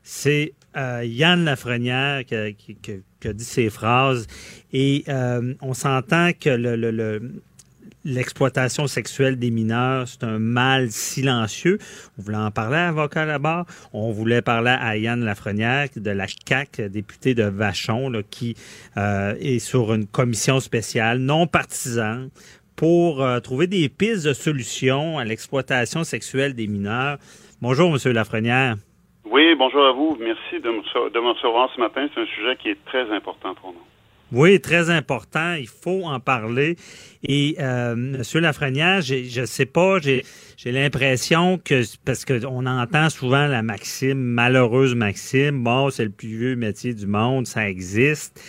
C'est 0.03 0.55
euh, 0.77 1.05
Yann 1.05 1.45
Lafrenière 1.45 2.25
qui, 2.25 2.35
a 2.35 3.33
dit 3.33 3.45
ces 3.45 3.71
phrases 3.71 4.27
et 4.73 5.05
euh, 5.09 5.55
on 5.63 5.75
s'entend 5.75 6.31
que 6.39 6.51
l'exploitation 8.05 8.87
sexuelle 8.87 9.39
des 9.39 9.51
mineurs, 9.51 10.09
c'est 10.09 10.25
un 10.25 10.39
mal 10.39 10.91
silencieux. 10.91 11.79
On 12.19 12.23
voulait 12.23 12.37
en 12.37 12.51
parler 12.51 12.77
à 12.77 12.89
avocat 12.89 13.25
là-bas. 13.25 13.65
On 13.93 14.13
voulait 14.13 14.43
parler 14.43 14.77
à 14.79 14.97
Yann 14.97 15.25
Lafrenière 15.25 15.89
de 15.97 16.11
la 16.11 16.27
CAC, 16.27 16.81
député 16.81 17.35
de 17.35 17.45
Vachon, 17.45 18.13
qui 18.29 18.57
euh, 18.97 19.35
est 19.41 19.59
sur 19.59 19.95
une 19.95 20.07
commission 20.07 20.61
spéciale 20.61 21.19
non 21.19 21.47
partisane 21.47 22.31
pour 22.77 23.25
trouver 23.45 23.69
des 23.69 23.89
pistes 23.89 24.27
de 24.27 24.33
solutions 24.33 25.17
à 25.19 25.25
l'exploitation 25.25 26.03
sexuelle 26.03 26.55
des 26.55 26.67
mineurs. 26.67 27.19
Bonjour, 27.63 27.91
Monsieur 27.91 28.13
Lafrenière. 28.13 28.77
Oui, 29.25 29.55
bonjour 29.57 29.87
à 29.87 29.93
vous. 29.93 30.17
Merci 30.21 30.61
de 30.61 30.69
me, 30.69 31.33
recevoir 31.33 31.71
ce 31.75 31.81
matin. 31.81 32.07
C'est 32.15 32.21
un 32.21 32.27
sujet 32.27 32.57
qui 32.57 32.69
est 32.69 32.85
très 32.85 33.11
important 33.11 33.55
pour 33.55 33.73
nous. 33.73 33.81
Oui, 34.33 34.61
très 34.61 34.91
important. 34.91 35.55
Il 35.55 35.69
faut 35.69 36.05
en 36.05 36.21
parler. 36.21 36.77
Et 37.23 37.57
euh, 37.59 37.95
Monsieur 37.97 38.41
Lafrenière, 38.41 39.01
je 39.01 39.41
ne 39.41 39.47
sais 39.47 39.67
pas, 39.67 39.99
j'ai 40.01 40.73
l'impression 40.73 41.59
que 41.59 41.83
parce 42.05 42.25
qu'on 42.25 42.67
entend 42.67 43.09
souvent 43.09 43.47
la 43.47 43.63
maxime, 43.63 44.19
malheureuse 44.19 44.95
maxime, 44.95 45.63
bon, 45.63 45.89
c'est 45.91 46.05
le 46.05 46.11
plus 46.11 46.29
vieux 46.29 46.57
métier 46.57 46.93
du 46.93 47.07
monde, 47.07 47.47
ça 47.47 47.69
existe. 47.69 48.41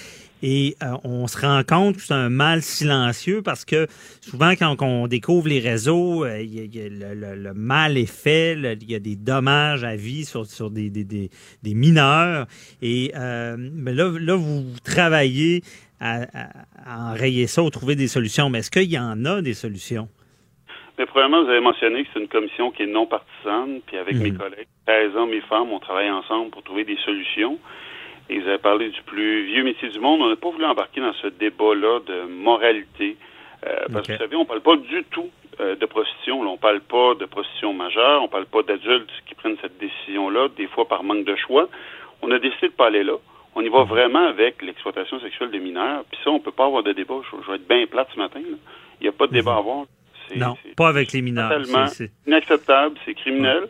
Et 0.43 0.75
euh, 0.83 0.97
on 1.03 1.27
se 1.27 1.39
rend 1.39 1.63
compte 1.63 1.95
que 1.95 2.01
c'est 2.01 2.13
un 2.13 2.29
mal 2.29 2.61
silencieux 2.61 3.41
parce 3.41 3.65
que 3.65 3.87
souvent, 4.21 4.51
quand 4.51 4.75
on 4.81 5.07
découvre 5.07 5.47
les 5.47 5.59
réseaux, 5.59 6.25
euh, 6.25 6.43
le, 6.43 7.53
mal 7.53 7.97
est 7.97 8.11
fait, 8.11 8.53
il 8.53 8.91
y 8.91 8.95
a 8.95 8.99
des 8.99 9.15
dommages 9.15 9.83
à 9.83 9.95
vie 9.95 10.25
sur, 10.25 10.45
sur 10.45 10.69
des, 10.69 10.89
des, 10.89 11.03
des, 11.05 11.73
mineurs. 11.73 12.47
Et 12.81 13.11
euh, 13.15 13.55
là, 13.57 14.11
là, 14.19 14.35
vous 14.35 14.65
travaillez 14.83 15.61
à, 15.99 16.25
enrayer 16.85 17.47
ça 17.47 17.63
ou 17.63 17.69
trouver 17.69 17.95
des 17.95 18.07
solutions. 18.07 18.49
Mais 18.49 18.59
est-ce 18.59 18.71
qu'il 18.71 18.91
y 18.91 18.99
en 18.99 19.25
a 19.25 19.41
des 19.41 19.53
solutions? 19.53 20.09
Mais 20.97 21.05
premièrement, 21.05 21.43
vous 21.43 21.49
avez 21.49 21.59
mentionné 21.59 22.03
que 22.03 22.09
c'est 22.13 22.19
une 22.21 22.27
commission 22.27 22.71
qui 22.71 22.83
est 22.83 22.87
non 22.87 23.05
partisane, 23.05 23.81
puis 23.85 23.97
avec 23.97 24.15
mes 24.15 24.31
mhm. 24.31 24.37
collègues, 24.37 24.67
13 24.85 25.15
hommes 25.15 25.33
et 25.33 25.41
femmes, 25.41 25.71
on 25.71 25.79
travaille 25.79 26.09
ensemble 26.09 26.51
pour 26.51 26.63
trouver 26.63 26.85
des 26.85 26.97
solutions. 27.03 27.59
Et 28.29 28.39
vous 28.39 28.47
avez 28.47 28.57
parlé 28.57 28.89
du 28.89 29.01
plus 29.03 29.45
vieux 29.45 29.63
métier 29.63 29.89
du 29.89 29.99
monde. 29.99 30.21
On 30.21 30.29
n'a 30.29 30.35
pas 30.35 30.49
voulu 30.49 30.65
embarquer 30.65 31.01
dans 31.01 31.13
ce 31.13 31.27
débat-là 31.27 31.99
de 32.07 32.23
moralité. 32.27 33.17
Euh, 33.65 33.85
parce 33.91 34.07
que 34.07 34.13
vous 34.13 34.19
savez, 34.19 34.35
on 34.35 34.41
ne 34.41 34.45
parle 34.45 34.61
pas 34.61 34.77
du 34.77 35.03
tout 35.11 35.29
euh, 35.59 35.75
de 35.75 35.85
prostitution. 35.85 36.41
on 36.41 36.51
ne 36.53 36.57
parle 36.57 36.81
pas 36.81 37.15
de 37.15 37.25
prostitution 37.25 37.73
majeure. 37.73 38.21
On 38.21 38.25
ne 38.25 38.31
parle 38.31 38.45
pas 38.45 38.63
d'adultes 38.63 39.11
qui 39.27 39.35
prennent 39.35 39.57
cette 39.61 39.77
décision-là, 39.77 40.49
des 40.57 40.67
fois 40.67 40.87
par 40.87 41.03
manque 41.03 41.25
de 41.25 41.35
choix. 41.35 41.69
On 42.21 42.31
a 42.31 42.39
décidé 42.39 42.67
de 42.67 42.73
ne 42.73 42.77
pas 42.77 42.87
aller 42.87 43.03
là. 43.03 43.17
On 43.55 43.61
y 43.61 43.69
va 43.69 43.83
mhm. 43.83 43.89
vraiment 43.89 44.27
avec 44.27 44.61
l'exploitation 44.61 45.19
sexuelle 45.19 45.51
des 45.51 45.59
mineurs. 45.59 46.03
Puis 46.11 46.19
ça, 46.23 46.31
on 46.31 46.35
ne 46.35 46.39
peut 46.39 46.51
pas 46.51 46.65
avoir 46.65 46.83
de 46.83 46.93
débat. 46.93 47.15
Je, 47.31 47.51
vais 47.51 47.57
être 47.57 47.67
bien 47.67 47.85
plate 47.85 48.09
ce 48.13 48.19
matin. 48.19 48.41
Il 48.43 49.03
n'y 49.03 49.07
a 49.07 49.11
pas 49.11 49.27
de 49.27 49.33
débat 49.33 49.51
à 49.51 49.55
mhm. 49.55 49.59
avoir. 49.59 49.85
Non, 50.35 50.57
pas 50.75 50.89
avec 50.89 51.11
les 51.11 51.21
mineurs. 51.21 51.63
C'est 51.87 52.11
inacceptable, 52.25 52.97
c'est 53.05 53.13
criminel. 53.13 53.67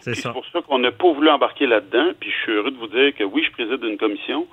C'est 0.00 0.32
pour 0.32 0.46
ça 0.46 0.62
qu'on 0.62 0.78
n'a 0.78 0.92
pas 0.92 1.12
voulu 1.12 1.28
embarquer 1.28 1.66
là-dedans. 1.66 2.12
Puis 2.18 2.30
je 2.30 2.36
suis 2.42 2.52
heureux 2.52 2.70
de 2.70 2.76
vous 2.76 2.88
dire 2.88 3.14
que 3.14 3.24
oui, 3.24 3.44
je 3.44 3.52
préside 3.52 3.82
une 3.84 3.98
commission. 3.98 4.46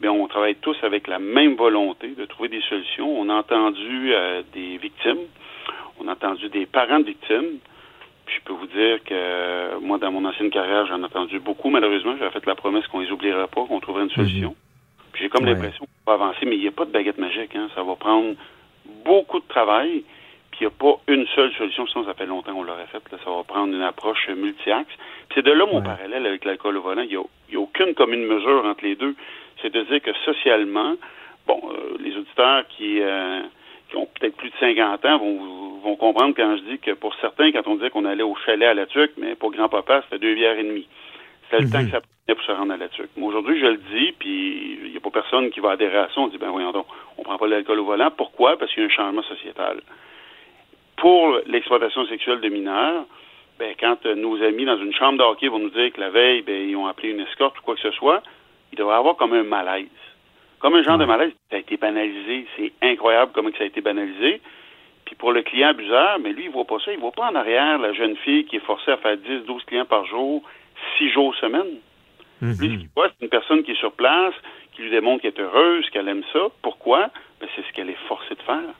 mais 0.00 0.08
on 0.08 0.26
travaille 0.28 0.56
tous 0.56 0.76
avec 0.82 1.08
la 1.08 1.18
même 1.18 1.54
volonté 1.56 2.08
de 2.08 2.24
trouver 2.24 2.48
des 2.48 2.60
solutions. 2.62 3.08
On 3.20 3.28
a 3.28 3.34
entendu 3.34 4.12
euh, 4.12 4.42
des 4.52 4.76
victimes, 4.78 5.26
on 6.00 6.08
a 6.08 6.12
entendu 6.12 6.48
des 6.48 6.66
parents 6.66 7.00
de 7.00 7.06
victimes. 7.06 7.58
Puis 8.26 8.36
je 8.36 8.42
peux 8.44 8.52
vous 8.52 8.66
dire 8.66 9.02
que 9.04 9.14
euh, 9.14 9.80
moi, 9.80 9.98
dans 9.98 10.12
mon 10.12 10.24
ancienne 10.24 10.50
carrière, 10.50 10.86
j'en 10.86 11.00
ai 11.00 11.04
entendu 11.04 11.40
beaucoup. 11.40 11.70
Malheureusement, 11.70 12.14
j'avais 12.18 12.30
fait 12.30 12.46
la 12.46 12.54
promesse 12.54 12.86
qu'on 12.88 13.00
les 13.00 13.10
oubliera 13.10 13.46
pas, 13.48 13.64
qu'on 13.64 13.80
trouverait 13.80 14.04
une 14.04 14.10
solution. 14.10 14.50
Mhm. 14.50 14.56
Puis 15.12 15.22
j'ai 15.22 15.28
comme 15.30 15.46
l'impression 15.46 15.86
qu'on 15.86 16.12
va 16.12 16.22
avancer, 16.24 16.44
mais 16.44 16.56
il 16.56 16.60
n'y 16.60 16.68
a 16.68 16.72
pas 16.72 16.84
de 16.84 16.90
baguette 16.90 17.18
magique. 17.18 17.56
Hein. 17.56 17.68
Ça 17.74 17.82
va 17.82 17.96
prendre 17.96 18.34
beaucoup 19.04 19.40
de 19.40 19.48
travail 19.48 20.04
il 20.60 20.64
n'y 20.64 20.66
a 20.66 20.70
pas 20.70 21.00
une 21.06 21.26
seule 21.34 21.52
solution, 21.54 21.86
sinon 21.86 22.04
ça 22.04 22.14
fait 22.14 22.26
longtemps 22.26 22.52
qu'on 22.52 22.64
l'aurait 22.64 22.86
fait. 22.86 23.02
ça 23.10 23.30
va 23.30 23.44
prendre 23.44 23.72
une 23.72 23.82
approche 23.82 24.28
multi-axe. 24.28 24.92
C'est 25.34 25.42
de 25.44 25.52
là 25.52 25.66
mon 25.66 25.82
parallèle 25.82 26.26
avec 26.26 26.44
l'alcool 26.44 26.76
au 26.76 26.82
volant. 26.82 27.02
Il 27.02 27.10
n'y 27.10 27.56
a, 27.56 27.60
aucune 27.60 27.94
commune 27.94 28.24
mesure 28.24 28.64
entre 28.64 28.84
les 28.84 28.96
deux. 28.96 29.14
C'est 29.62 29.72
de 29.72 29.82
dire 29.82 30.02
que 30.02 30.12
socialement, 30.24 30.94
bon, 31.46 31.60
euh, 31.70 31.96
les 32.00 32.16
auditeurs 32.16 32.66
qui, 32.68 33.00
euh, 33.00 33.42
qui 33.88 33.96
ont 33.96 34.08
peut-être 34.18 34.36
plus 34.36 34.50
de 34.50 34.56
50 34.58 35.04
ans 35.04 35.18
vont, 35.18 35.78
vont 35.82 35.96
comprendre 35.96 36.34
quand 36.36 36.56
je 36.56 36.62
dis 36.62 36.78
que 36.78 36.92
pour 36.92 37.14
certains, 37.20 37.52
quand 37.52 37.66
on 37.66 37.76
disait 37.76 37.90
qu'on 37.90 38.04
allait 38.04 38.22
au 38.22 38.34
chalet 38.44 38.68
à 38.68 38.74
la 38.74 38.86
Tuque, 38.86 39.12
mais 39.16 39.36
pour 39.36 39.52
grand-papa, 39.52 40.02
c'était 40.04 40.18
deux 40.18 40.34
bières 40.34 40.58
et 40.58 40.64
demie. 40.64 40.88
C'était 41.44 41.62
le 41.62 41.70
temps 41.70 41.78
que 41.78 41.84
mhm. 41.84 41.90
ça 41.90 42.00
prenait 42.00 42.36
pour 42.36 42.44
se 42.44 42.52
rendre 42.52 42.72
à 42.72 42.76
la 42.76 42.88
Tuque. 42.88 43.10
Mais 43.16 43.24
aujourd'hui, 43.24 43.60
je 43.60 43.66
le 43.66 43.76
dis, 43.76 44.12
puis 44.18 44.78
il 44.84 44.90
n'y 44.90 44.96
a 44.96 45.00
pas 45.00 45.10
personne 45.10 45.50
qui 45.50 45.60
va 45.60 45.72
adhérer 45.72 45.98
à 45.98 46.08
ça. 46.08 46.20
On 46.20 46.28
dit, 46.28 46.38
ben 46.38 46.50
voyons 46.50 46.72
donc, 46.72 46.86
on 47.16 47.22
prend 47.22 47.38
pas 47.38 47.46
l'alcool 47.46 47.78
au 47.78 47.84
volant. 47.84 48.10
Pourquoi? 48.10 48.56
Parce 48.56 48.72
qu'il 48.72 48.82
y 48.82 48.86
a 48.86 48.88
un 48.88 48.92
changement 48.92 49.22
sociétal 49.22 49.80
pour 50.98 51.38
l'exploitation 51.46 52.06
sexuelle 52.06 52.40
de 52.40 52.48
mineurs, 52.48 53.04
ben, 53.58 53.74
quand 53.78 54.06
euh, 54.06 54.14
nos 54.14 54.40
amis 54.42 54.64
dans 54.64 54.78
une 54.78 54.92
chambre 54.92 55.18
de 55.18 55.24
hockey 55.24 55.48
vont 55.48 55.58
nous 55.58 55.70
dire 55.70 55.92
que 55.92 56.00
la 56.00 56.10
veille, 56.10 56.42
ben, 56.42 56.68
ils 56.68 56.76
ont 56.76 56.86
appelé 56.86 57.10
une 57.10 57.20
escorte 57.20 57.58
ou 57.58 57.62
quoi 57.62 57.74
que 57.74 57.80
ce 57.80 57.90
soit, 57.92 58.22
il 58.72 58.78
devrait 58.78 58.94
y 58.94 58.98
avoir 58.98 59.16
comme 59.16 59.32
un 59.32 59.42
malaise. 59.42 59.86
Comme 60.60 60.74
un 60.74 60.82
genre 60.82 60.98
de 60.98 61.04
malaise, 61.04 61.32
ça 61.50 61.56
a 61.56 61.60
été 61.60 61.76
banalisé. 61.76 62.46
C'est 62.56 62.72
incroyable 62.82 63.32
comment 63.34 63.50
ça 63.56 63.64
a 63.64 63.66
été 63.66 63.80
banalisé. 63.80 64.40
Puis 65.04 65.14
pour 65.14 65.32
le 65.32 65.42
client 65.42 65.68
abuseur, 65.68 66.18
mais 66.20 66.32
lui, 66.32 66.44
il 66.44 66.50
voit 66.50 66.64
pas 66.64 66.78
ça. 66.84 66.92
Il 66.92 66.98
voit 66.98 67.12
pas 67.12 67.30
en 67.30 67.34
arrière 67.34 67.78
la 67.78 67.92
jeune 67.92 68.16
fille 68.16 68.44
qui 68.44 68.56
est 68.56 68.64
forcée 68.64 68.90
à 68.90 68.96
faire 68.96 69.16
10, 69.16 69.46
12 69.46 69.64
clients 69.64 69.84
par 69.84 70.04
jour, 70.06 70.42
6 70.98 71.10
jours 71.10 71.34
semaine. 71.36 71.78
Lui, 72.40 72.54
ce 72.54 72.60
qu'il 72.60 72.88
voit, 72.94 73.08
c'est 73.08 73.24
une 73.24 73.30
personne 73.30 73.62
qui 73.62 73.72
est 73.72 73.78
sur 73.78 73.92
place, 73.92 74.34
qui 74.72 74.82
lui 74.82 74.90
démontre 74.90 75.22
qu'elle 75.22 75.34
est 75.36 75.40
heureuse, 75.40 75.88
qu'elle 75.90 76.08
aime 76.08 76.24
ça. 76.32 76.48
Pourquoi? 76.62 77.10
Ben, 77.40 77.48
c'est 77.54 77.64
ce 77.66 77.72
qu'elle 77.72 77.90
est 77.90 78.06
forcée 78.06 78.34
de 78.34 78.42
faire. 78.42 78.74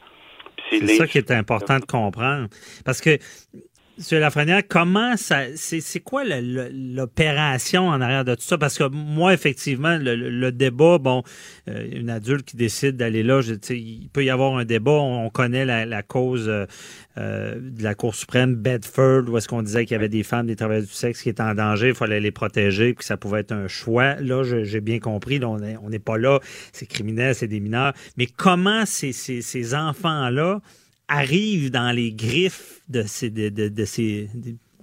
C'est 0.70 0.96
ça 0.96 1.06
qui 1.06 1.18
est 1.18 1.30
important 1.30 1.78
de 1.78 1.84
comprendre. 1.84 2.48
Parce 2.84 3.00
que 3.00 3.18
M. 3.98 4.20
Lafrenière, 4.20 4.62
comment 4.68 5.16
ça. 5.16 5.42
C'est 5.56 6.00
quoi 6.00 6.22
l'opération 6.24 7.88
en 7.88 8.00
arrière 8.00 8.24
de 8.24 8.36
tout 8.36 8.42
ça? 8.42 8.56
Parce 8.56 8.78
que 8.78 8.84
moi, 8.84 9.34
effectivement, 9.34 9.98
le, 10.00 10.50
débat, 10.52 10.98
bon, 10.98 11.24
euh, 11.68 11.88
une 11.90 12.08
adulte 12.08 12.46
qui 12.46 12.56
décide 12.56 12.96
d'aller 12.96 13.24
là, 13.24 13.40
il 13.70 14.08
peut 14.12 14.24
y 14.24 14.30
avoir 14.30 14.56
un 14.56 14.64
débat. 14.64 14.92
On, 14.92 15.28
connaît 15.30 15.64
la, 15.64 16.02
cause 16.02 16.48
euh, 16.48 16.66
euh, 17.16 17.56
de 17.58 17.82
la 17.82 17.96
Cour 17.96 18.14
suprême, 18.14 18.54
Bedford, 18.54 19.28
où 19.28 19.36
est-ce 19.36 19.48
qu'on 19.48 19.62
disait 19.62 19.84
qu'il 19.84 19.94
y 19.94 19.98
avait 19.98 20.08
des 20.08 20.22
femmes, 20.22 20.46
des 20.46 20.56
travailleurs 20.56 20.86
du 20.86 20.92
sexe 20.92 21.22
qui 21.22 21.28
étaient 21.28 21.42
en 21.42 21.54
danger, 21.54 21.88
il 21.88 21.94
fallait 21.94 22.20
les 22.20 22.30
protéger, 22.30 22.94
puis 22.94 23.04
ça 23.04 23.16
pouvait 23.16 23.40
être 23.40 23.52
un 23.52 23.66
choix. 23.66 24.14
Là, 24.20 24.44
j'ai 24.44 24.80
bien 24.80 25.00
compris, 25.00 25.40
on 25.44 25.58
n'est 25.58 25.98
pas 25.98 26.18
là, 26.18 26.38
c'est 26.72 26.86
criminel, 26.86 27.34
c'est 27.34 27.48
des 27.48 27.60
mineurs. 27.60 27.94
Mais 28.16 28.26
comment 28.26 28.84
ces 28.86 29.74
enfants-là 29.74 30.60
arrivent 31.08 31.70
dans 31.70 31.90
les 31.90 32.12
griffes 32.12 32.77
de 32.88 33.02
ces, 33.02 33.30
de, 33.30 33.84
ces 33.84 34.28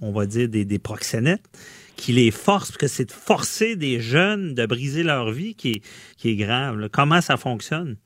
on 0.00 0.12
va 0.12 0.26
dire, 0.26 0.48
des, 0.48 0.64
des 0.64 0.78
proxénètes 0.78 1.48
qui 1.96 2.12
les 2.12 2.30
forcent, 2.30 2.72
parce 2.72 2.78
que 2.78 2.88
c'est 2.88 3.06
de 3.06 3.12
forcer 3.12 3.76
des 3.76 4.00
jeunes 4.00 4.54
de 4.54 4.66
briser 4.66 5.02
leur 5.02 5.30
vie 5.30 5.54
qui 5.54 5.72
est, 5.72 6.16
qui 6.18 6.30
est 6.30 6.36
grave. 6.36 6.88
Comment 6.92 7.20
ça 7.20 7.36
fonctionne? 7.36 7.96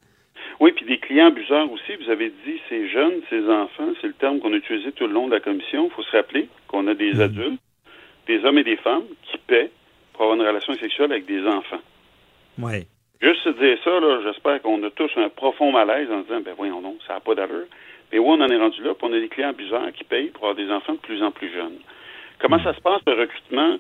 Oui, 0.61 0.73
puis 0.73 0.85
des 0.85 0.99
clients 0.99 1.29
abuseurs 1.29 1.71
aussi. 1.73 1.97
Vous 1.97 2.11
avez 2.11 2.33
dit 2.45 2.61
ces 2.69 2.89
jeunes, 2.89 3.21
ces 3.31 3.49
enfants, 3.49 3.93
c'est 4.01 4.09
le 4.09 4.13
terme 4.15 4.41
qu'on 4.41 4.53
a 4.53 4.57
utilisé 4.57 4.93
tout 4.93 5.07
le 5.07 5.13
long 5.13 5.27
de 5.27 5.35
la 5.35 5.41
commission. 5.41 5.87
Il 5.87 5.91
faut 5.91 6.03
se 6.03 6.17
rappeler 6.17 6.49
qu'on 6.69 6.87
a 6.87 6.95
des 6.95 7.15
mhm. 7.15 7.21
adultes, 7.21 7.61
des 8.27 8.45
hommes 8.45 8.59
et 8.59 8.65
des 8.65 8.77
femmes 8.77 9.05
qui 9.31 9.39
paient 9.39 9.71
pour 10.13 10.23
avoir 10.25 10.37
une 10.37 10.47
relation 10.47 10.75
sexuelle 10.75 11.13
avec 11.13 11.27
des 11.27 11.43
enfants. 11.47 11.81
Oui. 12.59 12.87
Juste 13.23 13.43
se 13.43 13.49
dire 13.51 13.79
ça, 13.85 13.91
j'espère 14.23 14.63
qu'on 14.63 14.83
a 14.83 14.91
tous 14.91 15.11
un 15.17 15.29
profond 15.29 15.73
malaise 15.73 16.11
en 16.11 16.23
disant, 16.23 16.41
ben 16.41 16.55
voyons 16.57 16.81
donc, 16.81 16.97
ça 17.07 17.15
n'a 17.15 17.21
pas 17.21 17.35
d'allure. 17.35 17.67
Mais 18.13 18.19
où 18.19 18.27
on 18.27 18.41
en 18.41 18.49
est 18.49 18.57
rendu 18.57 18.83
là, 18.83 18.95
puis 18.95 19.09
on 19.09 19.13
a 19.13 19.21
des 19.21 19.29
clients 19.29 19.51
abuseurs 19.51 19.93
qui 19.93 20.05
payent 20.05 20.31
pour 20.31 20.49
avoir 20.49 20.57
des 20.57 20.71
enfants 20.71 20.95
de 20.95 20.99
plus 20.99 21.23
en 21.23 21.31
plus 21.31 21.53
jeunes. 21.53 21.79
Comment 22.39 22.59
mhm. 22.59 22.65
ça 22.65 22.75
se 22.75 22.81
passe, 22.81 23.01
le 23.07 23.15
recrutement? 23.15 23.79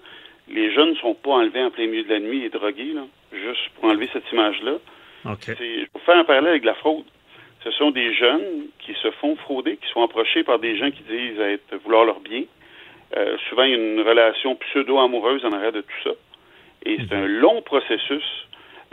Les 0.48 0.72
jeunes 0.72 0.90
ne 0.90 0.96
sont 0.96 1.14
pas 1.14 1.30
enlevés 1.30 1.62
en 1.62 1.70
plein 1.70 1.86
milieu 1.86 2.04
de 2.04 2.08
la 2.10 2.20
nuit 2.20 2.44
et 2.44 2.48
drogués, 2.48 2.92
là, 2.92 3.02
juste 3.32 3.68
pour 3.74 3.84
enlever 3.84 4.08
cette 4.12 4.30
image-là. 4.32 4.74
Okay. 5.24 5.54
Je 5.58 5.64
vais 5.64 5.88
faire 6.04 6.16
un 6.16 6.24
parallèle 6.24 6.50
avec 6.50 6.64
la 6.64 6.74
fraude. 6.74 7.04
Ce 7.62 7.70
sont 7.72 7.90
des 7.90 8.14
jeunes 8.14 8.68
qui 8.78 8.94
se 8.94 9.10
font 9.12 9.36
frauder, 9.36 9.76
qui 9.76 9.88
sont 9.92 10.02
approchés 10.02 10.42
par 10.44 10.58
des 10.58 10.76
gens 10.78 10.90
qui 10.90 11.02
disent 11.02 11.38
être 11.38 11.76
vouloir 11.84 12.04
leur 12.04 12.20
bien. 12.20 12.44
Euh, 13.16 13.36
souvent, 13.48 13.64
il 13.64 13.70
y 13.70 13.74
a 13.74 13.76
une 13.76 14.00
relation 14.00 14.56
pseudo-amoureuse 14.56 15.44
en 15.44 15.52
arrière 15.52 15.72
de 15.72 15.82
tout 15.82 16.02
ça. 16.04 16.10
Et 16.86 16.96
c'est 16.96 17.14
un 17.14 17.26
long 17.26 17.60
processus 17.60 18.24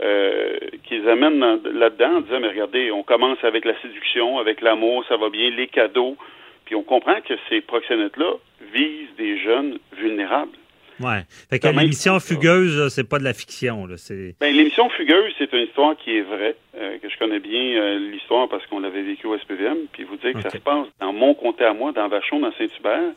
euh, 0.00 0.56
qui 0.84 0.98
les 0.98 1.08
amène 1.08 1.40
là-dedans 1.40 2.16
en 2.16 2.20
disant, 2.20 2.40
mais 2.40 2.48
regardez, 2.48 2.90
on 2.92 3.02
commence 3.02 3.42
avec 3.42 3.64
la 3.64 3.80
séduction, 3.80 4.38
avec 4.38 4.60
l'amour, 4.60 5.04
ça 5.08 5.16
va 5.16 5.28
bien, 5.28 5.50
les 5.50 5.66
cadeaux. 5.66 6.16
Puis 6.64 6.74
on 6.74 6.82
comprend 6.82 7.20
que 7.20 7.34
ces 7.48 7.60
proxénètes-là 7.62 8.34
visent 8.72 9.14
des 9.16 9.38
jeunes 9.38 9.78
vulnérables. 9.96 10.56
Ouais. 11.00 11.22
Fait 11.48 11.58
que 11.58 11.68
l'émission 11.68 12.18
Fugueuse, 12.18 12.92
c'est 12.92 13.08
pas 13.08 13.18
de 13.18 13.24
la 13.24 13.32
fiction. 13.32 13.86
Là. 13.86 13.94
Ben, 14.40 14.54
l'émission 14.54 14.88
Fugueuse, 14.90 15.32
c'est 15.38 15.52
une 15.52 15.64
histoire 15.64 15.96
qui 15.96 16.16
est 16.16 16.22
vraie, 16.22 16.56
euh, 16.76 16.98
que 16.98 17.08
je 17.08 17.16
connais 17.18 17.38
bien 17.38 17.80
euh, 17.80 17.98
l'histoire 17.98 18.48
parce 18.48 18.66
qu'on 18.66 18.80
l'avait 18.80 19.02
vécu 19.02 19.26
au 19.26 19.38
SPVM. 19.38 19.86
Puis 19.92 20.04
vous 20.04 20.16
dire 20.16 20.32
que 20.32 20.42
ça 20.42 20.50
se 20.50 20.58
passe 20.58 20.88
dans 21.00 21.12
mon 21.12 21.34
comté 21.34 21.64
à 21.64 21.72
moi, 21.72 21.92
dans 21.92 22.08
Vachon, 22.08 22.40
dans 22.40 22.52
Saint-Hubert. 22.52 23.12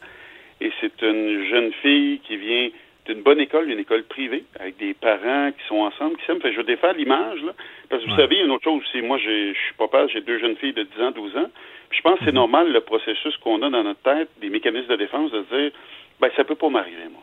Et 0.61 0.71
c'est 0.79 1.01
une 1.01 1.45
jeune 1.49 1.71
fille 1.81 2.19
qui 2.19 2.37
vient 2.37 2.69
d'une 3.05 3.21
bonne 3.21 3.39
école, 3.39 3.69
une 3.69 3.79
école 3.79 4.03
privée, 4.03 4.43
avec 4.59 4.77
des 4.77 4.93
parents 4.93 5.51
qui 5.51 5.67
sont 5.67 5.79
ensemble, 5.79 6.17
qui 6.17 6.25
s'aiment. 6.25 6.41
Fait, 6.41 6.51
je 6.51 6.57
veux 6.57 6.63
défaire 6.63 6.93
l'image, 6.93 7.41
là. 7.43 7.53
Parce 7.89 8.03
que 8.03 8.09
vous 8.09 8.15
savez, 8.15 8.35
il 8.35 8.39
y 8.39 8.41
a 8.41 8.45
une 8.45 8.51
autre 8.51 8.63
chose 8.63 8.81
aussi. 8.81 9.01
Moi, 9.01 9.17
je 9.17 9.53
suis 9.53 9.73
papa, 9.77 10.07
j'ai 10.07 10.21
deux 10.21 10.39
jeunes 10.39 10.55
filles 10.57 10.73
de 10.73 10.83
10 10.83 11.01
ans, 11.01 11.11
12 11.11 11.37
ans. 11.37 11.49
Puis 11.89 11.97
je 11.97 12.03
pense 12.03 12.19
que 12.19 12.25
c'est 12.25 12.31
mhm. 12.31 12.35
normal 12.35 12.71
le 12.71 12.81
processus 12.81 13.35
qu'on 13.37 13.61
a 13.63 13.69
dans 13.69 13.83
notre 13.83 14.01
tête, 14.01 14.29
des 14.39 14.49
mécanismes 14.49 14.87
de 14.87 14.95
défense, 14.95 15.31
de 15.31 15.43
dire, 15.51 15.71
ben, 16.19 16.29
ça 16.35 16.43
peut 16.43 16.55
pas 16.55 16.69
m'arriver, 16.69 17.09
moi. 17.11 17.21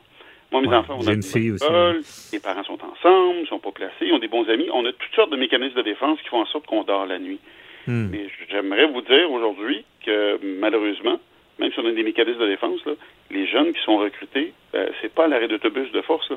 Moi, 0.51 0.63
mes 0.63 0.75
enfants, 0.75 0.99
on 0.99 1.07
a 1.07 1.13
une 1.13 1.23
fille 1.23 1.53
aussi. 1.53 2.33
les 2.33 2.41
parents 2.41 2.65
sont 2.65 2.79
ensemble, 2.83 3.41
ils 3.43 3.47
sont 3.49 3.59
pas 3.59 3.71
placés, 3.71 4.07
ils 4.07 4.13
ont 4.15 4.19
des 4.19 4.29
bons 4.29 4.49
amis. 4.49 4.69
On 4.73 4.85
a 4.87 4.93
toutes 4.93 5.15
sortes 5.15 5.31
de 5.31 5.37
mécanismes 5.37 5.77
de 5.77 5.83
défense 5.83 6.19
qui 6.23 6.29
font 6.29 6.41
en 6.41 6.47
sorte 6.47 6.67
qu'on 6.67 6.85
dort 6.85 7.05
la 7.05 7.19
nuit. 7.19 7.39
Hmm. 7.87 8.09
Mais 8.11 8.29
j'aimerais 8.51 8.87
vous 8.87 9.03
dire 9.03 9.31
aujourd'hui 9.31 9.85
que 10.05 10.39
malheureusement, 10.43 11.21
même 11.59 11.73
si 11.73 11.79
on 11.81 11.87
a 11.87 11.93
des 11.93 12.03
mécanismes 12.03 12.41
de 12.41 12.47
défense, 12.47 12.85
là, 12.87 12.93
les 13.31 13.47
jeunes 13.47 13.73
qui 13.73 13.83
sont 13.83 13.99
recrutés, 13.99 14.53
euh, 14.75 14.89
c'est 15.01 15.13
pas 15.13 15.27
l'arrêt 15.27 15.49
d'autobus 15.49 15.91
de 15.93 16.01
force. 16.03 16.29
Là. 16.31 16.37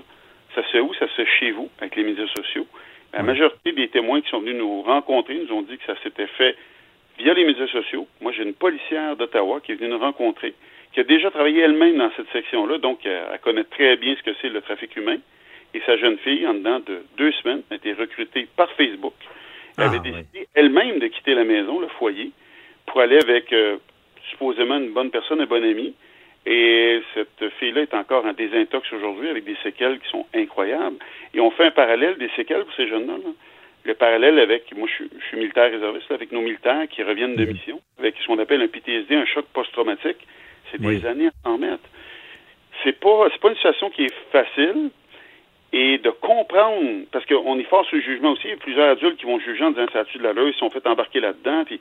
Ça 0.55 0.63
se 0.63 0.69
fait 0.69 0.79
où? 0.79 0.93
Ça 0.95 1.07
se 1.07 1.13
fait 1.13 1.27
chez 1.39 1.51
vous, 1.51 1.69
avec 1.79 1.95
les 1.95 2.03
médias 2.03 2.27
sociaux. 2.27 2.67
La 3.13 3.23
majorité 3.23 3.73
des 3.73 3.89
témoins 3.89 4.21
qui 4.21 4.29
sont 4.29 4.39
venus 4.39 4.55
nous 4.55 4.83
rencontrer 4.83 5.35
nous 5.35 5.53
ont 5.53 5.61
dit 5.63 5.77
que 5.77 5.85
ça 5.85 6.01
s'était 6.01 6.27
fait 6.27 6.55
via 7.19 7.33
les 7.33 7.43
médias 7.43 7.67
sociaux. 7.67 8.07
Moi, 8.21 8.31
j'ai 8.31 8.43
une 8.43 8.53
policière 8.53 9.17
d'Ottawa 9.17 9.59
qui 9.59 9.73
est 9.73 9.75
venue 9.75 9.89
nous 9.89 9.99
rencontrer 9.99 10.53
qui 10.93 10.99
a 10.99 11.03
déjà 11.03 11.31
travaillé 11.31 11.61
elle-même 11.61 11.97
dans 11.97 12.11
cette 12.17 12.29
section-là, 12.31 12.77
donc 12.77 13.05
elle, 13.05 13.39
connaît 13.39 13.63
très 13.63 13.95
bien 13.97 14.15
ce 14.15 14.23
que 14.23 14.35
c'est 14.41 14.49
le 14.49 14.61
trafic 14.61 14.95
humain. 14.95 15.17
Et 15.73 15.81
sa 15.85 15.95
jeune 15.97 16.17
fille, 16.17 16.45
en 16.45 16.53
dedans 16.53 16.79
de 16.79 17.03
deux 17.17 17.31
semaines, 17.33 17.61
a 17.71 17.75
été 17.75 17.93
recrutée 17.93 18.47
par 18.57 18.69
Facebook. 18.71 19.13
Elle 19.77 19.85
avait 19.85 19.99
ah, 19.99 20.09
décidé 20.09 20.47
elle-même 20.53 20.99
de 20.99 21.07
quitter 21.07 21.33
la 21.33 21.45
maison, 21.45 21.79
le 21.79 21.87
foyer, 21.87 22.31
pour 22.85 22.99
aller 22.99 23.17
avec 23.19 23.53
euh, 23.53 23.77
supposément 24.31 24.77
une 24.77 24.93
bonne 24.93 25.11
personne, 25.11 25.41
un 25.41 25.45
bon 25.45 25.63
ami. 25.63 25.93
Et 26.45 27.01
cette 27.13 27.49
fille-là 27.59 27.81
est 27.81 27.93
encore 27.93 28.25
en 28.25 28.33
désintox 28.33 28.91
aujourd'hui 28.93 29.29
avec 29.29 29.43
des 29.43 29.55
séquelles 29.61 29.99
qui 29.99 30.09
sont 30.09 30.25
incroyables. 30.33 30.97
Et 31.33 31.39
on 31.39 31.51
fait 31.51 31.65
un 31.65 31.71
parallèle 31.71 32.17
des 32.17 32.29
séquelles 32.35 32.63
pour 32.63 32.73
ces 32.73 32.87
jeunes-là. 32.87 33.13
Le 33.83 33.93
parallèle 33.93 34.39
avec, 34.39 34.75
moi 34.75 34.87
je 34.87 35.05
suis, 35.27 35.37
militaire 35.37 35.71
réserviste, 35.71 36.11
avec 36.11 36.31
nos 36.31 36.41
militaires 36.41 36.87
qui 36.89 37.03
reviennent 37.03 37.35
de 37.35 37.45
mission, 37.45 37.79
avec 37.99 38.15
ce 38.21 38.27
qu'on 38.27 38.39
appelle 38.39 38.61
un 38.61 38.67
PTSD, 38.67 39.15
un 39.15 39.25
choc 39.25 39.45
post-traumatique. 39.53 40.17
C'est 40.71 40.81
des 40.81 41.05
années 41.05 41.27
à 41.27 41.31
s'en 41.43 41.57
mettre. 41.57 41.83
C'est 42.83 42.99
pas, 42.99 43.27
c'est 43.31 43.41
pas 43.41 43.49
une 43.49 43.55
situation 43.55 43.89
qui 43.89 44.05
est 44.05 44.13
facile 44.31 44.89
et 45.73 45.99
de 45.99 46.09
comprendre, 46.09 47.05
parce 47.11 47.25
qu'on 47.25 47.57
est 47.57 47.63
fort 47.63 47.85
sur 47.85 47.95
le 47.95 48.03
jugement 48.03 48.31
aussi, 48.31 48.43
il 48.45 48.49
y 48.49 48.53
a 48.53 48.57
plusieurs 48.57 48.89
adultes 48.89 49.17
qui 49.17 49.25
vont 49.25 49.39
juger 49.39 49.63
en 49.63 49.71
disant 49.71 49.85
ça 49.93 49.99
a 50.01 50.03
de 50.03 50.23
la 50.23 50.33
ils 50.43 50.53
sont 50.55 50.69
fait 50.69 50.85
embarquer 50.85 51.21
là-dedans, 51.21 51.63
puis 51.65 51.79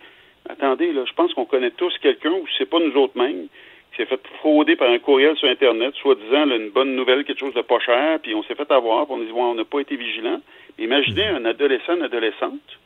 attendez, 0.49 0.93
là, 0.93 1.05
je 1.07 1.12
pense 1.12 1.32
qu'on 1.34 1.45
connaît 1.45 1.70
tous 1.70 1.97
quelqu'un, 1.99 2.32
ou 2.32 2.47
c'est 2.59 2.68
pas 2.68 2.78
nous 2.78 2.95
autres 2.97 3.18
mêmes, 3.18 3.49
qui 3.91 3.97
s'est 3.97 4.07
fait 4.07 4.20
frauder 4.38 4.76
par 4.76 4.91
un 4.91 4.99
courriel 4.99 5.36
sur 5.36 5.49
Internet, 5.49 5.95
soi-disant 5.97 6.51
une 6.51 6.70
bonne 6.70 6.95
nouvelle, 6.95 7.24
quelque 7.24 7.41
chose 7.41 7.55
de 7.55 7.62
pas 7.62 7.80
cher, 7.80 8.18
puis 8.20 8.34
on 8.34 8.43
s'est 8.45 8.55
fait 8.55 8.70
avoir, 8.70 9.07
puis 9.07 9.14
on 9.14 9.18
dit, 9.18 9.32
on 9.34 9.55
n'a 9.55 9.64
pas 9.64 9.80
été 9.80 9.97
vigilant. 9.97 10.41
Imaginez 10.78 11.26
un 11.26 11.45
adolescent, 11.45 11.97
une 11.97 12.03
adolescente, 12.03 12.78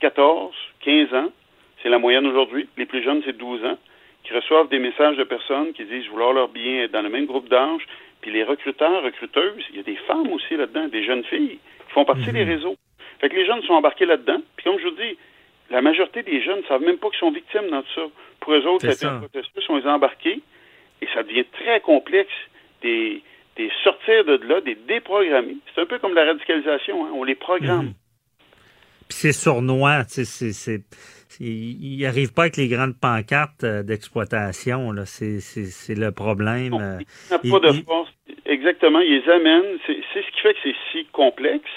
14, 0.00 0.54
15 0.80 1.14
ans, 1.14 1.30
c'est 1.82 1.88
la 1.88 1.98
moyenne 1.98 2.26
aujourd'hui, 2.26 2.68
les 2.76 2.86
plus 2.86 3.02
jeunes, 3.02 3.22
c'est 3.24 3.36
12 3.36 3.64
ans, 3.64 3.78
qui 4.24 4.34
reçoivent 4.34 4.68
des 4.68 4.78
messages 4.78 5.16
de 5.16 5.24
personnes 5.24 5.72
qui 5.72 5.84
disent 5.84 6.06
vouloir 6.08 6.32
leur 6.32 6.48
bien 6.48 6.84
être 6.84 6.92
dans 6.92 7.02
le 7.02 7.08
même 7.08 7.26
groupe 7.26 7.48
d'âge. 7.48 7.82
Puis 8.20 8.30
les 8.30 8.44
recruteurs, 8.44 9.02
recruteuses, 9.02 9.64
il 9.70 9.76
y 9.76 9.80
a 9.80 9.82
des 9.82 9.96
femmes 9.96 10.30
aussi 10.32 10.56
là-dedans, 10.56 10.88
des 10.88 11.04
jeunes 11.04 11.24
filles 11.24 11.58
qui 11.58 11.92
font 11.92 12.04
partie 12.04 12.32
des 12.32 12.44
mhm. 12.44 12.50
réseaux. 12.50 12.76
Fait 13.20 13.28
que 13.28 13.36
les 13.36 13.46
jeunes 13.46 13.62
sont 13.62 13.74
embarqués 13.74 14.06
là-dedans. 14.06 14.40
Puis 14.56 14.64
comme 14.64 14.78
je 14.78 14.84
vous 14.84 14.96
dis, 14.96 15.16
la 15.70 15.82
majorité 15.82 16.22
des 16.22 16.42
jeunes 16.42 16.60
ne 16.60 16.64
savent 16.64 16.82
même 16.82 16.98
pas 16.98 17.08
qu'ils 17.10 17.18
sont 17.20 17.30
victimes 17.30 17.70
dans 17.70 17.82
tout 17.82 17.94
ça. 17.94 18.02
Pour 18.40 18.54
eux 18.54 18.66
autres, 18.66 18.90
c'est 18.90 19.06
un 19.06 19.20
processus, 19.20 19.68
on 19.68 19.76
les 19.76 19.86
a 19.86 19.94
embarqués 19.94 20.40
et 21.00 21.06
ça 21.14 21.22
devient 21.22 21.44
très 21.52 21.80
complexe 21.80 22.32
des, 22.82 23.22
des 23.56 23.70
sortir 23.84 24.24
de 24.24 24.40
là, 24.46 24.60
des 24.60 24.74
déprogrammer. 24.74 25.56
C'est 25.74 25.80
un 25.80 25.86
peu 25.86 25.98
comme 25.98 26.14
la 26.14 26.24
radicalisation, 26.24 27.06
hein? 27.06 27.10
on 27.14 27.24
les 27.24 27.34
programme. 27.34 27.86
Mhm. 27.86 27.94
Puis 29.08 29.18
c'est 29.18 29.32
sournois, 29.32 30.04
c'est 30.08 30.82
il 31.38 31.98
n'arrive 32.00 32.32
pas 32.32 32.42
avec 32.42 32.56
les 32.56 32.68
grandes 32.68 32.98
pancartes 32.98 33.64
euh, 33.64 33.82
d'exploitation. 33.82 34.92
C'est 35.04 35.94
le 35.94 36.10
problème. 36.10 36.74
Euh, 36.74 36.98
il 37.44 37.50
n'a 37.50 37.60
pas 37.60 37.72
de 37.72 37.72
force. 37.84 38.10
Exactement. 38.46 39.00
Ils 39.00 39.22
les 39.22 39.30
amènent. 39.30 39.78
C'est 39.86 40.22
ce 40.22 40.30
qui 40.32 40.40
fait 40.42 40.54
que 40.54 40.58
c'est 40.64 40.74
si 40.92 41.04
complexe. 41.12 41.70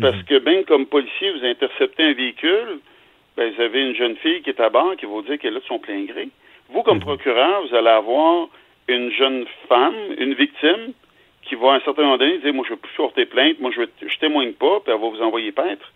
Parce 0.00 0.16
mhm. 0.16 0.24
que, 0.24 0.38
bien 0.38 0.62
comme 0.64 0.86
policier, 0.86 1.32
vous 1.32 1.44
interceptez 1.44 2.02
un 2.02 2.14
véhicule, 2.14 2.80
ben, 3.36 3.52
vous 3.52 3.60
avez 3.60 3.82
une 3.82 3.94
jeune 3.94 4.16
fille 4.16 4.42
qui 4.42 4.50
est 4.50 4.60
à 4.60 4.70
bord 4.70 4.96
qui 4.96 5.06
va 5.06 5.12
vous 5.12 5.22
dire 5.22 5.38
qu'elle 5.38 5.56
a 5.56 5.60
de 5.60 5.64
son 5.64 5.78
plein 5.78 6.04
gré. 6.04 6.28
Vous, 6.70 6.82
comme 6.82 6.98
mhm. 6.98 7.04
procureur, 7.04 7.66
vous 7.66 7.74
allez 7.74 7.88
avoir 7.88 8.48
une 8.88 9.10
jeune 9.10 9.46
femme, 9.68 9.94
une 10.18 10.34
victime, 10.34 10.92
qui 11.42 11.54
va 11.56 11.72
à 11.72 11.76
un 11.76 11.80
certain 11.80 12.02
moment 12.02 12.18
donné 12.18 12.38
dire 12.38 12.54
Moi, 12.54 12.64
je 12.66 12.72
ne 12.72 12.76
veux 12.76 12.80
plus 12.80 12.94
porter 12.96 13.26
plainte, 13.26 13.60
moi, 13.60 13.70
je 13.74 13.82
ne 13.82 14.18
témoigne 14.20 14.52
pas, 14.52 14.80
puis 14.80 14.92
elle 14.92 15.00
va 15.00 15.08
vous 15.08 15.22
envoyer 15.22 15.52
paître. 15.52 15.92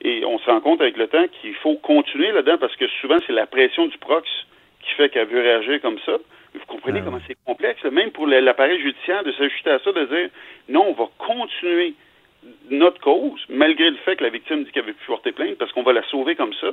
Et 0.00 0.24
on 0.24 0.38
se 0.38 0.46
rend 0.48 0.60
compte 0.60 0.80
avec 0.80 0.96
le 0.96 1.08
temps 1.08 1.26
qu'il 1.40 1.54
faut 1.56 1.74
continuer 1.76 2.30
là-dedans 2.30 2.58
parce 2.58 2.76
que 2.76 2.86
souvent, 3.00 3.18
c'est 3.26 3.32
la 3.32 3.46
pression 3.46 3.86
du 3.86 3.98
prox 3.98 4.28
qui 4.80 4.94
fait 4.94 5.08
qu'elle 5.08 5.26
veut 5.26 5.40
réagir 5.40 5.80
comme 5.80 5.98
ça. 6.06 6.18
Vous 6.54 6.60
comprenez 6.66 7.00
ah 7.00 7.04
comment 7.04 7.20
c'est 7.26 7.36
complexe, 7.44 7.82
même 7.84 8.10
pour 8.10 8.26
l'appareil 8.26 8.80
judiciaire, 8.80 9.24
de 9.24 9.32
s'ajouter 9.32 9.70
à 9.70 9.78
ça, 9.80 9.92
de 9.92 10.04
dire 10.04 10.30
non, 10.68 10.86
on 10.88 10.92
va 10.92 11.08
continuer 11.18 11.94
notre 12.70 13.00
cause, 13.00 13.40
malgré 13.48 13.90
le 13.90 13.96
fait 13.96 14.16
que 14.16 14.24
la 14.24 14.30
victime 14.30 14.64
dit 14.64 14.70
qu'elle 14.70 14.84
veut 14.84 14.92
plus 14.92 15.06
porter 15.06 15.32
plainte, 15.32 15.56
parce 15.58 15.72
qu'on 15.72 15.82
va 15.82 15.92
la 15.92 16.02
sauver 16.04 16.36
comme 16.36 16.54
ça. 16.54 16.68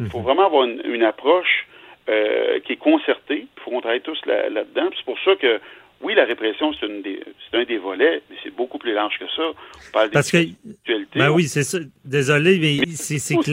Il 0.00 0.06
faut 0.06 0.18
mhm. 0.18 0.24
vraiment 0.24 0.46
avoir 0.46 0.64
une, 0.64 1.02
approche 1.02 1.66
euh, 2.08 2.60
qui 2.60 2.74
est 2.74 2.76
concertée. 2.76 3.46
Il 3.56 3.62
faut 3.62 3.70
qu'on 3.70 3.80
travaille 3.80 4.02
tous 4.02 4.20
là-dedans. 4.26 4.90
c'est 4.94 5.04
pour 5.04 5.18
ça 5.20 5.36
que 5.36 5.60
oui, 6.02 6.14
la 6.14 6.24
répression, 6.24 6.72
c'est 6.74 6.86
un 6.86 7.64
des 7.64 7.78
volets, 7.78 8.22
mais 8.28 8.36
c'est 8.42 8.54
beaucoup 8.54 8.78
plus 8.78 8.92
large 8.92 9.14
que 9.18 9.24
ça. 9.34 9.42
On 9.42 9.92
parle 9.92 10.10
Parce 10.10 10.30
que, 10.30 10.38
ben 11.14 11.30
oui, 11.30 11.48
c'est 11.48 11.64
ça. 11.64 11.78
Désolé, 12.04 12.58
mais, 12.58 12.86
c'est 12.94 13.36
que 13.36 13.50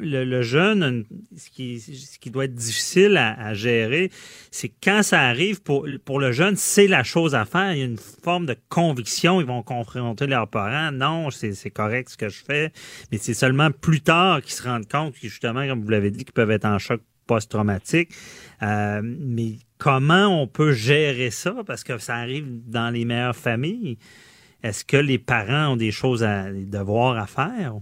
le, 0.00 0.42
jeune, 0.42 1.04
ce 1.36 1.50
qui, 1.50 1.78
ce 1.78 2.18
qui 2.18 2.30
doit 2.30 2.46
être 2.46 2.54
difficile 2.54 3.16
à, 3.18 3.52
gérer, 3.52 4.08
c'est 4.50 4.72
quand 4.82 5.02
ça 5.02 5.20
arrive 5.20 5.62
pour, 5.62 5.86
pour 6.04 6.20
le 6.20 6.32
jeune, 6.32 6.56
c'est 6.56 6.86
la 6.86 7.02
chose 7.02 7.34
à 7.34 7.44
faire. 7.44 7.72
Il 7.72 7.78
y 7.78 7.82
a 7.82 7.86
une 7.86 7.98
forme 7.98 8.46
de 8.46 8.56
conviction. 8.70 9.40
Ils 9.40 9.46
vont 9.46 9.62
confronter 9.62 10.26
leurs 10.26 10.48
parents. 10.48 10.90
Non, 10.90 11.30
c'est 11.30 11.70
correct 11.70 12.08
ce 12.08 12.16
que 12.16 12.30
je 12.30 12.42
fais. 12.42 12.72
Mais 13.12 13.18
c'est 13.18 13.34
seulement 13.34 13.70
plus 13.70 14.00
tard 14.00 14.40
qu'ils 14.40 14.54
se 14.54 14.62
rendent 14.62 14.88
compte 14.88 15.14
que, 15.14 15.28
justement, 15.28 15.66
comme 15.68 15.82
vous 15.82 15.90
l'avez 15.90 16.10
dit, 16.10 16.24
qu'ils 16.24 16.32
peuvent 16.32 16.50
être 16.50 16.64
en 16.64 16.78
choc 16.78 17.00
post-traumatique. 17.26 18.10
Euh, 18.62 19.00
mais 19.02 19.56
comment 19.84 20.28
on 20.28 20.46
peut 20.46 20.72
gérer 20.72 21.28
ça? 21.28 21.52
Parce 21.66 21.84
que 21.84 21.98
ça 21.98 22.14
arrive 22.14 22.46
dans 22.66 22.88
les 22.88 23.04
meilleures 23.04 23.36
familles. 23.36 23.98
Est-ce 24.62 24.82
que 24.82 24.96
les 24.96 25.18
parents 25.18 25.74
ont 25.74 25.76
des 25.76 25.90
choses 25.90 26.24
à 26.24 26.50
des 26.50 26.64
devoirs 26.64 27.18
à 27.18 27.26
faire? 27.26 27.74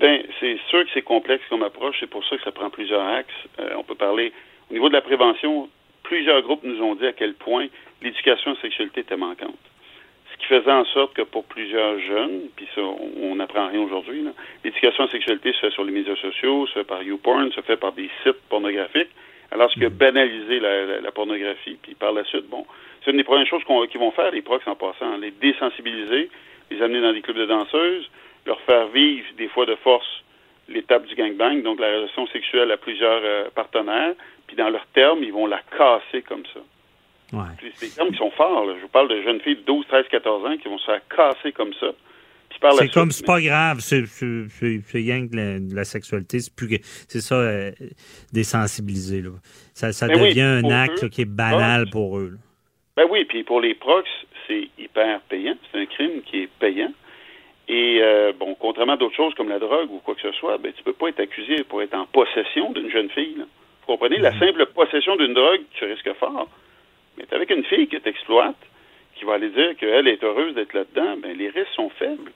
Bien, 0.00 0.22
c'est 0.40 0.58
sûr 0.70 0.82
que 0.84 0.90
c'est 0.94 1.02
complexe 1.02 1.44
comme 1.50 1.62
approche. 1.62 1.96
C'est 2.00 2.08
pour 2.08 2.24
ça 2.24 2.38
que 2.38 2.42
ça 2.42 2.52
prend 2.52 2.70
plusieurs 2.70 3.06
axes. 3.06 3.28
Euh, 3.60 3.74
on 3.76 3.84
peut 3.84 3.94
parler 3.94 4.32
au 4.70 4.72
niveau 4.72 4.88
de 4.88 4.94
la 4.94 5.02
prévention. 5.02 5.68
plusieurs 6.02 6.40
groupes 6.40 6.64
nous 6.64 6.80
ont 6.80 6.94
dit 6.94 7.06
à 7.06 7.12
quel 7.12 7.34
point 7.34 7.66
l'éducation 8.00 8.54
la 8.54 8.60
sexualité 8.62 9.00
était 9.00 9.16
manquante. 9.18 9.58
Ce 10.32 10.38
qui 10.38 10.46
faisait 10.46 10.72
en 10.72 10.86
sorte 10.86 11.12
que 11.14 11.22
pour 11.22 11.44
plusieurs 11.44 11.98
jeunes, 12.00 12.48
puis 12.56 12.66
ça, 12.74 12.80
on 12.80 13.34
n'apprend 13.34 13.68
rien 13.68 13.80
aujourd'hui, 13.80 14.24
l'éducation 14.64 15.04
la 15.04 15.10
sexualité 15.10 15.52
se 15.52 15.58
fait 15.58 15.70
sur 15.70 15.84
les 15.84 15.92
médias 15.92 16.16
sociaux, 16.16 16.66
se 16.68 16.72
fait 16.74 16.84
par 16.84 17.02
YouPorn, 17.02 17.52
se 17.52 17.60
fait 17.60 17.76
par 17.76 17.92
des 17.92 18.08
sites 18.22 18.40
pornographiques, 18.48 19.10
alors 19.50 19.70
ce 19.70 19.78
qui 19.78 19.84
a 19.84 19.90
banalisé 19.90 20.60
la, 20.60 21.10
pornographie. 21.12 21.78
Puis 21.82 21.94
par 21.94 22.12
la 22.12 22.24
suite, 22.24 22.48
bon, 22.48 22.66
c'est 23.04 23.10
une 23.10 23.16
des 23.16 23.24
premières 23.24 23.46
choses 23.46 23.62
qu'ils 23.90 24.00
vont 24.00 24.10
faire, 24.10 24.30
les 24.30 24.42
procs 24.42 24.66
en 24.66 24.74
passant, 24.74 25.16
les 25.18 25.30
désensibiliser, 25.30 26.30
les 26.70 26.82
amener 26.82 27.00
dans 27.00 27.12
des 27.12 27.22
clubs 27.22 27.36
de 27.36 27.46
danseuses, 27.46 28.10
leur 28.46 28.60
faire 28.62 28.88
vivre 28.88 29.26
des 29.36 29.48
fois 29.48 29.66
de 29.66 29.74
force 29.76 30.06
l'étape 30.68 31.06
du 31.06 31.14
gangbang, 31.14 31.62
donc 31.62 31.78
la 31.78 31.88
relation 31.88 32.26
sexuelle 32.28 32.70
à 32.72 32.76
plusieurs 32.76 33.20
euh, 33.22 33.48
partenaires, 33.54 34.14
puis 34.46 34.56
dans 34.56 34.68
leurs 34.68 34.86
termes, 34.86 35.22
ils 35.22 35.32
vont 35.32 35.46
la 35.46 35.60
casser 35.76 36.22
comme 36.22 36.44
ça. 36.52 36.60
Ouais. 37.32 37.70
C'est 37.74 37.86
des 37.86 37.92
termes 37.92 38.10
qui 38.10 38.18
sont 38.18 38.30
forts. 38.30 38.66
Je 38.76 38.82
vous 38.82 38.88
parle 38.88 39.08
de 39.08 39.20
jeunes 39.22 39.40
filles 39.40 39.56
de 39.56 39.62
12, 39.62 39.86
13, 39.86 40.06
14 40.10 40.46
ans 40.46 40.56
qui 40.56 40.68
vont 40.68 40.78
se 40.78 40.86
faire 40.86 41.00
casser 41.08 41.52
comme 41.52 41.74
ça. 41.74 41.88
C'est 42.78 42.92
comme, 42.92 43.10
c'est 43.10 43.26
pas 43.26 43.40
grave, 43.40 43.80
c'est 43.80 44.04
rien 44.92 45.28
que 45.28 45.36
la, 45.36 45.58
la 45.58 45.84
sexualité, 45.84 46.40
c'est 46.40 46.54
plus 46.54 46.80
c'est 47.08 47.20
ça, 47.20 47.34
euh, 47.36 47.70
désensibiliser. 48.32 49.22
Là. 49.22 49.30
Ça, 49.74 49.92
ça 49.92 50.08
ben 50.08 50.20
devient 50.20 50.40
un 50.42 50.70
acte 50.70 51.08
qui 51.10 51.22
est 51.22 51.30
banal 51.30 51.86
pour 51.90 52.18
eux. 52.18 52.38
Ben 52.96 53.04
oui, 53.10 53.24
puis 53.24 53.42
pour 53.42 53.60
les 53.60 53.74
procs, 53.74 54.06
c'est 54.46 54.68
hyper 54.78 55.20
payant. 55.28 55.56
C'est 55.70 55.80
un 55.80 55.86
crime 55.86 56.22
qui 56.22 56.42
est 56.42 56.50
payant. 56.58 56.92
Et 57.68 57.98
euh, 58.00 58.32
bon, 58.38 58.54
contrairement 58.58 58.94
à 58.94 58.96
d'autres 58.96 59.16
choses 59.16 59.34
comme 59.34 59.48
la 59.48 59.58
drogue 59.58 59.90
ou 59.90 59.98
quoi 59.98 60.14
que 60.14 60.22
ce 60.22 60.32
soit, 60.32 60.56
ben, 60.58 60.72
tu 60.72 60.82
peux 60.82 60.92
pas 60.92 61.08
être 61.08 61.20
accusé 61.20 61.64
pour 61.64 61.82
être 61.82 61.94
en 61.94 62.06
possession 62.06 62.72
d'une 62.72 62.90
jeune 62.90 63.10
fille. 63.10 63.34
Là. 63.36 63.44
Vous 63.80 63.86
comprenez? 63.86 64.18
La 64.18 64.32
mhm. 64.32 64.38
simple 64.38 64.66
possession 64.66 65.16
d'une 65.16 65.34
drogue, 65.34 65.62
tu 65.74 65.84
risques 65.84 66.12
fort. 66.14 66.48
Mais 67.18 67.24
avec 67.32 67.50
une 67.50 67.64
fille 67.64 67.88
qui 67.88 68.00
t'exploite, 68.00 68.56
qui 69.16 69.24
va 69.24 69.34
aller 69.34 69.50
dire 69.50 69.76
qu'elle 69.76 70.06
est 70.06 70.22
heureuse 70.22 70.54
d'être 70.54 70.74
là-dedans, 70.74 71.16
ben, 71.22 71.36
les 71.36 71.48
risques 71.48 71.74
sont 71.74 71.90
faibles. 71.90 72.32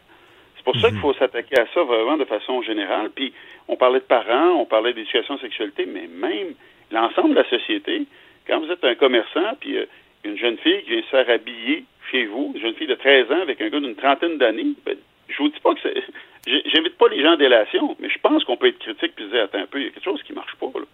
C'est 0.61 0.64
pour 0.64 0.76
ça 0.76 0.88
qu'il 0.88 0.96
mhm. 0.96 1.02
faut 1.02 1.14
s'attaquer 1.14 1.58
à 1.58 1.66
ça 1.72 1.82
vraiment 1.82 2.18
de 2.18 2.26
façon 2.26 2.61
générale. 2.61 3.08
Puis, 3.14 3.32
on 3.66 3.76
parlait 3.76 4.00
de 4.00 4.04
parents, 4.04 4.61
on 4.61 4.66
parlait 4.66 4.92
d'éducation 4.92 5.38
sexualité, 5.38 5.86
mais 5.86 6.06
même 6.06 6.52
l'ensemble 6.90 7.30
de 7.30 7.36
la 7.36 7.48
société, 7.48 8.02
quand 8.46 8.61
vous 8.61 8.70
êtes 8.70 8.84
un 8.84 8.94
commerçant, 8.94 9.54
puis 9.58 9.78
euh, 9.78 9.86
une 10.24 10.36
jeune 10.36 10.58
fille 10.58 10.82
qui 10.82 10.90
vient 10.90 11.02
se 11.02 11.08
faire 11.08 11.30
habiller 11.30 11.84
chez 12.11 12.26
vous, 12.26 12.52
une 12.54 12.61
jeune 12.61 12.74
fille 12.74 12.88
de 12.88 12.94
13 12.94 13.32
ans 13.32 13.40
avec 13.40 13.58
un 13.62 13.70
gars 13.70 13.80
d'une 13.80 13.94
trentaine 13.94 14.36
d'années, 14.36 14.74
ben, 14.84 14.96
je 15.28 15.38
vous 15.38 15.48
dis 15.48 15.61
pas 15.61 15.72
que 15.72 15.80
c'est. 15.82 16.02
J'invite 16.74 16.98
pas 16.98 17.08
les 17.08 17.22
gens 17.22 17.32
en 17.32 17.36
délation, 17.36 17.96
mais 17.98 18.11
je 18.11 18.18
pense 18.18 18.44
qu'on 18.44 18.58
peut 18.58 18.66
être 18.66 18.78
critique 18.78 19.14
puis 19.16 19.24
se 19.24 19.30
dire, 19.30 19.44
attends 19.44 19.61
un 19.61 19.66
peu, 19.66 19.78
il 19.78 19.84
y 19.84 19.86
a 19.86 19.90
quelque 19.90 20.04
chose 20.04 20.22
qui 20.24 20.34
marche 20.34 20.56
pas, 20.56 20.66
là. 20.74 20.84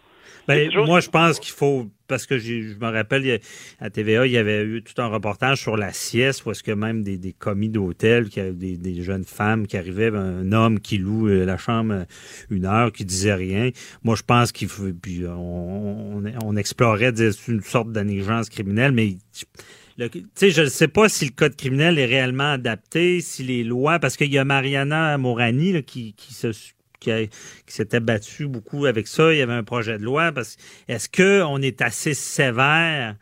Ben, 0.49 0.71
moi, 0.87 1.01
je 1.01 1.09
pense 1.09 1.41
qu'il 1.41 1.53
faut, 1.53 1.89
parce 2.07 2.27
que 2.27 2.39
je 2.39 2.75
me 2.79 2.91
rappelle, 2.91 3.41
à 3.81 3.91
TVA, 3.91 4.27
il 4.27 4.33
y 4.33 4.39
avait 4.39 4.63
eu 4.65 4.83
tout 4.83 5.01
un 5.01 5.07
reportage 5.07 5.61
sur 5.61 5.77
la 5.77 5.93
sieste, 5.93 6.45
où 6.45 6.51
est-ce 6.51 6.63
que 6.63 6.73
même 6.73 7.03
des, 7.03 7.33
commis 7.33 7.69
d'hôtel, 7.69 8.29
des, 8.29 8.77
des 8.77 9.03
jeunes 9.03 9.25
femmes 9.25 9.67
qui 9.67 9.77
arrivaient, 9.77 10.15
un 10.15 10.53
homme 10.53 10.81
qui 10.81 10.99
loue 10.99 11.29
euh, 11.29 11.45
la 11.45 11.57
chambre 11.57 11.95
euh, 11.95 12.05
une 12.51 12.67
heure, 12.67 12.93
qui 12.93 13.05
disait 13.05 13.35
rien. 13.35 13.71
Moi, 14.05 14.15
je 14.17 14.23
pense 14.23 14.53
qu'il 14.53 14.69
faut, 14.69 14.93
puis 14.93 15.25
on, 15.27 16.23
on, 16.45 16.57
explorait 16.57 17.13
une 17.49 17.63
sorte 17.63 17.93
d'annégence 17.93 18.49
criminelle, 18.49 18.93
mais 18.93 19.17
sais, 20.35 20.51
je 20.51 20.63
ne 20.63 20.69
sais 20.69 20.89
pas 20.89 21.09
si 21.09 21.25
le 21.25 21.31
code 21.31 21.57
criminel 21.57 21.99
est 21.99 22.07
réellement 22.07 22.53
adapté, 22.53 23.21
si 23.21 23.43
les 23.43 23.65
lois, 23.65 23.99
parce 23.99 24.17
qu'il 24.17 24.33
y 24.33 24.39
a 24.39 24.45
Mariana 24.45 25.17
Morani 25.19 25.83
qui, 25.85 26.15
qui 26.15 26.35
se 26.35 26.53
qui, 27.01 27.11
s'était 27.67 28.01
battu 28.01 28.47
beaucoup 28.47 28.87
avec 28.87 29.07
ça. 29.07 29.33
Il 29.33 29.39
y 29.39 29.43
avait 29.43 29.53
un 29.55 29.65
projet 29.65 29.99
de 29.99 30.05
loi. 30.05 30.33
Parce 30.33 30.57
est-ce 30.89 31.09
qu'on 31.09 31.61
est 31.63 31.83
assez 31.83 32.15
sévère 32.15 33.15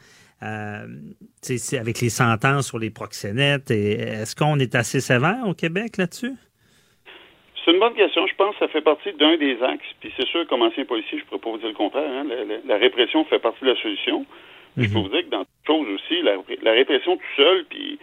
euh, 0.43 0.87
avec 1.79 2.01
les 2.01 2.11
sentences 2.11 2.69
sur 2.69 2.79
les 2.79 2.91
proxénètes? 2.91 3.71
est-ce 3.71 4.35
qu'on 4.37 4.59
est 4.59 4.75
assez 4.75 5.01
sévère 5.01 5.47
au 5.47 5.55
Québec 5.55 5.97
là-dessus? 5.97 6.35
C'est 7.65 7.73
une 7.73 7.81
bonne 7.81 7.95
question. 7.95 8.27
Je 8.27 8.35
pense 8.35 8.55
que 8.55 8.67
ça 8.67 8.69
fait 8.69 8.83
partie 8.83 9.13
d'un 9.15 9.37
des 9.39 9.63
axes. 9.63 9.87
Puis 10.01 10.13
c'est 10.17 10.27
sûr, 10.27 10.47
comme 10.49 10.63
ancien 10.63 10.85
policier, 10.85 11.19
je 11.19 11.25
ne 11.25 11.29
pourrais 11.29 11.41
pas 11.41 11.51
vous 11.51 11.59
dire 11.59 11.69
le 11.69 11.75
contraire. 11.75 12.11
Hein. 12.11 12.27
La, 12.67 12.77
répression 12.77 13.25
fait 13.25 13.39
partie 13.39 13.65
de 13.65 13.71
la 13.71 13.77
solution. 13.81 14.27
Je 14.77 14.83
peux 14.83 14.99
mhm. 14.99 15.03
vous 15.03 15.09
dire 15.09 15.23
que 15.23 15.31
dans 15.31 15.45
toute 15.45 15.67
chose 15.67 15.87
aussi, 15.95 16.21
la, 16.23 16.73
répression 16.73 17.17
tout 17.17 17.23
seul, 17.37 17.65
puis 17.71 17.99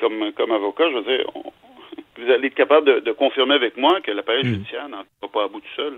comme, 0.00 0.32
comme 0.32 0.50
avocat, 0.50 0.84
je 0.90 0.96
veux 0.96 1.16
dire, 1.16 1.26
vous 2.18 2.30
allez 2.30 2.48
être 2.48 2.54
capable 2.54 3.02
de, 3.02 3.12
confirmer 3.12 3.54
avec 3.54 3.76
moi 3.76 4.00
que 4.00 4.10
l'appareil 4.10 4.44
mm. 4.44 4.48
judiciaire 4.48 4.88
n'en 4.88 5.04
va 5.22 5.28
pas 5.32 5.44
à 5.44 5.48
bout 5.48 5.60
tout 5.60 5.76
seul. 5.76 5.94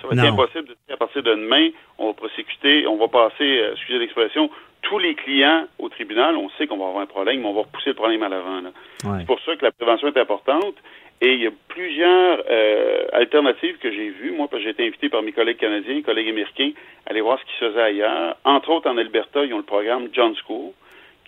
Ça 0.00 0.08
va 0.08 0.14
être 0.14 0.32
impossible 0.32 0.68
de 0.68 0.76
dire 0.86 0.94
à 0.94 0.96
partir 0.96 1.22
de 1.22 1.30
demain, 1.30 1.70
on 1.98 2.08
va 2.08 2.12
prosécuter, 2.12 2.86
on 2.86 2.96
va 2.96 3.08
passer, 3.08 3.60
euh, 3.60 3.72
excusez 3.72 3.98
l'expression, 3.98 4.50
tous 4.82 4.98
les 4.98 5.14
clients 5.14 5.66
au 5.78 5.88
tribunal. 5.88 6.36
On 6.36 6.50
sait 6.50 6.66
qu'on 6.66 6.76
va 6.76 6.86
avoir 6.86 7.02
un 7.02 7.06
problème, 7.06 7.40
mais 7.40 7.46
on 7.46 7.54
va 7.54 7.62
repousser 7.62 7.90
le 7.90 7.94
problème 7.94 8.22
à 8.22 8.28
l'avant. 8.28 8.60
C'est 9.00 9.26
pour 9.26 9.40
ça 9.40 9.56
que 9.56 9.64
la 9.64 9.72
prévention 9.72 10.08
est 10.08 10.18
importante. 10.18 10.74
Et 11.22 11.32
il 11.32 11.40
y 11.40 11.46
a 11.46 11.50
plusieurs 11.68 12.42
euh, 12.50 13.06
alternatives 13.12 13.78
que 13.78 13.90
j'ai 13.90 14.10
vues, 14.10 14.32
moi, 14.32 14.48
parce 14.48 14.60
que 14.62 14.64
j'ai 14.64 14.72
été 14.72 14.86
invité 14.86 15.08
par 15.08 15.22
mes 15.22 15.32
collègues 15.32 15.56
canadiens, 15.56 16.02
collègues 16.02 16.28
américains, 16.28 16.72
à 17.06 17.10
aller 17.10 17.22
voir 17.22 17.38
ce 17.40 17.44
qui 17.46 17.52
se 17.58 17.70
faisait 17.70 17.80
ailleurs. 17.80 18.36
Entre 18.44 18.68
autres, 18.68 18.90
en 18.90 18.98
Alberta, 18.98 19.42
ils 19.44 19.54
ont 19.54 19.58
le 19.58 19.62
programme 19.62 20.08
John 20.12 20.34
School, 20.46 20.72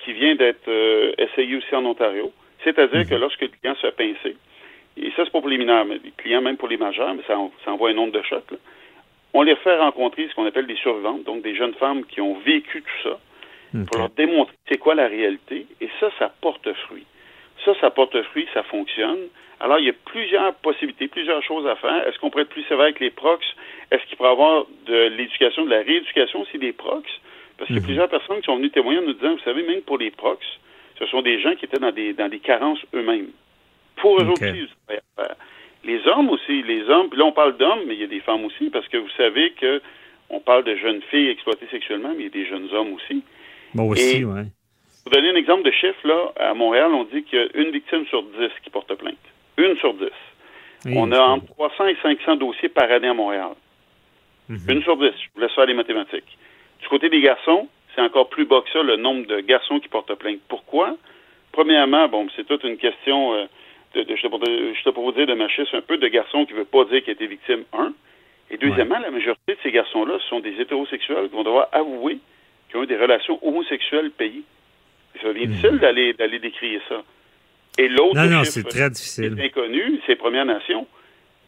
qui 0.05 0.13
vient 0.13 0.35
d'être 0.35 0.69
euh, 0.69 1.13
essayé 1.17 1.57
aussi 1.57 1.75
en 1.75 1.87
Ontario. 1.87 2.33
C'est-à-dire 2.65 3.09
que 3.09 3.15
mhm. 3.15 3.21
lorsque 3.21 3.41
le 3.41 3.49
client 3.49 3.75
se 3.77 3.81
fait 3.83 3.97
pincer, 3.97 4.37
et 5.01 5.11
ça, 5.11 5.25
c'est 5.25 5.31
pas 5.31 5.41
pour 5.41 5.49
les 5.49 5.59
mineurs, 5.59 5.85
mais 5.85 6.01
les 6.03 6.11
clients, 6.11 6.43
même 6.43 6.57
pour 6.57 6.69
les 6.69 6.77
majeurs, 6.77 7.15
mais 7.15 7.23
ça, 7.27 7.39
envoie 7.71 7.91
un 7.91 7.95
nombre 7.95 8.13
de 8.13 8.23
chocs, 8.23 8.53
on 9.33 9.43
les 9.43 9.55
fait 9.57 9.79
rencontrer 9.79 10.27
ce 10.29 10.35
qu'on 10.35 10.47
appelle 10.47 10.67
des 10.67 10.77
survivantes, 10.77 11.25
donc 11.25 11.43
des 11.43 11.55
jeunes 11.55 11.75
femmes 11.75 12.05
qui 12.05 12.21
ont 12.21 12.35
vécu 12.41 12.83
tout 12.83 13.09
ça, 13.09 13.19
pour 13.87 13.99
leur 13.99 14.09
démontrer 14.11 14.55
c'est 14.69 14.79
quoi 14.79 14.95
la 14.95 15.07
réalité, 15.07 15.67
et 15.81 15.89
ça, 16.01 16.11
ça 16.19 16.33
porte 16.41 16.73
fruit. 16.87 17.05
Ça, 17.65 17.75
ça 17.81 17.91
porte 17.91 18.21
fruit, 18.23 18.49
ça 18.55 18.63
fonctionne. 18.63 19.19
Alors, 19.61 19.79
il 19.79 19.87
y 19.87 19.91
a 19.91 19.95
plusieurs 20.05 20.55
possibilités, 20.55 21.09
plusieurs 21.09 21.43
choses 21.43 21.67
à 21.67 21.75
faire. 21.77 22.07
Est-ce 22.07 22.19
qu'on 22.19 22.31
pourrait 22.31 22.45
être 22.45 22.51
plus 22.51 22.63
sévère 22.63 22.85
avec 22.85 23.01
les 23.01 23.11
prox? 23.11 23.45
Est-ce 23.91 24.05
qu'il 24.07 24.17
pourrait 24.17 24.31
y 24.31 24.33
avoir 24.33 24.67
de 24.87 25.09
l'éducation, 25.09 25.65
de 25.65 25.71
la 25.71 25.83
rééducation 25.83 26.43
aussi 26.43 26.59
des 26.59 26.73
prox? 26.73 27.03
Parce 27.57 27.67
qu'il 27.67 27.77
y 27.77 27.79
a 27.79 27.83
mhm. 27.83 27.87
plusieurs 27.87 28.09
personnes 28.09 28.39
qui 28.39 28.47
sont 28.47 28.57
venues 28.57 28.71
témoigner 28.71 29.01
en 29.01 29.03
nous 29.03 29.15
disant, 29.15 29.33
vous 29.33 29.43
savez, 29.43 29.65
même 29.65 29.83
pour 29.83 29.99
les 29.99 30.13
prox, 30.13 30.39
ce 30.99 31.07
sont 31.07 31.23
des 31.23 31.41
gens 31.41 31.55
qui 31.55 31.65
étaient 31.65 31.79
dans 31.79 31.93
des, 31.93 32.13
dans 32.13 32.29
des 32.29 32.41
carences 32.41 32.81
eux-mêmes. 32.95 33.29
Pour 33.97 34.21
eux 34.21 34.27
aussi, 34.27 34.69
les 35.85 36.07
hommes 36.07 36.31
aussi, 36.31 36.63
les 36.63 36.89
hommes, 36.89 37.09
là 37.15 37.25
on 37.25 37.33
parle 37.33 37.57
d'hommes, 37.57 37.81
mais 37.87 37.95
il 37.95 38.01
y 38.01 38.05
a 38.05 38.09
des 38.09 38.21
femmes 38.21 38.45
aussi, 38.45 38.71
parce 38.71 38.87
que 38.89 38.97
vous 38.97 39.11
savez 39.17 39.53
que 39.53 39.81
on 40.31 40.41
parle 40.41 40.65
de 40.65 40.77
jeunes 40.77 41.01
filles 41.11 41.29
exploitées 41.29 41.67
sexuellement, 41.71 42.11
mais 42.11 42.25
il 42.25 42.25
y 42.25 42.27
a 42.27 42.45
des 42.45 42.47
jeunes 42.47 42.69
hommes 42.73 42.93
aussi. 42.93 43.23
Moi 43.75 43.87
aussi, 43.87 44.25
oui. 44.25 44.43
Pour 45.03 45.13
donner 45.13 45.31
un 45.31 45.37
exemple 45.37 45.63
de 45.63 45.71
chiffre, 45.71 46.07
là, 46.07 46.33
à 46.37 46.55
Montréal, 46.55 46.93
on 46.93 47.05
dit 47.05 47.23
qu'il 47.23 47.39
y 47.39 47.43
a 47.43 47.47
une 47.55 47.71
victime 47.71 48.05
sur 48.07 48.23
dix 48.23 48.51
qui 48.63 48.69
porte 48.69 48.93
plainte. 48.95 49.17
Une 49.57 49.77
sur 49.79 49.95
dix. 49.95 50.11
on 50.87 51.11
a 51.13 51.21
entre 51.21 51.47
300 51.55 51.87
et 51.87 51.97
500 52.03 52.37
dossiers 52.37 52.69
par 52.69 52.91
année 52.91 53.09
à 53.09 53.15
Montréal. 53.15 53.53
Mhm. 54.49 54.59
Une 54.69 54.83
sur 54.83 54.97
dix. 54.99 55.13
Je 55.19 55.29
vous 55.35 55.41
laisse 55.41 55.53
faire 55.53 55.67
les 55.67 55.75
mathématiques. 55.75 56.37
Du 56.83 56.89
côté 56.89 57.09
des 57.09 57.21
garçons, 57.21 57.69
c'est 57.99 58.05
encore 58.05 58.29
plus 58.29 58.45
bas 58.45 58.63
que 58.63 58.71
ça, 58.71 58.83
le 58.83 58.97
nombre 58.97 59.27
de 59.27 59.41
garçons 59.41 59.81
qui 59.81 59.89
portent 59.89 60.15
plainte. 60.15 60.39
Pourquoi? 60.49 60.97
Premièrement, 61.51 62.09
bon, 62.09 62.29
c'est 62.37 62.47
toute 62.47 62.63
une 62.63 62.77
question, 62.77 63.35
euh, 63.35 63.47
de, 63.95 64.03
de, 64.03 64.15
je 64.15 64.85
te 64.85 64.91
pour 64.91 65.13
dire, 65.13 65.27
de 65.27 65.35
machisme 65.35 65.77
un 65.77 65.81
peu, 65.81 65.97
de 65.97 66.07
garçons 66.07 66.47
qui 66.47 66.53
ne 66.53 66.59
veulent 66.59 66.67
pas 66.67 66.85
dire 66.85 67.03
qu'ils 67.03 67.15
étaient 67.15 67.27
victimes, 67.27 67.65
un. 67.73 67.93
Et 68.51 68.57
deuxièmement, 68.57 68.99
la 69.01 69.11
majorité 69.11 69.55
de 69.55 69.59
ces 69.65 69.73
garçons-là 69.73 70.19
sont 70.29 70.39
des 70.41 70.61
hétérosexuels 70.61 71.29
qui 71.29 71.35
vont 71.35 71.43
devoir 71.43 71.69
avouer 71.73 72.19
qu'ils 72.69 72.79
ont 72.79 72.85
eu 72.85 72.87
des 72.87 72.97
relations 72.97 73.39
homosexuelles 73.45 74.11
payées. 74.13 74.45
ça 75.21 75.29
devient 75.29 75.47
hmm. 75.47 75.51
difficile 75.51 75.79
d'aller, 75.79 76.13
d'aller 76.13 76.39
décrire 76.39 76.81
ça. 76.89 77.03
Et 77.79 77.89
l'autre 77.89 78.15
non, 78.15 78.27
non, 78.27 78.45
c'est 78.45 78.63
très 78.63 78.91
difficile. 78.91 79.37
inconnu, 79.41 80.01
c'est 80.07 80.17
Premières 80.17 80.47
Nations. 80.47 80.87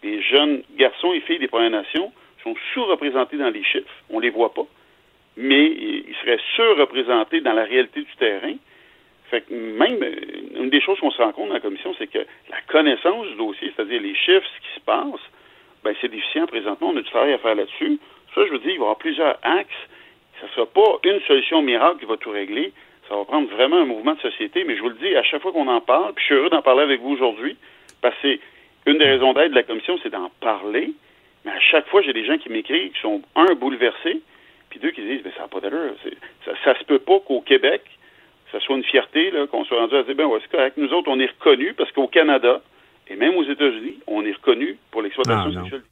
Les 0.03 0.21
jeunes 0.23 0.63
garçons 0.77 1.13
et 1.13 1.21
filles 1.21 1.39
des 1.39 1.49
Premières 1.49 1.71
Nations 1.71 2.13
sont 2.43 2.55
sous-représentés 2.75 3.37
dans 3.37 3.51
les 3.51 3.63
chiffres. 3.63 3.89
On 4.11 4.17
ne 4.17 4.23
les 4.23 4.31
voit 4.31 4.53
pas 4.53 4.67
mais 5.37 5.67
il 5.67 6.15
serait 6.21 6.41
surreprésenté 6.55 7.41
dans 7.41 7.53
la 7.53 7.65
réalité 7.65 8.03
du 8.03 8.17
terrain. 8.19 8.55
Fait 9.31 9.43
que 9.43 9.55
même, 9.55 10.03
une 10.57 10.71
des 10.71 10.81
choses 10.81 10.99
qu'on 10.99 11.11
se 11.11 11.23
rend 11.23 11.33
compte 11.33 11.49
dans 11.49 11.55
la 11.55 11.61
commission, 11.61 11.95
c'est 11.99 12.09
que 12.09 12.19
la 12.19 12.61
connaissance 12.67 13.27
du 13.29 13.35
dossier, 13.37 13.73
c'est-à-dire 13.75 14.03
les 14.03 14.15
chiffres, 14.15 14.47
ce 14.57 14.69
qui 14.69 14.75
se 14.75 14.81
passe, 14.81 15.21
ben 15.85 15.95
c'est 16.01 16.09
déficient 16.09 16.47
présentement. 16.47 16.91
On 16.91 16.97
a 16.97 17.03
du 17.03 17.11
travail 17.11 17.33
à 17.33 17.39
faire 17.39 17.55
là-dessus. 17.55 17.99
Ça, 18.35 18.45
je 18.47 18.53
veux 18.53 18.59
dire, 18.59 18.73
il 18.73 18.79
va 18.79 18.81
y 18.81 18.83
avoir 18.83 18.99
plusieurs 18.99 19.39
axes. 19.43 19.71
Ça 20.41 20.47
ne 20.47 20.51
sera 20.53 20.67
pas 20.67 20.99
une 21.05 21.21
solution 21.23 21.63
miracle 21.63 22.01
qui 22.01 22.07
va 22.07 22.17
tout 22.17 22.31
régler. 22.31 22.73
Ça 23.09 23.17
va 23.17 23.25
prendre 23.25 23.49
vraiment 23.51 23.77
un 23.77 23.85
mouvement 23.85 24.15
de 24.15 24.21
société. 24.21 24.65
Mais 24.65 24.77
je 24.77 24.83
vous 24.83 24.89
le 24.89 24.97
dis, 24.97 25.15
à 25.15 25.23
chaque 25.23 25.43
fois 25.43 25.53
qu'on 25.53 25.69
en 25.69 25.81
parle, 25.81 26.13
puis 26.15 26.23
je 26.23 26.27
suis 26.27 26.35
heureux 26.35 26.51
d'en 26.51 26.63
parler 26.63 26.83
avec 26.83 27.01
vous 27.01 27.13
aujourd'hui, 27.13 27.57
parce 28.03 28.17
que 28.23 28.39
une 28.87 28.99
des 28.99 29.05
raisons 29.05 29.33
d'être 29.33 29.51
de 29.51 29.55
la 29.55 29.63
commission, 29.63 29.99
c'est 30.03 30.11
d'en 30.11 30.31
parler. 30.41 30.93
Mais 31.45 31.53
à 31.53 31.61
chaque 31.61 31.87
fois, 31.89 32.03
j'ai 32.03 32.13
des 32.13 32.25
gens 32.25 32.39
qui 32.39 32.51
m'écrivent 32.51 32.93
qui 32.93 33.01
sont, 33.01 33.23
un, 33.37 33.55
bouleversés, 33.55 34.21
puis 34.71 34.81
deux 34.81 34.93
qui 34.93 35.03
disent, 35.03 35.21
mais 35.25 35.33
ça 35.33 35.43
n'a 35.43 35.49
pas 35.49 35.61
d'allure. 35.61 35.95
Ça, 36.45 36.53
ça 36.65 36.79
se 36.79 36.85
peut 36.85 37.01
pas 37.01 37.21
qu'au 37.21 37.41
Québec, 37.41 37.83
ça 38.53 38.61
soit 38.61 38.77
une 38.77 38.85
fierté, 38.85 39.33
qu'on 39.51 39.65
soit 39.65 39.79
rendu 39.79 39.97
à 39.97 40.03
dire, 40.03 40.15
ben 40.15 40.27
ouais, 40.27 40.39
c'est 40.43 40.57
correct. 40.57 40.77
Nous 40.77 40.93
autres, 40.93 41.11
on 41.11 41.21
est 41.21 41.27
reconnus 41.27 41.75
parce 41.77 41.91
qu'au 41.93 42.09
Canada, 42.09 42.63
et 43.09 43.17
même 43.17 43.35
aux 43.35 43.45
États-Unis, 43.45 43.99
on 44.07 44.25
est 44.25 44.33
reconnus 44.33 44.77
pour 44.91 45.03
l'exploitation 45.03 45.53
sexuelle 45.53 45.83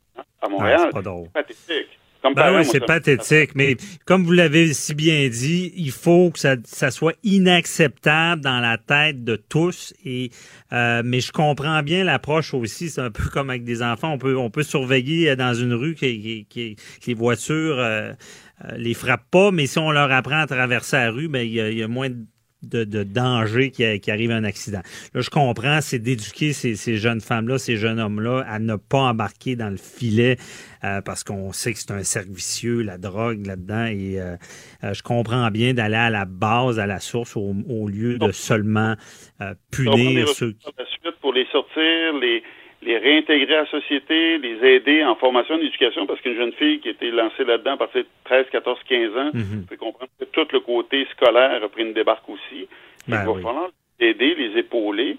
à 0.40 0.48
Montréal. 0.48 0.90
c'est 0.92 1.32
pathétique. 1.32 1.98
Ben 2.34 2.56
oui, 2.56 2.64
c'est 2.64 2.84
pathétique, 2.84 3.54
mais 3.54 3.76
comme 4.04 4.24
vous 4.24 4.32
l'avez 4.32 4.74
si 4.74 4.94
bien 4.94 5.28
dit, 5.28 5.72
il 5.76 5.92
faut 5.92 6.30
que 6.32 6.38
ça, 6.40 6.56
ça, 6.64 6.90
soit 6.90 7.14
inacceptable 7.22 8.42
dans 8.42 8.58
la 8.58 8.76
tête 8.76 9.22
de 9.22 9.36
tous. 9.36 9.94
Et 10.04 10.30
euh, 10.72 11.02
mais 11.04 11.20
je 11.20 11.30
comprends 11.30 11.80
bien 11.82 12.02
l'approche 12.02 12.54
aussi. 12.54 12.90
C'est 12.90 13.00
un 13.00 13.12
peu 13.12 13.24
comme 13.32 13.50
avec 13.50 13.62
des 13.62 13.82
enfants. 13.82 14.12
On 14.12 14.18
peut 14.18 14.36
on 14.36 14.50
peut 14.50 14.64
surveiller 14.64 15.36
dans 15.36 15.54
une 15.54 15.74
rue 15.74 15.94
qui, 15.94 16.46
qui, 16.50 16.76
les 17.06 17.14
voitures 17.14 17.78
euh, 17.78 18.10
euh, 18.10 18.12
les 18.76 18.94
frappent 18.94 19.30
pas, 19.30 19.50
mais 19.50 19.66
si 19.66 19.78
on 19.78 19.90
leur 19.90 20.10
apprend 20.10 20.40
à 20.40 20.46
traverser 20.46 20.96
la 20.96 21.10
rue, 21.10 21.28
ben 21.28 21.46
il 21.46 21.52
y 21.52 21.60
a, 21.60 21.70
il 21.70 21.78
y 21.78 21.82
a 21.82 21.88
moins 21.88 22.10
de 22.10 22.24
de, 22.62 22.84
de 22.84 23.04
danger 23.04 23.70
qui, 23.70 24.00
qui, 24.00 24.10
arrive 24.10 24.30
un 24.30 24.44
accident. 24.44 24.80
Là, 25.14 25.20
je 25.20 25.30
comprends, 25.30 25.80
c'est 25.80 25.98
d'éduquer 25.98 26.52
ces, 26.52 26.74
ces, 26.74 26.96
jeunes 26.96 27.20
femmes-là, 27.20 27.58
ces 27.58 27.76
jeunes 27.76 28.00
hommes-là, 28.00 28.44
à 28.48 28.58
ne 28.58 28.76
pas 28.76 28.98
embarquer 28.98 29.56
dans 29.56 29.70
le 29.70 29.76
filet 29.76 30.36
euh, 30.84 31.00
parce 31.00 31.24
qu'on 31.24 31.52
sait 31.52 31.72
que 31.72 31.78
c'est 31.78 31.92
un 31.92 32.02
cercle 32.02 32.32
vicieux, 32.32 32.82
la 32.82 32.98
drogue 32.98 33.46
là-dedans. 33.46 33.86
Et 33.86 34.20
euh, 34.20 34.36
euh, 34.84 34.92
je 34.92 35.02
comprends 35.02 35.48
bien 35.50 35.74
d'aller 35.74 35.96
à 35.96 36.10
la 36.10 36.24
base, 36.24 36.80
à 36.80 36.86
la 36.86 37.00
source, 37.00 37.36
au, 37.36 37.54
au 37.68 37.88
lieu 37.88 38.18
de 38.18 38.32
seulement 38.32 38.94
punir 39.70 40.28
ceux 40.28 40.52
qui... 40.52 40.66
Pour 41.20 41.32
les 41.32 41.46
sortir, 41.46 42.14
les 42.20 42.42
les 42.88 42.96
réintégrer 42.96 43.54
à 43.54 43.60
la 43.60 43.66
société, 43.66 44.38
les 44.38 44.66
aider 44.66 45.04
en 45.04 45.14
formation 45.14 45.56
en 45.56 45.58
éducation, 45.58 46.06
parce 46.06 46.22
qu'une 46.22 46.36
jeune 46.36 46.52
fille 46.52 46.80
qui 46.80 46.88
était 46.88 47.10
lancée 47.10 47.44
là-dedans 47.44 47.72
à 47.72 47.76
partir 47.76 48.02
de 48.02 48.08
13, 48.24 48.46
14, 48.50 48.78
15 48.88 49.16
ans, 49.16 49.30
mm 49.34 49.40
-hmm. 49.40 49.76
comprendre 49.76 50.10
que 50.18 50.24
tout 50.24 50.48
le 50.56 50.60
côté 50.60 51.06
scolaire 51.12 51.62
a 51.62 51.68
pris 51.68 51.82
une 51.82 51.92
débarque 51.92 52.26
aussi. 52.30 52.60
Ben, 53.06 53.20
il 53.22 53.26
va 53.28 53.34
falloir 53.46 53.68
les 54.00 54.08
aider, 54.08 54.34
les 54.34 54.52
épauler. 54.62 55.18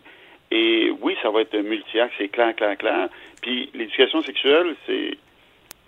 Et 0.59 0.91
oui, 1.03 1.13
ça 1.21 1.29
va 1.33 1.41
être 1.41 1.55
multi-axe, 1.73 2.15
c'est 2.17 2.31
clair, 2.35 2.51
clair, 2.59 2.75
clair. 2.83 3.03
Puis 3.43 3.69
l'éducation 3.77 4.19
sexuelle, 4.29 4.69
c'est 4.85 5.11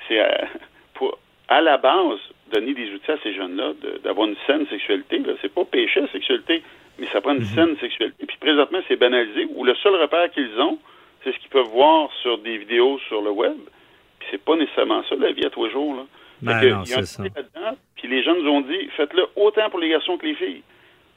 c'est 0.06 0.20
à, 0.20 0.32
pour 0.96 1.10
à 1.58 1.60
la 1.70 1.78
base 1.90 2.22
donner 2.54 2.74
des 2.82 2.88
outils 2.94 3.14
à 3.18 3.20
ces 3.24 3.34
jeunes-là 3.40 3.68
d'avoir 4.04 4.26
une 4.32 4.40
saine 4.46 4.66
sexualité. 4.76 5.16
C'est 5.42 5.56
pas 5.60 5.66
péché 5.78 5.98
la 6.08 6.12
sexualité, 6.18 6.56
mais 7.00 7.08
ça 7.14 7.18
prend 7.24 7.34
une 7.40 7.46
mm 7.46 7.52
-hmm. 7.52 7.58
saine 7.58 7.74
sexualité. 7.86 8.22
Puis 8.30 8.40
présentement, 8.48 8.82
c'est 8.88 9.00
banalisé, 9.06 9.42
ou 9.56 9.60
le 9.72 9.76
seul 9.84 9.96
repère 10.06 10.28
qu'ils 10.36 10.56
ont, 10.70 10.78
c'est 11.24 11.34
ce 11.34 11.40
qu'ils 11.40 11.50
peuvent 11.50 11.68
voir 11.68 12.10
sur 12.22 12.38
des 12.40 12.58
vidéos 12.58 13.00
sur 13.08 13.22
le 13.22 13.32
web. 13.32 13.58
Puis 14.20 14.28
c'est 14.32 14.44
pas 14.44 14.56
nécessairement 14.56 15.04
ça 15.10 15.16
la 15.16 15.32
vie 15.32 15.46
à 15.46 15.50
tous 15.50 15.66
les 15.66 15.72
jours. 15.72 15.96
Là. 15.96 16.06
Ben 16.42 16.70
non, 16.70 16.86
c'est 16.86 17.06
ça. 17.06 17.24
Puis 17.96 18.08
les 18.08 18.24
jeunes 18.24 18.42
nous 18.42 18.50
ont 18.50 18.62
dit, 18.62 18.88
faites-le 18.98 19.28
autant 19.36 19.70
pour 19.70 19.80
les 19.80 19.90
garçons 19.90 20.18
que 20.18 20.26
les 20.26 20.36
filles. 20.36 20.64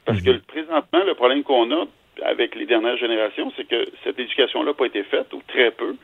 Parce 0.05 0.21
que 0.21 0.37
présentement, 0.37 1.03
le 1.03 1.15
problème 1.15 1.43
qu'on 1.43 1.71
a 1.71 1.85
avec 2.23 2.55
les 2.55 2.65
dernières 2.65 2.97
générations, 2.97 3.51
c'est 3.55 3.67
que 3.67 3.87
cette 4.03 4.19
éducation-là 4.19 4.67
n'a 4.67 4.73
pas 4.73 4.85
été 4.85 5.03
faite, 5.03 5.33
ou 5.33 5.41
très 5.47 5.71
peu. 5.71 5.95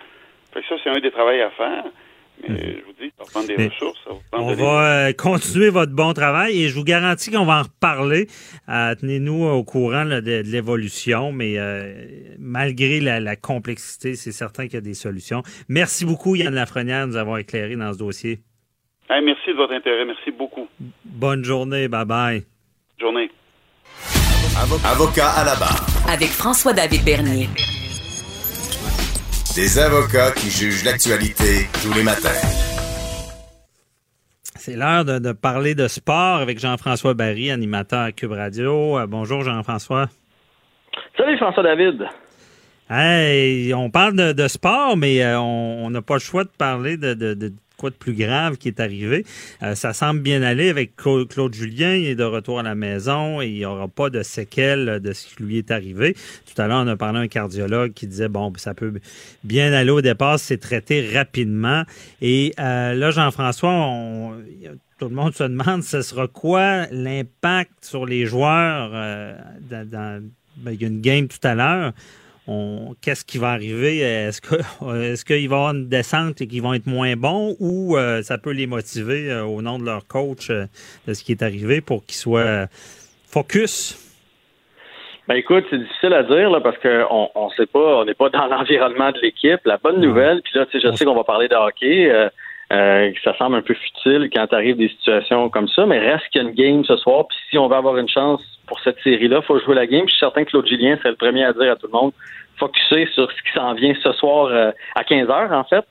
Fait 0.54 0.62
que 0.62 0.68
ça, 0.68 0.76
c'est 0.84 0.90
un 0.90 1.00
des 1.00 1.12
travaux 1.12 1.30
à 1.30 1.50
faire. 1.52 1.86
Mais 2.50 2.78
je 2.80 2.86
vous 2.86 2.94
dis, 3.02 3.12
ça 3.18 3.24
va 3.24 3.30
prendre 3.32 3.48
des 3.48 3.58
Mais 3.58 3.68
ressources. 3.68 4.00
Ça 4.04 4.10
va 4.12 4.20
prendre 4.32 4.46
On 4.52 4.54
va 4.56 5.08
euh, 5.08 5.14
continuer 5.14 5.70
votre 5.70 5.92
bon 5.94 6.14
travail 6.14 6.62
et 6.64 6.70
je 6.70 6.76
vous 6.76 6.84
garantis 6.84 7.32
qu'on 7.32 7.46
va 7.46 7.60
en 7.60 7.64
reparler. 7.64 8.28
Euh, 8.70 8.96
Tenez-nous 8.96 9.44
au 9.46 9.64
courant 9.64 10.04
là, 10.04 10.22
de, 10.22 10.42
de 10.42 10.48
l'évolution, 10.52 11.32
mais 11.32 11.58
euh, 11.58 11.94
malgré 12.40 13.00
la, 13.00 13.20
la 13.20 13.36
complexité, 13.36 14.16
c'est 14.16 14.32
certain 14.32 14.66
qu'il 14.66 14.76
y 14.76 14.78
a 14.78 14.82
des 14.82 14.94
solutions. 14.94 15.44
Merci 15.70 16.06
beaucoup, 16.06 16.36
Yann 16.36 16.54
Lafrenière, 16.54 17.06
de 17.08 17.12
nous 17.12 17.18
avoir 17.18 17.38
éclairé 17.38 17.76
dans 17.76 17.94
ce 17.94 17.98
dossier. 17.98 18.40
Hey, 19.10 19.22
merci 19.24 19.50
de 19.50 19.56
votre 19.58 19.74
intérêt. 19.74 20.06
Merci 20.06 20.32
beaucoup. 20.32 20.68
Bonne 21.04 21.44
journée. 21.44 21.88
Bye-bye. 21.88 22.44
Journée. 23.00 23.30
Avocat 24.86 25.30
à 25.32 25.44
la 25.44 25.56
barre. 25.56 25.86
Avec 26.08 26.30
François-David 26.30 27.04
Bernier. 27.04 27.48
Des 29.56 29.80
avocats 29.80 30.32
qui 30.32 30.50
jugent 30.50 30.86
l'actualité 30.86 31.68
tous 31.84 31.94
les 31.94 32.04
matins. 32.04 32.30
C'est 34.56 34.78
l'heure 34.78 35.04
de, 35.04 35.20
de 35.20 35.34
parler 35.34 35.76
de 35.76 35.90
sport 35.90 36.38
avec 36.38 36.58
Jean-François 36.58 37.14
Barry, 37.16 37.52
animateur 37.52 38.00
à 38.00 38.12
Cube 38.14 38.32
Radio. 38.32 38.98
Euh, 38.98 39.08
bonjour 39.08 39.44
Jean-François. 39.44 40.08
Salut 41.18 41.38
François-David. 41.38 42.06
Hey, 42.90 43.74
on 43.74 43.90
parle 43.90 44.16
de, 44.16 44.32
de 44.32 44.48
sport, 44.48 44.96
mais 44.96 45.22
euh, 45.22 45.38
on 45.40 45.86
on 45.86 45.90
n'a 45.90 46.02
pas 46.02 46.14
le 46.14 46.20
choix 46.22 46.46
de 46.46 46.52
parler 46.58 46.96
de, 46.96 47.14
de, 47.14 47.34
de 47.34 47.52
de 47.90 47.96
plus 47.96 48.14
grave 48.14 48.58
qui 48.58 48.68
est 48.68 48.80
arrivé. 48.80 49.26
Euh, 49.64 49.76
ça 49.76 49.94
semble 49.94 50.22
bien 50.22 50.42
aller 50.44 50.70
avec 50.70 50.96
Cla- 50.96 51.28
Claude 51.28 51.54
Julien. 51.54 51.96
Il 51.96 52.06
est 52.06 52.16
de 52.16 52.24
retour 52.24 52.60
à 52.60 52.64
la 52.64 52.76
maison 52.76 53.42
et 53.42 53.48
il 53.48 53.54
n'y 53.56 53.66
aura 53.66 53.88
pas 53.88 54.10
de 54.10 54.24
séquelles 54.24 55.00
de 55.02 55.14
ce 55.14 55.28
qui 55.28 55.44
lui 55.44 55.58
est 55.58 55.72
arrivé. 55.72 56.16
Tout 56.54 56.62
à 56.62 56.68
l'heure, 56.68 56.84
on 56.84 56.88
a 56.88 56.96
parlé 56.96 57.20
à 57.20 57.22
un 57.24 57.28
cardiologue 57.28 57.94
qui 57.94 58.08
disait, 58.08 58.30
bon, 58.30 58.52
ça 58.58 58.74
peut 58.74 58.94
bien 59.44 59.74
aller 59.74 59.92
au 59.92 60.02
départ, 60.02 60.40
c'est 60.40 60.58
traité 60.58 61.10
rapidement. 61.14 61.84
Et 62.22 62.54
euh, 62.60 62.94
là, 62.94 63.12
Jean-François, 63.12 64.36
tout 65.00 65.10
le 65.10 65.16
monde 65.16 65.34
se 65.34 65.44
demande, 65.44 65.84
ce 65.84 66.02
sera 66.02 66.28
quoi 66.28 66.86
l'impact 66.92 67.72
sur 67.82 68.06
les 68.06 68.26
joueurs 68.26 68.92
euh, 68.94 69.36
dans- 69.70 70.22
ben, 70.58 70.72
il 70.74 70.82
y 70.82 70.86
a 70.86 70.88
une 70.90 71.02
game 71.02 71.28
tout 71.28 71.40
à 71.48 71.56
l'heure. 71.56 71.94
Qu'est-ce 72.48 73.24
qui 73.24 73.38
va 73.38 73.52
arriver? 73.52 74.00
Est-ce 74.00 74.42
que 74.42 74.56
est-ce 75.12 75.24
qu'il 75.24 75.48
va 75.50 75.56
y 75.56 75.60
avoir 75.60 75.74
une 75.74 75.88
descente 75.88 76.42
et 76.42 76.48
qu'ils 76.48 76.62
vont 76.62 76.74
être 76.74 76.88
moins 76.88 77.16
bons 77.16 77.56
ou 77.60 77.98
euh, 77.98 78.22
ça 78.24 78.38
peut 78.38 78.52
les 78.52 78.68
motiver 78.68 79.32
euh, 79.32 79.44
au 79.44 79.62
nom 79.62 79.78
de 79.78 79.86
leur 79.86 80.08
coach 80.08 80.50
euh, 80.50 80.66
de 81.08 81.14
ce 81.14 81.24
qui 81.24 81.32
est 81.32 81.44
arrivé 81.44 81.82
pour 81.82 82.04
qu'ils 82.06 82.16
soient 82.16 82.66
focus? 83.28 83.98
Ben 85.28 85.36
écoute, 85.36 85.66
c'est 85.70 85.78
difficile 85.78 86.14
à 86.14 86.24
dire 86.24 86.50
là, 86.50 86.60
parce 86.62 86.78
qu'on 86.80 87.30
on 87.36 87.50
sait 87.52 87.68
pas, 87.68 87.98
on 88.00 88.06
n'est 88.06 88.16
pas 88.16 88.30
dans 88.30 88.48
l'environnement 88.48 89.12
de 89.12 89.20
l'équipe. 89.22 89.60
La 89.66 89.78
bonne 89.78 90.02
nouvelle, 90.02 90.42
puis 90.42 90.54
là, 90.56 90.66
tu 90.66 90.80
sais, 90.80 90.88
je 90.90 90.96
sais 90.96 91.06
qu'on 91.06 91.16
va 91.16 91.24
parler 91.24 91.48
de 91.48 91.56
hockey, 91.56 92.12
euh, 92.72 93.12
ça 93.24 93.36
semble 93.38 93.56
un 93.58 93.62
peu 93.62 93.74
futile 93.74 94.30
quand 94.34 94.52
arrive 94.54 94.78
des 94.78 94.90
situations 94.90 95.50
comme 95.50 95.68
ça, 95.68 95.86
mais 95.86 96.00
reste 96.00 96.28
qu'il 96.30 96.42
y 96.42 96.46
a 96.46 96.48
une 96.48 96.56
game 96.56 96.86
ce 96.86 96.96
soir, 96.98 97.28
puis 97.28 97.38
si 97.50 97.58
on 97.58 97.68
veut 97.68 97.76
avoir 97.76 97.98
une 97.98 98.08
chance 98.08 98.42
pour 98.68 98.80
cette 98.80 99.00
série-là, 99.02 99.40
il 99.42 99.46
faut 99.46 99.60
jouer 99.60 99.76
la 99.76 99.88
game. 99.88 100.04
Je 100.06 100.12
suis 100.12 100.20
certain 100.20 100.46
que 100.46 100.52
Claude 100.52 100.68
Julien 100.68 100.98
serait 100.98 101.10
le 101.10 101.16
premier 101.16 101.44
à 101.44 101.54
dire 101.54 101.72
à 101.72 101.76
tout 101.76 101.88
le 101.88 101.94
monde, 101.94 102.14
focuser 102.58 103.08
sur 103.14 103.30
ce 103.30 103.42
qui 103.42 103.52
s'en 103.54 103.74
vient 103.74 103.94
ce 104.02 104.14
soir 104.14 104.46
euh, 104.48 104.72
à 104.96 105.04
15 105.04 105.30
heures 105.30 105.52
en 105.52 105.64
fait. 105.66 105.86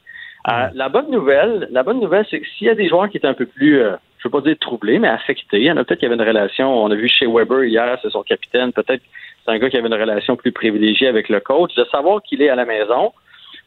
Euh, 0.48 0.68
la 0.72 0.88
bonne 0.88 1.10
nouvelle, 1.10 1.68
la 1.70 1.82
bonne 1.82 2.00
nouvelle, 2.00 2.24
c'est 2.30 2.40
que 2.40 2.46
s'il 2.46 2.66
y 2.66 2.70
a 2.70 2.74
des 2.74 2.88
joueurs 2.88 3.10
qui 3.10 3.18
étaient 3.18 3.26
un 3.26 3.34
peu 3.34 3.44
plus, 3.44 3.82
euh, 3.82 3.96
je 4.18 4.28
veux 4.28 4.30
pas 4.30 4.40
dire 4.40 4.56
troublés, 4.58 4.98
mais 4.98 5.08
affectés, 5.08 5.58
il 5.58 5.64
y 5.64 5.70
en 5.70 5.76
a 5.76 5.84
peut-être 5.84 6.00
qui 6.00 6.06
avaient 6.06 6.14
une 6.14 6.22
relation. 6.22 6.82
On 6.82 6.90
a 6.90 6.94
vu 6.94 7.08
chez 7.08 7.26
Weber 7.26 7.64
hier, 7.64 7.98
c'est 8.00 8.10
son 8.10 8.22
capitaine. 8.22 8.72
Peut-être 8.72 9.02
c'est 9.44 9.50
un 9.52 9.58
gars 9.58 9.68
qui 9.68 9.76
avait 9.76 9.88
une 9.88 9.94
relation 9.94 10.36
plus 10.36 10.52
privilégiée 10.52 11.08
avec 11.08 11.28
le 11.28 11.40
coach. 11.40 11.74
De 11.74 11.84
savoir 11.92 12.22
qu'il 12.22 12.40
est 12.40 12.48
à 12.48 12.54
la 12.54 12.64
maison, 12.64 13.12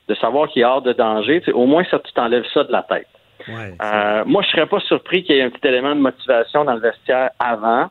de 0.07 0.15
savoir 0.15 0.49
qu'il 0.49 0.61
est 0.61 0.65
hors 0.65 0.81
de 0.81 0.93
danger, 0.93 1.39
tu 1.39 1.45
sais, 1.45 1.51
au 1.51 1.65
moins 1.65 1.83
ça, 1.89 1.99
tu 1.99 2.11
t'enlèves 2.13 2.45
ça 2.53 2.63
de 2.63 2.71
la 2.71 2.83
tête. 2.83 3.07
Ouais, 3.47 3.73
Euh, 3.83 4.23
moi, 4.25 4.41
je 4.43 4.49
serais 4.49 4.65
pas 4.67 4.79
surpris 4.81 5.23
qu'il 5.23 5.35
y 5.35 5.39
ait 5.39 5.43
un 5.43 5.49
petit 5.49 5.67
élément 5.67 5.95
de 5.95 5.99
motivation 6.01 6.63
dans 6.65 6.73
le 6.73 6.79
vestiaire 6.79 7.29
avant. 7.39 7.87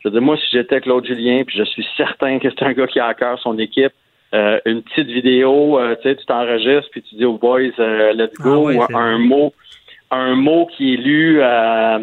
Je 0.00 0.08
veux 0.08 0.12
dire, 0.12 0.22
moi, 0.22 0.36
si 0.36 0.44
j'étais 0.52 0.80
Claude 0.80 1.04
Julien, 1.06 1.42
puis 1.46 1.56
je 1.58 1.64
suis 1.64 1.86
certain 1.96 2.38
que 2.38 2.48
c'est 2.50 2.62
un 2.64 2.72
gars 2.72 2.86
qui 2.86 3.00
a 3.00 3.06
à 3.06 3.14
cœur 3.14 3.38
son 3.38 3.58
équipe, 3.58 3.92
euh, 4.34 4.58
une 4.66 4.82
petite 4.82 5.08
vidéo, 5.08 5.78
euh, 5.78 5.94
tu 5.96 6.08
sais, 6.08 6.16
tu 6.16 6.24
t'enregistres, 6.26 6.90
puis 6.90 7.02
tu 7.02 7.14
dis 7.16 7.24
aux 7.24 7.38
boys, 7.38 7.60
euh, 7.78 8.12
let's 8.12 8.34
go, 8.38 8.52
Ah 8.54 8.58
ouais, 8.60 8.76
ou 8.76 8.82
un 8.96 9.16
vrai. 9.16 9.18
mot, 9.18 9.52
un 10.10 10.34
mot 10.34 10.66
qui 10.66 10.94
est 10.94 10.96
lu 10.96 11.38
euh, 11.40 11.98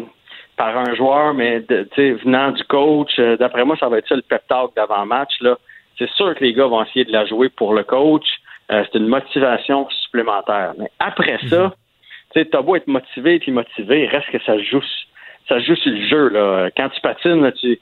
par 0.56 0.76
un 0.78 0.94
joueur, 0.94 1.34
mais 1.34 1.60
de- 1.60 1.86
venant 2.24 2.50
du 2.52 2.62
coach. 2.64 3.10
euh, 3.18 3.36
D'après 3.36 3.64
moi, 3.64 3.76
ça 3.78 3.88
va 3.88 3.98
être 3.98 4.08
ça 4.08 4.14
le 4.16 4.22
pep 4.22 4.42
talk 4.48 4.74
d'avant-match. 4.76 5.40
Là, 5.40 5.56
c'est 5.98 6.08
sûr 6.10 6.34
que 6.34 6.42
les 6.44 6.52
gars 6.52 6.66
vont 6.66 6.82
essayer 6.84 7.04
de 7.04 7.12
la 7.12 7.26
jouer 7.26 7.48
pour 7.48 7.74
le 7.74 7.82
coach. 7.84 8.26
Euh, 8.70 8.84
c'est 8.90 8.98
une 8.98 9.08
motivation 9.08 9.88
supplémentaire. 9.90 10.72
Mais 10.78 10.90
après 10.98 11.38
ça, 11.48 11.72
tu 12.32 12.40
sais, 12.40 12.46
t'as 12.46 12.62
beau 12.62 12.76
être 12.76 12.86
motivé 12.86 13.38
puis 13.38 13.50
motivé, 13.52 14.06
reste 14.06 14.30
que 14.30 14.42
ça 14.44 14.58
joue, 14.58 14.82
ça 15.48 15.58
joue 15.60 15.74
sur 15.76 15.92
le 15.92 16.06
jeu. 16.06 16.28
Là. 16.28 16.70
Quand 16.76 16.88
tu 16.88 17.00
patines, 17.00 17.42
là, 17.42 17.52
tu 17.52 17.78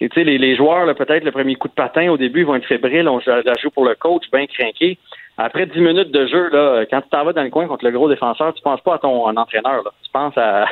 sais, 0.00 0.24
les, 0.24 0.36
les 0.38 0.56
joueurs, 0.56 0.84
là, 0.84 0.94
peut-être 0.94 1.24
le 1.24 1.30
premier 1.32 1.54
coup 1.54 1.68
de 1.68 1.72
patin, 1.74 2.10
au 2.10 2.16
début, 2.18 2.40
ils 2.40 2.46
vont 2.46 2.56
être 2.56 2.66
fébriles, 2.66 3.08
on 3.08 3.20
joue- 3.20 3.30
la 3.30 3.54
joue 3.60 3.70
pour 3.70 3.86
le 3.86 3.94
coach, 3.94 4.24
bien 4.32 4.46
craqué. 4.46 4.98
Après 5.38 5.66
dix 5.66 5.80
minutes 5.80 6.10
de 6.10 6.26
jeu, 6.26 6.48
là, 6.50 6.84
quand 6.90 7.02
tu 7.02 7.08
t'en 7.10 7.24
vas 7.24 7.32
dans 7.32 7.42
le 7.42 7.50
coin 7.50 7.66
contre 7.68 7.84
le 7.84 7.90
gros 7.90 8.08
défenseur, 8.08 8.52
tu 8.54 8.62
penses 8.62 8.80
pas 8.80 8.94
à 8.94 8.98
ton 8.98 9.24
en 9.26 9.36
entraîneur. 9.36 9.82
Là. 9.84 9.90
Tu 10.02 10.10
penses 10.10 10.36
à, 10.36 10.66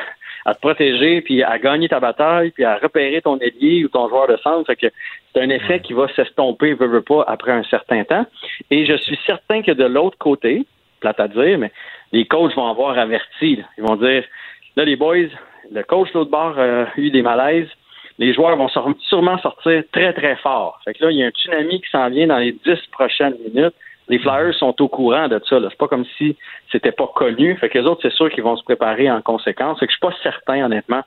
à 0.45 0.53
te 0.53 0.59
protéger, 0.59 1.21
puis 1.21 1.43
à 1.43 1.57
gagner 1.57 1.89
ta 1.89 1.99
bataille, 1.99 2.51
puis 2.51 2.63
à 2.63 2.77
repérer 2.77 3.21
ton 3.21 3.37
ailier 3.39 3.83
ou 3.83 3.89
ton 3.89 4.07
joueur 4.07 4.27
de 4.27 4.37
centre. 4.37 4.67
Fait 4.67 4.75
que 4.75 4.87
c'est 5.33 5.41
un 5.41 5.49
effet 5.49 5.79
qui 5.79 5.93
va 5.93 6.07
s'estomper, 6.15 6.73
veut, 6.73 6.87
veut 6.87 7.01
pas, 7.01 7.25
après 7.27 7.51
un 7.51 7.63
certain 7.63 8.03
temps. 8.03 8.25
Et 8.69 8.85
je 8.85 8.95
suis 8.95 9.19
certain 9.25 9.63
que 9.63 9.71
de 9.71 9.85
l'autre 9.85 10.17
côté, 10.17 10.65
plate 10.99 11.19
à 11.19 11.27
dire, 11.27 11.57
mais 11.57 11.71
les 12.11 12.25
coachs 12.25 12.55
vont 12.55 12.69
avoir 12.69 12.97
averti. 12.97 13.57
là. 13.57 13.63
Ils 13.77 13.83
vont 13.83 13.95
dire, 13.95 14.23
là, 14.75 14.85
les 14.85 14.95
boys, 14.95 15.29
le 15.71 15.83
coach 15.83 16.11
de 16.13 16.19
l'autre 16.19 16.31
bord 16.31 16.59
a 16.59 16.87
eu 16.97 17.09
des 17.09 17.21
malaises. 17.21 17.69
Les 18.17 18.33
joueurs 18.33 18.55
vont 18.55 18.69
sûrement 19.09 19.37
sortir 19.39 19.83
très, 19.91 20.13
très 20.13 20.35
fort. 20.37 20.79
Fait 20.85 20.93
que 20.93 21.03
là, 21.03 21.11
il 21.11 21.17
y 21.17 21.23
a 21.23 21.27
un 21.27 21.31
tsunami 21.31 21.81
qui 21.81 21.89
s'en 21.89 22.09
vient 22.09 22.27
dans 22.27 22.37
les 22.37 22.53
dix 22.53 22.79
prochaines 22.91 23.35
minutes. 23.45 23.75
Les 24.07 24.19
Flyers 24.19 24.53
sont 24.55 24.79
au 24.81 24.87
courant 24.87 25.27
de 25.27 25.41
ça. 25.49 25.57
C'est 25.61 25.77
pas 25.77 25.87
comme 25.87 26.05
si 26.17 26.37
c'était 26.71 26.91
pas 26.91 27.07
connu. 27.07 27.55
Fait 27.57 27.69
que 27.69 27.79
les 27.79 27.85
autres, 27.85 28.01
c'est 28.03 28.13
sûr 28.13 28.29
qu'ils 28.29 28.43
vont 28.43 28.55
se 28.55 28.63
préparer 28.63 29.09
en 29.09 29.21
conséquence. 29.21 29.79
Fait 29.79 29.87
que 29.87 29.91
je 29.91 29.97
suis 29.97 30.07
pas 30.07 30.15
certain, 30.21 30.65
honnêtement, 30.65 31.01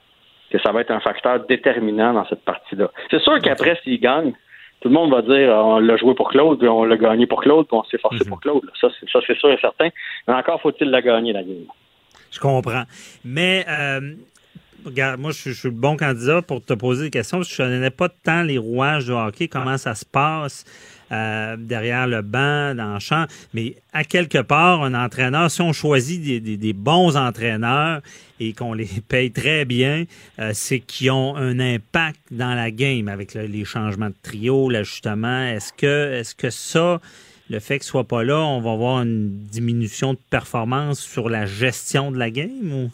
que 0.50 0.58
ça 0.58 0.72
va 0.72 0.80
être 0.80 0.90
un 0.90 1.00
facteur 1.00 1.46
déterminant 1.46 2.12
dans 2.12 2.26
cette 2.26 2.44
partie-là. 2.44 2.90
C'est 3.10 3.20
sûr 3.20 3.40
qu'après, 3.40 3.78
s'ils 3.84 4.00
gagnent, 4.00 4.32
tout 4.80 4.88
le 4.88 4.94
monde 4.94 5.10
va 5.10 5.22
dire 5.22 5.50
on 5.50 5.78
l'a 5.78 5.96
joué 5.96 6.14
pour 6.14 6.30
Claude, 6.30 6.58
puis 6.58 6.68
on 6.68 6.84
l'a 6.84 6.96
gagné 6.96 7.26
pour 7.26 7.40
Claude, 7.42 7.66
puis 7.66 7.76
on 7.76 7.84
s'est 7.84 7.98
forcé 7.98 8.24
pour 8.24 8.40
Claude. 8.40 8.62
ça, 8.80 8.88
c'est 9.00 9.38
sûr 9.38 9.50
et 9.50 9.58
certain. 9.60 9.88
Mais 10.26 10.34
encore 10.34 10.60
faut-il 10.60 10.90
la 10.90 11.02
gagner, 11.02 11.32
la 11.32 11.42
game. 11.42 11.66
je 12.30 12.38
comprends. 12.38 12.84
Mais 13.24 13.64
euh, 13.68 14.14
regarde, 14.84 15.20
moi, 15.20 15.32
je, 15.32 15.50
suis 15.50 15.68
le 15.68 15.74
bon 15.74 15.96
candidat 15.96 16.42
pour 16.42 16.64
te 16.64 16.72
poser 16.72 17.04
des 17.04 17.10
questions 17.10 17.38
parce 17.38 17.48
que 17.48 17.54
je 17.54 17.62
ne 17.62 17.76
connais 17.76 17.90
pas 17.90 18.08
tant 18.08 18.42
les 18.42 18.58
rouages 18.58 19.06
de 19.06 19.12
hockey, 19.12 19.48
comment 19.48 19.78
ça 19.78 19.94
se 19.94 20.04
passe. 20.04 20.64
Euh, 21.10 21.56
derrière 21.58 22.06
le 22.06 22.20
banc, 22.20 22.74
dans 22.74 22.92
le 22.92 23.00
champ. 23.00 23.24
Mais 23.54 23.76
à 23.94 24.04
quelque 24.04 24.42
part, 24.42 24.82
un 24.82 24.92
entraîneur, 24.92 25.50
si 25.50 25.62
on 25.62 25.72
choisit 25.72 26.42
des, 26.42 26.72
bons 26.74 27.16
entraîneurs 27.16 28.02
et 28.40 28.52
qu'on 28.52 28.74
les 28.74 28.90
paye 29.08 29.30
très 29.30 29.64
bien, 29.64 30.04
euh, 30.38 30.50
c'est 30.52 30.80
qu'ils 30.80 31.10
ont 31.10 31.34
un 31.34 31.60
impact 31.60 32.20
dans 32.30 32.54
la 32.54 32.70
game 32.70 33.08
avec 33.08 33.32
les 33.32 33.64
changements 33.64 34.10
de 34.10 34.14
trio, 34.22 34.68
l'ajustement. 34.68 35.44
Est-ce 35.46 35.72
que, 35.72 36.12
est-ce 36.12 36.34
que 36.34 36.50
ça, 36.50 37.00
le 37.48 37.58
fait 37.58 37.78
qu'il 37.78 37.86
soit 37.86 38.04
pas 38.04 38.22
là, 38.22 38.40
on 38.40 38.60
va 38.60 38.72
avoir 38.72 39.00
une 39.00 39.30
diminution 39.44 40.12
de 40.12 40.18
performance 40.28 41.00
sur 41.00 41.30
la 41.30 41.46
gestion 41.46 42.12
de 42.12 42.18
la 42.18 42.30
game 42.30 42.70
ou? 42.70 42.90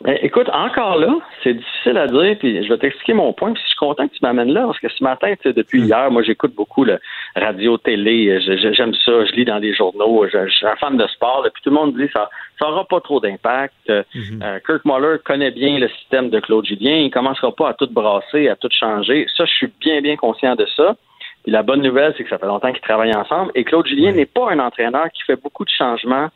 Ben, 0.00 0.16
écoute, 0.22 0.48
encore 0.52 0.96
là, 0.96 1.12
c'est 1.42 1.54
difficile 1.54 1.98
à 1.98 2.06
dire, 2.06 2.36
puis 2.38 2.62
je 2.62 2.68
vais 2.68 2.78
t'expliquer 2.78 3.14
mon 3.14 3.32
point, 3.32 3.52
puis 3.52 3.60
je 3.62 3.68
suis 3.68 3.76
content 3.76 4.06
que 4.06 4.14
tu 4.14 4.20
m'amènes 4.22 4.52
là, 4.52 4.66
parce 4.66 4.78
que 4.78 4.88
ce 4.88 5.02
matin, 5.02 5.34
depuis 5.44 5.80
hmm. 5.80 5.86
hier, 5.86 6.10
moi 6.12 6.22
j'écoute 6.22 6.54
beaucoup 6.54 6.84
le 6.84 7.00
radio, 7.34 7.78
télé, 7.78 8.40
j'aime 8.40 8.94
ça, 8.94 9.24
je 9.24 9.32
lis 9.32 9.44
dans 9.44 9.58
des 9.58 9.74
journaux, 9.74 10.24
je, 10.32 10.48
suis 10.50 10.66
un 10.66 10.76
fan 10.76 10.96
de 10.96 11.06
sport, 11.08 11.42
puis 11.52 11.62
tout 11.64 11.70
le 11.70 11.74
monde 11.74 11.96
dit 11.96 12.08
ça 12.12 12.30
ça 12.60 12.68
aura 12.68 12.84
pas 12.84 13.00
trop 13.00 13.20
d'impact. 13.20 13.74
Hmm. 13.88 14.42
Euh, 14.42 14.58
Kirk 14.64 14.84
Muller 14.84 15.16
connaît 15.24 15.50
bien 15.50 15.78
le 15.78 15.88
système 15.88 16.30
de 16.30 16.38
Claude 16.38 16.66
Julien, 16.66 16.96
il 16.96 17.10
commencera 17.10 17.50
pas 17.52 17.70
à 17.70 17.74
tout 17.74 17.88
brasser, 17.90 18.48
à 18.48 18.54
tout 18.54 18.70
changer. 18.70 19.26
Ça, 19.36 19.46
je 19.46 19.52
suis 19.52 19.72
bien, 19.80 20.00
bien 20.00 20.16
conscient 20.16 20.54
de 20.54 20.66
ça. 20.76 20.96
Puis 21.42 21.52
la 21.52 21.62
bonne 21.62 21.82
nouvelle, 21.82 22.14
c'est 22.16 22.24
que 22.24 22.30
ça 22.30 22.38
fait 22.38 22.46
longtemps 22.46 22.72
qu'ils 22.72 22.82
travaillent 22.82 23.14
ensemble, 23.14 23.50
et 23.56 23.64
Claude 23.64 23.86
Julien 23.86 24.12
n'est 24.12 24.26
pas 24.26 24.50
un 24.50 24.60
entraîneur 24.60 25.06
qui 25.12 25.22
fait 25.24 25.40
beaucoup 25.40 25.64
de 25.64 25.70
changements 25.70 26.28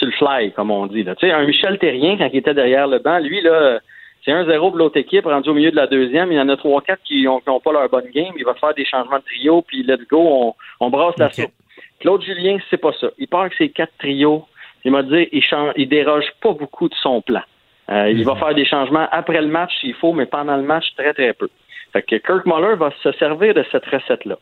sur 0.00 0.06
le 0.06 0.12
fly, 0.12 0.52
comme 0.52 0.70
on 0.70 0.86
dit. 0.86 1.04
Tu 1.04 1.12
sais, 1.20 1.30
un 1.30 1.44
Michel 1.44 1.78
Terrien, 1.78 2.16
quand 2.16 2.28
il 2.32 2.38
était 2.38 2.54
derrière 2.54 2.88
le 2.88 2.98
banc, 2.98 3.18
lui, 3.18 3.40
là, 3.42 3.80
c'est 4.24 4.32
un 4.32 4.44
0 4.44 4.70
pour 4.70 4.78
l'autre 4.78 4.96
équipe, 4.96 5.24
rendu 5.26 5.48
au 5.50 5.54
milieu 5.54 5.70
de 5.70 5.76
la 5.76 5.86
deuxième. 5.86 6.32
Il 6.32 6.36
y 6.36 6.40
en 6.40 6.48
a 6.48 6.56
trois, 6.56 6.82
quatre 6.82 7.02
qui 7.04 7.24
n'ont 7.24 7.40
pas 7.40 7.72
leur 7.72 7.88
bonne 7.88 8.10
game. 8.12 8.32
Il 8.36 8.44
va 8.44 8.54
faire 8.54 8.74
des 8.74 8.84
changements 8.84 9.18
de 9.18 9.24
trio, 9.24 9.62
puis 9.62 9.82
let's 9.82 10.06
go, 10.08 10.18
on, 10.20 10.54
on 10.80 10.90
brasse 10.90 11.16
la 11.18 11.30
soupe. 11.30 11.52
Claude 12.00 12.22
Julien, 12.22 12.58
c'est 12.70 12.80
pas 12.80 12.92
ça. 13.00 13.08
Il 13.18 13.28
part 13.28 13.42
avec 13.42 13.54
ses 13.54 13.68
quatre 13.68 13.92
trios. 13.98 14.46
Il 14.84 14.92
m'a 14.92 15.02
dit, 15.02 15.28
il, 15.32 15.42
change, 15.42 15.72
il 15.76 15.88
déroge 15.88 16.26
pas 16.40 16.52
beaucoup 16.52 16.88
de 16.88 16.94
son 16.94 17.20
plan. 17.20 17.42
Euh, 17.90 18.10
il 18.10 18.24
va 18.24 18.36
faire 18.36 18.54
des 18.54 18.64
changements 18.64 19.06
après 19.10 19.40
le 19.40 19.48
match 19.48 19.72
s'il 19.80 19.94
faut, 19.94 20.12
mais 20.12 20.26
pendant 20.26 20.56
le 20.56 20.62
match, 20.62 20.84
très, 20.96 21.12
très 21.12 21.34
peu. 21.34 21.48
Fait 21.92 22.02
que 22.02 22.16
Kirk 22.16 22.46
Muller 22.46 22.76
va 22.76 22.90
se 23.02 23.12
servir 23.12 23.52
de 23.52 23.64
cette 23.70 23.84
recette-là. 23.86 24.38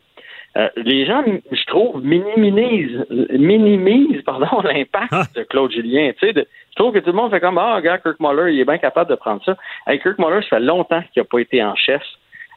Euh, 0.57 0.67
les 0.77 1.05
gens, 1.05 1.23
je 1.51 1.65
trouve, 1.65 2.03
minimisent, 2.03 3.05
minimisent 3.31 4.23
pardon, 4.23 4.61
l'impact 4.63 5.11
ah. 5.11 5.23
de 5.35 5.43
Claude 5.43 5.71
Julien. 5.71 6.11
Tu 6.19 6.27
sais, 6.27 6.33
je 6.35 6.75
trouve 6.75 6.93
que 6.93 6.99
tout 6.99 7.11
le 7.11 7.17
monde 7.17 7.31
fait 7.31 7.39
comme 7.39 7.57
Ah, 7.57 7.75
regarde, 7.75 8.01
Kirk 8.01 8.19
Muller, 8.19 8.53
il 8.53 8.59
est 8.59 8.65
bien 8.65 8.77
capable 8.77 9.09
de 9.09 9.15
prendre 9.15 9.43
ça. 9.45 9.55
Hey, 9.85 9.99
Kirk 9.99 10.17
Muller, 10.17 10.41
ça 10.41 10.57
fait 10.57 10.59
longtemps 10.59 11.01
qu'il 11.13 11.21
n'a 11.21 11.25
pas 11.25 11.39
été 11.39 11.63
en 11.63 11.75
chef. 11.75 12.01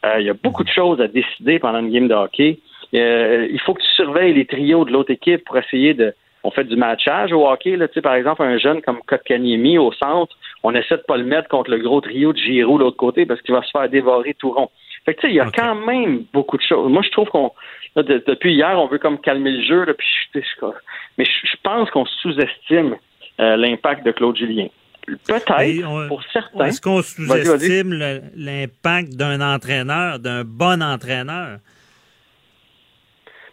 Euh, 0.05 0.21
il 0.21 0.27
y 0.27 0.31
a 0.31 0.35
beaucoup 0.35 0.65
de 0.65 0.71
choses 0.71 1.01
à 1.01 1.07
décider 1.07 1.59
pendant 1.59 1.81
une 1.81 1.91
game 1.91 2.09
de 2.09 2.15
hockey. 2.15 2.59
Euh, 2.95 3.47
il 3.51 3.61
faut 3.61 3.75
que 3.75 3.83
tu 3.83 3.89
surveilles 3.95 4.35
les 4.35 4.47
trios 4.47 4.85
de 4.85 4.91
l'autre 4.91 5.11
équipe 5.11 5.45
pour 5.45 5.59
essayer 5.59 5.95
de. 5.95 6.15
On 6.45 6.51
fait 6.51 6.65
du 6.65 6.75
matchage 6.75 7.33
au 7.33 7.47
hockey. 7.47 7.77
Là, 7.77 7.87
tu 7.87 7.95
sais, 7.95 8.03
par 8.03 8.15
exemple, 8.15 8.43
un 8.43 8.59
jeune 8.59 8.83
comme 8.83 9.01
Kotkaniemi 9.07 9.79
au 9.79 9.93
centre, 9.93 10.37
on 10.65 10.75
essaie 10.75 10.97
de 10.97 11.03
pas 11.03 11.17
le 11.17 11.25
mettre 11.25 11.49
contre 11.49 11.71
le 11.71 11.79
gros 11.79 12.01
trio 12.01 12.33
de 12.33 12.39
Giroud 12.39 12.81
de 12.81 12.85
l'autre 12.85 12.97
côté 12.97 13.27
parce 13.27 13.41
qu'il 13.43 13.55
va 13.55 13.63
se 13.63 13.71
faire 13.71 13.89
dévorer 13.89 14.35
tout 14.35 14.51
rond. 14.51 14.69
Fait 15.05 15.15
que, 15.15 15.21
tu 15.21 15.27
sais, 15.27 15.33
il 15.33 15.37
y 15.37 15.41
a 15.41 15.51
quand 15.55 15.75
même 15.75 16.25
beaucoup 16.33 16.57
de 16.57 16.63
choses. 16.63 16.91
Moi, 16.91 17.03
je 17.03 17.11
trouve 17.11 17.29
qu'on 17.29 17.53
depuis 17.97 18.55
hier, 18.55 18.79
on 18.79 18.87
veut 18.87 18.99
comme 18.99 19.19
calmer 19.19 19.51
le 19.51 19.65
jeu, 19.65 19.85
là, 19.85 19.95
puis 19.95 20.07
mais 21.19 21.25
je, 21.25 21.57
pense 21.63 21.91
qu'on 21.91 22.07
sous-estime 22.07 22.97
euh, 23.41 23.57
l'impact 23.57 24.05
de 24.05 24.13
Claude 24.13 24.37
Julien. 24.37 24.69
Peut-être, 25.07 26.09
pour 26.09 26.23
certains. 26.33 26.67
Est-ce 26.67 26.81
qu'on 26.81 27.03
sous-estime 27.03 27.93
l'impact 28.37 29.15
d'un 29.15 29.41
entraîneur, 29.41 30.19
d'un 30.19 30.45
bon 30.45 30.83
entraîneur? 30.83 31.59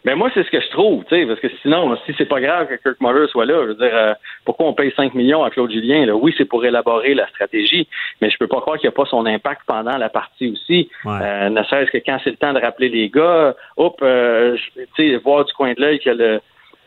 Mais 0.04 0.14
moi, 0.14 0.30
c'est 0.32 0.42
ce 0.42 0.50
que 0.50 0.60
je 0.60 0.68
trouve, 0.70 1.04
tu 1.04 1.14
sais, 1.14 1.26
parce 1.26 1.40
que 1.40 1.48
sinon, 1.60 1.94
si 2.06 2.14
c'est 2.16 2.28
pas 2.28 2.40
grave 2.40 2.68
que 2.68 2.74
Kirk 2.76 2.96
Muller 3.00 3.26
soit 3.28 3.44
là, 3.44 3.62
je 3.62 3.68
veux 3.68 3.74
dire, 3.74 3.94
euh, 3.94 4.14
pourquoi 4.44 4.66
on 4.66 4.72
paye 4.72 4.92
5 4.96 5.14
millions 5.14 5.44
à 5.44 5.50
Claude 5.50 5.70
Julien? 5.70 6.06
Là? 6.06 6.14
Oui, 6.14 6.34
c'est 6.38 6.46
pour 6.46 6.64
élaborer 6.64 7.14
la 7.14 7.28
stratégie, 7.28 7.86
mais 8.20 8.30
je 8.30 8.38
peux 8.38 8.46
pas 8.46 8.60
croire 8.60 8.78
qu'il 8.78 8.88
n'y 8.88 8.94
a 8.94 8.96
pas 8.96 9.04
son 9.04 9.26
impact 9.26 9.62
pendant 9.66 9.98
la 9.98 10.08
partie 10.08 10.52
aussi. 10.52 10.88
Euh, 11.06 11.48
ne 11.50 11.62
serait-ce 11.64 11.90
que 11.90 11.98
quand 11.98 12.18
c'est 12.24 12.30
le 12.30 12.36
temps 12.36 12.54
de 12.54 12.60
rappeler 12.60 12.88
les 12.88 13.10
gars, 13.10 13.54
hop, 13.76 13.98
euh, 14.02 14.56
tu 14.96 15.10
sais, 15.10 15.16
voir 15.16 15.44
du 15.44 15.52
coin 15.52 15.74
de 15.74 15.80
l'œil 15.80 16.00
que 16.00 16.10
le 16.10 16.40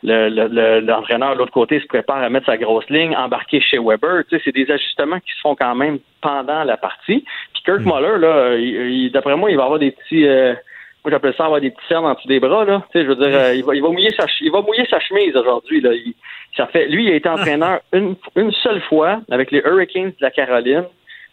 l'entraîneur 0.06 1.32
de 1.32 1.38
l'autre 1.38 1.52
côté 1.52 1.80
se 1.80 1.86
prépare 1.86 2.22
à 2.22 2.28
mettre 2.28 2.44
sa 2.44 2.58
grosse 2.58 2.86
ligne, 2.90 3.16
embarquer 3.16 3.62
chez 3.62 3.78
Weber. 3.78 4.24
Tu 4.28 4.36
sais, 4.36 4.42
c'est 4.44 4.54
des 4.54 4.70
ajustements 4.70 5.18
qui 5.18 5.32
se 5.32 5.40
font 5.40 5.54
quand 5.54 5.74
même 5.74 5.98
pendant 6.20 6.62
la 6.62 6.76
partie. 6.76 7.24
Puis 7.54 7.62
Kirk 7.64 7.80
mm. 7.80 7.84
Muller, 7.84 8.18
là, 8.18 9.08
d'après 9.14 9.34
moi, 9.34 9.50
il 9.50 9.56
va 9.56 9.64
avoir 9.64 9.78
des 9.78 9.92
petits 9.92 10.26
moi 11.04 11.10
j'appelle 11.10 11.34
ça 11.36 11.44
avoir 11.44 11.60
des 11.60 11.70
petits 11.70 11.86
cernes 11.86 12.06
en 12.06 12.14
dessous 12.14 12.28
des 12.28 12.40
bras 12.40 12.64
là. 12.64 12.82
Tu 12.90 12.98
sais, 12.98 13.04
je 13.04 13.10
veux 13.10 13.16
dire, 13.16 13.38
euh, 13.38 13.54
il, 13.54 13.62
va, 13.62 13.74
il 13.74 13.82
va 13.82 13.88
mouiller 13.88 14.10
sa 14.18 14.24
il 14.40 14.50
va 14.50 14.62
mouiller 14.62 14.86
sa 14.88 14.98
chemise 15.00 15.36
aujourd'hui 15.36 15.80
là. 15.80 15.90
ça 16.56 16.66
fait, 16.68 16.86
lui, 16.86 17.04
il 17.04 17.12
a 17.12 17.16
été 17.16 17.28
entraîneur 17.28 17.80
une, 17.92 18.16
une 18.36 18.52
seule 18.52 18.80
fois 18.82 19.20
avec 19.30 19.50
les 19.50 19.58
Hurricanes 19.58 20.10
de 20.10 20.16
la 20.20 20.30
Caroline, 20.30 20.84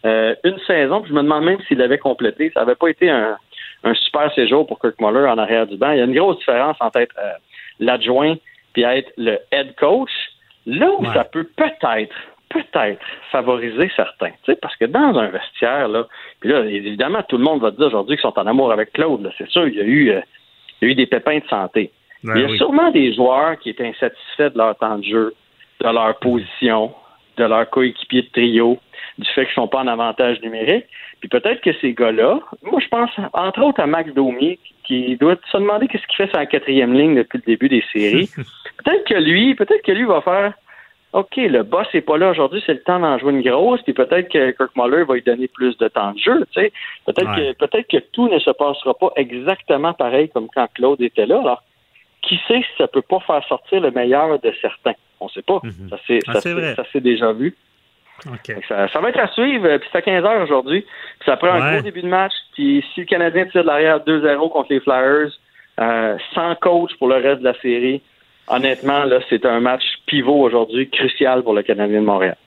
euh, 0.05 0.35
une 0.43 0.59
saison. 0.67 1.01
Puis 1.01 1.11
je 1.11 1.15
me 1.15 1.23
demande 1.23 1.45
même 1.45 1.59
s'il 1.67 1.77
l'avait 1.77 1.97
complété. 1.97 2.51
Ça 2.53 2.61
n'avait 2.61 2.75
pas 2.75 2.89
été 2.89 3.09
un, 3.09 3.37
un 3.83 3.93
super 3.93 4.33
séjour 4.33 4.67
pour 4.67 4.79
Kirk 4.79 4.99
Muller 4.99 5.27
en 5.27 5.37
arrière 5.37 5.67
du 5.67 5.77
banc. 5.77 5.91
Il 5.91 5.99
y 5.99 6.01
a 6.01 6.05
une 6.05 6.15
grosse 6.15 6.39
différence 6.39 6.75
entre 6.79 6.99
être 6.99 7.15
euh, 7.17 7.31
l'adjoint 7.79 8.35
puis 8.73 8.83
être 8.83 9.11
le 9.17 9.39
head 9.51 9.75
coach. 9.75 10.11
Là 10.65 10.91
où 10.99 11.05
ça 11.05 11.23
peut 11.23 11.47
peut-être 11.55 12.15
peut-être 12.51 13.01
favoriser 13.31 13.91
certains. 13.95 14.31
Parce 14.61 14.75
que 14.75 14.85
dans 14.85 15.17
un 15.17 15.27
vestiaire, 15.27 15.87
là, 15.87 16.07
puis 16.39 16.49
là, 16.49 16.65
évidemment, 16.65 17.23
tout 17.27 17.37
le 17.37 17.43
monde 17.43 17.61
va 17.61 17.71
dire 17.71 17.87
aujourd'hui 17.87 18.17
qu'ils 18.17 18.23
sont 18.23 18.37
en 18.37 18.47
amour 18.47 18.71
avec 18.71 18.93
Claude. 18.93 19.31
C'est 19.37 19.49
sûr, 19.49 19.67
il 19.67 19.75
y, 19.75 19.81
a 19.81 19.83
eu, 19.83 20.09
euh, 20.09 20.21
il 20.81 20.87
y 20.87 20.89
a 20.89 20.91
eu 20.91 20.95
des 20.95 21.07
pépins 21.07 21.39
de 21.39 21.47
santé. 21.49 21.91
Ben 22.23 22.35
il 22.35 22.41
y 22.41 22.53
a 22.53 22.57
sûrement 22.57 22.91
des 22.91 23.13
joueurs 23.13 23.57
qui 23.59 23.69
étaient 23.69 23.87
insatisfaits 23.87 24.51
de 24.53 24.57
leur 24.57 24.75
temps 24.77 24.97
de 24.97 25.03
jeu, 25.03 25.33
de 25.79 25.89
leur 25.89 26.17
position, 26.19 26.93
de 27.37 27.45
leur 27.45 27.69
coéquipier 27.69 28.23
de 28.23 28.29
trio, 28.29 28.77
du 29.17 29.27
fait 29.29 29.45
qu'ils 29.45 29.61
ne 29.61 29.65
sont 29.65 29.67
pas 29.67 29.79
en 29.79 29.87
avantage 29.87 30.39
numérique. 30.41 30.85
Puis 31.19 31.29
peut-être 31.29 31.61
que 31.61 31.73
ces 31.81 31.93
gars-là, 31.93 32.39
moi 32.63 32.79
je 32.79 32.87
pense 32.87 33.09
entre 33.33 33.61
autres 33.63 33.79
à 33.79 33.87
Max 33.87 34.13
Domi, 34.13 34.59
qui 34.83 35.15
doit 35.17 35.35
se 35.51 35.57
demander 35.57 35.87
qu'est-ce 35.87 36.05
qu'il 36.07 36.17
fait 36.17 36.27
sur 36.27 36.37
la 36.37 36.45
quatrième 36.45 36.93
ligne 36.93 37.15
depuis 37.15 37.37
le 37.37 37.43
début 37.45 37.69
des 37.69 37.83
séries. 37.91 38.29
peut-être 38.83 39.05
que 39.05 39.15
lui, 39.15 39.55
peut-être 39.55 39.83
que 39.83 39.91
lui 39.91 40.05
va 40.05 40.21
faire 40.21 40.53
OK, 41.13 41.35
le 41.35 41.63
boss 41.63 41.87
n'est 41.93 42.01
pas 42.01 42.17
là 42.17 42.29
aujourd'hui, 42.29 42.63
c'est 42.65 42.73
le 42.73 42.83
temps 42.83 42.99
d'en 42.99 43.17
jouer 43.19 43.33
une 43.33 43.41
grosse, 43.41 43.81
puis 43.81 43.93
peut-être 43.93 44.29
que 44.29 44.51
Kirk 44.51 44.71
Muller 44.77 45.03
va 45.03 45.15
lui 45.15 45.21
donner 45.21 45.49
plus 45.49 45.77
de 45.77 45.89
temps 45.89 46.13
de 46.13 46.19
jeu, 46.19 46.45
tu 46.51 46.61
sais. 46.61 46.71
Peut-être 47.05 47.35
que 47.35 47.53
peut-être 47.53 47.87
que 47.87 47.97
tout 48.13 48.29
ne 48.29 48.39
se 48.39 48.51
passera 48.51 48.93
pas 48.93 49.11
exactement 49.17 49.93
pareil 49.93 50.29
comme 50.29 50.47
quand 50.53 50.67
Claude 50.73 51.01
était 51.01 51.25
là. 51.25 51.39
Alors, 51.39 51.63
qui 52.21 52.39
sait 52.47 52.61
si 52.61 52.77
ça 52.77 52.87
peut 52.87 53.01
pas 53.01 53.19
faire 53.19 53.43
sortir 53.47 53.81
le 53.81 53.91
meilleur 53.91 54.39
de 54.39 54.53
certains? 54.61 54.93
On 55.19 55.25
ne 55.25 55.31
sait 55.31 55.41
pas. 55.41 55.59
Mhm. 55.63 55.89
Ça 55.89 55.97
s'est 56.07 56.19
ah, 56.27 56.99
déjà 56.99 57.33
vu. 57.33 57.55
Ça, 58.67 58.99
va 59.01 59.09
être 59.09 59.19
à 59.19 59.27
suivre, 59.29 59.77
puis 59.77 59.89
c'est 59.91 59.97
à 59.97 60.01
15 60.01 60.23
heures 60.23 60.41
aujourd'hui. 60.43 60.81
Puis 60.81 61.25
ça 61.25 61.37
prend 61.37 61.53
un 61.53 61.73
gros 61.73 61.81
début 61.81 62.03
de 62.03 62.07
match. 62.07 62.33
Puis 62.53 62.85
si 62.93 63.01
le 63.01 63.05
Canadien 63.05 63.45
tire 63.45 63.63
de 63.63 63.67
l'arrière 63.67 63.99
2-0 63.99 64.49
contre 64.49 64.71
les 64.71 64.79
Flyers, 64.79 65.31
euh, 65.79 66.17
sans 66.35 66.55
coach 66.55 66.91
pour 66.99 67.07
le 67.07 67.15
reste 67.15 67.39
de 67.39 67.45
la 67.45 67.59
série, 67.59 68.01
honnêtement, 68.51 69.05
là, 69.05 69.19
c'est 69.29 69.45
un 69.45 69.59
match 69.59 69.83
pivot 70.05 70.41
aujourd'hui, 70.41 70.89
crucial 70.89 71.43
pour 71.43 71.53
le 71.53 71.63
Canadien 71.63 72.01
de 72.01 72.05
Montréal. 72.05 72.37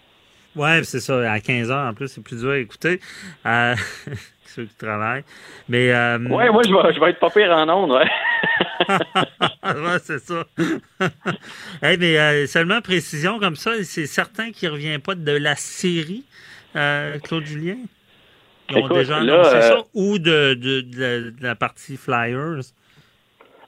Oui, 0.56 0.84
c'est 0.84 1.00
ça. 1.00 1.32
À 1.32 1.40
15 1.40 1.70
heures, 1.70 1.88
en 1.88 1.94
plus, 1.94 2.08
c'est 2.08 2.22
plus 2.22 2.40
dur 2.40 2.50
à 2.50 2.58
écouter. 2.58 3.00
Euh, 3.44 3.74
ceux 4.44 4.64
qui 4.64 4.76
travaillent. 4.76 5.24
Mais. 5.68 5.92
Euh... 5.92 6.18
Ouais, 6.18 6.50
moi, 6.50 6.62
je 6.64 6.72
vais, 6.72 6.94
je 6.94 7.00
vais 7.00 7.10
être 7.10 7.18
pas 7.18 7.30
pire 7.30 7.50
en 7.50 7.68
ondes, 7.68 7.90
ouais. 7.90 8.08
ouais, 8.88 9.98
c'est 10.02 10.20
ça. 10.20 10.44
hey, 11.82 11.98
mais 11.98 12.18
euh, 12.18 12.46
seulement 12.46 12.80
précision 12.80 13.38
comme 13.38 13.56
ça, 13.56 13.72
c'est 13.82 14.06
certain 14.06 14.52
qu'il 14.52 14.68
ne 14.68 14.74
revient 14.74 14.98
pas 14.98 15.14
de 15.14 15.32
la 15.32 15.56
série, 15.56 16.24
euh, 16.76 17.18
Claude 17.18 17.44
Julien? 17.44 17.76
Ils 18.70 18.78
ont 18.78 18.88
déjà 18.88 19.18
annoncé 19.18 19.60
ça 19.60 19.82
ou 19.92 20.18
de, 20.18 20.54
de, 20.54 20.80
de, 20.80 21.34
la 21.40 21.54
partie 21.54 21.96
Flyers? 21.98 22.62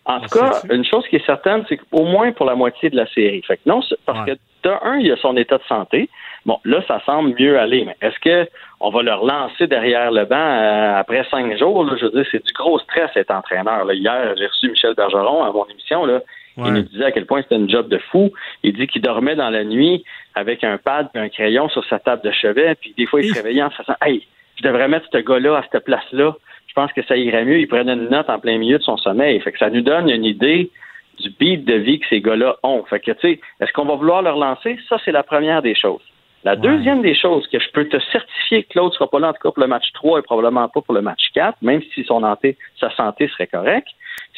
En 0.07 0.20
tout 0.20 0.38
cas, 0.38 0.62
une 0.70 0.84
chose 0.84 1.04
qui 1.09 1.16
est 1.16 1.26
certaine, 1.26 1.64
c'est 1.68 1.78
qu'au 1.78 2.04
moins 2.04 2.30
pour 2.30 2.46
la 2.46 2.54
moitié 2.54 2.90
de 2.90 2.96
la 2.96 3.07
série. 3.09 3.42
Fait 3.42 3.57
que 3.57 3.62
non, 3.66 3.80
parce 4.04 4.24
que 4.24 4.36
d'un, 4.62 4.78
un, 4.82 4.98
il 4.98 5.09
y 5.09 5.12
a 5.12 5.16
son 5.16 5.36
état 5.36 5.59
de 5.59 5.64
santé. 5.64 6.09
Bon, 6.44 6.61
là, 6.64 6.80
ça 6.86 7.02
semble 7.04 7.34
mieux 7.36 7.59
aller, 7.59 7.84
mais 7.84 7.96
est-ce 8.00 8.18
que 8.20 8.48
on 8.78 8.90
va 8.90 9.02
le 9.02 9.12
relancer 9.12 9.66
derrière 9.66 10.12
le 10.12 10.24
banc 10.24 10.36
euh, 10.36 10.96
après 10.96 11.24
cinq 11.28 11.59
jours? 11.59 11.84
Là, 11.84 11.96
je 12.00 12.07
veux 12.07 12.12
dire, 12.12 12.26
c'est 12.30 12.44
du 12.44 12.52
gros 12.52 12.78
stress 12.78 13.11
être 13.16 13.32
entraîneur. 13.32 13.84
Là. 13.84 13.94
Hier, 13.94 14.34
j'ai 14.36 14.46
reçu 14.46 14.70
Michel 14.70 14.94
Bergeron 14.94 15.42
à 15.42 15.50
mon 15.50 15.66
émission. 15.66 16.07
Là. 16.07 16.20
Il 16.57 16.72
nous 16.72 16.82
disait 16.82 17.07
à 17.07 17.12
quel 17.12 17.26
point 17.26 17.42
c'était 17.42 17.57
une 17.57 17.68
job 17.68 17.88
de 17.88 17.98
fou. 17.98 18.30
Il 18.62 18.74
dit 18.74 18.86
qu'il 18.86 19.02
dormait 19.02 19.34
dans 19.34 19.50
la 19.50 19.64
nuit 19.64 20.04
avec 20.34 20.62
un 20.62 20.78
pad 20.78 21.09
et 21.14 21.18
un 21.18 21.28
crayon 21.28 21.68
sur 21.68 21.84
sa 21.86 21.98
table 21.98 22.22
de 22.22 22.30
chevet, 22.30 22.76
puis 22.76 22.94
des 22.96 23.07
fois, 23.07 23.20
il 23.20 23.28
se 23.28 23.34
réveillait 23.34 23.62
en 23.62 23.70
se 23.70 23.76
faisant 23.76 23.96
Hey, 24.00 24.26
je 24.57 24.62
devrais 24.62 24.88
mettre 24.88 25.07
ce 25.12 25.18
gars-là 25.18 25.59
à 25.59 25.64
cette 25.70 25.84
place-là 25.84 26.34
pense 26.77 26.93
que 26.93 27.03
ça 27.05 27.16
irait 27.16 27.45
mieux. 27.45 27.59
Il 27.59 27.68
prenait 27.68 27.95
une 27.95 28.11
note 28.11 28.29
en 28.29 28.39
plein 28.39 28.59
milieu 28.59 28.79
de 28.79 28.83
son 28.83 28.97
sommeil. 28.99 29.41
Fait 29.41 29.51
que 29.51 29.59
ça 29.59 29.70
nous 29.70 29.81
donne 29.81 30.09
une 30.11 30.24
idée 30.24 30.70
du 31.18 31.31
beat 31.31 31.64
de 31.64 31.74
vie 31.74 31.99
que 31.99 32.07
ces 32.09 32.20
gars-là 32.20 32.57
ont. 32.62 32.85
Fait 32.85 33.01
que, 33.01 33.12
tu 33.12 33.20
sais, 33.20 33.41
est-ce 33.61 33.72
qu'on 33.72 33.87
va 33.87 33.95
vouloir 33.95 34.22
leur 34.22 34.37
lancer? 34.37 34.79
Ça, 34.89 34.99
c'est 35.05 35.12
la 35.12 35.22
première 35.22 35.62
des 35.62 35.74
choses. 35.74 36.03
La 36.45 36.55
deuxième 36.55 37.03
des 37.03 37.16
choses 37.16 37.45
que 37.49 37.59
je 37.59 37.68
peux 37.72 37.89
te 37.89 37.99
certifier 38.12 38.62
que 38.62 38.68
Claude 38.68 38.93
sera 38.93 39.11
pas 39.11 39.18
là 39.18 39.31
en 39.31 39.33
tout 39.33 39.43
cas 39.43 39.51
pour 39.51 39.61
le 39.61 39.66
match 39.66 39.91
3 39.95 40.20
et 40.20 40.22
probablement 40.22 40.68
pas 40.68 40.81
pour 40.81 40.95
le 40.95 41.03
match 41.03 41.31
4, 41.35 41.59
même 41.61 41.83
si 41.93 42.05
son 42.05 42.20
santé, 42.20 42.57
sa 42.79 42.95
santé 42.95 43.27
serait 43.27 43.49
correcte, 43.49 43.89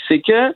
c'est 0.06 0.20
que 0.20 0.54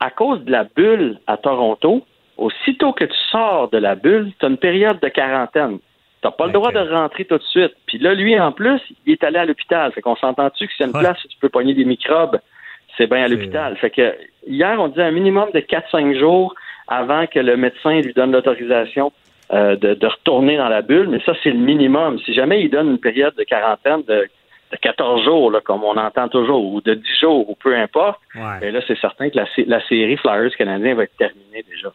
à 0.00 0.10
cause 0.10 0.44
de 0.44 0.50
la 0.50 0.64
bulle 0.64 1.18
à 1.26 1.38
Toronto, 1.38 2.04
aussitôt 2.36 2.92
que 2.92 3.04
tu 3.04 3.16
sors 3.30 3.70
de 3.70 3.78
la 3.78 3.94
bulle, 3.94 4.32
tu 4.38 4.44
as 4.44 4.48
une 4.50 4.58
période 4.58 5.00
de 5.00 5.08
quarantaine. 5.08 5.78
Tu 6.22 6.28
n'as 6.28 6.32
pas 6.32 6.46
le 6.46 6.52
droit 6.52 6.70
de 6.70 6.78
rentrer 6.78 7.24
tout 7.24 7.36
de 7.36 7.42
suite. 7.42 7.72
Puis 7.86 7.98
là, 7.98 8.14
lui, 8.14 8.38
en 8.38 8.52
plus, 8.52 8.80
il 9.04 9.12
est 9.12 9.24
allé 9.24 9.38
à 9.38 9.44
l'hôpital. 9.44 9.90
Fait 9.92 10.02
qu'on 10.02 10.14
s'entend-tu 10.14 10.68
que 10.68 10.72
c'est 10.78 10.84
une 10.84 10.92
place 10.92 11.22
où 11.24 11.28
tu 11.28 11.36
peux 11.40 11.48
pogner 11.48 11.74
des 11.74 11.84
microbes, 11.84 12.38
c'est 12.96 13.08
bien 13.08 13.24
à 13.24 13.28
l'hôpital. 13.28 13.76
Fait 13.76 13.90
que 13.90 14.14
hier, 14.46 14.76
on 14.78 14.86
dit 14.86 15.00
un 15.00 15.10
minimum 15.10 15.50
de 15.52 15.58
4-5 15.58 16.16
jours 16.18 16.54
avant 16.86 17.26
que 17.26 17.40
le 17.40 17.56
médecin 17.56 18.00
lui 18.00 18.12
donne 18.12 18.30
l'autorisation 18.30 19.12
euh, 19.52 19.74
de, 19.76 20.06
retourner 20.06 20.56
dans 20.56 20.68
la 20.68 20.82
bulle, 20.82 21.08
mais 21.08 21.20
ça, 21.26 21.32
c'est 21.42 21.50
le 21.50 21.58
minimum. 21.58 22.18
Si 22.20 22.32
jamais 22.32 22.62
il 22.62 22.70
donne 22.70 22.90
une 22.90 23.00
période 23.00 23.34
de 23.34 23.42
quarantaine 23.42 24.02
de, 24.04 24.28
14 24.80 25.24
jours, 25.24 25.50
là, 25.50 25.60
comme 25.60 25.84
on 25.84 25.98
entend 25.98 26.28
toujours, 26.28 26.64
ou 26.64 26.80
de 26.80 26.94
10 26.94 27.02
jours, 27.20 27.50
ou 27.50 27.54
peu 27.56 27.76
importe, 27.76 28.20
ben 28.34 28.72
là, 28.72 28.80
c'est 28.86 28.98
certain 28.98 29.28
que 29.28 29.36
la, 29.36 29.46
la 29.66 29.86
série 29.86 30.16
Flyers 30.16 30.56
canadien 30.56 30.94
va 30.94 31.02
être 31.02 31.16
terminée 31.18 31.62
déjà. 31.68 31.92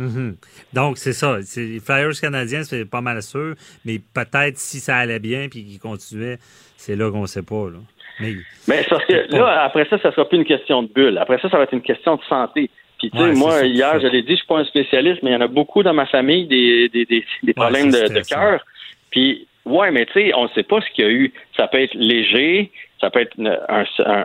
Mhm. 0.00 0.36
Donc, 0.72 0.96
c'est 0.96 1.12
ça. 1.12 1.36
Les 1.56 1.78
Flyers 1.78 2.18
canadiens, 2.18 2.62
c'est 2.62 2.88
pas 2.88 3.02
mal 3.02 3.22
sûr, 3.22 3.54
mais 3.84 3.98
peut-être 3.98 4.56
si 4.56 4.80
ça 4.80 4.96
allait 4.96 5.18
bien 5.18 5.48
puis 5.50 5.62
qu'ils 5.64 5.78
continuaient, 5.78 6.38
c'est 6.76 6.96
là 6.96 7.10
qu'on 7.10 7.22
ne 7.22 7.26
sait 7.26 7.42
pas. 7.42 7.68
Là. 7.70 7.78
Mais, 8.20 8.32
mais 8.66 8.82
que, 8.84 9.36
là, 9.36 9.62
après 9.64 9.86
ça, 9.90 9.98
ça 9.98 10.10
sera 10.12 10.26
plus 10.26 10.38
une 10.38 10.44
question 10.46 10.82
de 10.82 10.88
bulle. 10.88 11.18
Après 11.18 11.38
ça, 11.40 11.50
ça 11.50 11.58
va 11.58 11.64
être 11.64 11.74
une 11.74 11.82
question 11.82 12.16
de 12.16 12.22
santé. 12.28 12.70
Puis, 12.98 13.10
tu 13.10 13.18
sais, 13.18 13.32
moi, 13.32 13.62
hier, 13.64 14.00
je 14.00 14.06
l'ai 14.06 14.22
dit, 14.22 14.32
je 14.32 14.36
suis 14.36 14.46
pas 14.46 14.58
un 14.58 14.64
spécialiste, 14.64 15.22
mais 15.22 15.30
il 15.30 15.32
y 15.34 15.36
en 15.36 15.40
a 15.42 15.48
beaucoup 15.48 15.82
dans 15.82 15.94
ma 15.94 16.06
famille 16.06 16.46
des, 16.46 16.88
des, 16.88 17.06
des, 17.06 17.54
problèmes 17.54 17.90
de, 17.90 18.12
de 18.12 18.28
cœur. 18.28 18.64
Puis, 19.10 19.46
ouais, 19.64 19.90
mais 19.90 20.06
tu 20.06 20.12
sais, 20.12 20.34
on 20.34 20.44
ne 20.44 20.48
sait 20.50 20.62
pas 20.62 20.80
ce 20.80 20.90
qu'il 20.94 21.04
y 21.04 21.08
a 21.08 21.10
eu. 21.10 21.32
Ça 21.56 21.66
peut 21.66 21.80
être 21.80 21.94
léger, 21.94 22.70
ça 23.00 23.10
peut 23.10 23.20
être 23.20 23.34
un, 23.38 24.24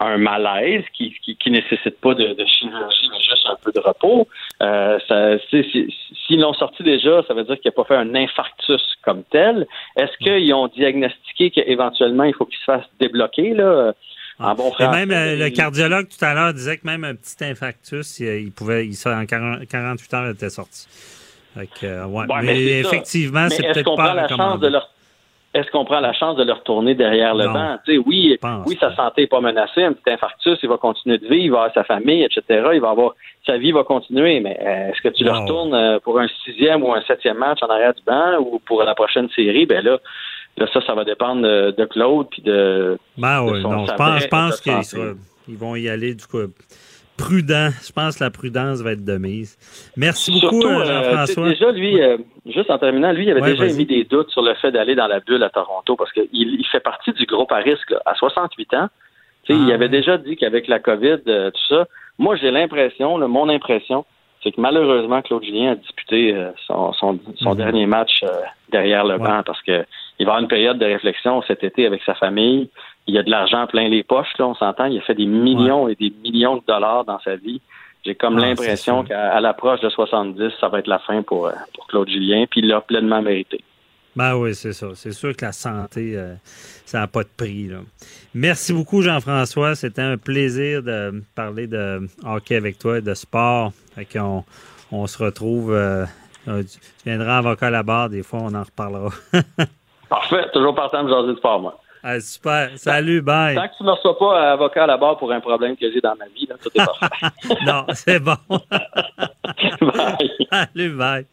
un, 0.00 0.18
malaise 0.18 0.84
qui, 0.94 1.14
qui, 1.22 1.36
qui, 1.36 1.50
nécessite 1.50 2.00
pas 2.00 2.14
de, 2.14 2.32
de, 2.32 2.44
chirurgie, 2.46 3.08
mais 3.10 3.18
juste 3.18 3.46
un 3.46 3.56
peu 3.62 3.72
de 3.72 3.80
repos. 3.80 4.26
Euh, 4.62 4.98
S'ils 5.50 6.40
l'ont 6.40 6.54
sorti 6.54 6.82
déjà, 6.82 7.22
ça 7.28 7.34
veut 7.34 7.44
dire 7.44 7.60
qu'il 7.60 7.68
n'a 7.68 7.72
pas 7.72 7.84
fait 7.84 7.96
un 7.96 8.14
infarctus 8.14 8.82
comme 9.02 9.22
tel. 9.30 9.66
Est-ce 9.96 10.16
qu'ils 10.18 10.52
ont 10.54 10.68
diagnostiqué 10.68 11.50
qu'éventuellement, 11.50 12.24
il 12.24 12.34
faut 12.34 12.46
qu'il 12.46 12.58
se 12.58 12.64
fasse 12.64 12.84
débloquer, 12.98 13.54
là? 13.54 13.92
En 14.38 14.54
bon 14.54 14.72
Et 14.80 14.88
même 14.88 15.10
euh, 15.10 15.36
le 15.36 15.50
cardiologue 15.50 16.08
tout 16.08 16.24
à 16.24 16.32
l'heure 16.32 16.54
disait 16.54 16.78
que 16.78 16.86
même 16.86 17.04
un 17.04 17.14
petit 17.14 17.44
infarctus, 17.44 18.20
il, 18.20 18.52
pouvait, 18.52 18.86
il, 18.86 18.96
en 19.06 19.26
48 19.26 20.14
heures, 20.14 20.26
il 20.26 20.30
était 20.30 20.48
sorti. 20.48 20.88
Euh, 21.82 22.04
ouais. 22.06 22.24
mais, 22.42 22.78
effectivement, 22.78 23.48
c'est 23.50 23.62
peut-être 23.62 23.96
pas 23.96 24.14
la 24.14 24.28
chance 24.28 24.60
de 24.60 24.68
leur 24.68 24.88
est-ce 25.52 25.68
qu'on 25.72 25.84
prend 25.84 25.98
la 25.98 26.12
chance 26.12 26.36
de 26.36 26.44
le 26.44 26.52
retourner 26.52 26.94
derrière 26.94 27.34
le 27.34 27.46
banc? 27.46 27.78
oui, 28.06 28.38
oui, 28.66 28.78
sa 28.78 28.94
santé 28.94 29.22
n'est 29.22 29.26
pas 29.26 29.40
menacée, 29.40 29.82
un 29.82 29.92
petit 29.92 30.10
infarctus, 30.10 30.58
il 30.62 30.68
va 30.68 30.76
continuer 30.76 31.18
de 31.18 31.26
vivre, 31.26 31.44
il 31.44 31.50
va 31.50 31.58
avoir 31.58 31.74
sa 31.74 31.84
famille, 31.84 32.22
etc. 32.22 32.70
Il 32.74 32.80
va 32.80 32.90
avoir 32.90 33.14
sa 33.44 33.58
vie 33.58 33.72
va 33.72 33.82
continuer, 33.82 34.38
mais 34.38 34.56
euh, 34.60 34.90
est-ce 34.90 35.00
que 35.00 35.08
tu 35.08 35.24
le 35.24 35.32
retournes 35.32 35.74
euh, 35.74 35.98
pour 35.98 36.20
un 36.20 36.28
sixième 36.44 36.84
ou 36.84 36.92
un 36.92 37.02
septième 37.02 37.38
match 37.38 37.58
en 37.62 37.66
arrière 37.66 37.94
du 37.94 38.02
banc 38.04 38.38
ou 38.38 38.60
pour 38.60 38.82
la 38.84 38.94
prochaine 38.94 39.28
série? 39.30 39.66
Ben 39.66 39.82
là, 39.82 39.98
là 40.56 40.66
ça, 40.72 40.80
ça 40.86 40.94
va 40.94 41.04
dépendre 41.04 41.42
de, 41.42 41.84
Claude 41.86 42.28
puis 42.30 42.42
de, 42.42 42.96
ben 43.18 43.42
oui, 43.42 43.60
non, 43.62 43.86
je 43.86 43.94
pense, 43.94 44.22
je 44.22 44.28
pense 44.28 44.60
qu'ils 44.60 45.56
vont 45.56 45.74
y 45.74 45.88
aller 45.88 46.14
du 46.14 46.26
coup 46.26 46.38
prudent. 47.20 47.70
Je 47.86 47.92
pense 47.92 48.18
que 48.18 48.24
la 48.24 48.30
prudence 48.30 48.80
va 48.80 48.92
être 48.92 49.04
de 49.04 49.16
mise. 49.18 49.56
Merci 49.96 50.32
beaucoup, 50.32 50.64
euh, 50.64 50.84
Jean-François. 50.84 51.48
déjà, 51.48 51.70
lui, 51.72 52.00
euh, 52.00 52.16
juste 52.46 52.70
en 52.70 52.78
terminant, 52.78 53.12
lui, 53.12 53.24
il 53.24 53.30
avait 53.30 53.52
déjà 53.52 53.66
émis 53.66 53.86
des 53.86 54.04
doutes 54.04 54.30
sur 54.30 54.42
le 54.42 54.54
fait 54.54 54.72
d'aller 54.72 54.94
dans 54.94 55.06
la 55.06 55.20
bulle 55.20 55.42
à 55.42 55.50
Toronto 55.50 55.96
parce 55.96 56.12
qu'il 56.12 56.28
il 56.32 56.66
fait 56.70 56.80
partie 56.80 57.12
du 57.12 57.26
groupe 57.26 57.52
à 57.52 57.56
risque. 57.56 57.94
À 58.06 58.14
68 58.14 58.74
ans, 58.74 58.88
il 59.48 59.70
ah. 59.70 59.74
avait 59.74 59.88
déjà 59.88 60.16
dit 60.16 60.36
qu'avec 60.36 60.68
la 60.68 60.78
COVID, 60.78 61.18
euh, 61.28 61.50
tout 61.50 61.74
ça, 61.74 61.86
moi, 62.18 62.36
j'ai 62.36 62.50
l'impression, 62.50 63.18
mon 63.28 63.48
impression, 63.48 64.04
c'est 64.42 64.52
que 64.52 64.60
malheureusement, 64.60 65.20
Claude 65.22 65.44
Julien 65.44 65.72
a 65.72 65.74
disputé 65.74 66.34
son, 66.66 66.92
mhm. 67.12 67.54
dernier 67.56 67.86
match 67.86 68.24
derrière 68.70 69.04
le 69.04 69.18
banc 69.18 69.42
parce 69.44 69.60
qu'il 70.20 70.26
va 70.26 70.32
avoir 70.32 70.42
une 70.42 70.48
période 70.48 70.78
de 70.78 70.84
réflexion 70.84 71.40
cet 71.48 71.64
été 71.64 71.86
avec 71.86 72.02
sa 72.04 72.14
famille 72.14 72.68
il 73.10 73.14
y 73.14 73.18
a 73.18 73.22
de 73.22 73.30
l'argent 73.30 73.66
plein 73.66 73.88
les 73.88 74.02
poches, 74.02 74.32
là, 74.38 74.46
on 74.46 74.54
s'entend. 74.54 74.86
Il 74.86 74.98
a 74.98 75.02
fait 75.02 75.14
des 75.14 75.26
millions 75.26 75.88
et 75.88 75.94
des 75.94 76.12
millions 76.22 76.56
de 76.56 76.62
dollars 76.66 77.04
dans 77.04 77.18
sa 77.20 77.36
vie. 77.36 77.60
J'ai 78.04 78.14
comme 78.14 78.38
ah, 78.38 78.46
l'impression 78.46 79.04
qu'à 79.04 79.40
l'approche 79.40 79.80
de 79.80 79.90
70, 79.90 80.52
ça 80.60 80.68
va 80.68 80.78
être 80.78 80.86
la 80.86 81.00
fin 81.00 81.22
pour, 81.22 81.48
euh, 81.48 81.52
pour 81.74 81.86
Claude 81.88 82.08
Julien, 82.08 82.46
puis 82.48 82.60
il 82.60 82.68
l'a 82.68 82.80
pleinement 82.80 83.20
mérité. 83.20 83.60
Ben 84.16 84.36
oui, 84.36 84.54
c'est 84.54 84.72
ça. 84.72 84.88
C'est 84.94 85.12
sûr 85.12 85.36
que 85.36 85.44
la 85.44 85.52
santé, 85.52 86.16
euh, 86.16 86.34
ça 86.84 87.00
n'a 87.00 87.06
pas 87.06 87.22
de 87.22 87.28
prix. 87.36 87.70
Merci 88.34 88.72
beaucoup, 88.72 89.02
Jean-François. 89.02 89.74
C'était 89.74 90.02
un 90.02 90.16
plaisir 90.16 90.82
de 90.82 91.22
parler 91.34 91.66
de 91.66 92.00
hockey 92.24 92.56
avec 92.56 92.78
toi 92.78 92.98
et 92.98 93.02
de 93.02 93.14
sport. 93.14 93.72
on, 94.16 94.44
on 94.90 95.06
se 95.06 95.22
retrouve. 95.22 95.72
Euh, 95.72 96.06
tu 96.46 96.78
viendras 97.04 97.38
avocat 97.38 97.66
à 97.66 97.70
la 97.70 97.82
barre, 97.82 98.08
des 98.08 98.22
fois, 98.22 98.40
on 98.42 98.54
en 98.54 98.62
reparlera. 98.62 99.10
Parfait. 100.10 100.44
Toujours 100.52 100.74
partant 100.74 101.04
de 101.04 101.08
jaser 101.08 101.28
de 101.28 101.36
sport, 101.36 101.60
moi. 101.60 101.78
Ah, 102.02 102.18
super. 102.18 102.70
Salut, 102.76 103.20
bye. 103.22 103.54
Tant 103.54 103.68
que 103.68 103.76
tu 103.76 103.82
ne 103.82 103.88
me 103.88 103.92
reçois 103.92 104.18
pas 104.18 104.52
avocat 104.52 104.84
à 104.84 104.86
la 104.86 104.96
barre 104.96 105.18
pour 105.18 105.30
un 105.32 105.40
problème 105.40 105.76
que 105.76 105.90
j'ai 105.92 106.00
dans 106.00 106.16
ma 106.16 106.26
vie, 106.34 106.46
là, 106.46 106.56
tout 106.60 106.70
est 106.74 106.84
parfait. 106.84 107.06
non, 107.66 107.84
c'est 107.94 108.18
bon. 108.18 108.36
bye. 109.80 110.30
Salut, 110.50 110.90
bye. 110.96 111.26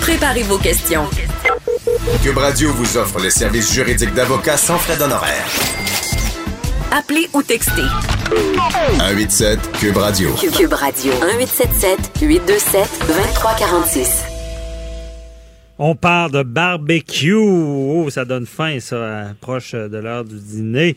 Préparez 0.00 0.42
vos 0.42 0.58
questions. 0.58 1.04
Cube 2.22 2.38
Radio 2.38 2.72
vous 2.72 2.96
offre 2.96 3.20
les 3.20 3.30
services 3.30 3.74
juridiques 3.74 4.14
d'avocats 4.14 4.56
sans 4.56 4.78
frais 4.78 4.96
d'honoraires. 4.96 5.46
Appelez 6.92 7.28
ou 7.34 7.42
textez. 7.42 7.82
187 8.30 9.72
Cube 9.72 9.96
Radio. 9.96 10.30
Cube 10.34 10.72
Radio. 10.72 11.12
1877 11.12 12.12
827 12.22 13.06
2346. 13.06 14.29
On 15.82 15.94
parle 15.94 16.30
de 16.30 16.42
barbecue. 16.42 17.32
Oh, 17.32 18.10
ça 18.10 18.26
donne 18.26 18.44
faim, 18.44 18.80
ça, 18.80 19.28
proche 19.40 19.74
de 19.74 19.96
l'heure 19.96 20.24
du 20.24 20.34
dîner. 20.38 20.94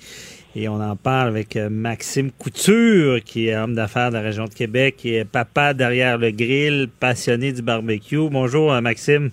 Et 0.57 0.67
on 0.67 0.73
en 0.73 0.97
parle 0.97 1.29
avec 1.29 1.55
euh, 1.55 1.69
Maxime 1.69 2.31
Couture, 2.33 3.23
qui 3.23 3.47
est 3.47 3.55
homme 3.55 3.75
d'affaires 3.75 4.09
de 4.09 4.15
la 4.15 4.19
région 4.19 4.43
de 4.43 4.53
Québec, 4.53 4.97
qui 4.97 5.15
est 5.15 5.23
papa 5.23 5.73
derrière 5.73 6.17
le 6.17 6.31
grill, 6.31 6.89
passionné 6.99 7.53
du 7.53 7.61
barbecue. 7.61 8.27
Bonjour, 8.29 8.73
euh, 8.73 8.81
Maxime. 8.81 9.31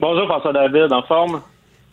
Bonjour, 0.00 0.26
François 0.26 0.54
David, 0.54 0.90
en 0.90 1.02
forme? 1.02 1.42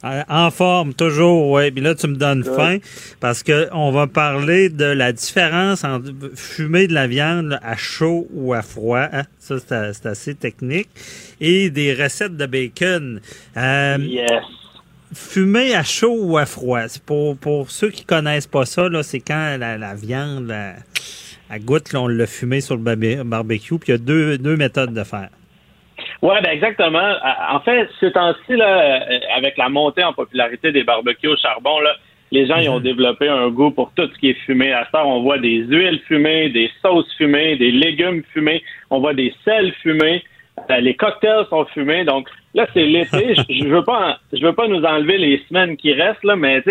Euh, 0.06 0.24
en 0.30 0.50
forme, 0.50 0.94
toujours, 0.94 1.52
oui. 1.52 1.72
Puis 1.72 1.82
là, 1.82 1.94
tu 1.94 2.08
me 2.08 2.16
donnes 2.16 2.44
faim 2.44 2.78
parce 3.20 3.44
qu'on 3.44 3.92
va 3.92 4.08
parler 4.08 4.70
de 4.70 4.86
la 4.86 5.12
différence 5.12 5.84
entre 5.84 6.12
fumer 6.36 6.88
de 6.88 6.94
la 6.94 7.08
viande 7.08 7.60
à 7.62 7.76
chaud 7.76 8.28
ou 8.34 8.54
à 8.54 8.62
froid. 8.62 9.08
Hein? 9.12 9.24
Ça, 9.40 9.58
c'est 9.60 10.06
assez 10.06 10.36
technique. 10.36 10.90
Et 11.42 11.70
des 11.70 11.94
recettes 11.94 12.38
de 12.38 12.46
bacon. 12.46 13.20
Euh, 13.58 13.98
yes. 14.00 14.30
Fumer 15.14 15.76
à 15.76 15.84
chaud 15.84 16.18
ou 16.18 16.38
à 16.38 16.46
froid. 16.46 16.84
Pour, 17.06 17.36
pour 17.36 17.70
ceux 17.70 17.90
qui 17.90 18.06
connaissent 18.06 18.48
pas 18.48 18.66
ça, 18.66 18.88
c'est 19.04 19.20
quand 19.20 19.58
la, 19.58 19.96
viande 19.96 20.54
à 21.50 21.60
goutte, 21.60 21.94
on 21.94 22.08
l'a 22.08 22.28
fumé 22.28 22.62
sur 22.62 22.78
le 22.78 23.24
barbecue. 23.24 23.80
Puis 23.80 23.90
il 23.90 23.92
y 23.92 23.96
a 23.96 23.98
deux, 23.98 24.38
deux 24.38 24.56
méthodes 24.56 24.94
de 24.94 25.04
faire. 25.04 25.30
Oui, 26.22 26.36
ben 26.44 26.52
exactement. 26.52 27.14
En 27.50 27.60
fait, 27.62 27.88
ce 28.00 28.08
temps-ci, 28.08 28.56
là, 28.56 29.02
euh, 29.10 29.20
avec 29.36 29.58
la 29.58 29.70
montée 29.70 30.04
en 30.04 30.14
popularité 30.14 30.72
des 30.72 30.84
barbecues 30.84 31.30
au 31.30 31.38
charbon, 31.38 31.80
là, 31.80 31.96
les 32.32 32.46
gens 32.46 32.58
ils 32.58 32.70
ont 32.70 32.78
mhm. 32.78 32.84
développé 32.84 33.28
un 33.28 33.50
goût 33.50 33.72
pour 33.72 33.92
tout 33.96 34.08
ce 34.14 34.20
qui 34.20 34.30
est 34.30 34.40
fumé. 34.46 34.72
À 34.74 34.88
ça, 34.92 35.06
on 35.06 35.22
voit 35.22 35.40
des 35.40 35.64
huiles 35.64 36.02
fumées, 36.08 36.50
des 36.50 36.70
sauces 36.82 37.12
fumées, 37.18 37.56
des 37.56 37.72
légumes 37.72 38.24
fumés, 38.34 38.62
on 38.90 39.00
voit 39.00 39.14
des 39.14 39.34
sels 39.46 39.72
fumés, 39.82 40.24
euh, 40.70 40.80
les 40.80 40.96
cocktails 40.96 41.46
sont 41.50 41.66
fumés. 41.66 42.04
Donc 42.04 42.28
là, 42.54 42.68
c'est 42.74 42.86
l'été. 42.86 43.36
je, 43.50 43.66
veux 43.66 43.84
pas, 43.84 44.20
je 44.34 44.46
veux 44.46 44.54
pas 44.54 44.68
nous 44.68 44.84
enlever 44.84 45.18
les 45.18 45.42
semaines 45.48 45.78
qui 45.78 45.94
restent 45.94 46.24
là, 46.24 46.36
mais 46.36 46.62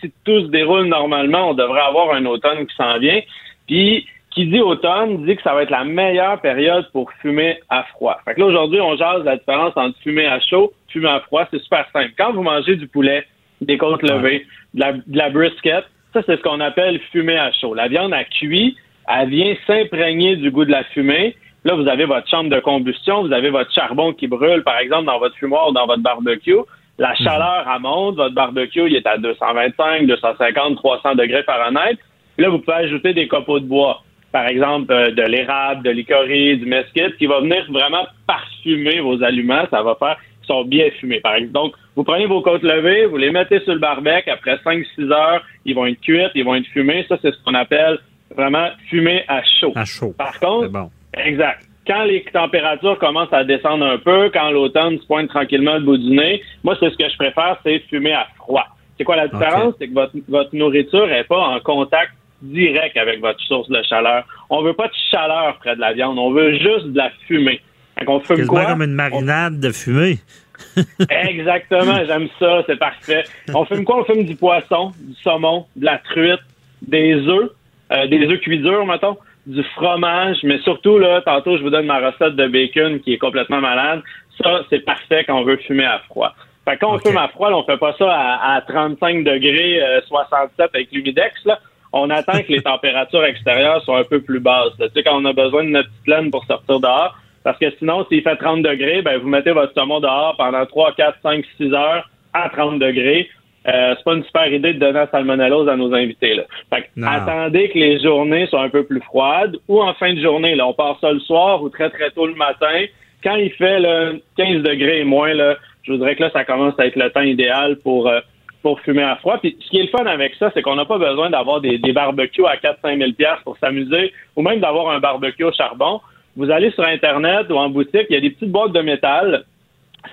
si 0.00 0.12
tout 0.24 0.42
se 0.42 0.46
déroule 0.48 0.86
normalement, 0.86 1.50
on 1.50 1.54
devrait 1.54 1.80
avoir 1.80 2.14
un 2.14 2.24
automne 2.26 2.66
qui 2.66 2.76
s'en 2.76 2.98
vient. 2.98 3.20
Puis 3.66 4.06
qui 4.38 4.46
dit 4.46 4.60
automne 4.60 5.24
dit 5.24 5.34
que 5.34 5.42
ça 5.42 5.52
va 5.52 5.64
être 5.64 5.70
la 5.70 5.82
meilleure 5.82 6.40
période 6.40 6.88
pour 6.92 7.10
fumer 7.20 7.58
à 7.68 7.82
froid. 7.82 8.20
Fait 8.24 8.36
que 8.36 8.40
là, 8.40 8.46
aujourd'hui, 8.46 8.80
on 8.80 8.96
jase 8.96 9.24
la 9.24 9.36
différence 9.36 9.72
entre 9.74 9.98
fumer 9.98 10.26
à 10.26 10.38
chaud, 10.38 10.72
fumer 10.92 11.08
à 11.08 11.18
froid. 11.18 11.44
C'est 11.50 11.60
super 11.60 11.84
simple. 11.92 12.12
Quand 12.16 12.32
vous 12.32 12.44
mangez 12.44 12.76
du 12.76 12.86
poulet, 12.86 13.26
des 13.60 13.76
côtes 13.78 14.00
levées, 14.02 14.46
de 14.74 14.84
la, 15.08 15.30
brisket, 15.30 15.84
ça, 16.12 16.22
c'est 16.24 16.36
ce 16.36 16.42
qu'on 16.42 16.60
appelle 16.60 17.00
fumer 17.10 17.36
à 17.36 17.50
chaud. 17.50 17.74
La 17.74 17.88
viande 17.88 18.14
à 18.14 18.22
cuit, 18.22 18.76
elle 19.08 19.28
vient 19.28 19.56
s'imprégner 19.66 20.36
du 20.36 20.52
goût 20.52 20.64
de 20.64 20.70
la 20.70 20.84
fumée. 20.84 21.34
Là, 21.64 21.74
vous 21.74 21.88
avez 21.88 22.04
votre 22.04 22.28
chambre 22.28 22.48
de 22.48 22.60
combustion, 22.60 23.22
vous 23.22 23.32
avez 23.32 23.50
votre 23.50 23.72
charbon 23.74 24.12
qui 24.12 24.28
brûle, 24.28 24.62
par 24.62 24.78
exemple, 24.78 25.06
dans 25.06 25.18
votre 25.18 25.34
fumoir 25.34 25.70
ou 25.70 25.72
dans 25.72 25.86
votre 25.86 26.02
barbecue. 26.02 26.62
La 26.98 27.10
mhm. 27.10 27.16
chaleur, 27.24 27.66
elle 27.74 27.82
monte. 27.82 28.14
Votre 28.14 28.36
barbecue, 28.36 28.86
il 28.86 28.94
est 28.94 29.06
à 29.08 29.18
225, 29.18 30.06
250, 30.06 30.76
300 30.76 31.16
degrés 31.16 31.42
Fahrenheit. 31.42 31.98
Là, 32.36 32.50
vous 32.50 32.60
pouvez 32.60 32.76
ajouter 32.76 33.14
des 33.14 33.26
copeaux 33.26 33.58
de 33.58 33.66
bois 33.66 34.04
par 34.32 34.46
exemple, 34.46 34.92
euh, 34.92 35.10
de 35.10 35.22
l'érable, 35.22 35.82
de 35.82 35.90
l'icorie, 35.90 36.58
du 36.58 36.66
mesquite, 36.66 37.16
qui 37.16 37.26
va 37.26 37.40
venir 37.40 37.64
vraiment 37.70 38.06
parfumer 38.26 39.00
vos 39.00 39.22
aliments. 39.22 39.64
Ça 39.70 39.82
va 39.82 39.96
faire 39.98 40.16
qu'ils 40.40 40.46
sont 40.46 40.64
bien 40.64 40.90
fumés. 40.98 41.20
Par 41.20 41.34
exemple. 41.34 41.52
Donc, 41.54 41.74
vous 41.96 42.04
prenez 42.04 42.26
vos 42.26 42.42
côtes 42.42 42.62
levées, 42.62 43.06
vous 43.06 43.16
les 43.16 43.30
mettez 43.30 43.60
sur 43.60 43.72
le 43.72 43.78
barbecue. 43.78 44.30
Après 44.30 44.56
5-6 44.56 45.10
heures, 45.12 45.42
ils 45.64 45.74
vont 45.74 45.86
être 45.86 46.00
cuits, 46.00 46.26
ils 46.34 46.44
vont 46.44 46.54
être 46.54 46.66
fumés. 46.66 47.06
Ça, 47.08 47.16
c'est 47.22 47.32
ce 47.32 47.42
qu'on 47.44 47.54
appelle 47.54 47.98
vraiment 48.36 48.68
fumer 48.90 49.24
à 49.28 49.42
chaud. 49.42 49.72
À 49.74 49.84
chaud. 49.84 50.14
Par 50.16 50.38
contre, 50.38 50.90
exact. 51.14 51.64
Quand 51.86 52.04
les 52.04 52.22
températures 52.22 52.98
commencent 52.98 53.32
à 53.32 53.44
descendre 53.44 53.86
un 53.86 53.96
peu, 53.96 54.28
quand 54.30 54.50
l'automne 54.50 54.98
se 54.98 55.06
pointe 55.06 55.28
tranquillement 55.28 55.74
le 55.74 55.84
bout 55.84 55.96
du 55.96 56.10
nez, 56.10 56.42
moi, 56.62 56.76
c'est 56.78 56.90
ce 56.90 56.96
que 56.98 57.08
je 57.08 57.16
préfère, 57.16 57.58
c'est 57.64 57.78
fumer 57.88 58.12
à 58.12 58.26
froid. 58.36 58.66
C'est 58.98 59.04
quoi 59.04 59.16
la 59.16 59.28
différence? 59.28 59.74
C'est 59.78 59.88
que 59.88 59.94
votre, 59.94 60.12
votre 60.28 60.54
nourriture 60.54 61.06
n'est 61.06 61.24
pas 61.24 61.38
en 61.38 61.60
contact 61.60 62.12
direct 62.42 62.96
avec 62.96 63.20
votre 63.20 63.40
source 63.40 63.68
de 63.68 63.82
chaleur. 63.82 64.24
On 64.50 64.62
veut 64.62 64.74
pas 64.74 64.88
de 64.88 64.94
chaleur 65.10 65.56
près 65.58 65.74
de 65.74 65.80
la 65.80 65.92
viande, 65.92 66.18
on 66.18 66.30
veut 66.30 66.52
juste 66.52 66.86
de 66.86 66.96
la 66.96 67.10
fumée. 67.26 67.60
on 68.06 68.20
fume 68.20 68.46
quoi? 68.46 68.66
comme 68.66 68.82
une 68.82 68.94
marinade 68.94 69.60
de 69.60 69.70
fumée. 69.70 70.18
Exactement, 71.10 72.04
j'aime 72.06 72.28
ça, 72.38 72.62
c'est 72.66 72.78
parfait. 72.78 73.24
On 73.54 73.64
fume 73.64 73.84
quoi? 73.84 74.00
On 74.00 74.04
fume 74.04 74.24
du 74.24 74.34
poisson, 74.34 74.92
du 74.98 75.14
saumon, 75.22 75.66
de 75.76 75.84
la 75.84 75.98
truite, 75.98 76.40
des 76.82 77.14
œufs, 77.14 77.50
euh, 77.92 78.06
des 78.08 78.26
œufs 78.26 78.40
cuits 78.40 78.58
durs, 78.58 78.86
mettons, 78.86 79.16
du 79.46 79.62
fromage, 79.76 80.38
mais 80.42 80.58
surtout, 80.60 80.98
là, 80.98 81.22
tantôt, 81.22 81.56
je 81.56 81.62
vous 81.62 81.70
donne 81.70 81.86
ma 81.86 81.98
recette 81.98 82.36
de 82.36 82.46
bacon 82.48 83.00
qui 83.00 83.14
est 83.14 83.18
complètement 83.18 83.60
malade. 83.60 84.02
Ça, 84.42 84.62
c'est 84.68 84.84
parfait 84.84 85.24
quand 85.24 85.38
on 85.38 85.44
veut 85.44 85.56
fumer 85.58 85.86
à 85.86 86.00
froid. 86.00 86.34
Fait 86.68 86.76
quand 86.76 86.94
on 86.94 86.98
fume 86.98 87.16
à 87.16 87.28
froid, 87.28 87.50
on 87.52 87.64
fait 87.64 87.78
pas 87.78 87.94
ça 87.98 88.08
à, 88.10 88.60
35 88.66 89.24
degrés, 89.24 89.80
67 90.06 90.60
euh, 90.60 90.68
avec 90.74 90.92
l'humidex, 90.92 91.32
là 91.44 91.58
on 91.92 92.10
attend 92.10 92.40
que 92.42 92.52
les 92.52 92.62
températures 92.62 93.24
extérieures 93.24 93.82
soient 93.84 94.00
un 94.00 94.04
peu 94.04 94.20
plus 94.20 94.40
basses. 94.40 94.72
Tu 94.78 94.86
sais, 94.94 95.02
quand 95.02 95.20
on 95.20 95.24
a 95.24 95.32
besoin 95.32 95.64
de 95.64 95.70
notre 95.70 95.88
petite 95.88 96.06
laine 96.06 96.30
pour 96.30 96.44
sortir 96.44 96.80
dehors, 96.80 97.16
parce 97.44 97.58
que 97.58 97.70
sinon, 97.78 98.04
s'il 98.08 98.22
fait 98.22 98.36
30 98.36 98.62
degrés, 98.62 99.02
ben, 99.02 99.18
vous 99.18 99.28
mettez 99.28 99.52
votre 99.52 99.72
saumon 99.72 100.00
dehors 100.00 100.36
pendant 100.36 100.66
3, 100.66 100.92
4, 100.94 101.18
5, 101.22 101.44
6 101.56 101.72
heures 101.72 102.08
à 102.34 102.48
30 102.50 102.78
degrés. 102.78 103.28
Euh, 103.66 103.94
c'est 103.96 104.04
pas 104.04 104.14
une 104.14 104.24
super 104.24 104.52
idée 104.52 104.74
de 104.74 104.78
donner 104.78 105.00
la 105.00 105.10
salmonellose 105.10 105.68
à 105.68 105.76
nos 105.76 105.92
invités. 105.92 106.34
Là. 106.34 106.44
Fait 106.70 106.88
attendez 107.04 107.68
que 107.68 107.78
les 107.78 108.00
journées 108.00 108.46
soient 108.46 108.62
un 108.62 108.68
peu 108.70 108.84
plus 108.84 109.00
froides 109.00 109.56
ou 109.66 109.82
en 109.82 109.92
fin 109.94 110.14
de 110.14 110.20
journée. 110.20 110.54
Là, 110.54 110.66
on 110.66 110.74
part 110.74 110.98
ça 111.00 111.12
le 111.12 111.20
soir 111.20 111.62
ou 111.62 111.68
très 111.68 111.90
très 111.90 112.10
tôt 112.10 112.26
le 112.26 112.34
matin. 112.34 112.84
Quand 113.22 113.34
il 113.34 113.50
fait 113.52 113.80
là, 113.80 114.12
15 114.36 114.62
degrés 114.62 115.00
et 115.00 115.04
moins, 115.04 115.34
là, 115.34 115.56
je 115.82 115.92
voudrais 115.92 116.16
que 116.16 116.22
là, 116.22 116.30
ça 116.32 116.44
commence 116.44 116.78
à 116.78 116.86
être 116.86 116.96
le 116.96 117.10
temps 117.10 117.22
idéal 117.22 117.76
pour 117.78 118.08
euh, 118.08 118.20
pour 118.62 118.80
fumer 118.80 119.02
à 119.02 119.16
froid. 119.16 119.38
Puis 119.38 119.56
ce 119.60 119.70
qui 119.70 119.78
est 119.78 119.84
le 119.84 119.88
fun 119.88 120.04
avec 120.06 120.34
ça, 120.34 120.50
c'est 120.52 120.62
qu'on 120.62 120.76
n'a 120.76 120.84
pas 120.84 120.98
besoin 120.98 121.30
d'avoir 121.30 121.60
des, 121.60 121.78
des 121.78 121.92
barbecues 121.92 122.46
à 122.46 122.56
4-5 122.56 122.98
000 122.98 123.10
pour 123.44 123.56
s'amuser 123.58 124.12
ou 124.36 124.42
même 124.42 124.60
d'avoir 124.60 124.90
un 124.90 124.98
barbecue 124.98 125.44
au 125.44 125.52
charbon. 125.52 126.00
Vous 126.36 126.50
allez 126.50 126.70
sur 126.72 126.84
Internet 126.84 127.46
ou 127.50 127.56
en 127.56 127.68
boutique, 127.68 128.06
il 128.10 128.14
y 128.14 128.16
a 128.16 128.20
des 128.20 128.30
petites 128.30 128.50
boîtes 128.50 128.72
de 128.72 128.80
métal. 128.80 129.44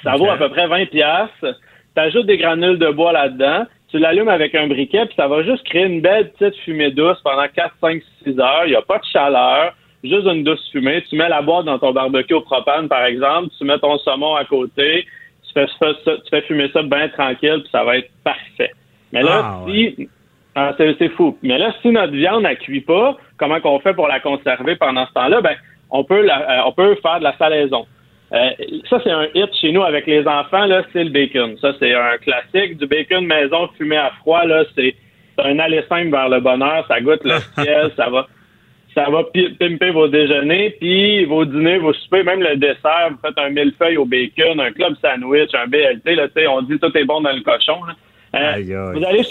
Ça 0.04 0.16
vaut 0.16 0.30
à 0.30 0.38
peu 0.38 0.50
près 0.50 0.68
20 0.68 0.86
Tu 0.88 1.02
ajoutes 1.96 2.26
des 2.26 2.38
granules 2.38 2.80
de 2.80 2.90
bois 2.90 3.12
là-dedans. 3.12 3.66
Tu 3.90 4.00
l'allumes 4.00 4.30
avec 4.30 4.56
un 4.56 4.68
briquet, 4.68 5.06
puis 5.06 5.16
ça 5.16 5.28
va 5.28 5.44
juste 5.44 5.64
créer 5.66 5.86
une 5.86 6.02
belle 6.02 6.32
petite 6.32 6.60
fumée 6.62 6.92
douce 6.92 7.20
pendant 7.24 7.48
4, 7.48 7.76
5, 7.80 8.02
6 8.24 8.40
heures. 8.40 8.64
Il 8.66 8.72
n'y 8.72 8.76
a 8.76 8.82
pas 8.82 8.98
de 8.98 9.06
chaleur, 9.06 9.74
juste 10.04 10.26
une 10.26 10.44
douce 10.44 10.68
fumée. 10.72 11.04
Tu 11.10 11.16
mets 11.16 11.30
la 11.30 11.42
boîte 11.42 11.66
dans 11.66 11.80
ton 11.80 11.94
barbecue 11.94 12.34
au 12.34 12.42
propane, 12.42 12.90
par 12.90 13.06
exemple. 13.06 13.50
Tu 13.58 13.64
mets 13.64 13.78
ton 13.78 13.98
saumon 14.00 14.36
à 14.36 14.46
côté 14.46 15.06
tu 15.56 16.30
fais 16.30 16.42
fumer 16.44 16.70
ça 16.74 16.84
bien 16.84 17.08
tranquille, 17.10 17.62
puis 17.62 17.70
ça 17.72 17.84
va 17.84 17.98
être 17.98 18.10
parfait. 18.24 18.72
Mais 19.14 19.24
là, 19.24 19.42
ah, 19.44 19.66
si. 19.68 20.10
Ah, 20.56 20.74
c'est 20.78 21.10
fou. 21.10 21.38
Mais 21.44 21.58
là, 21.58 21.74
si 21.82 21.90
notre 21.90 22.14
viande 22.14 22.44
ne 22.44 22.54
cuit 22.54 22.82
pas, 22.82 23.18
comment 23.38 23.60
qu'on 23.60 23.80
fait 23.80 23.94
pour 23.94 24.08
la 24.08 24.20
conserver 24.20 24.76
pendant 24.78 25.06
ce 25.06 25.14
temps-là? 25.14 25.42
Ben, 25.42 25.56
on 25.90 26.04
peut, 26.04 26.26
euh, 26.30 26.62
on 26.66 26.72
peut 26.72 26.96
faire 27.02 27.20
de 27.20 27.26
la 27.26 27.38
salaison. 27.38 27.86
Euh, 28.34 28.50
ça, 28.90 29.00
c'est 29.04 29.12
un 29.12 29.28
hit 29.34 29.54
chez 29.60 29.72
nous 29.72 29.84
avec 29.84 30.08
les 30.08 30.26
enfants, 30.26 30.66
là, 30.66 30.84
c'est 30.92 31.04
le 31.04 31.10
bacon. 31.10 31.58
Ça, 31.60 31.74
c'est 31.80 31.94
un 31.94 32.18
classique. 32.18 32.78
Du 32.78 32.88
bacon 32.88 33.26
maison 33.26 33.68
fumé 33.78 33.98
à 33.98 34.12
froid, 34.22 34.46
là, 34.46 34.64
c'est 34.76 34.96
un 35.38 35.60
aller 35.60 35.84
simple 35.90 36.12
vers 36.12 36.30
le 36.30 36.40
bonheur. 36.40 36.86
Ça 36.88 37.02
goûte 37.02 37.24
le 37.24 37.38
ciel, 37.62 37.92
ça 37.96 38.10
va 38.10 38.28
ça 38.96 39.10
va 39.10 39.24
pimper 39.60 39.92
vos 39.92 40.08
déjeuners, 40.08 40.72
puis 40.80 41.26
vos 41.26 41.44
dîners, 41.44 41.80
vos 41.80 41.94
soupers, 41.94 42.24
même 42.24 42.42
le 42.42 42.56
dessert, 42.56 43.10
vous 43.12 43.18
faites 43.22 43.38
un 43.38 43.50
millefeuille 43.50 43.98
au 43.98 44.06
bacon, 44.06 44.60
un 44.60 44.72
club 44.72 44.96
sandwich, 45.02 45.54
un 45.54 45.68
BLT, 45.68 46.16
là, 46.16 46.28
on 46.50 46.62
dit 46.62 46.80
tout 46.80 46.98
est 46.98 47.04
bon 47.04 47.22
dans 47.22 47.34
le 47.34 47.42
cochon. 47.42 47.82
Euh, 48.36 48.92
vous 48.94 49.06
allez 49.06 49.24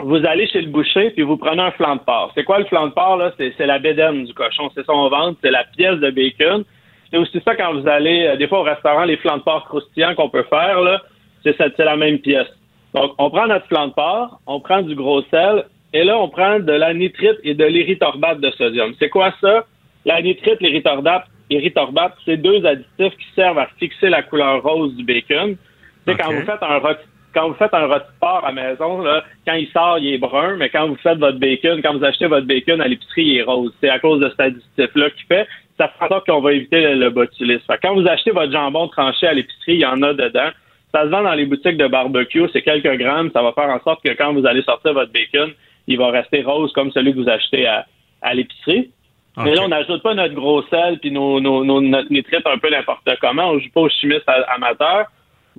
vous 0.00 0.26
allez 0.26 0.46
chez 0.48 0.60
le 0.60 0.70
boucher, 0.70 1.10
puis 1.10 1.22
vous 1.22 1.36
prenez 1.36 1.62
un 1.62 1.70
flanc 1.70 1.96
de 1.96 2.00
porc. 2.00 2.32
C'est 2.34 2.44
quoi 2.44 2.58
le 2.58 2.64
flanc 2.64 2.88
de 2.88 2.92
porc, 2.92 3.16
là? 3.16 3.32
C'est 3.38 3.66
la 3.66 3.78
bédaine 3.78 4.24
du 4.24 4.34
cochon. 4.34 4.68
C'est 4.74 4.84
son 4.84 5.08
ventre, 5.08 5.38
c'est 5.42 5.50
la 5.50 5.64
pièce 5.64 5.98
de 6.00 6.10
bacon. 6.10 6.64
C'est 7.10 7.16
aussi 7.16 7.40
ça 7.44 7.54
quand 7.54 7.74
vous 7.74 7.86
allez, 7.86 8.26
euh, 8.26 8.36
des 8.36 8.48
fois 8.48 8.60
au 8.60 8.64
restaurant, 8.64 9.04
les 9.04 9.16
flancs 9.18 9.38
de 9.38 9.42
porc 9.42 9.64
croustillants 9.66 10.14
qu'on 10.16 10.28
peut 10.28 10.44
faire, 10.50 10.80
là, 10.80 11.00
c'est 11.44 11.78
la 11.78 11.96
même 11.96 12.18
pièce. 12.18 12.48
Donc, 12.94 13.12
on 13.18 13.30
prend 13.30 13.46
notre 13.46 13.66
flanc 13.66 13.88
de 13.88 13.92
porc, 13.92 14.40
on 14.46 14.60
prend 14.60 14.82
du 14.82 14.94
gros 14.94 15.22
sel, 15.30 15.64
et 15.94 16.02
là, 16.02 16.18
on 16.18 16.28
prend 16.28 16.58
de 16.58 16.72
la 16.72 16.92
nitrite 16.92 17.38
et 17.44 17.54
de 17.54 17.64
l'érythorbate 17.64 18.40
de 18.40 18.50
sodium. 18.50 18.94
C'est 18.98 19.08
quoi 19.08 19.32
ça? 19.40 19.64
La 20.04 20.20
nitrite, 20.20 20.60
l'érythorbate, 20.60 21.24
érythorbate, 21.50 22.14
c'est 22.24 22.36
deux 22.36 22.66
additifs 22.66 23.16
qui 23.16 23.26
servent 23.36 23.60
à 23.60 23.68
fixer 23.78 24.08
la 24.08 24.24
couleur 24.24 24.60
rose 24.60 24.92
du 24.96 25.04
bacon. 25.04 25.56
C'est 26.04 26.16
quand 26.16 26.32
vous 26.32 26.44
faites 26.44 26.62
un 26.62 26.78
rôti, 26.78 27.00
quand 27.32 27.48
vous 27.48 27.54
faites 27.54 27.72
un 27.72 27.86
rôti 27.86 28.06
porc 28.20 28.44
à 28.44 28.50
maison, 28.50 29.02
là, 29.02 29.22
quand 29.46 29.54
il 29.54 29.68
sort, 29.68 29.98
il 30.00 30.14
est 30.14 30.18
brun, 30.18 30.56
mais 30.56 30.68
quand 30.68 30.88
vous 30.88 30.96
faites 30.96 31.18
votre 31.18 31.38
bacon, 31.38 31.80
quand 31.80 31.96
vous 31.96 32.04
achetez 32.04 32.26
votre 32.26 32.46
bacon 32.46 32.80
à 32.80 32.88
l'épicerie, 32.88 33.26
il 33.26 33.38
est 33.38 33.42
rose. 33.42 33.72
C'est 33.80 33.88
à 33.88 34.00
cause 34.00 34.18
de 34.18 34.28
cet 34.30 34.40
additif-là 34.40 35.10
qui 35.10 35.22
fait. 35.28 35.46
Ça 35.78 35.88
fait 35.88 36.04
en 36.06 36.08
sorte 36.08 36.26
qu'on 36.26 36.40
va 36.40 36.54
éviter 36.54 36.92
le, 36.92 37.10
botulisme. 37.10 37.72
quand 37.80 37.94
vous 37.94 38.08
achetez 38.08 38.32
votre 38.32 38.50
jambon 38.50 38.88
tranché 38.88 39.28
à 39.28 39.32
l'épicerie, 39.32 39.74
il 39.74 39.80
y 39.80 39.86
en 39.86 40.02
a 40.02 40.12
dedans. 40.12 40.50
Ça 40.92 41.04
se 41.04 41.08
vend 41.08 41.22
dans 41.22 41.34
les 41.34 41.46
boutiques 41.46 41.76
de 41.76 41.86
barbecue, 41.86 42.48
c'est 42.52 42.62
quelques 42.62 42.96
grammes. 42.98 43.30
Ça 43.32 43.42
va 43.42 43.52
faire 43.52 43.70
en 43.70 43.80
sorte 43.80 44.02
que 44.04 44.12
quand 44.14 44.32
vous 44.32 44.44
allez 44.44 44.62
sortir 44.62 44.92
votre 44.92 45.12
bacon, 45.12 45.52
il 45.86 45.98
va 45.98 46.10
rester 46.10 46.42
rose 46.42 46.72
comme 46.72 46.90
celui 46.92 47.12
que 47.12 47.18
vous 47.18 47.28
achetez 47.28 47.66
à, 47.66 47.86
à 48.22 48.34
l'épicerie. 48.34 48.90
Mais 49.36 49.54
là, 49.54 49.62
on 49.64 49.68
n'ajoute 49.68 50.02
pas 50.02 50.14
notre 50.14 50.34
gros 50.34 50.62
sel 50.64 50.98
puis 51.00 51.10
nos, 51.10 51.40
nos, 51.40 51.64
nos, 51.64 51.80
notre 51.80 52.10
nitrite 52.12 52.46
un 52.46 52.58
peu 52.58 52.70
n'importe 52.70 53.08
comment. 53.20 53.50
On 53.50 53.54
ne 53.54 53.60
joue 53.60 53.70
pas 53.70 53.80
aux 53.80 53.88
chimistes 53.88 54.28
amateurs. 54.54 55.06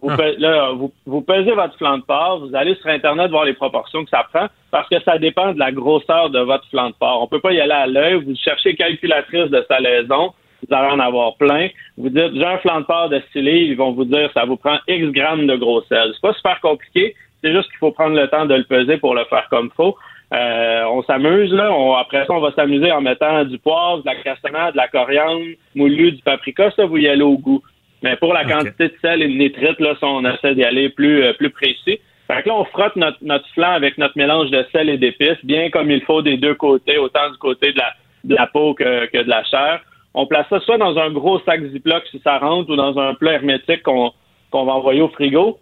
Vous, 0.02 0.10
ah. 0.10 0.32
là, 0.38 0.72
vous, 0.72 0.94
vous, 1.06 1.22
pesez 1.22 1.52
votre 1.52 1.78
flanc 1.78 1.98
de 1.98 2.04
porc, 2.04 2.40
vous 2.40 2.56
allez 2.56 2.76
sur 2.76 2.88
Internet 2.88 3.32
voir 3.32 3.46
les 3.46 3.54
proportions 3.54 4.04
que 4.04 4.10
ça 4.10 4.26
prend, 4.32 4.48
parce 4.72 4.88
que 4.90 5.02
ça 5.04 5.18
dépend 5.18 5.54
de 5.54 5.60
la 5.60 5.72
grosseur 5.72 6.30
de 6.30 6.40
votre 6.40 6.68
flanc 6.70 6.90
de 6.90 6.96
porc. 6.96 7.22
On 7.22 7.28
peut 7.28 7.40
pas 7.40 7.54
y 7.54 7.62
aller 7.62 7.72
à 7.72 7.88
l'œil. 7.88 8.16
Vous 8.16 8.36
cherchez 8.36 8.76
calculatrice 8.76 9.50
de 9.50 9.66
salaison, 9.70 10.34
vous 10.68 10.76
allez 10.76 10.92
en 10.92 11.00
avoir 11.00 11.36
plein. 11.38 11.70
Vous 11.98 12.10
dites, 12.10 12.34
j'ai 12.34 12.46
un 12.46 12.58
flanc 12.58 12.82
de 12.82 12.86
porc 12.86 13.10
distillé, 13.10 13.64
ils 13.64 13.78
vont 13.78 13.92
vous 13.92 14.06
dire, 14.06 14.30
ça 14.34 14.46
vous 14.46 14.58
prend 14.58 14.78
X 14.88 15.08
grammes 15.12 15.48
de 15.48 15.56
gros 15.56 15.82
sel. 15.84 16.12
C'est 16.14 16.22
pas 16.22 16.34
super 16.34 16.60
compliqué, 16.60 17.16
c'est 17.42 17.54
juste 17.54 17.70
qu'il 17.70 17.80
faut 17.80 17.92
prendre 17.92 18.16
le 18.16 18.28
temps 18.28 18.46
de 18.46 18.56
le 18.56 18.64
peser 18.66 18.98
pour 18.98 19.16
le 19.16 19.24
faire 19.26 19.48
comme 19.50 19.72
faut. 19.78 19.96
Euh, 20.34 20.84
on 20.86 21.04
s'amuse, 21.04 21.54
là. 21.54 21.72
après 22.00 22.26
ça, 22.26 22.34
on 22.34 22.40
va 22.40 22.52
s'amuser 22.54 22.92
en 22.92 23.02
mettant 23.02 23.46
du 23.46 23.58
poivre, 23.60 24.02
de 24.02 24.06
la 24.06 24.16
cassonade, 24.16 24.74
de 24.74 24.78
la 24.78 24.88
coriandre, 24.88 25.46
moulu, 25.76 26.12
du 26.14 26.22
paprika. 26.24 26.72
Ça, 26.72 26.86
vous 26.86 26.98
y 26.98 27.08
allez 27.08 27.22
au 27.22 27.38
goût. 27.38 27.62
Mais 28.02 28.16
pour 28.18 28.34
la 28.34 28.44
quantité 28.44 28.90
de 28.90 28.96
sel 29.02 29.22
et 29.22 29.28
de 29.28 29.38
nitrite, 29.38 29.80
là, 29.80 29.96
ça, 30.00 30.08
on 30.08 30.26
essaie 30.26 30.56
d'y 30.56 30.64
aller 30.64 30.90
plus, 30.90 31.24
euh, 31.24 31.34
plus 31.34 31.50
précis. 31.50 32.00
Fait 32.28 32.42
que 32.42 32.50
là, 32.50 32.56
on 32.56 32.66
frotte 32.66 32.96
notre, 32.96 33.18
notre 33.22 33.48
flanc 33.54 33.72
avec 33.72 33.98
notre 33.98 34.18
mélange 34.18 34.50
de 34.50 34.66
sel 34.72 34.90
et 34.90 34.98
d'épices, 34.98 35.44
bien 35.44 35.70
comme 35.70 35.92
il 35.92 36.02
faut 36.02 36.22
des 36.22 36.38
deux 36.38 36.56
côtés, 36.56 36.98
autant 36.98 37.30
du 37.30 37.38
côté 37.38 37.72
de 37.72 37.78
la, 37.78 37.94
de 38.24 38.36
la 38.36 38.48
peau 38.48 38.74
que, 38.74 39.06
que 39.06 39.20
de 39.20 39.30
la 39.30 39.44
chair. 39.44 39.82
On 40.16 40.26
place 40.26 40.48
ça 40.50 40.60
soit 40.62 40.78
dans 40.78 40.98
un 40.98 41.12
gros 41.12 41.40
sac 41.42 41.62
Ziploc 41.72 42.04
si 42.10 42.20
ça 42.24 42.40
rentre 42.40 42.70
ou 42.72 42.76
dans 42.76 42.98
un 42.98 43.14
plat 43.14 43.34
hermétique 43.34 43.84
qu'on 43.84 44.12
qu'on 44.50 44.66
va 44.66 44.74
envoyer 44.74 45.02
au 45.02 45.10
frigo. 45.10 45.60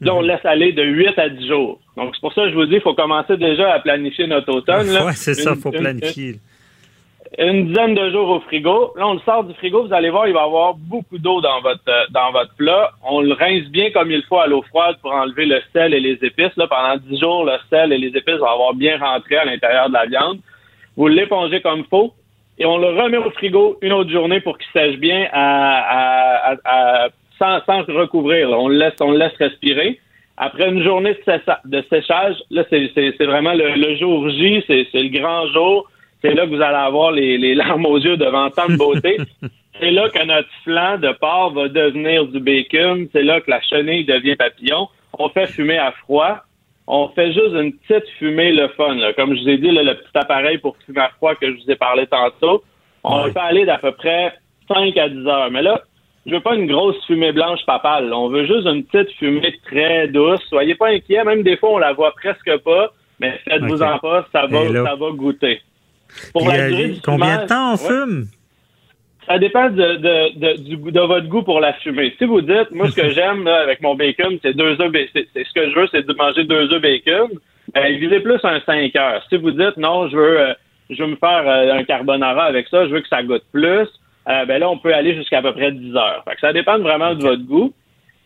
Là, 0.00 0.14
on 0.14 0.20
laisse 0.20 0.44
aller 0.44 0.72
de 0.72 0.82
8 0.82 1.18
à 1.18 1.28
10 1.28 1.48
jours. 1.48 1.80
Donc, 1.96 2.14
c'est 2.14 2.20
pour 2.20 2.32
ça 2.32 2.42
que 2.42 2.50
je 2.50 2.54
vous 2.54 2.66
dis, 2.66 2.74
il 2.74 2.80
faut 2.80 2.94
commencer 2.94 3.36
déjà 3.36 3.72
à 3.72 3.80
planifier 3.80 4.26
notre 4.26 4.52
automne. 4.52 4.86
Oui, 5.06 5.12
c'est 5.14 5.34
ça, 5.34 5.52
il 5.54 5.60
faut 5.60 5.70
planifier. 5.70 6.36
Une, 7.38 7.68
dizaine 7.68 7.94
de 7.94 8.10
jours 8.10 8.28
au 8.28 8.40
frigo. 8.40 8.92
Là, 8.96 9.08
on 9.08 9.14
le 9.14 9.20
sort 9.20 9.44
du 9.44 9.54
frigo, 9.54 9.86
vous 9.86 9.92
allez 9.92 10.10
voir, 10.10 10.28
il 10.28 10.34
va 10.34 10.40
y 10.40 10.44
avoir 10.44 10.74
beaucoup 10.74 11.18
d'eau 11.18 11.40
dans 11.40 11.60
votre 11.60 11.80
euh, 11.88 12.04
dans 12.10 12.30
votre 12.32 12.54
plat. 12.54 12.92
On 13.02 13.20
le 13.20 13.32
rince 13.32 13.68
bien 13.70 13.90
comme 13.90 14.10
il 14.10 14.22
faut 14.22 14.38
à 14.38 14.46
l'eau 14.46 14.62
froide 14.62 14.96
pour 15.02 15.12
enlever 15.12 15.44
le 15.44 15.60
sel 15.72 15.92
et 15.92 16.00
les 16.00 16.18
épices. 16.22 16.56
Là, 16.56 16.66
pendant 16.68 16.96
10 16.96 17.20
jours, 17.20 17.44
le 17.44 17.56
sel 17.68 17.92
et 17.92 17.98
les 17.98 18.16
épices 18.16 18.36
vont 18.36 18.46
avoir 18.46 18.74
bien 18.74 18.98
rentré 18.98 19.36
à 19.36 19.44
l'intérieur 19.44 19.88
de 19.88 19.94
la 19.94 20.06
viande. 20.06 20.38
Vous 20.96 21.08
l'épongez 21.08 21.60
comme 21.60 21.80
il 21.80 21.86
faut 21.86 22.14
et 22.58 22.64
on 22.64 22.78
le 22.78 22.88
remet 22.88 23.18
au 23.18 23.30
frigo 23.30 23.76
une 23.82 23.92
autre 23.92 24.10
journée 24.10 24.40
pour 24.40 24.56
qu'il 24.56 24.68
sèche 24.72 24.96
bien 24.96 25.28
à, 25.32 26.54
à 26.64 27.08
sans, 27.38 27.60
sans 27.64 27.82
recouvrir. 27.82 28.50
On, 28.50 28.68
le 28.68 28.76
laisse, 28.76 28.94
on 29.00 29.12
le 29.12 29.18
laisse 29.18 29.36
respirer. 29.38 30.00
Après 30.36 30.68
une 30.68 30.82
journée 30.82 31.16
de, 31.64 31.84
séchage, 31.88 32.36
là, 32.50 32.64
c'est 32.70 33.24
vraiment 33.24 33.54
le, 33.54 33.96
jour 33.96 34.28
J, 34.28 34.62
c'est 34.66 34.86
le 34.92 35.08
grand 35.08 35.46
jour. 35.48 35.88
C'est 36.20 36.34
là 36.34 36.44
que 36.44 36.50
vous 36.54 36.60
allez 36.60 36.76
avoir 36.76 37.12
les, 37.12 37.54
larmes 37.54 37.86
aux 37.86 37.98
yeux 37.98 38.16
devant 38.16 38.50
tant 38.50 38.68
de 38.68 38.76
beauté. 38.76 39.16
c'est 39.80 39.90
là 39.90 40.08
que 40.10 40.24
notre 40.24 40.48
flanc 40.64 40.98
de 40.98 41.12
porc 41.12 41.54
va 41.54 41.68
devenir 41.68 42.26
du 42.26 42.40
bacon. 42.40 43.08
C'est 43.12 43.22
là 43.22 43.40
que 43.40 43.50
la 43.50 43.62
chenille 43.62 44.04
devient 44.04 44.36
papillon. 44.36 44.88
On 45.18 45.30
fait 45.30 45.46
fumer 45.46 45.78
à 45.78 45.92
froid. 45.92 46.40
on 46.86 47.08
fait 47.08 47.32
juste 47.32 47.54
une 47.54 47.72
petite 47.72 48.08
fumée 48.18 48.52
le 48.52 48.68
fun. 48.68 48.94
Là. 48.96 49.14
Comme 49.14 49.34
je 49.34 49.40
vous 49.40 49.48
ai 49.48 49.56
dit, 49.56 49.70
là, 49.70 49.82
le 49.82 49.94
petit 49.94 50.18
appareil 50.18 50.58
pour 50.58 50.76
fumer 50.84 51.00
à 51.00 51.08
froid 51.16 51.34
que 51.34 51.50
je 51.50 51.64
vous 51.64 51.70
ai 51.70 51.76
parlé 51.76 52.06
tantôt, 52.06 52.62
on 53.04 53.30
peut 53.30 53.40
aller 53.40 53.64
d'à 53.64 53.78
peu 53.78 53.92
près 53.92 54.34
5 54.68 54.94
à 54.98 55.08
10 55.08 55.26
heures. 55.26 55.50
Mais 55.50 55.62
là, 55.62 55.80
je 56.26 56.34
veux 56.34 56.40
pas 56.40 56.54
une 56.56 56.66
grosse 56.66 56.96
fumée 57.06 57.32
blanche 57.32 57.64
papale. 57.66 58.12
On 58.12 58.28
veut 58.28 58.46
juste 58.46 58.66
une 58.66 58.84
petite 58.84 59.12
fumée 59.16 59.54
très 59.64 60.08
douce. 60.08 60.40
Soyez 60.48 60.74
pas 60.74 60.88
inquiets. 60.88 61.24
Même 61.24 61.42
des 61.42 61.56
fois, 61.56 61.70
on 61.70 61.78
la 61.78 61.92
voit 61.92 62.12
presque 62.12 62.56
pas. 62.64 62.92
Mais 63.20 63.38
faites-vous 63.48 63.82
en 63.82 63.98
pas, 63.98 64.26
ça 64.32 64.46
va, 64.46 64.68
ça 64.68 64.94
va 64.94 65.10
goûter. 65.12 65.60
Pour 66.32 66.48
la 66.48 66.68
durée 66.68 66.88
du 66.88 67.00
combien 67.00 67.42
de 67.42 67.46
temps 67.46 67.72
on 67.72 67.76
fume? 67.76 68.26
Ça 69.26 69.38
dépend 69.38 69.70
de, 69.70 69.96
de, 69.96 70.38
de, 70.38 70.62
du, 70.62 70.76
de 70.76 71.00
votre 71.00 71.26
goût 71.26 71.42
pour 71.42 71.60
la 71.60 71.72
fumée. 71.74 72.14
Si 72.18 72.24
vous 72.24 72.42
dites, 72.42 72.70
moi, 72.70 72.88
ce 72.88 72.94
que 72.94 73.08
j'aime 73.14 73.46
avec 73.46 73.80
mon 73.80 73.94
bacon, 73.94 74.38
c'est 74.42 74.54
deux 74.54 74.80
œufs 74.80 74.92
c'est, 75.12 75.26
ce 75.34 75.52
que 75.52 75.70
je 75.70 75.74
veux, 75.74 75.88
c'est 75.90 76.06
de 76.06 76.12
manger 76.12 76.44
deux 76.44 76.72
œufs 76.72 76.80
bacon, 76.80 77.30
ben, 77.74 77.96
visez 77.98 78.20
plus 78.20 78.38
un 78.44 78.60
5 78.60 78.94
heures. 78.96 79.24
Si 79.28 79.36
vous 79.36 79.50
dites, 79.50 79.76
non, 79.78 80.08
je 80.08 80.16
veux, 80.16 80.40
euh, 80.40 80.54
je 80.90 81.02
veux 81.02 81.10
me 81.10 81.16
faire 81.16 81.42
euh, 81.48 81.74
un 81.74 81.82
carbonara 81.82 82.44
avec 82.44 82.68
ça, 82.68 82.86
je 82.86 82.92
veux 82.92 83.00
que 83.00 83.08
ça 83.08 83.22
goûte 83.24 83.44
plus, 83.52 83.88
euh, 84.28 84.44
ben 84.44 84.58
là, 84.58 84.68
on 84.68 84.78
peut 84.78 84.94
aller 84.94 85.14
jusqu'à 85.14 85.38
à 85.38 85.42
peu 85.42 85.52
près 85.52 85.72
10 85.72 85.96
heures. 85.96 86.22
Fait 86.28 86.34
que 86.34 86.40
ça 86.40 86.52
dépend 86.52 86.78
vraiment 86.78 87.14
de 87.14 87.22
votre 87.22 87.42
goût. 87.42 87.72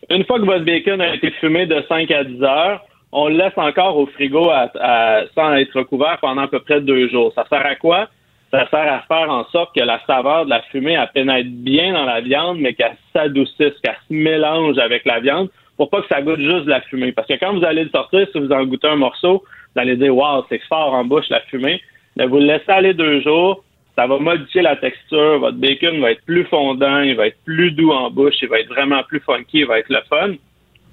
Une 0.09 0.25
fois 0.25 0.39
que 0.39 0.45
votre 0.45 0.65
bacon 0.65 0.99
a 0.99 1.15
été 1.15 1.31
fumé 1.31 1.65
de 1.67 1.83
5 1.87 2.09
à 2.11 2.23
10 2.23 2.43
heures, 2.43 2.83
on 3.11 3.27
le 3.27 3.35
laisse 3.35 3.57
encore 3.57 3.97
au 3.97 4.07
frigo 4.07 4.49
à, 4.49 5.23
sans 5.35 5.53
être 5.55 5.83
couvert 5.83 6.17
pendant 6.21 6.43
à 6.43 6.47
peu 6.47 6.59
près 6.59 6.81
deux 6.81 7.09
jours. 7.09 7.31
Ça 7.35 7.45
sert 7.49 7.65
à 7.65 7.75
quoi? 7.75 8.07
Ça 8.51 8.67
sert 8.69 8.93
à 8.93 9.01
faire 9.07 9.29
en 9.29 9.45
sorte 9.45 9.75
que 9.75 9.81
la 9.81 9.99
saveur 10.05 10.45
de 10.45 10.49
la 10.49 10.61
fumée 10.63 10.93
elle 10.93 11.09
pénètre 11.13 11.49
bien 11.49 11.93
dans 11.93 12.05
la 12.05 12.21
viande, 12.21 12.57
mais 12.59 12.73
qu'elle 12.73 12.97
s'adoucisse, 13.13 13.79
qu'elle 13.83 13.97
se 14.09 14.13
mélange 14.13 14.77
avec 14.77 15.05
la 15.05 15.19
viande 15.19 15.49
pour 15.77 15.89
pas 15.89 16.01
que 16.01 16.07
ça 16.09 16.21
goûte 16.21 16.39
juste 16.39 16.65
de 16.65 16.69
la 16.69 16.81
fumée. 16.81 17.11
Parce 17.11 17.27
que 17.27 17.33
quand 17.39 17.53
vous 17.53 17.63
allez 17.63 17.85
le 17.85 17.89
sortir, 17.89 18.27
si 18.31 18.39
vous 18.39 18.51
en 18.51 18.65
goûtez 18.65 18.87
un 18.87 18.97
morceau, 18.97 19.43
vous 19.73 19.81
allez 19.81 19.95
dire 19.95 20.15
Waouh, 20.15 20.43
c'est 20.49 20.61
fort 20.69 20.93
en 20.93 21.05
bouche 21.05 21.29
la 21.29 21.41
fumée. 21.41 21.81
Mais 22.17 22.27
vous 22.27 22.37
le 22.37 22.45
laissez 22.45 22.69
aller 22.69 22.93
deux 22.93 23.21
jours, 23.21 23.63
ça 23.95 24.07
va 24.07 24.17
modifier 24.17 24.61
la 24.61 24.75
texture, 24.75 25.39
votre 25.39 25.57
bacon 25.57 25.99
va 25.99 26.11
être 26.11 26.23
plus 26.25 26.45
fondant, 26.45 27.01
il 27.01 27.15
va 27.15 27.27
être 27.27 27.37
plus 27.45 27.71
doux 27.71 27.91
en 27.91 28.09
bouche, 28.09 28.35
il 28.41 28.47
va 28.47 28.59
être 28.59 28.69
vraiment 28.69 29.03
plus 29.03 29.19
funky, 29.19 29.59
il 29.59 29.65
va 29.65 29.79
être 29.79 29.89
le 29.89 29.99
fun. 30.09 30.33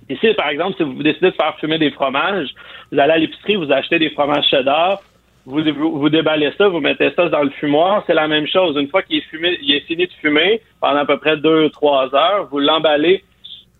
Ici, 0.09 0.33
par 0.35 0.49
exemple, 0.49 0.77
si 0.77 0.83
vous 0.83 1.03
décidez 1.03 1.31
de 1.31 1.37
faire 1.37 1.57
fumer 1.59 1.79
des 1.79 1.91
fromages, 1.91 2.49
vous 2.91 2.99
allez 2.99 3.13
à 3.13 3.19
l'épicerie, 3.19 3.57
vous 3.57 3.71
achetez 3.71 3.99
des 3.99 4.11
fromages 4.11 4.49
cheddar, 4.49 5.01
vous, 5.45 5.63
vous, 5.75 6.09
déballez 6.09 6.53
ça, 6.59 6.69
vous 6.69 6.81
mettez 6.81 7.11
ça 7.13 7.29
dans 7.29 7.43
le 7.43 7.51
fumoir, 7.51 8.05
c'est 8.07 8.15
la 8.15 8.29
même 8.29 8.47
chose. 8.47 8.77
Une 8.77 8.89
fois 8.89 9.03
qu'il 9.03 9.19
est 9.19 9.29
fumé, 9.31 9.59
il 9.63 9.75
est 9.75 9.87
fini 9.87 10.07
de 10.07 10.13
fumer 10.21 10.61
pendant 10.81 11.01
à 11.01 11.07
peu 11.07 11.19
près 11.19 11.37
deux, 11.37 11.71
trois 11.71 12.15
heures, 12.15 12.49
vous 12.51 12.59
l'emballez 12.59 13.23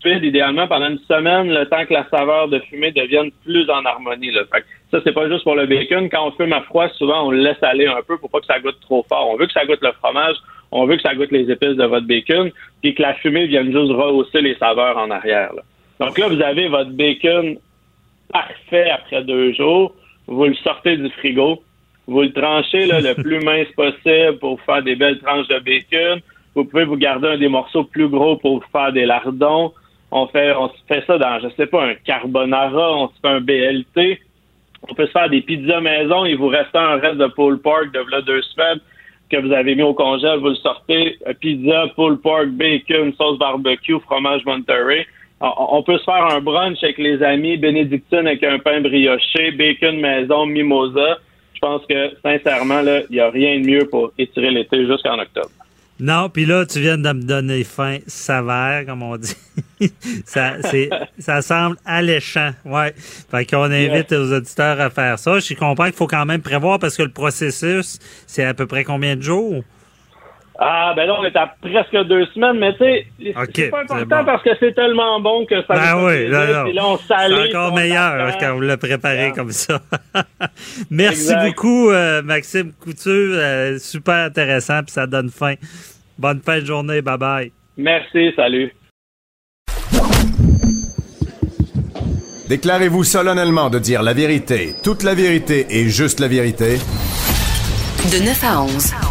idéalement 0.05 0.67
pendant 0.67 0.89
une 0.89 0.99
semaine, 0.99 1.53
le 1.53 1.65
temps 1.65 1.85
que 1.85 1.93
la 1.93 2.07
saveur 2.09 2.47
de 2.47 2.59
fumée 2.59 2.91
devienne 2.91 3.31
plus 3.43 3.69
en 3.69 3.83
harmonie. 3.85 4.31
Là. 4.31 4.43
Ça, 4.91 4.99
c'est 5.03 5.13
pas 5.13 5.29
juste 5.29 5.43
pour 5.43 5.55
le 5.55 5.67
bacon. 5.67 6.09
Quand 6.09 6.27
on 6.27 6.31
fume 6.31 6.53
à 6.53 6.61
froid, 6.61 6.89
souvent, 6.89 7.27
on 7.27 7.31
le 7.31 7.39
laisse 7.39 7.61
aller 7.61 7.85
un 7.85 8.01
peu 8.07 8.17
pour 8.17 8.29
pas 8.29 8.39
que 8.39 8.47
ça 8.47 8.59
goûte 8.59 8.79
trop 8.81 9.05
fort. 9.07 9.29
On 9.29 9.37
veut 9.37 9.45
que 9.45 9.53
ça 9.53 9.65
goûte 9.65 9.81
le 9.81 9.91
fromage, 9.93 10.35
on 10.71 10.85
veut 10.85 10.95
que 10.95 11.03
ça 11.03 11.13
goûte 11.13 11.31
les 11.31 11.51
épices 11.51 11.75
de 11.75 11.85
votre 11.85 12.07
bacon, 12.07 12.51
puis 12.81 12.95
que 12.95 13.01
la 13.01 13.13
fumée 13.15 13.47
vienne 13.47 13.71
juste 13.71 13.91
rehausser 13.91 14.41
les 14.41 14.55
saveurs 14.55 14.97
en 14.97 15.11
arrière. 15.11 15.53
Là. 15.53 15.61
Donc 15.99 16.17
là, 16.17 16.27
vous 16.27 16.41
avez 16.41 16.69
votre 16.69 16.91
bacon 16.91 17.57
parfait 18.31 18.89
après 18.89 19.23
deux 19.23 19.53
jours. 19.53 19.93
Vous 20.27 20.45
le 20.45 20.55
sortez 20.55 20.97
du 20.97 21.09
frigo. 21.09 21.61
Vous 22.07 22.21
le 22.21 22.31
tranchez 22.31 22.87
là, 22.87 23.01
le 23.01 23.13
plus 23.21 23.39
mince 23.39 23.67
possible 23.75 24.39
pour 24.39 24.59
faire 24.61 24.81
des 24.81 24.95
belles 24.95 25.19
tranches 25.19 25.47
de 25.47 25.59
bacon. 25.59 26.21
Vous 26.55 26.65
pouvez 26.65 26.85
vous 26.85 26.97
garder 26.97 27.27
un 27.27 27.37
des 27.37 27.47
morceaux 27.47 27.83
plus 27.83 28.07
gros 28.07 28.37
pour 28.37 28.63
faire 28.71 28.91
des 28.91 29.05
lardons. 29.05 29.71
On 30.11 30.25
fait, 30.27 30.51
on 30.55 30.71
fait 30.87 31.03
ça 31.05 31.19
dans, 31.19 31.39
je 31.39 31.49
sais 31.55 31.67
pas, 31.67 31.85
un 31.85 31.93
carbonara, 31.93 32.95
on 32.95 33.09
se 33.09 33.13
fait 33.21 33.27
un 33.27 33.41
BLT. 33.41 34.19
On 34.87 34.93
peut 34.93 35.07
se 35.07 35.11
faire 35.11 35.29
des 35.29 35.41
pizzas 35.41 35.81
maison. 35.81 36.25
Il 36.25 36.37
vous 36.37 36.47
reste 36.47 36.75
un 36.75 36.97
reste 36.97 37.17
de 37.17 37.27
pulled 37.27 37.61
pork 37.61 37.91
de 37.91 37.99
là 38.11 38.21
deux 38.21 38.41
semaines 38.41 38.79
que 39.29 39.37
vous 39.37 39.51
avez 39.51 39.75
mis 39.75 39.83
au 39.83 39.93
congèle. 39.93 40.39
Vous 40.39 40.49
le 40.49 40.55
sortez. 40.55 41.17
Pizza, 41.39 41.87
pulled 41.95 42.21
pork, 42.21 42.47
bacon, 42.49 43.13
sauce 43.17 43.37
barbecue, 43.37 43.99
fromage 43.99 44.45
Monterey 44.45 45.05
on 45.41 45.83
peut 45.83 45.97
se 45.97 46.03
faire 46.03 46.25
un 46.25 46.41
brunch 46.41 46.83
avec 46.83 46.97
les 46.97 47.23
amis, 47.23 47.57
bénédictine 47.57 48.27
avec 48.27 48.43
un 48.43 48.59
pain 48.59 48.81
brioché, 48.81 49.51
bacon 49.51 49.99
maison, 49.99 50.45
mimosa. 50.45 51.17
Je 51.53 51.59
pense 51.59 51.85
que, 51.87 52.11
sincèrement, 52.21 52.81
il 52.81 53.15
n'y 53.15 53.19
a 53.19 53.29
rien 53.29 53.59
de 53.59 53.65
mieux 53.65 53.85
pour 53.89 54.11
étirer 54.17 54.51
l'été 54.51 54.85
jusqu'en 54.85 55.17
octobre. 55.19 55.49
Non, 55.99 56.29
puis 56.29 56.45
là, 56.45 56.65
tu 56.65 56.79
viens 56.79 56.97
de 56.97 57.11
me 57.11 57.23
donner 57.23 57.65
faim 57.65 57.97
sévère, 58.07 58.85
comme 58.85 59.03
on 59.03 59.17
dit. 59.17 59.35
ça, 60.25 60.55
ça 61.19 61.41
semble 61.41 61.75
alléchant, 61.85 62.51
ouais. 62.63 62.93
Fait 62.95 63.45
qu'on 63.45 63.63
invite 63.63 64.11
les 64.11 64.31
auditeurs 64.31 64.79
à 64.79 64.89
faire 64.89 65.19
ça. 65.19 65.39
Je 65.39 65.53
comprends 65.55 65.85
qu'il 65.85 65.93
faut 65.93 66.07
quand 66.07 66.25
même 66.25 66.41
prévoir 66.41 66.79
parce 66.79 66.95
que 66.95 67.03
le 67.03 67.11
processus, 67.11 67.99
c'est 68.27 68.45
à 68.45 68.53
peu 68.53 68.65
près 68.65 68.85
combien 68.85 69.17
de 69.17 69.21
jours? 69.21 69.63
Ah, 70.61 70.91
ben 70.93 71.05
là, 71.05 71.15
on 71.17 71.23
est 71.23 71.35
à 71.37 71.47
presque 71.61 71.95
deux 72.09 72.25
semaines, 72.33 72.59
mais 72.59 72.73
tu 72.73 72.79
sais, 72.79 73.05
c'est 73.55 73.69
pas 73.69 73.83
important 73.83 74.25
parce 74.25 74.43
que 74.43 74.49
c'est 74.59 74.75
tellement 74.75 75.21
bon 75.21 75.45
que 75.45 75.55
ça 75.61 75.73
ben 75.73 76.05
oui, 76.05 76.27
là, 76.27 76.65
là, 76.65 76.85
on 76.85 76.97
C'est 76.97 77.55
encore 77.55 77.73
meilleur 77.73 78.37
quand 78.37 78.55
vous 78.55 78.61
le 78.61 78.75
préparez 78.75 79.31
comme 79.31 79.51
ça. 79.51 79.79
Merci 80.91 81.33
beaucoup, 81.45 81.91
euh, 81.91 82.21
Maxime 82.23 82.73
Couture. 82.73 83.37
Euh, 83.37 83.77
super 83.77 84.25
intéressant, 84.25 84.81
puis 84.83 84.91
ça 84.91 85.07
donne 85.07 85.29
faim. 85.29 85.53
Bonne 86.17 86.41
fin 86.41 86.59
de 86.59 86.65
journée. 86.65 87.01
Bye-bye. 87.01 87.51
Merci, 87.77 88.33
salut. 88.35 88.73
Déclarez-vous 92.49 93.05
solennellement 93.05 93.69
de 93.69 93.79
dire 93.79 94.03
la 94.03 94.13
vérité, 94.13 94.73
toute 94.83 95.03
la 95.03 95.13
vérité 95.13 95.67
et 95.69 95.87
juste 95.87 96.19
la 96.19 96.27
vérité. 96.27 96.79
De 98.11 98.25
9 98.25 98.43
à 98.43 98.61
11. 98.63 99.08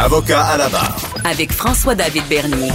Avocat 0.00 0.44
à 0.44 0.56
la 0.56 0.68
barre. 0.68 0.96
Avec 1.24 1.50
François-David 1.50 2.22
Bernier. 2.30 2.70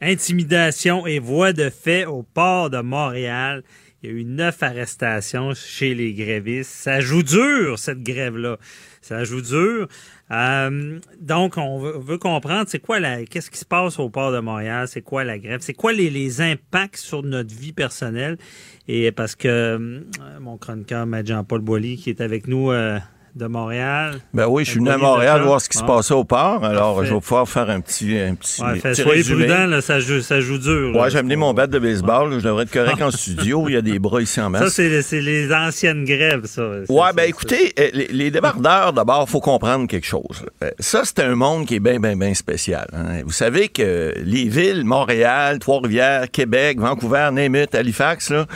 Intimidation 0.00 1.04
et 1.04 1.18
voie 1.18 1.52
de 1.52 1.68
fait 1.68 2.06
au 2.06 2.22
port 2.22 2.70
de 2.70 2.80
Montréal. 2.80 3.64
Il 4.00 4.08
y 4.08 4.12
a 4.12 4.16
eu 4.16 4.24
neuf 4.24 4.62
arrestations 4.62 5.54
chez 5.54 5.96
les 5.96 6.14
grévistes. 6.14 6.70
Ça 6.70 7.00
joue 7.00 7.24
dur, 7.24 7.76
cette 7.76 8.04
grève-là. 8.04 8.58
Ça 9.02 9.24
joue 9.24 9.42
dur. 9.42 9.88
Euh, 10.30 11.00
donc, 11.20 11.56
on 11.56 11.80
veut, 11.80 12.18
comprendre, 12.18 12.66
c'est 12.68 12.78
quoi 12.78 13.00
la, 13.00 13.24
qu'est-ce 13.24 13.50
qui 13.50 13.58
se 13.58 13.64
passe 13.64 13.98
au 13.98 14.10
port 14.10 14.30
de 14.30 14.38
Montréal? 14.38 14.86
C'est 14.86 15.02
quoi 15.02 15.24
la 15.24 15.40
grève? 15.40 15.60
C'est 15.60 15.74
quoi 15.74 15.92
les, 15.92 16.08
les, 16.08 16.40
impacts 16.40 16.98
sur 16.98 17.24
notre 17.24 17.52
vie 17.52 17.72
personnelle? 17.72 18.38
Et 18.86 19.10
parce 19.10 19.34
que 19.34 19.48
euh, 19.48 20.00
mon 20.40 20.56
chroniqueur, 20.56 21.04
Jean-Paul 21.24 21.62
Boilly, 21.62 21.96
qui 21.96 22.10
est 22.10 22.20
avec 22.20 22.46
nous 22.46 22.70
euh, 22.70 23.00
de 23.38 23.46
Montréal. 23.46 24.20
Ben 24.34 24.46
oui, 24.48 24.64
je 24.64 24.70
suis 24.70 24.80
venu 24.80 24.90
à 24.90 24.98
Montréal 24.98 25.42
voir 25.42 25.60
ce 25.60 25.68
qui 25.68 25.78
se 25.78 25.84
passait 25.84 26.14
au 26.14 26.24
port. 26.24 26.64
Alors, 26.64 27.04
je 27.04 27.14
vais 27.14 27.20
pouvoir 27.20 27.48
faire 27.48 27.70
un 27.70 27.80
petit, 27.80 28.18
un 28.18 28.34
petit, 28.34 28.60
ouais, 28.62 28.94
soyez 28.94 29.22
prudent, 29.22 29.66
là, 29.66 29.80
ça, 29.80 30.00
joue, 30.00 30.20
ça 30.20 30.40
joue 30.40 30.58
dur. 30.58 30.96
Ouais, 30.96 31.08
j'ai 31.10 31.18
amené 31.18 31.36
mon 31.36 31.54
bat 31.54 31.68
de 31.68 31.78
baseball. 31.78 32.32
Je 32.32 32.44
devrais 32.44 32.64
être 32.64 32.72
correct 32.72 33.00
en 33.00 33.10
studio. 33.10 33.68
Il 33.68 33.74
y 33.74 33.76
a 33.76 33.80
des 33.80 33.98
bras 33.98 34.20
ici 34.20 34.40
en 34.40 34.50
masse. 34.50 34.72
Ça, 34.74 35.02
c'est 35.02 35.20
les 35.20 35.52
anciennes 35.54 36.04
grèves, 36.04 36.46
ça. 36.46 36.62
Ouais, 36.88 37.12
ben 37.14 37.28
écoutez, 37.28 37.72
euh, 37.78 37.90
les, 37.92 38.08
les 38.08 38.30
débardeurs, 38.30 38.92
d'abord, 38.92 39.24
il 39.28 39.30
faut 39.30 39.40
comprendre 39.40 39.86
quelque 39.86 40.06
chose. 40.06 40.44
Euh, 40.64 40.70
ça, 40.80 41.02
c'est 41.04 41.20
un 41.20 41.36
monde 41.36 41.66
qui 41.66 41.76
est 41.76 41.80
bien, 41.80 42.00
bien, 42.00 42.16
bien 42.16 42.34
spécial. 42.34 42.88
Hein. 42.92 43.22
Vous 43.24 43.32
savez 43.32 43.68
que 43.68 44.14
les 44.16 44.48
villes, 44.48 44.84
Montréal, 44.84 45.60
Trois-Rivières, 45.60 46.30
Québec, 46.30 46.80
Vancouver, 46.80 47.30
Namath, 47.32 47.74
Halifax, 47.74 48.30
là, 48.30 48.46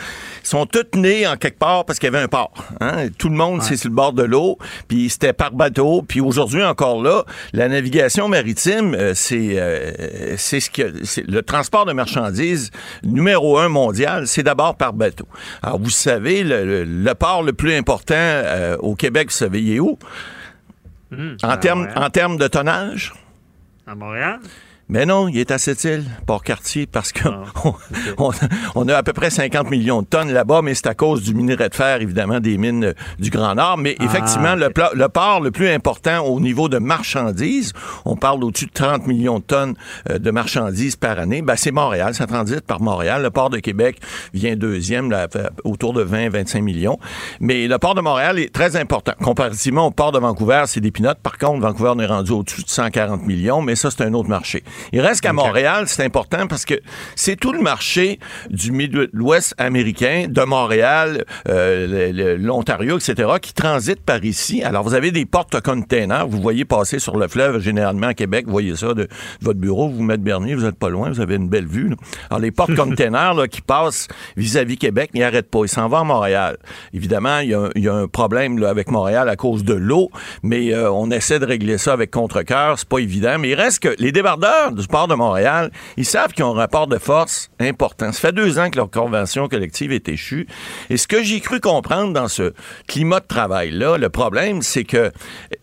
sont 0.43 0.65
toutes 0.65 0.95
nées 0.95 1.25
en 1.25 1.37
quelque 1.37 1.59
part 1.59 1.85
parce 1.85 1.99
qu'il 1.99 2.11
y 2.11 2.13
avait 2.13 2.23
un 2.23 2.27
port. 2.27 2.53
Hein. 2.81 3.07
Tout 3.17 3.29
le 3.29 3.35
monde, 3.35 3.61
c'est 3.63 3.77
sur 3.77 3.89
le 3.89 3.95
bord 3.95 4.13
de 4.13 4.23
l'eau 4.23 4.57
puis 4.87 5.09
c'était 5.09 5.33
par 5.33 5.51
bateau, 5.51 6.03
puis 6.07 6.21
aujourd'hui 6.21 6.63
encore 6.63 7.01
là, 7.01 7.23
la 7.53 7.67
navigation 7.67 8.27
maritime, 8.27 8.93
euh, 8.95 9.13
c'est 9.15 9.59
euh, 9.59 10.35
c'est 10.37 10.59
ce 10.59 10.69
que 10.69 10.93
le 11.27 11.41
transport 11.41 11.85
de 11.85 11.93
marchandises 11.93 12.71
numéro 13.03 13.57
un 13.57 13.69
mondial, 13.69 14.27
c'est 14.27 14.43
d'abord 14.43 14.75
par 14.75 14.93
bateau. 14.93 15.27
Alors 15.61 15.79
vous 15.79 15.89
savez, 15.89 16.43
le, 16.43 17.13
port 17.13 17.43
le 17.43 17.53
plus 17.53 17.73
important 17.75 18.15
euh, 18.17 18.77
au 18.77 18.95
Québec, 18.95 19.27
vous 19.29 19.37
savez, 19.37 19.61
il 19.61 19.75
est 19.75 19.79
où? 19.79 19.97
Hmm. 21.11 21.35
en 21.43 21.57
termes 21.57 21.87
en 21.95 22.09
termes 22.09 22.37
de 22.37 22.47
tonnage? 22.47 23.13
À 23.85 23.93
Montréal? 23.93 24.39
Mais 24.89 25.05
non, 25.05 25.27
il 25.29 25.37
est 25.37 25.51
à 25.51 25.57
cette 25.57 25.83
île, 25.85 26.03
Port-Cartier, 26.27 26.87
parce 26.87 27.13
qu'on 27.13 27.29
ah, 27.55 27.71
on, 28.75 28.87
a 28.87 28.95
à 28.95 29.03
peu 29.03 29.13
près 29.13 29.29
50 29.29 29.71
millions 29.71 30.01
de 30.01 30.07
tonnes 30.07 30.31
là-bas, 30.31 30.61
mais 30.61 30.75
c'est 30.75 30.87
à 30.87 30.93
cause 30.93 31.23
du 31.23 31.33
minerai 31.33 31.69
de 31.69 31.73
fer, 31.73 32.01
évidemment, 32.01 32.39
des 32.39 32.57
mines 32.57 32.85
euh, 32.85 32.93
du 33.17 33.29
Grand 33.29 33.55
Nord. 33.55 33.77
Mais 33.77 33.95
ah, 33.99 34.03
effectivement, 34.03 34.55
le, 34.55 34.69
le, 34.93 35.09
port 35.09 35.39
le 35.41 35.51
plus 35.51 35.69
important 35.69 36.25
au 36.25 36.39
niveau 36.39 36.67
de 36.67 36.79
marchandises, 36.79 37.71
on 38.03 38.17
parle 38.17 38.41
d'au-dessus 38.41 38.65
de 38.65 38.71
30 38.71 39.07
millions 39.07 39.39
de 39.39 39.43
tonnes 39.43 39.75
euh, 40.09 40.19
de 40.19 40.31
marchandises 40.31 40.97
par 40.97 41.17
année, 41.17 41.41
ben, 41.41 41.55
c'est 41.55 41.71
Montréal, 41.71 42.13
ça 42.13 42.27
transite 42.27 42.61
par 42.61 42.81
Montréal. 42.81 43.21
Le 43.21 43.29
port 43.29 43.49
de 43.49 43.59
Québec 43.59 43.99
vient 44.33 44.55
deuxième, 44.55 45.09
là, 45.09 45.27
autour 45.63 45.93
de 45.93 46.03
20-25 46.03 46.61
millions. 46.61 46.99
Mais 47.39 47.67
le 47.67 47.77
port 47.77 47.95
de 47.95 48.01
Montréal 48.01 48.37
est 48.37 48.53
très 48.53 48.75
important. 48.75 49.13
Comparativement 49.21 49.87
au 49.87 49.91
port 49.91 50.11
de 50.11 50.19
Vancouver, 50.19 50.63
c'est 50.67 50.81
des 50.81 50.91
pinottes. 50.91 51.19
Par 51.23 51.37
contre, 51.37 51.61
Vancouver, 51.61 51.93
on 51.95 51.99
est 51.99 52.05
rendu 52.05 52.31
au-dessus 52.31 52.63
de 52.63 52.69
140 52.69 53.25
millions, 53.25 53.61
mais 53.61 53.75
ça, 53.75 53.89
c'est 53.89 54.03
un 54.03 54.13
autre 54.13 54.29
marché. 54.29 54.63
Il 54.91 55.01
reste 55.01 55.21
qu'à 55.21 55.33
Montréal, 55.33 55.85
c'est 55.87 56.03
important 56.03 56.47
parce 56.47 56.65
que 56.65 56.75
c'est 57.15 57.35
tout 57.35 57.53
le 57.53 57.61
marché 57.61 58.19
du 58.49 58.71
Midwest 58.71 59.55
américain, 59.57 60.25
de 60.29 60.41
Montréal, 60.43 61.25
euh, 61.47 62.37
l'Ontario, 62.37 62.97
etc., 62.97 63.29
qui 63.41 63.53
transite 63.53 64.01
par 64.01 64.23
ici. 64.23 64.63
Alors, 64.63 64.83
vous 64.83 64.93
avez 64.93 65.11
des 65.11 65.25
porte-containers. 65.25 66.27
Vous 66.27 66.41
voyez 66.41 66.65
passer 66.65 66.99
sur 66.99 67.17
le 67.17 67.27
fleuve, 67.27 67.59
généralement 67.59 68.07
à 68.07 68.13
Québec. 68.13 68.45
Vous 68.45 68.51
voyez 68.51 68.75
ça 68.75 68.93
de, 68.93 69.07
votre 69.41 69.59
bureau. 69.59 69.89
Vous 69.89 70.03
mettez 70.03 70.23
Bernier, 70.23 70.55
vous 70.55 70.65
êtes 70.65 70.77
pas 70.77 70.89
loin. 70.89 71.09
Vous 71.09 71.19
avez 71.19 71.35
une 71.35 71.49
belle 71.49 71.67
vue. 71.67 71.93
Alors, 72.29 72.39
les 72.39 72.51
porte-containers 72.51 73.47
qui 73.51 73.61
passent 73.61 74.07
vis-à-vis 74.37 74.77
Québec 74.77 75.11
n'y 75.13 75.23
arrêtent 75.23 75.49
pas. 75.49 75.59
Ils 75.63 75.69
s'en 75.69 75.87
vont 75.89 75.97
à 75.97 76.03
Montréal. 76.03 76.57
Évidemment, 76.93 77.39
il 77.39 77.49
y 77.49 77.87
a, 77.87 77.93
un 77.93 78.07
problème 78.07 78.57
là, 78.57 78.69
avec 78.69 78.89
Montréal 78.89 79.29
à 79.29 79.35
cause 79.35 79.63
de 79.63 79.73
l'eau, 79.73 80.09
mais 80.41 80.73
euh, 80.73 80.91
on 80.91 81.11
essaie 81.11 81.39
de 81.39 81.45
régler 81.45 81.77
ça 81.77 81.93
avec 81.93 82.11
contre-cœur. 82.11 82.79
C'est 82.79 82.87
pas 82.87 82.99
évident. 82.99 83.37
Mais 83.39 83.49
il 83.49 83.55
reste 83.55 83.79
que 83.79 83.95
les 83.99 84.11
débardeurs 84.11 84.62
du 84.71 84.87
port 84.87 85.07
de 85.07 85.15
Montréal, 85.15 85.71
ils 85.97 86.05
savent 86.05 86.33
qu'ils 86.33 86.43
ont 86.43 86.55
un 86.55 86.59
rapport 86.59 86.87
de 86.87 86.97
force 86.97 87.49
important. 87.59 88.11
Ça 88.11 88.19
fait 88.19 88.31
deux 88.31 88.59
ans 88.59 88.69
que 88.69 88.77
leur 88.77 88.89
convention 88.89 89.47
collective 89.47 89.91
est 89.91 90.07
échue. 90.09 90.47
Et 90.89 90.97
ce 90.97 91.07
que 91.07 91.23
j'ai 91.23 91.39
cru 91.39 91.59
comprendre 91.59 92.13
dans 92.13 92.27
ce 92.27 92.53
climat 92.87 93.19
de 93.19 93.27
travail-là, 93.27 93.97
le 93.97 94.09
problème, 94.09 94.61
c'est 94.61 94.83
que 94.83 95.11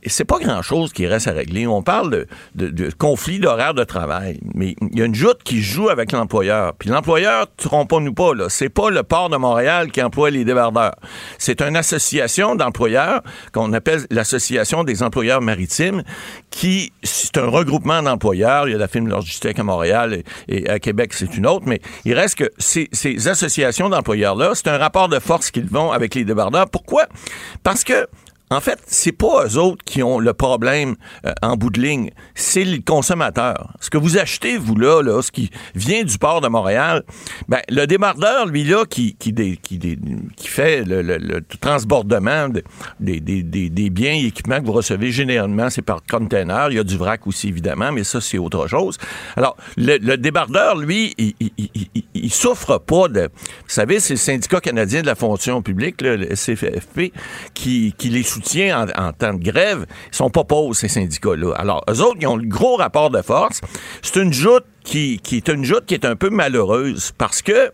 c'est 0.06 0.24
pas 0.24 0.38
grand-chose 0.38 0.92
qui 0.92 1.06
reste 1.06 1.28
à 1.28 1.32
régler. 1.32 1.66
On 1.66 1.82
parle 1.82 2.10
de, 2.54 2.68
de, 2.68 2.90
conflit 2.90 3.38
d'horaire 3.38 3.74
de 3.74 3.84
travail, 3.84 4.40
mais 4.54 4.74
il 4.92 4.98
y 4.98 5.02
a 5.02 5.04
une 5.04 5.14
joute 5.14 5.42
qui 5.44 5.62
joue 5.62 5.88
avec 5.88 6.12
l'employeur. 6.12 6.74
Puis 6.74 6.88
l'employeur, 6.88 7.46
trompons-nous 7.56 8.14
pas, 8.14 8.34
là, 8.34 8.48
c'est 8.48 8.68
pas 8.68 8.90
le 8.90 9.02
port 9.02 9.28
de 9.28 9.36
Montréal 9.36 9.90
qui 9.90 10.02
emploie 10.02 10.30
les 10.30 10.44
débardeurs. 10.44 10.96
C'est 11.38 11.62
une 11.62 11.76
association 11.76 12.54
d'employeurs 12.56 13.22
qu'on 13.52 13.72
appelle 13.72 14.06
l'association 14.10 14.84
des 14.84 15.02
employeurs 15.02 15.40
maritimes, 15.40 16.02
qui 16.50 16.92
c'est 17.02 17.38
un 17.38 17.46
regroupement 17.46 18.02
d'employeurs. 18.02 18.68
Il 18.68 18.72
y 18.72 18.74
a 18.74 18.78
la 18.90 18.92
firme 18.92 19.08
logistique 19.08 19.58
à 19.58 19.62
Montréal 19.62 20.22
et, 20.48 20.68
à 20.68 20.78
Québec, 20.78 21.12
c'est 21.14 21.36
une 21.36 21.46
autre, 21.46 21.64
mais 21.66 21.80
il 22.04 22.14
reste 22.14 22.36
que 22.36 22.50
ces, 22.58 22.88
ces 22.92 23.28
associations 23.28 23.88
d'employeurs-là, 23.88 24.52
c'est 24.54 24.68
un 24.68 24.78
rapport 24.78 25.08
de 25.08 25.18
force 25.18 25.50
qu'ils 25.50 25.68
vont 25.68 25.92
avec 25.92 26.14
les 26.14 26.24
débardeurs. 26.24 26.68
Pourquoi? 26.68 27.06
Parce 27.62 27.84
que 27.84 28.06
en 28.52 28.60
fait, 28.60 28.80
c'est 28.86 29.12
pas 29.12 29.46
eux 29.46 29.58
autres 29.58 29.84
qui 29.84 30.02
ont 30.02 30.18
le 30.18 30.32
problème 30.34 30.96
euh, 31.24 31.32
en 31.40 31.56
bout 31.56 31.70
de 31.70 31.80
ligne, 31.80 32.10
c'est 32.34 32.64
le 32.64 32.78
consommateur. 32.84 33.74
Ce 33.80 33.90
que 33.90 33.96
vous 33.98 34.18
achetez, 34.18 34.56
vous 34.56 34.74
là, 34.74 35.02
là, 35.02 35.22
ce 35.22 35.30
qui 35.30 35.50
vient 35.76 36.02
du 36.02 36.18
port 36.18 36.40
de 36.40 36.48
Montréal, 36.48 37.04
ben, 37.48 37.60
le 37.68 37.86
débardeur, 37.86 38.46
lui 38.46 38.64
là, 38.64 38.84
qui, 38.86 39.14
qui, 39.14 39.32
qui, 39.62 39.78
qui 39.78 40.48
fait 40.48 40.84
le, 40.84 41.00
le, 41.02 41.40
transbordement 41.60 42.48
des, 42.98 43.20
des, 43.20 43.90
biens 43.90 44.14
et 44.14 44.26
équipements 44.26 44.60
que 44.60 44.66
vous 44.66 44.72
recevez 44.72 45.12
généralement, 45.12 45.70
c'est 45.70 45.82
par 45.82 46.00
container. 46.02 46.68
Il 46.70 46.76
y 46.76 46.80
a 46.80 46.84
du 46.84 46.96
vrac 46.96 47.26
aussi, 47.28 47.48
évidemment, 47.48 47.92
mais 47.92 48.02
ça, 48.02 48.20
c'est 48.20 48.38
autre 48.38 48.66
chose. 48.66 48.98
Alors, 49.36 49.56
le, 49.76 50.16
débardeur, 50.16 50.76
lui, 50.76 51.14
il, 51.18 51.34
il, 52.14 52.32
souffre 52.32 52.78
pas 52.78 53.06
de... 53.06 53.22
Vous 53.22 53.68
savez, 53.68 54.00
c'est 54.00 54.14
le 54.14 54.18
syndicat 54.18 54.60
canadien 54.60 55.02
de 55.02 55.06
la 55.06 55.14
fonction 55.14 55.62
publique, 55.62 56.02
le 56.02 56.34
SCFP, 56.34 57.12
qui, 57.54 57.94
qui 57.96 58.08
les 58.08 58.24
en, 58.72 59.12
temps 59.12 59.34
de 59.34 59.42
grève, 59.42 59.86
ils 60.12 60.16
sont 60.16 60.30
pas 60.30 60.44
pauvres, 60.44 60.74
ces 60.74 60.88
syndicats-là. 60.88 61.54
Alors, 61.56 61.84
eux 61.90 62.00
autres, 62.00 62.18
ils 62.20 62.26
ont 62.26 62.36
le 62.36 62.46
gros 62.46 62.76
rapport 62.76 63.10
de 63.10 63.22
force. 63.22 63.60
C'est 64.02 64.20
une 64.20 64.32
joute 64.32 64.64
qui, 64.90 65.20
qui, 65.22 65.36
est 65.36 65.48
une 65.48 65.64
joute 65.64 65.86
qui 65.86 65.94
est 65.94 66.04
un 66.04 66.16
peu 66.16 66.30
malheureuse 66.30 67.12
parce 67.16 67.42
que, 67.42 67.70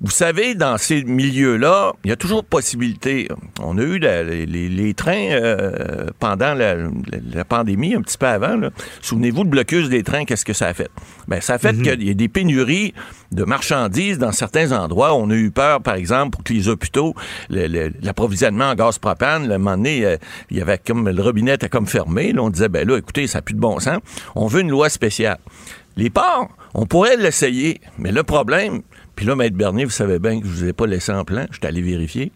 vous 0.00 0.12
savez, 0.12 0.54
dans 0.54 0.78
ces 0.78 1.02
milieux-là, 1.02 1.92
il 2.04 2.10
y 2.10 2.12
a 2.12 2.16
toujours 2.16 2.44
possibilité. 2.44 3.26
On 3.60 3.76
a 3.78 3.82
eu 3.82 3.98
les, 3.98 4.94
trains 4.94 5.32
euh, 5.32 6.06
pendant 6.20 6.54
la, 6.54 7.44
pandémie, 7.44 7.96
un 7.96 8.00
petit 8.00 8.16
peu 8.16 8.26
avant. 8.26 8.60
Souvenez-vous, 9.00 9.42
le 9.42 9.50
blocus 9.50 9.88
des 9.88 10.04
trains, 10.04 10.24
qu'est-ce 10.24 10.44
que 10.44 10.52
ça 10.52 10.68
a 10.68 10.74
fait? 10.74 10.88
Ben, 11.26 11.40
ça 11.40 11.54
a 11.54 11.58
fait 11.58 11.72
mhm. 11.72 11.82
qu'il 11.82 12.04
y 12.04 12.10
a 12.10 12.14
des 12.14 12.28
pénuries 12.28 12.94
de 13.32 13.42
marchandises 13.42 14.18
dans 14.18 14.30
certains 14.30 14.70
endroits. 14.70 15.14
On 15.16 15.30
a 15.30 15.34
eu 15.34 15.50
peur, 15.50 15.82
par 15.82 15.94
exemple, 15.94 16.30
pour 16.30 16.44
que 16.44 16.52
les 16.52 16.68
hôpitaux, 16.68 17.16
l'approvisionnement 17.50 18.70
en 18.70 18.74
gaz 18.76 19.00
propane, 19.00 19.48
le 19.48 19.58
moment 19.58 19.76
donné, 19.76 20.06
euh, 20.06 20.16
il 20.48 20.58
y 20.58 20.60
avait 20.60 20.78
comme 20.78 21.08
le 21.08 21.22
robinet 21.22 21.54
était 21.54 21.68
comme 21.68 21.88
fermé. 21.88 22.32
Là, 22.32 22.42
on 22.44 22.50
disait, 22.50 22.68
ben 22.68 22.86
là, 22.86 22.98
écoutez, 22.98 23.26
ça 23.26 23.38
n'a 23.38 23.42
plus 23.42 23.54
de 23.54 23.60
bon 23.60 23.80
sens. 23.80 23.98
On 24.36 24.46
veut 24.46 24.60
une 24.60 24.70
loi 24.70 24.88
spéciale. 24.88 25.38
Les 25.96 26.10
ports, 26.10 26.48
on 26.74 26.86
pourrait 26.86 27.16
l'essayer, 27.16 27.80
mais 27.98 28.12
le 28.12 28.22
problème, 28.22 28.82
puis 29.14 29.26
là, 29.26 29.36
Maître 29.36 29.56
Bernier, 29.56 29.84
vous 29.84 29.90
savez 29.90 30.18
bien 30.18 30.40
que 30.40 30.46
je 30.46 30.50
ne 30.50 30.56
vous 30.56 30.68
ai 30.68 30.72
pas 30.72 30.86
laissé 30.86 31.12
en 31.12 31.24
plan, 31.24 31.46
je 31.50 31.58
suis 31.58 31.66
allé 31.66 31.82
vérifier. 31.82 32.32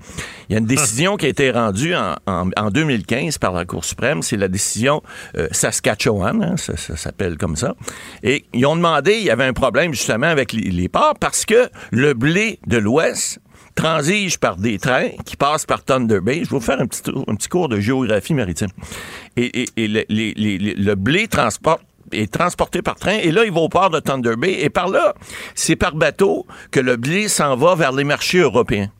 Il 0.48 0.52
y 0.52 0.56
a 0.56 0.58
une 0.58 0.66
décision 0.66 1.16
qui 1.16 1.26
a 1.26 1.28
été 1.30 1.50
rendue 1.50 1.94
en, 1.94 2.70
2015 2.70 3.38
par 3.38 3.52
la 3.52 3.64
Cour 3.64 3.84
suprême, 3.84 4.22
c'est 4.22 4.36
la 4.36 4.48
décision 4.48 5.02
euh, 5.36 5.48
Saskatchewan, 5.52 6.42
hein, 6.42 6.56
ça, 6.56 6.76
s'appelle 6.96 7.38
comme 7.38 7.56
ça. 7.56 7.74
Et 8.22 8.44
ils 8.52 8.66
ont 8.66 8.76
demandé, 8.76 9.14
il 9.14 9.24
y 9.24 9.30
avait 9.30 9.46
un 9.46 9.54
problème 9.54 9.92
justement 9.94 10.26
avec 10.26 10.52
les, 10.52 10.88
ports 10.88 11.14
parce 11.18 11.44
que 11.44 11.68
le 11.90 12.14
blé 12.14 12.60
de 12.66 12.76
l'Ouest 12.76 13.40
transige 13.74 14.38
par 14.38 14.56
des 14.56 14.78
trains 14.78 15.08
qui 15.24 15.36
passent 15.36 15.66
par 15.66 15.82
Thunder 15.82 16.20
Bay. 16.20 16.36
Je 16.36 16.40
vais 16.40 16.46
vous 16.50 16.60
faire 16.60 16.80
un 16.80 16.86
petit, 16.86 17.02
un 17.26 17.34
petit 17.34 17.48
cours 17.48 17.68
de 17.68 17.80
géographie 17.80 18.34
maritime. 18.34 18.68
Et, 19.36 19.66
le 19.76 20.94
blé 20.94 21.26
transporte 21.26 21.82
transporté 22.30 22.82
par 22.82 22.96
train 22.96 23.18
et 23.22 23.30
là, 23.30 23.44
il 23.44 23.52
va 23.52 23.60
au 23.60 23.68
port 23.68 23.90
de 23.90 24.00
Thunder 24.00 24.36
Bay 24.36 24.58
et 24.60 24.70
par 24.70 24.88
là, 24.88 25.14
c'est 25.54 25.76
par 25.76 25.94
bateau 25.94 26.46
que 26.70 26.80
le 26.80 26.96
blé 26.96 27.28
s'en 27.28 27.56
va 27.56 27.74
vers 27.74 27.92
les 27.92 28.04
marchés 28.04 28.38
européens. 28.38 28.90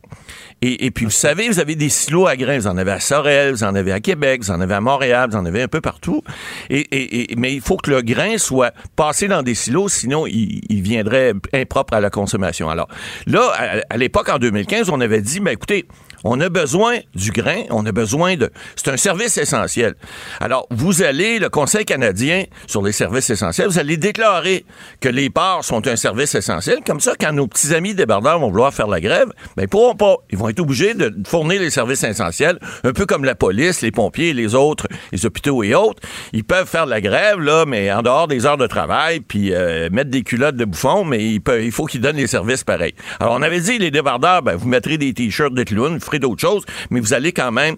Et, 0.62 0.90
puis, 0.90 1.04
vous 1.04 1.10
savez, 1.10 1.48
vous 1.48 1.60
avez 1.60 1.74
des 1.74 1.90
silos 1.90 2.26
à 2.26 2.34
grains. 2.34 2.58
Vous 2.58 2.66
en 2.66 2.78
avez 2.78 2.92
à 2.92 2.98
Sorel, 2.98 3.52
vous 3.52 3.62
en 3.62 3.74
avez 3.74 3.92
à 3.92 4.00
Québec, 4.00 4.42
vous 4.42 4.50
en 4.50 4.60
avez 4.60 4.74
à 4.74 4.80
Montréal, 4.80 5.28
vous 5.30 5.36
en 5.36 5.44
avez 5.44 5.62
un 5.62 5.68
peu 5.68 5.82
partout. 5.82 6.22
Mais 6.70 7.54
il 7.54 7.60
faut 7.60 7.76
que 7.76 7.90
le 7.90 8.00
grain 8.00 8.38
soit 8.38 8.72
passé 8.96 9.28
dans 9.28 9.42
des 9.42 9.54
silos, 9.54 9.90
sinon 9.90 10.26
il, 10.26 10.80
viendrait 10.80 11.34
impropre 11.52 11.92
à 11.92 12.00
la 12.00 12.08
consommation. 12.08 12.70
Alors 12.70 12.88
là, 13.26 13.52
à, 13.90 13.96
l'époque, 13.98 14.30
en 14.30 14.38
2015, 14.38 14.88
on 14.88 15.00
avait 15.00 15.20
dit, 15.20 15.40
ben 15.40 15.50
écoutez, 15.50 15.86
on 16.24 16.40
a 16.40 16.48
besoin 16.48 16.98
du 17.14 17.30
grain, 17.30 17.62
on 17.70 17.84
a 17.86 17.92
besoin 17.92 18.36
de... 18.36 18.50
C'est 18.76 18.88
un 18.88 18.96
service 18.96 19.38
essentiel. 19.38 19.94
Alors, 20.40 20.66
vous 20.70 21.02
allez, 21.02 21.38
le 21.38 21.48
Conseil 21.48 21.84
canadien 21.84 22.44
sur 22.66 22.82
les 22.82 22.92
services 22.92 23.30
essentiels, 23.30 23.68
vous 23.68 23.78
allez 23.78 23.96
déclarer 23.96 24.64
que 25.00 25.08
les 25.08 25.30
ports 25.30 25.64
sont 25.64 25.86
un 25.86 25.96
service 25.96 26.34
essentiel. 26.34 26.78
Comme 26.86 27.00
ça, 27.00 27.14
quand 27.18 27.32
nos 27.32 27.46
petits 27.46 27.74
amis 27.74 27.94
débardeurs 27.94 28.38
vont 28.38 28.50
vouloir 28.50 28.72
faire 28.72 28.88
la 28.88 29.00
grève, 29.00 29.28
ben, 29.56 29.64
ils 29.64 29.68
pourront 29.68 29.94
pas. 29.94 30.16
Ils 30.30 30.38
vont 30.38 30.48
être 30.48 30.60
obligés 30.60 30.94
de 30.94 31.14
fournir 31.26 31.60
les 31.60 31.70
services 31.70 32.04
essentiels, 32.04 32.58
un 32.84 32.92
peu 32.92 33.06
comme 33.06 33.24
la 33.24 33.34
police, 33.34 33.82
les 33.82 33.90
pompiers, 33.90 34.32
les 34.32 34.54
autres, 34.54 34.86
les 35.12 35.26
hôpitaux 35.26 35.62
et 35.62 35.74
autres. 35.74 36.00
Ils 36.32 36.44
peuvent 36.44 36.68
faire 36.68 36.86
la 36.86 37.00
grève, 37.00 37.40
là, 37.40 37.64
mais 37.66 37.92
en 37.92 38.02
dehors 38.02 38.28
des 38.28 38.46
heures 38.46 38.56
de 38.56 38.66
travail, 38.66 39.20
puis 39.20 39.54
euh, 39.54 39.88
mettre 39.90 40.10
des 40.10 40.22
culottes 40.22 40.56
de 40.56 40.64
bouffon, 40.64 41.04
mais 41.04 41.24
il, 41.24 41.72
faut 41.72 41.86
qu'ils 41.86 42.00
donnent 42.00 42.16
les 42.16 42.26
services 42.26 42.64
pareils. 42.64 42.94
Alors, 43.20 43.34
on 43.34 43.42
avait 43.42 43.60
dit, 43.60 43.78
les 43.78 43.90
débardeurs, 43.90 44.42
ben, 44.42 44.56
vous 44.56 44.68
mettrez 44.68 44.98
des 44.98 45.12
t-shirts 45.12 45.54
de 45.54 45.62
clown, 46.10 46.20
d'autres 46.20 46.40
choses, 46.40 46.64
mais 46.90 47.00
vous 47.00 47.14
allez 47.14 47.32
quand 47.32 47.52
même. 47.52 47.76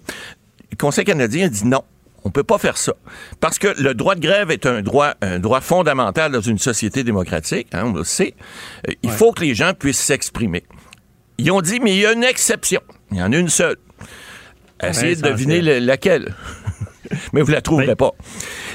Le 0.71 0.77
Conseil 0.77 1.05
canadien 1.05 1.47
dit 1.47 1.65
non. 1.65 1.83
On 2.25 2.31
peut 2.31 2.43
pas 2.43 2.57
faire 2.57 2.77
ça. 2.77 2.93
Parce 3.39 3.59
que 3.59 3.81
le 3.81 3.93
droit 3.93 4.15
de 4.15 4.19
grève 4.19 4.51
est 4.51 4.65
un 4.65 4.81
droit, 4.81 5.13
un 5.21 5.39
droit 5.39 5.61
fondamental 5.61 6.31
dans 6.31 6.41
une 6.41 6.57
société 6.57 7.03
démocratique, 7.03 7.67
hein, 7.71 7.85
on 7.85 7.93
le 7.93 8.03
sait. 8.03 8.35
Euh, 8.87 8.93
il 9.03 9.11
faut 9.11 9.31
que 9.31 9.41
les 9.41 9.55
gens 9.55 9.73
puissent 9.73 10.01
s'exprimer. 10.01 10.63
Ils 11.37 11.49
ont 11.51 11.61
dit, 11.61 11.79
mais 11.79 11.95
il 11.95 12.01
y 12.01 12.05
a 12.05 12.11
une 12.11 12.25
exception. 12.25 12.81
Il 13.11 13.17
y 13.17 13.23
en 13.23 13.31
a 13.31 13.37
une 13.37 13.49
seule. 13.49 13.77
Essayez 14.83 15.15
de 15.15 15.21
deviner 15.21 15.61
laquelle. 15.79 16.35
mais 17.33 17.41
vous 17.41 17.51
la 17.51 17.61
trouverez 17.61 17.95
pas. 17.95 18.11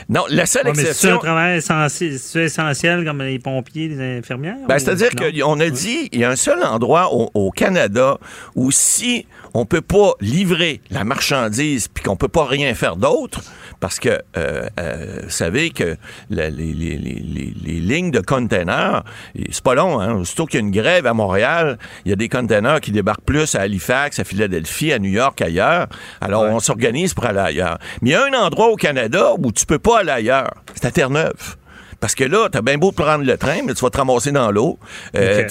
Non, 0.08 0.24
la 0.28 0.46
seule 0.46 0.68
exception. 0.68 0.94
C'est 0.94 1.10
un 1.10 1.18
travail 1.18 1.58
essentiel, 1.58 2.18
essentiel 2.36 3.04
comme 3.04 3.22
les 3.22 3.38
pompiers, 3.38 3.88
les 3.88 4.18
infirmières? 4.18 4.56
Ben, 4.68 4.78
C'est-à-dire 4.78 5.10
qu'on 5.10 5.60
a 5.60 5.70
dit, 5.70 6.08
il 6.12 6.20
y 6.20 6.24
a 6.24 6.30
un 6.30 6.36
seul 6.36 6.62
endroit 6.62 7.12
au, 7.12 7.50
Canada 7.50 8.18
où 8.56 8.70
si 8.70 9.26
on 9.52 9.64
peut 9.64 9.80
pas 9.80 10.14
livrer 10.20 10.80
la 10.90 11.04
marchandise 11.04 11.88
puis 11.88 12.02
qu'on 12.02 12.16
peut 12.16 12.28
pas 12.28 12.44
rien 12.44 12.74
faire 12.74 12.96
d'autre, 12.96 13.42
parce 13.84 14.00
que 14.00 14.18
euh, 14.38 14.66
euh, 14.80 15.20
vous 15.24 15.28
savez 15.28 15.68
que 15.68 15.98
les, 16.30 16.50
lignes 16.50 18.10
de 18.10 18.20
containers, 18.20 19.04
c'est 19.50 19.62
pas 19.62 19.74
long, 19.74 20.00
hein? 20.00 20.24
Surtout 20.24 20.46
qu'il 20.46 20.58
y 20.58 20.62
a 20.62 20.66
une 20.66 20.72
grève 20.72 21.06
à 21.06 21.12
Montréal, 21.12 21.78
il 22.06 22.08
y 22.08 22.12
a 22.14 22.16
des 22.16 22.30
containers 22.30 22.80
qui 22.80 22.92
débarquent 22.92 23.26
plus 23.26 23.54
à 23.54 23.60
Halifax, 23.60 24.18
à 24.20 24.24
Philadelphie, 24.24 24.90
à 24.90 24.98
New 24.98 25.10
York, 25.10 25.38
ailleurs. 25.42 25.88
Alors, 26.22 26.44
on 26.44 26.60
s'organise 26.60 27.12
pour 27.12 27.26
aller 27.26 27.40
ailleurs. 27.40 27.76
Mais 28.00 28.08
il 28.08 28.12
y 28.14 28.16
a 28.16 28.24
un 28.24 28.32
endroit 28.32 28.68
au 28.68 28.76
Canada 28.76 29.34
où 29.36 29.52
tu 29.52 29.66
peux 29.66 29.78
pas 29.78 29.98
aller 29.98 30.12
ailleurs. 30.12 30.54
C'est 30.74 30.86
à 30.86 30.90
Terre-Neuve. 30.90 31.56
Parce 32.04 32.14
que 32.14 32.24
là, 32.24 32.50
t'as 32.52 32.60
bien 32.60 32.76
beau 32.76 32.92
prendre 32.92 33.24
le 33.24 33.38
train, 33.38 33.62
mais 33.64 33.72
tu 33.72 33.82
vas 33.82 33.88
te 33.88 33.96
ramasser 33.96 34.30
dans 34.30 34.50
l'eau. 34.50 34.78
Euh, 35.16 35.48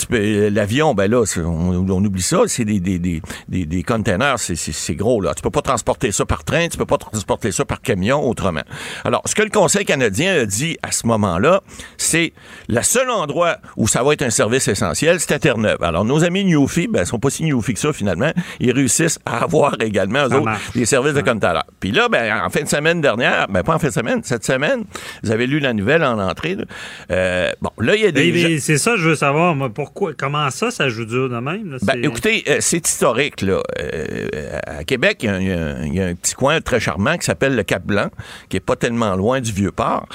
l'avion, 0.51 0.93
ben 0.93 1.09
là, 1.09 1.23
on, 1.37 2.05
oublie 2.05 2.21
ça. 2.21 2.41
C'est 2.45 2.63
des, 2.63 2.79
des, 2.79 2.99
des, 2.99 3.21
des, 3.47 3.81
containers, 3.81 4.37
c'est 4.37 4.93
gros, 4.93 5.19
là. 5.19 5.33
Tu 5.33 5.41
peux 5.41 5.49
pas 5.49 5.63
transporter 5.63 6.11
ça 6.11 6.27
par 6.27 6.43
train, 6.43 6.67
tu 6.67 6.77
peux 6.77 6.85
pas 6.85 6.99
transporter 6.99 7.51
ça 7.51 7.65
par 7.65 7.81
camion 7.81 8.23
autrement. 8.29 8.61
Alors, 9.03 9.23
ce 9.25 9.33
que 9.33 9.41
le 9.41 9.49
Conseil 9.49 9.83
canadien 9.83 10.41
a 10.41 10.45
dit 10.45 10.77
à 10.83 10.91
ce 10.91 11.07
moment-là, 11.07 11.61
c'est 11.97 12.33
le 12.69 12.83
seul 12.83 13.09
endroit 13.09 13.57
où 13.75 13.87
ça 13.87 14.03
va 14.03 14.13
être 14.13 14.21
un 14.21 14.29
service 14.29 14.67
essentiel, 14.67 15.19
c'est 15.19 15.33
à 15.33 15.39
Terre-Neuve. 15.39 15.81
Alors, 15.81 16.05
nos 16.05 16.23
amis 16.23 16.45
Newfie, 16.45 16.87
ben, 16.87 17.03
sont 17.03 17.17
pas 17.17 17.31
si 17.31 17.45
Newfie 17.45 17.73
que 17.73 17.79
ça, 17.79 17.93
finalement. 17.93 18.31
Ils 18.59 18.73
réussissent 18.73 19.17
à 19.25 19.43
avoir 19.43 19.75
également, 19.81 20.27
eux 20.27 20.35
autres, 20.35 20.51
des 20.75 20.85
services 20.85 21.15
de 21.15 21.21
containers. 21.21 21.65
Puis 21.79 21.91
là, 21.91 22.09
ben, 22.09 22.43
en 22.45 22.51
fin 22.51 22.61
de 22.61 22.69
semaine 22.69 23.01
dernière, 23.01 23.47
ben, 23.49 23.63
pas 23.63 23.73
en 23.73 23.79
fin 23.79 23.87
de 23.87 23.93
semaine, 23.93 24.21
cette 24.23 24.45
semaine, 24.45 24.83
vous 25.23 25.31
avez 25.31 25.47
lu 25.47 25.57
la 25.57 25.73
nouvelle 25.73 26.03
en 26.03 26.19
entrée 26.19 26.42
après. 26.43 26.55
Là. 26.55 26.63
Euh, 27.11 27.51
bon, 27.61 27.69
là, 27.79 27.95
il 27.95 28.01
y 28.01 28.05
a 28.05 28.11
des... 28.11 28.59
C'est 28.59 28.77
ça, 28.77 28.95
je 28.97 29.09
veux 29.09 29.15
savoir, 29.15 29.55
moi, 29.55 29.69
pourquoi, 29.73 30.13
comment 30.17 30.49
ça, 30.49 30.71
ça 30.71 30.89
joue 30.89 31.05
dur 31.05 31.29
de 31.29 31.37
même? 31.37 31.71
Là, 31.71 31.77
Ben, 31.81 32.03
écoutez, 32.03 32.43
euh, 32.47 32.57
c'est 32.59 32.85
historique. 32.87 33.41
Là. 33.41 33.61
Euh, 33.81 34.59
à 34.65 34.83
Québec, 34.83 35.19
il 35.21 35.25
y, 35.25 35.29
a 35.29 35.35
un- 35.35 35.85
y 35.85 35.95
y 35.95 36.01
a 36.01 36.13
petit 36.15 36.33
coin 36.33 36.59
très 36.61 36.79
charmant 36.79 37.17
qui 37.17 37.25
s'appelle 37.25 37.55
le 37.55 37.63
Cap-Blanc, 37.63 38.09
qui 38.49 38.57
est 38.57 38.61
pas 38.61 38.75
tellement 38.75 39.15
loin 39.15 39.41
du 39.41 39.51
Vieux-Port, 39.51 40.07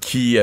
qui, 0.00 0.38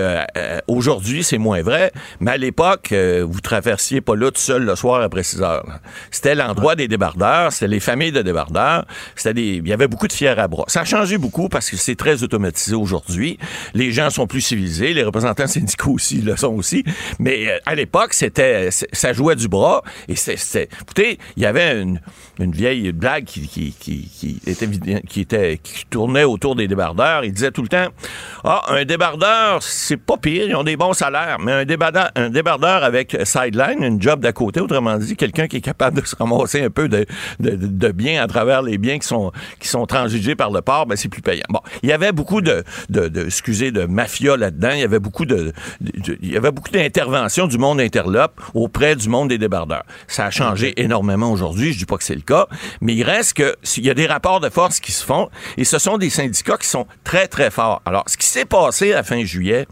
aujourd'hui, 0.68 1.24
c'est 1.24 1.38
moins 1.38 1.62
vrai, 1.62 1.92
mais 2.20 2.32
à 2.32 2.38
l'époque, 2.38 2.94
vous 2.94 3.42
traversiez 3.42 4.02
pas 4.02 4.16
là 4.16 4.32
tout 4.32 4.40
seul 4.42 4.64
le 4.64 4.76
soir 4.76 5.02
après 5.02 5.24
6 5.24 5.42
heures. 5.42 5.66
C'était 6.12 6.36
l'endroit 6.36 6.76
des 6.76 6.88
débardeurs, 6.88 7.52
c'était 7.52 7.68
les 7.68 7.80
familles 7.80 8.12
de 8.12 8.22
débardeurs, 8.22 8.86
c'était 9.16 9.40
il 9.42 9.68
y 9.68 9.74
avait 9.74 9.88
beaucoup 9.88 10.08
de 10.08 10.14
fiers 10.14 10.30
à 10.30 10.48
bras. 10.48 10.66
Ça 10.68 10.82
a 10.82 10.86
changé 10.86 11.18
beaucoup 11.18 11.50
parce 11.50 11.70
que 11.70 11.78
c'est 11.78 11.96
très 11.96 12.24
automatisé 12.24 12.76
aujourd'hui. 12.76 13.38
Les 13.74 13.92
gens 13.92 14.10
sont 14.10 14.28
plus 14.28 14.42
civilisés, 14.42 14.94
les 14.94 15.04
représentants 15.08 15.48
syndicaux 15.48 15.92
aussi 15.94 16.22
le 16.22 16.36
sont 16.36 16.54
aussi, 16.54 16.84
mais 17.20 17.48
euh, 17.50 17.58
à 17.66 17.74
l'époque, 17.76 18.14
c'était, 18.14 18.70
ça 18.72 19.14
jouait 19.14 19.36
du 19.36 19.48
bras 19.48 19.82
et 20.08 20.16
c'est- 20.16 20.70
écoutez, 20.82 21.18
il 21.36 21.44
y 21.44 21.46
avait 21.46 21.82
une, 21.82 22.00
une 22.40 22.52
vieille 22.52 22.92
blague 22.92 23.26
qui, 23.26 23.48
qui, 23.48 24.40
était, 24.46 24.68
qui 25.08 25.22
était, 25.22 25.60
qui 25.62 25.86
tournait 25.90 26.24
autour 26.24 26.56
des 26.56 26.68
débardeurs. 26.68 27.24
Il 27.24 27.32
disait 27.34 27.52
tout 27.52 27.62
le 27.64 27.68
temps, 27.68 27.88
ah, 28.44 28.62
un 28.70 28.86
débardeur, 28.86 29.64
c'est 29.64 29.98
pas 29.98 30.18
pire, 30.18 30.48
ils 30.48 30.56
ont 30.56 30.64
des 30.64 30.78
bons 30.78 30.94
salaires, 30.94 31.38
mais 31.40 31.52
un 31.52 31.66
débardeur, 31.66 32.12
un 32.16 32.30
débardeur 32.30 32.84
avec 32.84 33.18
sideline, 33.24 33.82
une 33.84 34.02
job 34.02 34.20
d'à 34.20 34.34
côté, 34.34 34.60
autrement 34.60 34.98
dit, 34.98 35.16
quelqu'un 35.16 35.48
qui 35.48 35.58
est 35.58 35.62
capable 35.62 36.02
de 36.02 36.06
se 36.06 36.16
ramasser 36.16 36.62
un 36.62 36.70
peu 36.70 36.88
de, 36.90 37.06
de, 37.40 37.56
de 37.56 37.92
biens 37.92 38.22
à 38.24 38.28
travers 38.28 38.62
les 38.62 38.78
biens 38.78 39.00
qui 39.00 39.08
sont, 39.08 39.32
qui 39.60 39.68
sont 39.68 39.86
transigés 39.86 40.36
par 40.36 40.52
le 40.52 40.62
port, 40.62 40.86
ben, 40.86 40.96
c'est 40.96 41.10
plus 41.10 41.22
payant. 41.22 41.46
Bon, 41.50 41.62
il 41.82 41.90
y 41.90 41.94
avait 41.94 42.12
beaucoup 42.12 42.42
de, 42.42 42.64
de, 42.90 43.08
de 43.08 43.28
de 43.72 43.86
mafia 43.86 44.38
là-dedans. 44.38 44.72
Il 44.74 44.80
y 44.80 44.84
avait 44.84 44.97
beaucoup 45.00 45.26
de, 45.26 45.54
de- 45.82 46.18
il 46.22 46.32
y 46.32 46.38
avait 46.38 46.52
beaucoup 46.52 46.72
d'interventions 46.72 47.48
du 47.48 47.58
monde 47.58 47.80
interlope 47.80 48.40
auprès 48.54 48.96
du 48.96 49.10
monde 49.10 49.30
des 49.30 49.38
débardeurs. 49.38 49.84
Ça 50.08 50.26
a 50.26 50.32
changé 50.32 50.74
énormément 50.82 51.32
aujourd'hui. 51.32 51.74
Je 51.74 51.80
dis 51.80 51.86
pas 51.86 51.98
que 51.98 52.04
c'est 52.04 52.16
le 52.16 52.22
cas, 52.22 52.48
mais 52.82 52.94
il 52.96 53.04
reste 53.04 53.34
que 53.36 53.56
s'il 53.64 53.86
y 53.86 53.90
a 53.90 53.94
des 53.94 54.08
rapports 54.08 54.40
de 54.40 54.50
force 54.50 54.80
qui 54.80 54.92
se 54.92 55.04
font 55.06 55.30
et 55.58 55.64
ce 55.64 55.80
sont 55.80 55.98
des 55.98 56.10
syndicats 56.10 56.58
qui 56.58 56.68
sont 56.68 56.88
très 57.04 57.28
très 57.28 57.52
forts. 57.52 57.82
Alors, 57.86 58.04
ce 58.08 58.18
qui 58.18 58.26
s'est 58.28 58.46
passé 58.46 58.94
à 58.94 59.04
fin 59.04 59.24
juillet, 59.24 59.68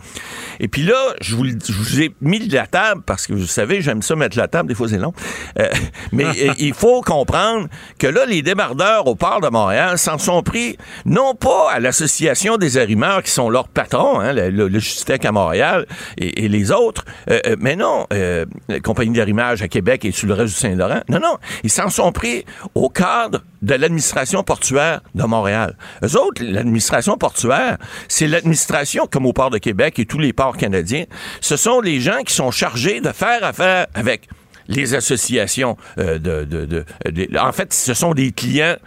et 0.59 0.67
puis 0.67 0.83
là, 0.83 0.95
je 1.21 1.35
vous, 1.35 1.43
le- 1.43 1.57
je 1.67 1.73
vous 1.73 2.01
ai 2.01 2.13
mis 2.21 2.47
de 2.47 2.53
la 2.53 2.67
table 2.67 3.01
parce 3.05 3.27
que 3.27 3.33
vous 3.33 3.45
savez, 3.45 3.81
j'aime 3.81 4.01
ça 4.01 4.15
mettre 4.15 4.37
la 4.37 4.47
table. 4.47 4.69
Des 4.69 4.75
fois, 4.75 4.87
c'est 4.89 4.97
long. 4.97 5.13
Euh, 5.59 5.69
mais 6.11 6.25
euh, 6.25 6.53
il 6.57 6.73
faut 6.73 7.01
comprendre 7.01 7.67
que 7.99 8.07
là, 8.07 8.25
les 8.25 8.41
débardeurs 8.41 9.07
au 9.07 9.15
port 9.15 9.41
de 9.41 9.47
Montréal 9.49 9.97
s'en 9.97 10.17
sont 10.17 10.41
pris 10.43 10.77
non 11.05 11.35
pas 11.35 11.71
à 11.71 11.79
l'association 11.79 12.57
des 12.57 12.77
arrimeurs 12.77 13.23
qui 13.23 13.31
sont 13.31 13.49
leurs 13.49 13.67
patrons, 13.67 14.19
hein, 14.19 14.33
le, 14.33 14.49
le, 14.49 14.67
le 14.67 14.79
À 15.23 15.31
Montréal 15.31 15.85
et, 16.17 16.49
les 16.49 16.71
autres, 16.71 17.05
euh, 17.29 17.39
euh, 17.45 17.55
mais 17.59 17.75
non, 17.77 18.05
euh, 18.11 18.45
la 18.67 18.79
compagnie 18.81 19.15
d'arrimage 19.15 19.61
à 19.61 19.67
Québec 19.69 20.03
et 20.03 20.11
sur 20.11 20.27
le 20.27 20.33
reste 20.33 20.53
du 20.55 20.59
Saint-Laurent. 20.59 21.01
Non, 21.07 21.19
non, 21.19 21.37
ils 21.63 21.69
s'en 21.69 21.89
sont 21.89 22.11
pris 22.11 22.43
au 22.73 22.89
cadre 22.89 23.43
de 23.61 23.75
l'administration 23.75 24.43
portuaire 24.43 25.01
de 25.13 25.23
Montréal. 25.23 25.77
Eux 26.03 26.17
autres, 26.19 26.43
l'administration 26.43 27.17
portuaire, 27.17 27.77
c'est 28.09 28.27
l'administration, 28.27 29.07
comme 29.09 29.25
au 29.25 29.33
port 29.33 29.51
de 29.51 29.57
Québec 29.59 29.99
et 29.99 30.05
tous 30.05 30.19
les 30.19 30.33
ports 30.33 30.57
canadiens, 30.57 31.05
ce 31.39 31.55
sont 31.55 31.79
les 31.79 32.01
gens 32.01 32.23
qui 32.25 32.33
sont 32.33 32.51
chargés 32.51 32.99
de 32.99 33.11
faire 33.11 33.43
affaire 33.43 33.87
avec 33.93 34.27
les 34.67 34.95
associations 34.95 35.77
de- 35.97 37.37
en 37.39 37.51
fait 37.51 37.71
ce 37.71 37.93
sont 37.93 38.15
des 38.15 38.31
clients 38.31 38.77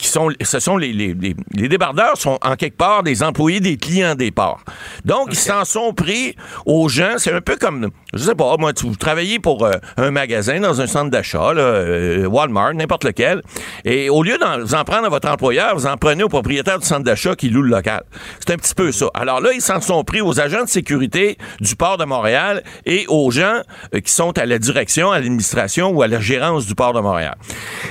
qui 0.00 0.08
sont 0.08 0.30
ce 0.40 0.60
sont 0.60 0.76
les, 0.76 0.92
les, 0.92 1.14
les, 1.14 1.34
les 1.52 1.68
débardeurs 1.68 2.16
sont 2.16 2.38
en 2.42 2.56
quelque 2.56 2.76
part 2.76 3.02
des 3.02 3.22
employés 3.22 3.60
des 3.60 3.76
clients 3.76 4.14
des 4.14 4.30
ports. 4.30 4.62
Donc 5.04 5.28
ils 5.30 5.36
s'en 5.36 5.64
sont 5.64 5.92
pris 5.94 6.36
aux 6.64 6.88
gens, 6.88 7.14
c'est 7.18 7.32
un 7.32 7.40
peu 7.40 7.56
comme 7.56 7.90
je 8.16 8.22
sais 8.22 8.34
pas 8.34 8.56
moi 8.58 8.72
tu 8.72 8.86
vous 8.86 8.96
travaillez 8.96 9.38
pour 9.38 9.64
euh, 9.64 9.72
un 9.96 10.10
magasin 10.10 10.60
dans 10.60 10.80
un 10.80 10.86
centre 10.86 11.10
d'achat 11.10 11.50
euh, 11.50 12.26
Walmart 12.26 12.74
n'importe 12.74 13.04
lequel 13.04 13.42
et 13.84 14.08
au 14.08 14.22
lieu 14.22 14.38
d'en 14.38 14.56
en 14.76 14.84
prendre 14.84 15.06
à 15.06 15.08
votre 15.08 15.28
employeur, 15.28 15.74
vous 15.74 15.86
en 15.86 15.96
prenez 15.96 16.22
au 16.22 16.28
propriétaire 16.28 16.78
du 16.78 16.86
centre 16.86 17.04
d'achat 17.04 17.34
qui 17.34 17.48
loue 17.48 17.62
le 17.62 17.70
local. 17.70 18.02
C'est 18.40 18.52
un 18.52 18.56
petit 18.56 18.74
peu 18.74 18.92
ça. 18.92 19.06
Alors 19.14 19.40
là, 19.40 19.50
ils 19.54 19.60
s'en 19.60 19.80
sont 19.80 20.02
pris 20.04 20.20
aux 20.20 20.40
agents 20.40 20.64
de 20.64 20.68
sécurité 20.68 21.38
du 21.60 21.76
port 21.76 21.96
de 21.98 22.04
Montréal 22.04 22.62
et 22.84 23.06
aux 23.08 23.30
gens 23.30 23.60
euh, 23.94 24.00
qui 24.00 24.12
sont 24.12 24.36
à 24.38 24.46
la 24.46 24.58
direction, 24.58 25.10
à 25.12 25.18
l'administration 25.18 25.90
ou 25.90 26.02
à 26.02 26.08
la 26.08 26.20
gérance 26.20 26.66
du 26.66 26.74
port 26.74 26.92
de 26.92 27.00
Montréal. 27.00 27.36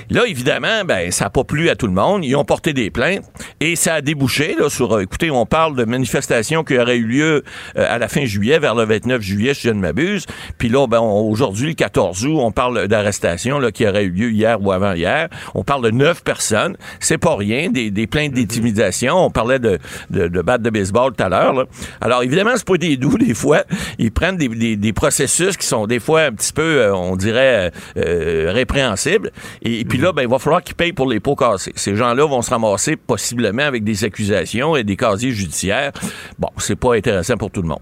Là, 0.09 0.25
évidemment, 0.27 0.83
ben 0.85 1.11
ça 1.11 1.25
n'a 1.25 1.29
pas 1.29 1.43
plu 1.43 1.69
à 1.69 1.75
tout 1.75 1.87
le 1.87 1.93
monde. 1.93 2.23
Ils 2.23 2.35
ont 2.35 2.45
porté 2.45 2.73
des 2.73 2.91
plaintes 2.91 3.23
et 3.59 3.75
ça 3.75 3.95
a 3.95 4.01
débouché 4.01 4.55
là, 4.59 4.69
sur. 4.69 4.99
écoutez, 4.99 5.31
on 5.31 5.45
parle 5.45 5.75
de 5.75 5.85
manifestations 5.85 6.63
qui 6.63 6.77
auraient 6.77 6.97
eu 6.97 7.05
lieu 7.05 7.43
à 7.75 7.97
la 7.97 8.07
fin 8.07 8.25
juillet, 8.25 8.59
vers 8.59 8.75
le 8.75 8.85
29 8.85 9.21
juillet, 9.21 9.53
si 9.53 9.67
je 9.67 9.73
ne 9.73 9.79
m'abuse. 9.79 10.14
Puis 10.57 10.69
là, 10.69 10.87
ben, 10.87 10.99
aujourd'hui, 10.99 11.69
le 11.69 11.73
14 11.73 12.25
août, 12.25 12.37
on 12.39 12.51
parle 12.51 12.87
d'arrestation 12.87 13.59
qui 13.73 13.87
aurait 13.87 14.03
eu 14.05 14.09
lieu 14.11 14.31
hier 14.31 14.61
ou 14.61 14.71
avant-hier. 14.71 15.29
On 15.53 15.63
parle 15.63 15.83
de 15.83 15.91
neuf 15.91 16.23
personnes. 16.23 16.77
C'est 16.99 17.17
pas 17.17 17.35
rien. 17.35 17.69
Des, 17.69 17.91
des 17.91 18.07
plaintes 18.07 18.33
d'intimidation. 18.33 19.15
On 19.15 19.29
parlait 19.29 19.59
de, 19.59 19.79
de, 20.09 20.27
de 20.27 20.41
batte 20.41 20.61
de 20.61 20.69
baseball 20.69 21.13
tout 21.13 21.23
à 21.23 21.29
l'heure. 21.29 21.65
Alors, 22.01 22.23
évidemment, 22.23 22.51
c'est 22.55 22.67
pas 22.67 22.77
des 22.77 22.97
doux, 22.97 23.17
des 23.17 23.33
fois. 23.33 23.63
Ils 23.99 24.11
prennent 24.11 24.37
des, 24.37 24.47
des, 24.47 24.75
des 24.75 24.93
processus 24.93 25.57
qui 25.57 25.65
sont 25.65 25.87
des 25.87 25.99
fois 25.99 26.21
un 26.21 26.31
petit 26.31 26.53
peu, 26.53 26.81
euh, 26.81 26.95
on 26.95 27.15
dirait, 27.15 27.71
euh, 27.97 28.01
euh, 28.05 28.51
répréhensibles. 28.51 29.31
Et, 29.61 29.85
puis 29.85 29.97
là, 29.97 30.11
ben, 30.11 30.21
il 30.23 30.27
va 30.27 30.39
falloir 30.39 30.63
qu'ils 30.63 30.75
payent 30.75 30.93
pour 30.93 31.09
les 31.09 31.19
pots 31.19 31.35
cassés. 31.35 31.73
Ces 31.75 31.95
gens-là 31.95 32.25
vont 32.25 32.41
se 32.41 32.49
ramasser 32.49 32.95
possiblement 32.95 33.63
avec 33.63 33.83
des 33.83 34.03
accusations 34.03 34.75
et 34.75 34.83
des 34.83 34.95
casiers 34.95 35.31
judiciaires. 35.31 35.91
Bon, 36.39 36.49
c'est 36.57 36.75
pas 36.75 36.95
intéressant 36.95 37.37
pour 37.37 37.51
tout 37.51 37.61
le 37.61 37.67
monde. 37.67 37.79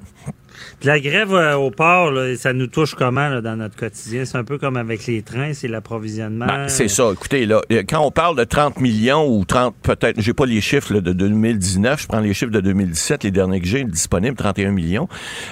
La 0.86 1.00
grève 1.00 1.34
euh, 1.34 1.56
au 1.56 1.72
port, 1.72 2.12
là, 2.12 2.36
ça 2.36 2.52
nous 2.52 2.68
touche 2.68 2.94
comment 2.94 3.30
là, 3.30 3.40
dans 3.40 3.56
notre 3.56 3.78
quotidien? 3.78 4.26
C'est 4.26 4.38
un 4.38 4.44
peu 4.44 4.58
comme 4.58 4.76
avec 4.76 5.08
les 5.08 5.22
trains, 5.22 5.54
c'est 5.54 5.70
l'approvisionnement. 5.70 6.46
Ben, 6.46 6.68
c'est 6.68 6.90
ça. 6.90 7.10
Écoutez, 7.14 7.46
là, 7.46 7.62
euh, 7.72 7.84
quand 7.88 8.02
on 8.02 8.12
parle 8.12 8.38
de 8.38 8.44
30 8.44 8.82
millions 8.82 9.26
ou 9.26 9.46
30, 9.46 9.74
peut-être, 9.82 10.20
j'ai 10.20 10.34
pas 10.34 10.46
les 10.46 10.60
chiffres 10.60 10.96
là, 10.96 11.00
de 11.00 11.14
2019, 11.14 12.02
je 12.02 12.08
prends 12.08 12.20
les 12.20 12.34
chiffres 12.34 12.52
de 12.52 12.60
2017, 12.60 13.24
les 13.24 13.32
derniers 13.32 13.62
que 13.62 13.66
j'ai 13.66 13.86
disponibles, 13.86 14.36
31 14.36 14.72
millions. 14.72 15.08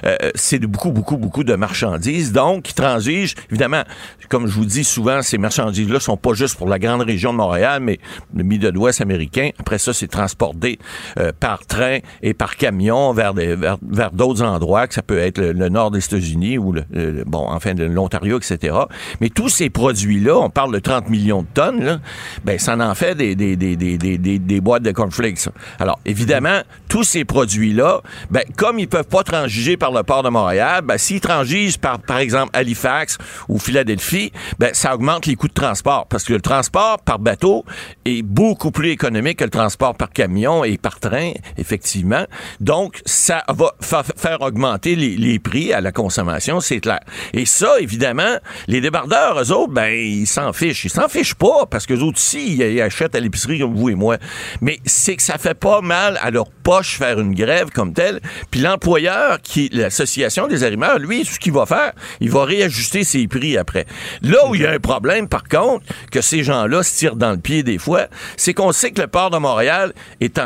Euh, 0.06 0.18
c'est 0.36 0.60
de 0.60 0.68
beaucoup, 0.68 0.92
beaucoup, 0.92 1.16
beaucoup 1.16 1.46
de 1.46 1.56
marchandises, 1.56 2.34
donc 2.34 2.64
qui 2.64 2.74
transigent. 2.74 3.34
Évidemment, 3.50 3.84
comme 4.28 4.48
je 4.48 4.54
vous 4.54 4.66
dis 4.66 4.84
souvent, 4.84 5.22
ces 5.22 5.38
marchandises-là 5.38 6.02
sont 6.02 6.18
pas 6.18 6.34
juste 6.34 6.58
pour 6.58 6.68
la 6.68 6.78
grande 6.78 7.04
région 7.04 7.32
de 7.32 7.38
Montréal, 7.38 7.80
mais 7.82 8.00
le 8.36 8.44
Midwest 8.44 9.00
américain. 9.00 9.52
Après 9.60 9.78
ça, 9.78 9.94
c'est 9.94 10.10
transporté 10.10 10.78
euh, 11.18 11.32
par 11.40 11.66
train 11.66 12.00
et 12.22 12.34
par 12.34 12.58
camion 12.58 13.14
vers 13.14 13.34
des, 13.34 13.56
vers, 13.56 13.78
vers 13.82 14.12
d'autres 14.12 14.42
endroits, 14.42 14.88
que 14.88 14.94
ça 14.94 15.02
peut 15.02 15.21
être 15.24 15.40
le, 15.40 15.70
nord 15.70 15.92
des 15.92 16.04
États-Unis 16.04 16.58
ou 16.58 16.74
le, 16.74 16.84
bon, 17.26 17.46
enfin, 17.48 17.74
l'Ontario, 17.74 18.38
etc. 18.38 18.76
Mais 19.20 19.30
tous 19.30 19.50
ces 19.50 19.70
produits-là, 19.70 20.38
on 20.38 20.50
parle 20.50 20.74
de 20.74 20.80
30 20.80 21.10
millions 21.10 21.42
de 21.44 21.48
tonnes, 21.54 22.02
ben, 22.44 22.58
ça 22.60 22.76
en 22.78 22.96
fait 22.96 23.16
des, 23.16 23.36
des, 23.36 23.56
des, 23.56 23.76
des, 23.78 24.62
boîtes 24.62 24.84
de 24.84 24.92
cornflakes. 24.92 25.38
ça. 25.40 25.52
Alors, 25.80 26.00
évidemment, 26.06 26.62
tous 26.90 27.04
ces 27.04 27.26
produits-là, 27.26 28.02
ben, 28.30 28.44
comme 28.58 28.80
ils 28.80 28.88
peuvent 28.88 29.08
pas 29.08 29.24
transiger 29.24 29.78
par 29.78 29.92
le 29.92 30.04
port 30.04 30.24
de 30.24 30.30
Montréal, 30.30 30.82
ben, 30.84 30.98
s'ils 30.98 31.22
transigent 31.22 31.78
par, 31.80 32.00
par 32.00 32.18
exemple, 32.20 32.50
Halifax 32.54 33.18
ou 33.50 33.60
Philadelphie, 33.60 34.32
ben, 34.60 34.72
ça 34.74 34.96
augmente 34.96 35.26
les 35.26 35.36
coûts 35.36 35.48
de 35.48 35.54
transport 35.54 36.08
parce 36.08 36.24
que 36.24 36.34
le 36.34 36.42
transport 36.42 37.00
par 37.00 37.20
bateau 37.20 37.66
est 38.06 38.22
beaucoup 38.22 38.72
plus 38.72 38.90
économique 38.90 39.40
que 39.40 39.44
le 39.44 39.50
transport 39.50 39.96
par 39.96 40.10
camion 40.12 40.64
et 40.64 40.78
par 40.78 41.00
train, 41.00 41.32
effectivement. 41.58 42.26
Donc, 42.60 43.02
ça 43.06 43.44
va 43.50 43.74
fa- 43.82 44.04
faire 44.04 44.42
augmenter 44.42 44.96
les, 45.10 45.40
prix 45.40 45.74
à 45.74 45.82
la 45.82 45.92
consommation, 45.92 46.60
c'est 46.60 46.80
clair. 46.80 47.00
Et 47.34 47.46
ça, 47.46 47.80
évidemment, 47.80 48.38
les 48.68 48.82
débardeurs, 48.82 49.42
eux 49.42 49.52
autres, 49.52 49.74
ben, 49.74 49.92
ils 49.92 50.28
s'en 50.28 50.54
fichent. 50.54 50.86
Ils 50.86 50.92
s'en 50.92 51.08
fichent 51.08 51.36
pas 51.36 51.66
parce 51.70 51.86
que 51.86 51.94
autres 51.94 52.18
aussi, 52.18 52.56
ils, 52.56 52.82
achètent 52.82 53.16
à 53.16 53.20
l'épicerie 53.20 53.60
comme 53.60 53.76
vous 53.76 53.90
et 53.90 53.96
moi. 53.96 54.18
Mais 54.62 54.80
c'est 54.86 55.16
que 55.16 55.24
ça 55.24 55.38
fait 55.38 55.54
pas 55.54 55.82
mal 55.82 56.20
à 56.22 56.32
leur 56.32 56.50
poche 56.50 56.98
faire 56.98 57.20
une 57.20 57.34
grève 57.34 57.70
comme 57.70 57.94
telle. 57.94 58.20
Puis 58.50 58.62
l'employeur, 58.62 59.42
qui 59.42 59.70
l'association 59.72 60.48
des 60.48 60.64
arrimeurs, 60.64 61.00
lui, 61.00 61.26
ce 61.26 61.40
qu'il 61.40 61.54
va 61.54 61.66
faire, 61.66 61.94
il 62.20 62.30
va 62.30 62.46
réajuster 62.46 63.04
ses 63.04 63.28
prix 63.28 63.58
après. 63.58 63.86
Là 64.22 64.48
où 64.48 64.56
il 64.56 64.62
y 64.62 64.66
a 64.66 64.72
un 64.72 64.80
problème, 64.80 65.28
par 65.28 65.44
contre, 65.44 65.86
que 66.12 66.22
ces 66.22 66.44
gens-là 66.44 66.84
se 66.84 66.98
tirent 66.98 67.16
dans 67.16 67.32
le 67.32 67.38
pied 67.38 67.64
des 67.64 67.78
fois, 67.78 68.08
c'est 68.38 68.54
qu'on 68.54 68.72
sait 68.72 68.92
que 68.92 69.02
le 69.02 69.08
port 69.08 69.30
de 69.30 69.38
Montréal 69.38 69.94
est 70.20 70.40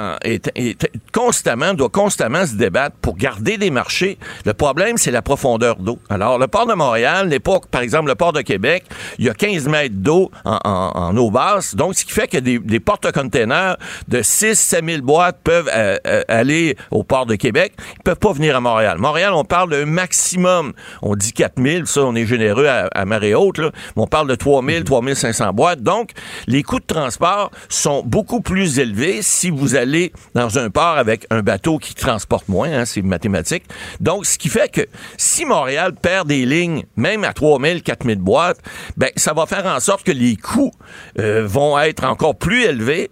constamment, 1.11 1.73
doit 1.73 1.89
constamment 1.89 2.45
se 2.45 2.55
débattre 2.55 2.95
pour 3.01 3.17
garder 3.17 3.57
des 3.57 3.69
marchés. 3.69 4.17
Le 4.45 4.53
problème, 4.53 4.97
c'est 4.97 5.11
la 5.11 5.23
profondeur 5.23 5.77
d'eau. 5.77 5.99
Alors, 6.09 6.37
le 6.37 6.47
port 6.47 6.67
de 6.67 6.73
Montréal 6.73 7.27
n'est 7.27 7.39
pas, 7.39 7.59
par 7.71 7.81
exemple, 7.81 8.09
le 8.09 8.15
port 8.15 8.31
de 8.31 8.41
Québec, 8.41 8.85
il 9.17 9.25
y 9.25 9.29
a 9.29 9.33
15 9.33 9.67
mètres 9.67 9.95
d'eau 9.95 10.31
en, 10.43 11.17
eau 11.17 11.31
basse, 11.31 11.75
donc 11.75 11.95
ce 11.95 12.05
qui 12.05 12.11
fait 12.11 12.27
que 12.27 12.37
des, 12.37 12.79
porte-containers 12.79 13.77
de 14.07 14.19
6-7 14.19 14.85
000 14.85 15.01
boîtes 15.01 15.39
peuvent 15.43 15.69
euh, 15.73 15.97
euh, 16.05 16.21
aller 16.27 16.77
au 16.91 17.03
port 17.03 17.25
de 17.25 17.35
Québec. 17.35 17.73
Ils 17.97 18.03
peuvent 18.03 18.19
pas 18.19 18.33
venir 18.33 18.55
à 18.55 18.59
Montréal. 18.59 18.97
Montréal, 18.99 19.33
on 19.33 19.43
parle 19.43 19.71
d'un 19.71 19.85
maximum. 19.85 20.73
On 21.01 21.15
dit 21.15 21.33
4 21.33 21.53
000, 21.61 21.85
ça, 21.85 22.01
on 22.01 22.15
est 22.15 22.27
généreux 22.27 22.67
à, 22.67 23.05
marée 23.05 23.33
haute, 23.33 23.57
là. 23.57 23.71
Mais 23.95 24.03
on 24.03 24.07
parle 24.07 24.27
de 24.27 24.35
3 24.35 24.63
000, 24.63 24.83
3 24.83 25.15
500 25.15 25.53
boîtes. 25.53 25.81
Donc, 25.81 26.11
les 26.47 26.61
coûts 26.61 26.79
de 26.79 26.85
transport 26.85 27.49
sont 27.69 28.03
beaucoup 28.05 28.41
plus 28.41 28.79
élevés 28.79 29.21
si 29.21 29.49
vous 29.49 29.75
allez 29.75 30.11
dans 30.35 30.59
un 30.59 30.69
port 30.69 30.97
avec 30.97 31.25
un 31.31 31.41
bateau 31.41 31.79
qui 31.79 31.95
transporte 31.95 32.47
moins, 32.47 32.71
hein, 32.71 32.85
c'est 32.85 33.01
mathématique. 33.01 33.63
Donc, 33.99 34.25
ce 34.35 34.37
qui 34.37 34.49
fait 34.49 34.69
que 34.69 34.81
si 35.15 35.45
Montréal 35.45 35.93
perd 35.95 36.27
des 36.27 36.45
lignes, 36.45 36.83
même 36.97 37.23
à 37.23 37.31
3000, 37.31 37.81
4000 37.83 38.17
boîtes, 38.17 38.59
ben, 38.97 39.09
ça 39.15 39.31
va 39.31 39.45
faire 39.45 39.65
en 39.65 39.79
sorte 39.79 40.03
que 40.03 40.11
les 40.11 40.35
coûts 40.35 40.73
euh, 41.19 41.47
vont 41.47 41.79
être 41.79 42.03
encore 42.03 42.35
plus 42.37 42.63
élevés, 42.63 43.09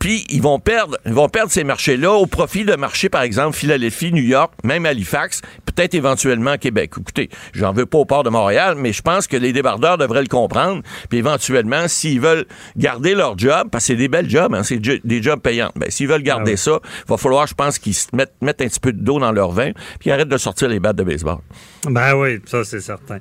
puis 0.00 0.24
ils 0.30 0.42
vont 0.42 0.58
perdre, 0.58 0.98
ils 1.06 1.12
vont 1.12 1.28
perdre 1.28 1.52
ces 1.52 1.62
marchés-là 1.62 2.10
au 2.10 2.26
profit 2.26 2.64
de 2.64 2.74
marchés, 2.74 3.08
par 3.08 3.22
exemple, 3.22 3.56
Philadelphie, 3.56 4.12
New 4.12 4.24
York, 4.24 4.52
même 4.64 4.84
Halifax, 4.84 5.42
peut-être 5.64 5.94
éventuellement 5.94 6.56
Québec. 6.56 6.90
Écoutez, 6.98 7.30
j'en 7.52 7.72
veux 7.72 7.86
pas 7.86 7.98
au 7.98 8.04
port 8.04 8.24
de 8.24 8.30
Montréal, 8.30 8.74
mais 8.76 8.92
je 8.92 9.02
pense 9.02 9.28
que 9.28 9.36
les 9.36 9.52
débardeurs 9.52 9.96
devraient 9.96 10.22
le 10.22 10.28
comprendre, 10.28 10.82
puis 11.08 11.18
éventuellement, 11.18 11.86
s'ils 11.86 12.20
veulent 12.20 12.46
garder 12.76 13.14
leur 13.14 13.38
job, 13.38 13.68
parce 13.70 13.84
que 13.84 13.86
c'est 13.92 13.96
des 13.96 14.08
belles 14.08 14.28
jobs, 14.28 14.52
hein, 14.52 14.64
c'est 14.64 14.80
des 14.80 15.22
jobs 15.22 15.40
payants, 15.40 15.70
ben, 15.76 15.88
s'ils 15.88 16.08
veulent 16.08 16.24
garder 16.24 16.52
Ah 16.52 16.54
oui. 16.54 16.58
ça, 16.58 16.80
il 17.06 17.10
va 17.10 17.16
falloir, 17.16 17.46
je 17.46 17.54
pense, 17.54 17.78
qu'ils 17.78 17.94
se 17.94 18.08
mettent, 18.12 18.34
mettent 18.40 18.60
un 18.60 18.66
petit 18.66 18.80
peu 18.80 18.92
d'eau 18.92 19.20
dans 19.20 19.30
leur 19.30 19.52
vin, 19.52 19.70
puis 20.00 20.10
arrêtent 20.10 20.28
de 20.28 20.36
sortir 20.36 20.63
les 20.66 20.80
battes 20.80 20.96
de 20.96 21.04
baseball. 21.04 21.38
Ben 21.88 22.14
oui, 22.14 22.40
ça 22.46 22.64
c'est 22.64 22.80
certain. 22.80 23.18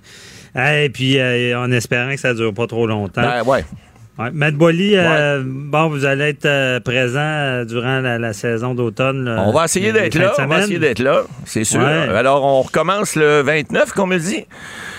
Et 0.55 0.89
puis 0.89 1.17
euh, 1.17 1.59
en 1.59 1.71
espérant 1.71 2.11
que 2.11 2.19
ça 2.19 2.33
dure 2.33 2.53
pas 2.53 2.67
trop 2.67 2.87
longtemps. 2.87 3.21
Ben 3.21 3.43
ouais. 3.43 3.65
Ouais. 4.19 4.29
Matt 4.31 4.53
Boily, 4.53 4.91
euh, 4.95 5.41
bon, 5.43 5.87
vous 5.87 6.05
allez 6.05 6.25
être 6.25 6.45
euh, 6.45 6.79
présent 6.79 7.19
euh, 7.19 7.65
durant 7.65 7.99
la, 7.99 8.19
la 8.19 8.33
saison 8.33 8.75
d'automne. 8.75 9.27
On 9.27 9.51
va 9.51 9.65
essayer 9.65 9.91
d'être 9.91 10.13
là, 10.13 10.33
on 10.37 10.45
va 10.45 10.59
essayer 10.59 10.77
d'être 10.77 10.99
là, 10.99 11.23
c'est 11.45 11.63
sûr. 11.63 11.79
Ouais. 11.79 12.15
Alors, 12.15 12.45
on 12.45 12.61
recommence 12.61 13.15
le 13.15 13.41
29, 13.41 13.91
comme 13.93 14.11
on 14.11 14.13
le 14.13 14.19
dit. 14.19 14.45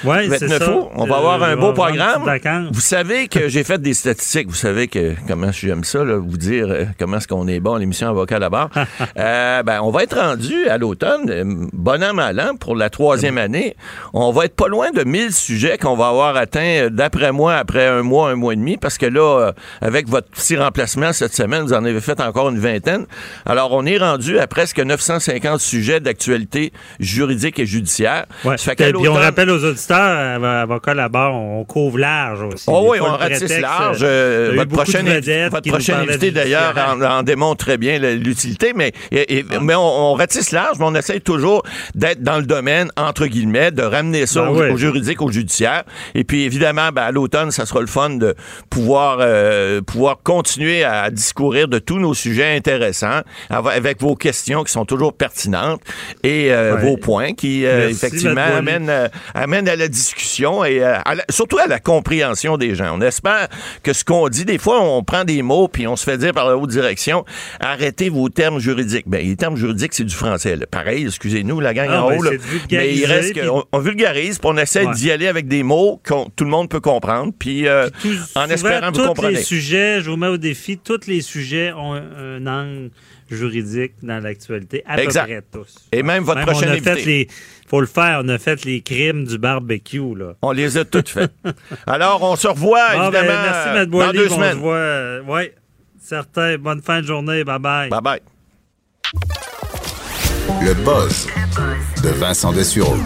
Ouais, 0.02 0.24
c'est 0.28 0.46
29 0.46 0.58
ça. 0.58 0.76
août. 0.76 0.88
On 0.96 1.06
va 1.06 1.16
avoir 1.18 1.42
un 1.44 1.54
beau 1.54 1.72
programme. 1.72 2.24
Vous 2.72 2.80
savez 2.80 3.28
que 3.28 3.48
j'ai 3.48 3.62
fait 3.62 3.80
des 3.80 3.94
statistiques. 3.94 4.48
Vous 4.48 4.54
savez 4.54 4.88
que 4.88 5.14
comment 5.28 5.52
j'aime 5.52 5.84
ça, 5.84 6.02
là, 6.02 6.16
vous 6.16 6.36
dire 6.36 6.88
comment 6.98 7.18
est-ce 7.18 7.28
qu'on 7.28 7.46
est 7.46 7.60
bon 7.60 7.76
l'émission 7.76 8.08
Avocat 8.08 8.36
à 8.36 8.40
la 8.40 8.50
barre. 8.50 8.70
Ben, 9.14 9.80
on 9.80 9.90
va 9.90 10.02
être 10.02 10.18
rendu 10.18 10.68
à 10.68 10.76
l'automne, 10.76 11.68
bon 11.72 12.02
an, 12.02 12.14
mal 12.14 12.40
an, 12.40 12.56
pour 12.56 12.74
la 12.74 12.90
troisième 12.90 13.38
année. 13.38 13.76
On 14.12 14.32
va 14.32 14.46
être 14.46 14.56
pas 14.56 14.66
loin 14.66 14.90
de 14.90 15.04
1000 15.04 15.32
sujets 15.32 15.78
qu'on 15.78 15.96
va 15.96 16.08
avoir 16.08 16.36
atteints, 16.36 16.88
d'après 16.90 17.30
moi, 17.30 17.54
après 17.54 17.86
un 17.86 18.02
mois, 18.02 18.30
un 18.30 18.34
mois 18.34 18.54
et 18.54 18.56
demi, 18.56 18.76
parce 18.76 18.98
que 18.98 19.03
là, 19.04 19.40
euh, 19.48 19.52
avec 19.80 20.08
votre 20.08 20.28
petit 20.28 20.56
remplacement 20.56 21.12
cette 21.12 21.34
semaine, 21.34 21.62
vous 21.62 21.72
en 21.72 21.84
avez 21.84 22.00
fait 22.00 22.20
encore 22.20 22.48
une 22.50 22.58
vingtaine. 22.58 23.06
Alors, 23.46 23.72
on 23.72 23.84
est 23.86 23.98
rendu 23.98 24.38
à 24.38 24.46
presque 24.46 24.78
950 24.80 25.60
sujets 25.60 26.00
d'actualité 26.00 26.72
juridique 27.00 27.58
et 27.58 27.66
judiciaire. 27.66 28.26
Ouais. 28.44 28.56
Ça 28.58 28.70
fait 28.70 28.76
qu'à 28.76 28.88
Et 28.88 28.92
puis 28.92 29.08
on 29.08 29.14
rappelle 29.14 29.50
aux 29.50 29.64
auditeurs, 29.64 29.98
euh, 30.42 30.62
avocat 30.62 30.94
là-bas, 30.94 31.30
on 31.32 31.64
couvre 31.64 31.98
large 31.98 32.42
aussi. 32.42 32.64
Oh 32.68 32.86
oui, 32.90 32.98
fois, 32.98 33.14
on 33.14 33.16
ratisse 33.16 33.58
large. 33.60 33.98
euh, 34.02 34.52
votre 34.54 34.68
beaucoup 34.70 34.84
de 34.84 34.90
prochain, 34.90 35.02
vedettes 35.02 35.50
votre 35.50 35.62
qui 35.62 35.68
nous 35.70 35.74
prochain 35.74 35.92
parlaient 35.94 36.10
invité, 36.12 36.30
d'ailleurs, 36.30 36.74
en, 36.76 37.00
en 37.02 37.22
démontre 37.22 37.64
très 37.64 37.76
bien 37.78 37.98
l'utilité. 37.98 38.72
Mais, 38.74 38.92
et- 39.10 39.38
et- 39.38 39.44
Ah. 39.50 39.58
mais 39.62 39.74
on, 39.74 40.12
on 40.12 40.14
ratisse 40.14 40.50
large, 40.52 40.78
mais 40.78 40.84
on 40.86 40.94
essaye 40.94 41.20
toujours 41.20 41.62
d'être 41.94 42.22
dans 42.22 42.36
le 42.38 42.44
domaine, 42.46 42.90
entre 42.96 43.26
guillemets, 43.26 43.70
de 43.70 43.82
ramener 43.82 44.26
ça 44.26 44.42
Ben 44.42 44.48
au, 44.48 44.60
oui. 44.60 44.70
au 44.70 44.76
juridique, 44.76 45.20
au 45.22 45.30
judiciaire. 45.30 45.84
Et 46.14 46.24
puis, 46.24 46.44
évidemment, 46.44 46.90
ben, 46.92 47.02
à 47.02 47.10
l'automne, 47.10 47.50
ça 47.50 47.66
sera 47.66 47.80
le 47.80 47.86
fun 47.86 48.10
de 48.10 48.34
pouvoir, 48.70 48.93
euh, 49.20 49.80
pouvoir 49.82 50.18
continuer 50.22 50.84
à 50.84 51.10
discourir 51.10 51.68
de 51.68 51.78
tous 51.78 51.98
nos 51.98 52.14
sujets 52.14 52.54
intéressants, 52.56 53.20
av- 53.50 53.68
avec 53.68 54.00
vos 54.00 54.14
questions 54.14 54.64
qui 54.64 54.72
sont 54.72 54.84
toujours 54.84 55.12
pertinentes 55.14 55.80
et 56.22 56.52
euh, 56.52 56.74
Ouais. 56.76 56.80
vos 56.82 56.96
points 56.96 57.32
qui, 57.34 57.66
euh, 57.66 57.86
Merci, 57.88 57.94
effectivement, 57.94 58.40
amènent 58.56 58.88
euh, 58.90 59.08
amène 59.34 59.68
à 59.68 59.76
la 59.76 59.88
discussion 59.88 60.64
et 60.64 60.82
à 60.82 61.02
la- 61.14 61.24
surtout 61.30 61.58
à 61.58 61.66
la 61.66 61.78
compréhension 61.80 62.56
des 62.56 62.74
gens. 62.74 62.96
On 62.96 63.00
espère 63.00 63.48
que 63.82 63.92
ce 63.92 64.04
qu'on 64.04 64.28
dit, 64.28 64.44
des 64.44 64.58
fois, 64.58 64.80
on 64.82 65.02
prend 65.02 65.24
des 65.24 65.42
mots 65.42 65.68
puis 65.68 65.86
on 65.86 65.96
se 65.96 66.04
fait 66.04 66.18
dire 66.18 66.32
par 66.32 66.46
la 66.48 66.56
haute 66.56 66.70
direction, 66.70 67.24
arrêtez 67.60 68.08
vos 68.08 68.28
termes 68.28 68.58
juridiques. 68.58 69.04
Ben, 69.06 69.24
les 69.26 69.36
termes 69.36 69.56
juridiques, 69.56 69.94
c'est 69.94 70.04
du 70.04 70.14
français. 70.14 70.56
là. 70.56 70.66
Pareil, 70.70 71.04
excusez-nous, 71.06 71.60
la 71.60 71.74
gang 71.74 71.88
Ah, 71.90 72.04
en 72.04 72.08
ben, 72.10 72.18
haut. 72.18 72.22
là. 72.22 72.30
Mais 72.70 72.94
il 72.94 73.04
reste 73.06 73.34
on 73.72 73.78
vulgarise 73.78 74.38
puis 74.38 74.48
on 74.52 74.56
essaie 74.56 74.84
Ouais. 74.86 74.94
d'y 74.94 75.10
aller 75.10 75.26
avec 75.28 75.48
des 75.48 75.62
mots 75.62 76.00
que 76.02 76.12
tout 76.36 76.44
le 76.44 76.50
monde 76.50 76.68
peut 76.68 76.80
comprendre 76.80 77.32
puis 77.38 77.66
euh, 77.68 77.88
en 78.34 78.48
vous 78.90 79.00
tous 79.00 79.06
comprenez. 79.08 79.36
les 79.36 79.42
sujets, 79.42 80.00
je 80.00 80.10
vous 80.10 80.16
mets 80.16 80.26
au 80.28 80.36
défi, 80.36 80.78
tous 80.78 81.06
les 81.06 81.20
sujets 81.20 81.72
ont 81.72 81.94
un, 81.94 82.46
angle 82.46 82.90
juridique 83.30 83.92
dans 84.02 84.22
l'actualité, 84.22 84.82
à 84.86 85.00
Exact. 85.02 85.26
peu 85.26 85.32
près 85.32 85.42
tous. 85.52 85.74
Et 85.92 86.02
même 86.02 86.22
votre 86.24 86.38
Même 86.38 86.46
prochain 86.46 86.66
on 86.66 86.70
a 86.70 86.72
invité. 86.72 86.94
fait 86.96 87.04
les, 87.04 87.28
faut 87.68 87.80
le 87.80 87.86
faire, 87.86 88.20
on 88.24 88.28
a 88.28 88.38
fait 88.38 88.64
les 88.64 88.80
crimes 88.82 89.24
du 89.24 89.38
barbecue 89.38 90.14
là. 90.16 90.34
On 90.42 90.52
les 90.52 90.76
a 90.76 90.84
toutes 90.84 91.08
faites. 91.08 91.32
Alors, 91.86 92.22
on 92.22 92.36
se 92.36 92.46
revoit, 92.48 92.92
Bon, 92.92 92.98
ben, 93.10 93.24
évidemment, 93.24 93.42
merci 93.42 93.68
Matt 93.70 93.88
dans 93.88 93.98
Boily, 93.98 94.18
deux 94.18 94.28
on 94.30 94.34
semaines. 94.36 94.52
se 94.52 94.58
voit, 94.58 94.74
euh, 94.76 95.22
ouais, 95.22 95.54
certain. 96.00 96.58
Bonne 96.58 96.82
fin 96.82 97.00
de 97.00 97.06
journée, 97.06 97.44
bye 97.44 97.58
bye. 97.58 97.88
Bye 97.88 98.00
bye. 98.02 98.20
Le 100.62 100.74
buzz 100.84 101.26
de 102.02 102.08
Vincent 102.10 102.52
Dessureau. 102.52 102.96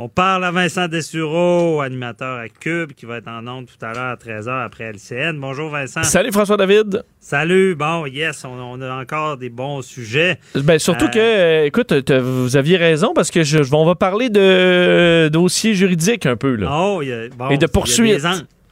On 0.00 0.08
parle 0.08 0.44
à 0.44 0.52
Vincent 0.52 0.86
Dessureau, 0.86 1.80
animateur 1.80 2.38
à 2.38 2.48
Cube, 2.48 2.92
qui 2.92 3.04
va 3.04 3.16
être 3.16 3.26
en 3.26 3.44
ondes 3.48 3.66
tout 3.66 3.84
à 3.84 3.92
l'heure 3.94 4.12
à 4.12 4.14
13h 4.14 4.64
après 4.66 4.84
LCN. 4.92 5.40
Bonjour 5.40 5.70
Vincent. 5.70 6.04
Salut 6.04 6.30
François-David. 6.30 7.02
Salut. 7.18 7.74
Bon, 7.74 8.06
yes, 8.06 8.44
on, 8.44 8.50
on 8.50 8.80
a 8.80 8.94
encore 8.94 9.38
des 9.38 9.48
bons 9.50 9.82
sujets. 9.82 10.38
Ben, 10.54 10.78
surtout 10.78 11.06
Euh, 11.06 11.08
que, 11.08 11.18
euh, 11.18 11.64
écoute, 11.64 11.92
vous 12.12 12.56
aviez 12.56 12.76
raison 12.76 13.12
parce 13.12 13.32
que 13.32 13.42
je, 13.42 13.58
on 13.74 13.84
va 13.84 13.96
parler 13.96 14.30
de 14.30 14.38
euh, 14.40 15.28
dossiers 15.30 15.74
juridiques 15.74 16.26
un 16.26 16.36
peu. 16.36 16.54
Là. 16.54 16.68
Oh, 16.72 17.00
il 17.02 17.08
y 17.08 17.12
a- 17.12 17.28
bon, 17.36 17.48
Et 17.50 17.58
de 17.58 17.66
poursuites. 17.66 18.24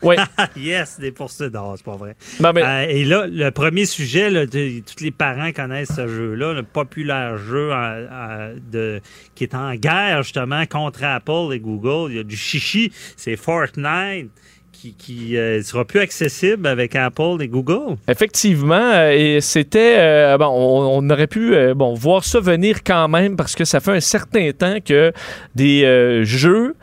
Oui. 0.06 0.16
yes, 0.56 0.98
des 1.00 1.10
poursuites. 1.12 1.52
Non, 1.52 1.74
c'est 1.76 1.84
pas 1.84 1.96
vrai. 1.96 2.14
Non, 2.40 2.52
mais- 2.54 2.62
Euh, 2.62 2.86
et 2.88 3.04
là, 3.04 3.26
le 3.26 3.50
premier 3.50 3.84
sujet, 3.86 4.30
là, 4.30 4.46
de- 4.46 4.80
tous 4.80 5.02
les 5.04 5.10
parents 5.10 5.52
connaissent 5.52 5.94
ce 5.96 6.06
jeu-là, 6.08 6.52
le 6.54 6.62
populaire 6.62 7.36
jeu 7.38 7.72
en- 7.72 8.06
en- 8.10 8.54
de, 8.72 9.00
qui 9.34 9.44
est 9.44 9.54
en 9.54 9.74
guerre 9.74 10.22
justement 10.22 10.64
contre 10.66 11.04
Apple 11.04 11.52
et 11.52 11.58
Google. 11.60 12.10
Il 12.12 12.16
y 12.16 12.20
a 12.20 12.24
du 12.24 12.36
chichi, 12.36 12.92
c'est 13.16 13.36
Fortnite 13.36 14.30
qui, 14.72 14.92
qui 14.94 15.36
euh, 15.38 15.62
sera 15.62 15.86
plus 15.86 16.00
accessible 16.00 16.66
avec 16.66 16.94
Apple 16.94 17.38
et 17.40 17.48
Google. 17.48 17.96
Effectivement, 18.08 18.74
euh, 18.94 19.10
et 19.10 19.40
c'était 19.40 19.96
euh, 19.98 20.36
bon, 20.36 20.46
on, 20.48 20.98
on 21.02 21.10
aurait 21.10 21.26
pu 21.28 21.54
euh, 21.54 21.74
bon 21.74 21.94
voir 21.94 22.24
ça 22.24 22.40
venir 22.40 22.84
quand 22.84 23.08
même 23.08 23.36
parce 23.36 23.54
que 23.54 23.64
ça 23.64 23.80
fait 23.80 23.92
un 23.92 24.00
certain 24.00 24.50
temps 24.52 24.76
que 24.84 25.12
des 25.54 25.84
euh, 25.84 26.24
jeux 26.24 26.74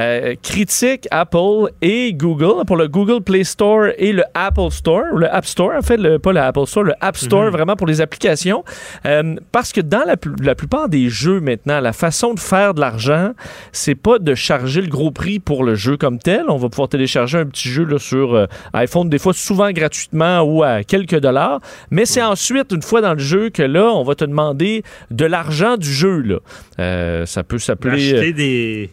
euh, 0.00 0.34
critiquent 0.42 1.06
Apple 1.10 1.70
et 1.82 2.12
Google 2.14 2.64
pour 2.66 2.76
le 2.76 2.88
Google 2.88 3.22
Play 3.22 3.44
Store 3.44 3.88
et 3.98 4.12
le 4.12 4.24
Apple 4.34 4.70
Store, 4.70 5.04
ou 5.12 5.18
le 5.18 5.32
App 5.34 5.44
Store 5.44 5.72
en 5.76 5.82
fait, 5.82 5.96
le, 5.98 6.18
pas 6.18 6.32
le 6.32 6.40
Apple 6.40 6.66
Store, 6.66 6.84
le 6.84 6.94
App 7.00 7.16
Store 7.16 7.44
Mhm. 7.44 7.50
vraiment 7.50 7.76
pour 7.76 7.86
les 7.86 8.00
applications, 8.00 8.64
Euh, 9.06 9.36
parce 9.52 9.72
que 9.72 9.80
dans 9.80 10.04
la, 10.06 10.16
pl- 10.16 10.34
la 10.42 10.54
plupart 10.54 10.88
des 10.88 11.08
jeux 11.08 11.40
maintenant, 11.40 11.80
la 11.80 11.92
façon 11.92 12.34
de 12.34 12.40
faire 12.40 12.74
de 12.74 12.80
l'argent, 12.80 13.32
c'est 13.72 13.94
pas 13.94 14.18
de 14.18 14.34
charger 14.34 14.80
le 14.80 14.88
gros 14.88 15.10
prix 15.10 15.38
pour 15.38 15.64
le 15.64 15.74
jeu 15.74 15.96
comme 15.96 16.18
tel. 16.18 16.44
On 16.48 16.56
va 16.56 16.68
pouvoir 16.68 16.88
télécharger 16.88 17.38
un 17.38 17.46
petit 17.46 17.68
jeu 17.68 17.84
là, 17.84 17.98
sur 17.98 18.34
euh, 18.34 18.46
iPhone, 18.72 19.08
des 19.08 19.18
fois 19.18 19.32
souvent 19.34 19.70
gratuitement 19.70 20.40
ou 20.42 20.62
à 20.62 20.82
quelques 20.84 21.18
dollars. 21.20 21.60
Mais 21.90 22.06
c'est 22.06 22.22
ensuite, 22.22 22.72
une 22.72 22.82
fois 22.82 23.00
dans 23.00 23.14
le 23.14 23.18
jeu, 23.20 23.50
que 23.50 23.62
là, 23.62 23.84
on 23.92 24.02
va 24.04 24.14
te 24.14 24.24
demander 24.24 24.82
de 25.10 25.24
l'argent 25.24 25.76
du 25.76 25.92
jeu. 25.92 26.20
Là. 26.22 27.26
Ça 27.26 27.42
peut 27.42 27.58
s'appeler. 27.58 28.14
Acheter 28.14 28.32
des. 28.32 28.90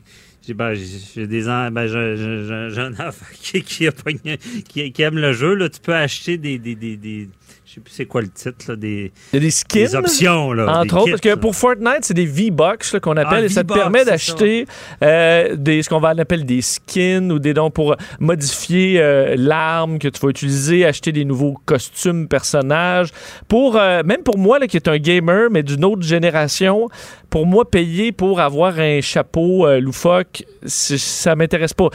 J'ai 0.48 0.54
ben, 0.54 0.74
j'ai- 0.74 0.86
j'ai 1.16 1.28
des 1.28 1.50
en- 1.50 1.70
ben, 1.72 1.88
j'ai- 1.88 2.80
un 2.80 2.94
enfant 2.94 3.26
qui, 3.42 3.62
qui, 3.64 3.86
a 3.88 3.92
pogné- 3.92 4.38
qui, 4.68 4.92
qui 4.94 5.02
aime 5.02 5.18
le 5.18 5.34
jeu. 5.34 5.54
Là, 5.56 5.68
tu 5.68 5.80
peux 5.82 5.94
acheter 5.94 6.38
des. 6.38 6.58
des, 6.58 6.76
des, 6.76 6.96
des- 6.96 7.28
je 7.66 7.74
sais 7.74 7.82
plus 7.82 7.92
c'est 7.94 8.06
quoi 8.06 8.22
le 8.22 8.30
titre. 8.30 8.66
Là, 8.70 8.76
des, 8.78 9.12
Il 9.34 9.36
y 9.36 9.38
a 9.38 9.40
des 9.42 9.52
skins. 9.52 9.82
Des 9.84 9.96
options, 9.96 10.54
là. 10.54 10.80
Entre 10.80 10.96
autres, 10.98 11.10
parce 11.10 11.22
que 11.22 11.30
là. 11.30 11.36
pour 11.38 11.54
Fortnite, 11.54 12.00
c'est 12.04 12.14
des 12.14 12.26
V-Bucks 12.26 12.98
qu'on 13.02 13.18
appelle 13.18 13.40
Ah, 13.42 13.46
et 13.46 13.50
ça 13.50 13.66
te 13.66 13.74
permet 13.74 14.06
d'acheter 14.06 14.66
euh, 15.04 15.54
des 15.58 15.84
ce 15.84 15.90
qu'on 15.90 16.00
va 16.00 16.10
appeler 16.18 16.44
des 16.44 16.62
skins 16.62 17.30
ou 17.30 17.40
des 17.40 17.54
dons 17.54 17.70
pour 17.70 17.98
modifier 18.22 19.02
euh, 19.02 19.36
l'arme 19.38 20.00
que 20.00 20.08
tu 20.08 20.20
vas 20.22 20.30
utiliser, 20.30 20.86
acheter 20.86 21.12
des 21.12 21.26
nouveaux 21.26 21.58
costumes, 21.66 22.30
personnages. 22.30 23.10
Pour 23.50 23.76
euh, 23.76 24.02
même 24.04 24.24
pour 24.24 24.38
moi 24.38 24.60
là, 24.60 24.68
qui 24.68 24.78
est 24.78 24.88
un 24.88 24.98
gamer 24.98 25.50
mais 25.52 25.62
d'une 25.62 25.84
autre 25.84 26.04
génération, 26.04 26.88
pour 27.30 27.46
moi 27.46 27.70
payer 27.70 28.12
pour 28.12 28.40
avoir 28.40 28.80
un 28.80 29.02
chapeau 29.02 29.68
euh, 29.68 29.80
loufoque, 29.80 30.44
ça 30.66 31.36
m'intéresse 31.36 31.74
pas. 31.74 31.90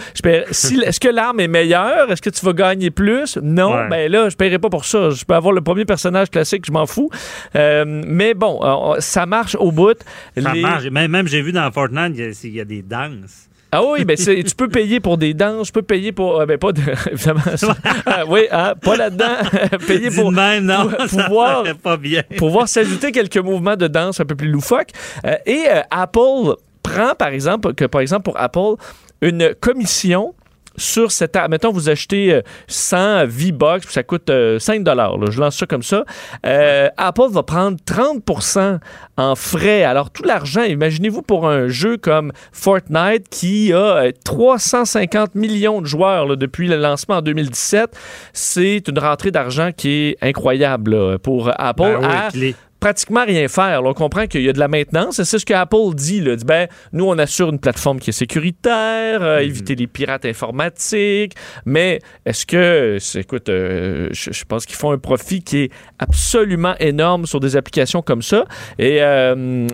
Si, 0.51 0.79
est-ce 0.81 1.01
que 1.01 1.09
l'arme 1.09 1.41
est 1.41 1.49
meilleure? 1.49 2.11
Est-ce 2.11 2.23
que 2.23 2.31
tu 2.31 2.45
vas 2.45 2.53
gagner 2.53 2.91
plus? 2.91 3.39
Non, 3.43 3.73
Ouais. 3.75 3.89
ben 3.89 4.13
là 4.13 4.29
je 4.29 4.37
paierai 4.37 4.59
pas 4.59 4.69
pour 4.71 4.85
ça. 4.85 5.11
Je 5.11 5.25
peux 5.25 5.35
avoir 5.35 5.53
le 5.53 5.61
premier 5.61 5.85
personnage 5.85 6.31
classique, 6.31 6.65
je 6.67 6.73
m'en 6.73 6.87
fous. 6.87 7.11
Euh, 7.57 7.85
mais 7.87 8.35
bon, 8.35 8.61
euh, 8.63 8.97
ça 9.01 9.27
marche 9.27 9.55
au 9.59 9.73
bout. 9.73 9.99
Ça 10.37 10.53
Les- 10.53 10.61
marche. 10.61 10.85
Même, 10.85 11.11
même 11.11 11.27
j'ai 11.29 11.43
vu 11.43 11.53
dans 11.53 11.71
Fortnite, 11.71 12.17
il 12.45 12.51
y 12.51 12.57
y 12.57 12.61
a 12.61 12.65
des 12.65 12.83
danses. 12.83 13.49
Ah 13.75 13.83
oui, 13.83 14.05
ben 14.05 14.17
c'est- 14.19 14.43
tu 14.45 14.55
peux 14.55 14.69
payer 14.69 15.01
pour 15.01 15.17
des 15.17 15.33
danses, 15.33 15.69
je 15.69 15.73
peux 15.73 15.81
payer 15.83 16.13
pour. 16.13 16.41
euh, 16.41 16.45
ben 16.47 16.59
pas 16.59 16.73
de. 16.73 16.83
Évidemment. 17.11 17.41
Ah 18.05 18.25
oui, 18.29 18.43
hein, 18.53 18.75
pas 18.83 18.97
là-dedans. 18.97 19.37
payer 19.87 20.11
Dis 20.11 20.17
pour. 20.17 20.31
même, 20.31 20.67
non, 20.67 20.91
pour 20.91 21.09
ça 21.09 21.25
pouvoir, 21.25 21.63
paraît 21.63 21.75
pas 21.75 21.97
bien. 21.97 22.23
pouvoir 22.37 22.69
s'ajouter 22.69 23.13
quelques 23.13 23.39
mouvements 23.39 23.77
de 23.77 23.89
danse 23.89 24.21
un 24.21 24.27
peu 24.27 24.35
plus 24.35 24.49
loufoques. 24.51 24.91
Euh, 25.25 25.37
et 25.47 25.65
euh, 25.69 25.81
Apple 25.91 26.55
prend, 26.83 27.15
par 27.19 27.29
exemple, 27.29 27.73
que 27.75 27.87
par 27.87 28.03
exemple 28.03 28.25
pour 28.25 28.39
Apple, 28.39 28.75
une 29.23 29.55
commission 29.59 30.35
sur 30.77 31.13
cette 31.13 31.37
app. 31.37 31.51
Mettons, 31.51 31.73
vous 31.73 31.89
achetez 31.89 32.35
euh, 32.35 32.43
100 32.69 33.27
V-Bucks, 33.27 33.83
puis 33.83 33.93
ça 33.93 34.03
coûte 34.03 34.31
euh, 34.31 34.59
5 34.59 34.85
là. 34.87 35.13
Je 35.31 35.41
lance 35.41 35.57
ça 35.57 35.67
comme 35.67 35.83
ça. 35.83 36.05
Euh, 36.47 36.89
Apple 36.97 37.31
va 37.31 37.43
prendre 37.43 37.77
30% 37.87 38.79
en 39.17 39.35
frais. 39.35 39.85
Alors, 39.85 40.11
tout 40.11 40.23
l'argent, 40.23 40.63
imaginez-vous 40.63 41.23
pour 41.23 41.49
un 41.49 41.69
jeu 41.69 41.97
comme 41.97 42.33
Fortnite 42.53 43.29
qui 43.31 43.73
a 43.73 43.77
euh, 43.77 44.13
350 44.25 45.35
millions 45.35 45.81
de 45.81 45.87
joueurs 45.87 46.27
là, 46.27 46.37
depuis 46.37 46.69
le 46.69 46.77
lancement 46.77 47.17
en 47.17 47.23
2017, 47.23 47.97
c'est 48.33 48.89
une 48.89 48.99
rentrée 48.99 49.31
d'argent 49.31 49.71
qui 49.77 49.91
est 49.91 50.17
incroyable 50.23 50.95
là, 50.95 51.19
pour 51.19 51.51
Apple. 51.57 51.83
Ben 51.83 52.31
oui, 52.35 52.55
à 52.55 52.63
pratiquement 52.83 53.25
rien 53.25 53.47
faire. 53.47 53.81
là. 53.81 53.89
On 53.89 53.95
comprend 53.95 54.27
qu'il 54.27 54.43
y 54.43 54.49
a 54.49 54.53
de 54.53 54.59
la 54.59 54.67
maintenance. 54.67 55.21
et 55.21 55.25
C'est 55.25 55.39
ce 55.39 55.47
que 55.47 55.55
Apple 55.55 55.95
dit. 55.95 56.21
Là. 56.21 56.35
Dit, 56.35 56.45
ben, 56.45 56.67
nous, 56.93 57.05
on 57.05 57.17
assure 57.17 57.49
une 57.51 57.61
plateforme 57.61 58.01
qui 58.01 58.11
est 58.11 58.13
sécuritaire, 58.13 59.23
euh, 59.23 59.39
éviter 59.39 59.77
les 59.77 59.87
pirates 59.87 60.25
informatiques. 60.25 61.35
Mais 61.65 62.01
est-ce 62.27 62.45
que, 62.45 62.99
écoute, 63.17 63.49
euh, 63.49 64.09
je, 64.11 64.33
je 64.33 64.45
pense 64.45 64.67
qu'ils 64.67 64.75
font 64.75 64.91
un 64.91 64.99
profit 64.99 65.45
qui 65.45 65.59
est 65.59 65.71
absolument 66.01 66.75
énorme 66.81 67.25
sur 67.27 67.39
des 67.39 67.55
applications 67.57 68.03
comme 68.03 68.21
ça. 68.21 68.47
Et 68.81 68.99
euh, 69.01 69.69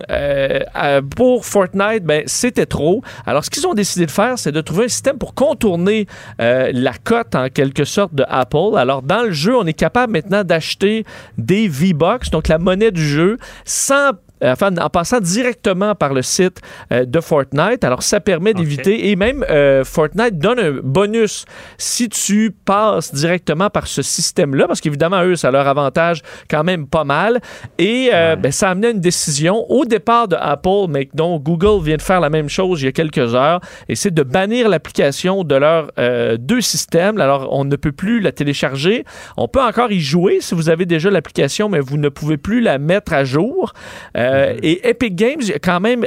pour 1.15 1.47
Fortnite, 1.47 2.03
ben, 2.03 2.21
c'était 2.27 2.67
trop. 2.67 3.01
Alors, 3.25 3.43
ce 3.43 3.49
qu'ils 3.49 3.65
ont 3.65 3.73
décidé 3.73 4.05
de 4.05 4.11
faire, 4.11 4.37
c'est 4.37 4.51
de 4.51 4.61
trouver 4.61 4.85
un 4.85 4.89
système 4.89 5.17
pour 5.17 5.33
contourner 5.33 6.05
la 6.37 6.93
cote, 7.03 7.33
en 7.33 7.49
quelque 7.49 7.85
sorte, 7.85 8.13
de 8.13 8.23
Apple. 8.27 8.77
Alors, 8.77 9.01
dans 9.01 9.23
le 9.23 9.31
jeu, 9.31 9.57
on 9.57 9.65
est 9.65 9.73
capable 9.73 10.13
maintenant 10.13 10.43
d'acheter 10.43 11.05
des 11.39 11.67
V-Bucks, 11.67 12.29
donc 12.29 12.47
la 12.47 12.59
monnaie 12.59 12.91
du 12.91 12.98
jeu, 12.99 13.37
sans 13.65 14.11
enfin, 14.43 14.75
en 14.77 14.89
passant 14.89 15.19
directement 15.19 15.95
par 15.95 16.13
le 16.13 16.21
site 16.21 16.61
euh, 16.91 17.05
de 17.05 17.19
Fortnite. 17.19 17.83
Alors, 17.83 18.03
ça 18.03 18.19
permet 18.19 18.53
d'éviter, 18.53 19.09
et 19.09 19.15
même 19.15 19.45
euh, 19.49 19.83
Fortnite 19.83 20.37
donne 20.37 20.59
un 20.59 20.79
bonus 20.83 21.45
si 21.77 22.09
tu 22.09 22.51
passes 22.65 23.13
directement 23.13 23.69
par 23.69 23.87
ce 23.87 24.01
système-là, 24.01 24.67
parce 24.67 24.81
qu'évidemment, 24.81 25.23
eux, 25.23 25.35
ça 25.35 25.51
leur 25.51 25.67
avantage 25.67 26.21
quand 26.49 26.63
même 26.63 26.87
pas 26.87 27.03
mal. 27.03 27.39
Et 27.77 28.09
euh, 28.13 28.35
ben, 28.35 28.51
ça 28.51 28.69
a 28.69 28.71
amené 28.71 28.87
à 28.87 28.91
une 28.91 28.99
décision 28.99 29.65
au 29.69 29.85
départ 29.85 30.27
de 30.27 30.35
Apple, 30.39 30.87
mais 30.89 31.09
dont 31.13 31.39
Google 31.39 31.83
vient 31.83 31.97
de 31.97 32.01
faire 32.01 32.19
la 32.19 32.29
même 32.29 32.49
chose 32.49 32.81
il 32.81 32.85
y 32.85 32.87
a 32.87 32.91
quelques 32.91 33.35
heures, 33.35 33.59
et 33.87 33.95
c'est 33.95 34.13
de 34.13 34.23
bannir 34.23 34.69
l'application 34.69 35.43
de 35.43 35.55
leurs 35.55 35.91
euh, 35.97 36.37
deux 36.37 36.61
systèmes. 36.61 37.19
Alors, 37.19 37.49
on 37.51 37.65
ne 37.65 37.75
peut 37.75 37.91
plus 37.91 38.19
la 38.19 38.31
télécharger. 38.31 39.05
On 39.37 39.47
peut 39.47 39.61
encore 39.61 39.91
y 39.91 39.99
jouer 39.99 40.39
si 40.41 40.55
vous 40.55 40.69
avez 40.69 40.85
déjà 40.85 41.09
l'application, 41.09 41.69
mais 41.69 41.79
vous 41.79 41.97
ne 41.97 42.09
pouvez 42.09 42.37
plus 42.37 42.61
la 42.61 42.77
mettre 42.77 43.13
à 43.13 43.23
jour. 43.23 43.73
Euh, 44.17 44.28
Et 44.61 44.87
Epic 44.87 45.15
Games, 45.15 45.41
quand 45.61 45.79
même, 45.79 46.05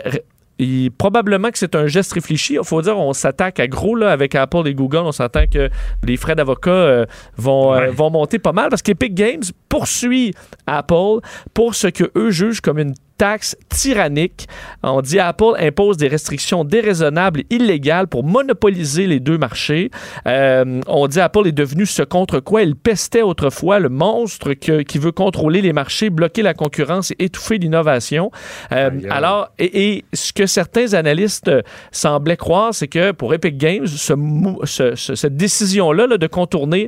et 0.58 0.90
probablement 0.96 1.50
que 1.50 1.58
c'est 1.58 1.74
un 1.74 1.88
geste 1.88 2.12
réfléchi. 2.12 2.54
Il 2.54 2.64
faut 2.64 2.80
dire, 2.82 2.96
on 2.96 3.12
s'attaque 3.12 3.58
à 3.58 3.66
gros 3.66 3.96
là, 3.96 4.12
avec 4.12 4.34
Apple 4.34 4.66
et 4.66 4.74
Google. 4.74 4.98
On 4.98 5.12
s'entend 5.12 5.46
que 5.52 5.70
les 6.04 6.16
frais 6.16 6.36
d'avocat 6.36 6.70
euh, 6.70 7.06
vont, 7.36 7.74
euh, 7.74 7.90
vont 7.90 8.10
monter 8.10 8.38
pas 8.38 8.52
mal 8.52 8.68
parce 8.68 8.82
qu'Epic 8.82 9.14
Games 9.14 9.42
poursuit 9.68 10.34
Apple 10.66 11.20
pour 11.52 11.74
ce 11.74 11.88
que 11.88 12.04
eux 12.16 12.30
jugent 12.30 12.60
comme 12.60 12.78
une 12.78 12.94
taxe 13.18 13.56
tyrannique. 13.68 14.46
On 14.82 15.00
dit 15.00 15.18
Apple 15.18 15.54
impose 15.58 15.96
des 15.96 16.08
restrictions 16.08 16.64
déraisonnables 16.64 17.40
et 17.40 17.54
illégales 17.56 18.08
pour 18.08 18.24
monopoliser 18.24 19.06
les 19.06 19.20
deux 19.20 19.38
marchés. 19.38 19.90
Euh, 20.26 20.80
on 20.86 21.06
dit 21.06 21.20
Apple 21.20 21.46
est 21.46 21.52
devenu 21.52 21.86
ce 21.86 22.02
contre 22.02 22.40
quoi 22.40 22.62
il 22.62 22.74
pestait 22.76 23.22
autrefois, 23.22 23.78
le 23.78 23.88
monstre 23.88 24.54
que- 24.54 24.82
qui 24.82 24.98
veut 24.98 25.12
contrôler 25.12 25.62
les 25.62 25.72
marchés, 25.72 26.10
bloquer 26.10 26.42
la 26.42 26.54
concurrence 26.54 27.10
et 27.12 27.16
étouffer 27.24 27.58
l'innovation. 27.58 28.30
Euh, 28.72 28.90
alors, 29.10 29.48
et, 29.58 29.90
et 29.96 30.04
ce 30.12 30.32
que 30.32 30.46
certains 30.46 30.94
analystes 30.94 31.50
semblaient 31.90 32.36
croire, 32.36 32.74
c'est 32.74 32.88
que 32.88 33.12
pour 33.12 33.34
Epic 33.34 33.56
Games, 33.56 33.86
ce 33.86 34.12
mou- 34.12 34.60
ce- 34.64 34.94
ce- 34.94 35.14
cette 35.14 35.36
décision-là 35.36 36.06
là, 36.06 36.16
de 36.18 36.26
contourner, 36.26 36.86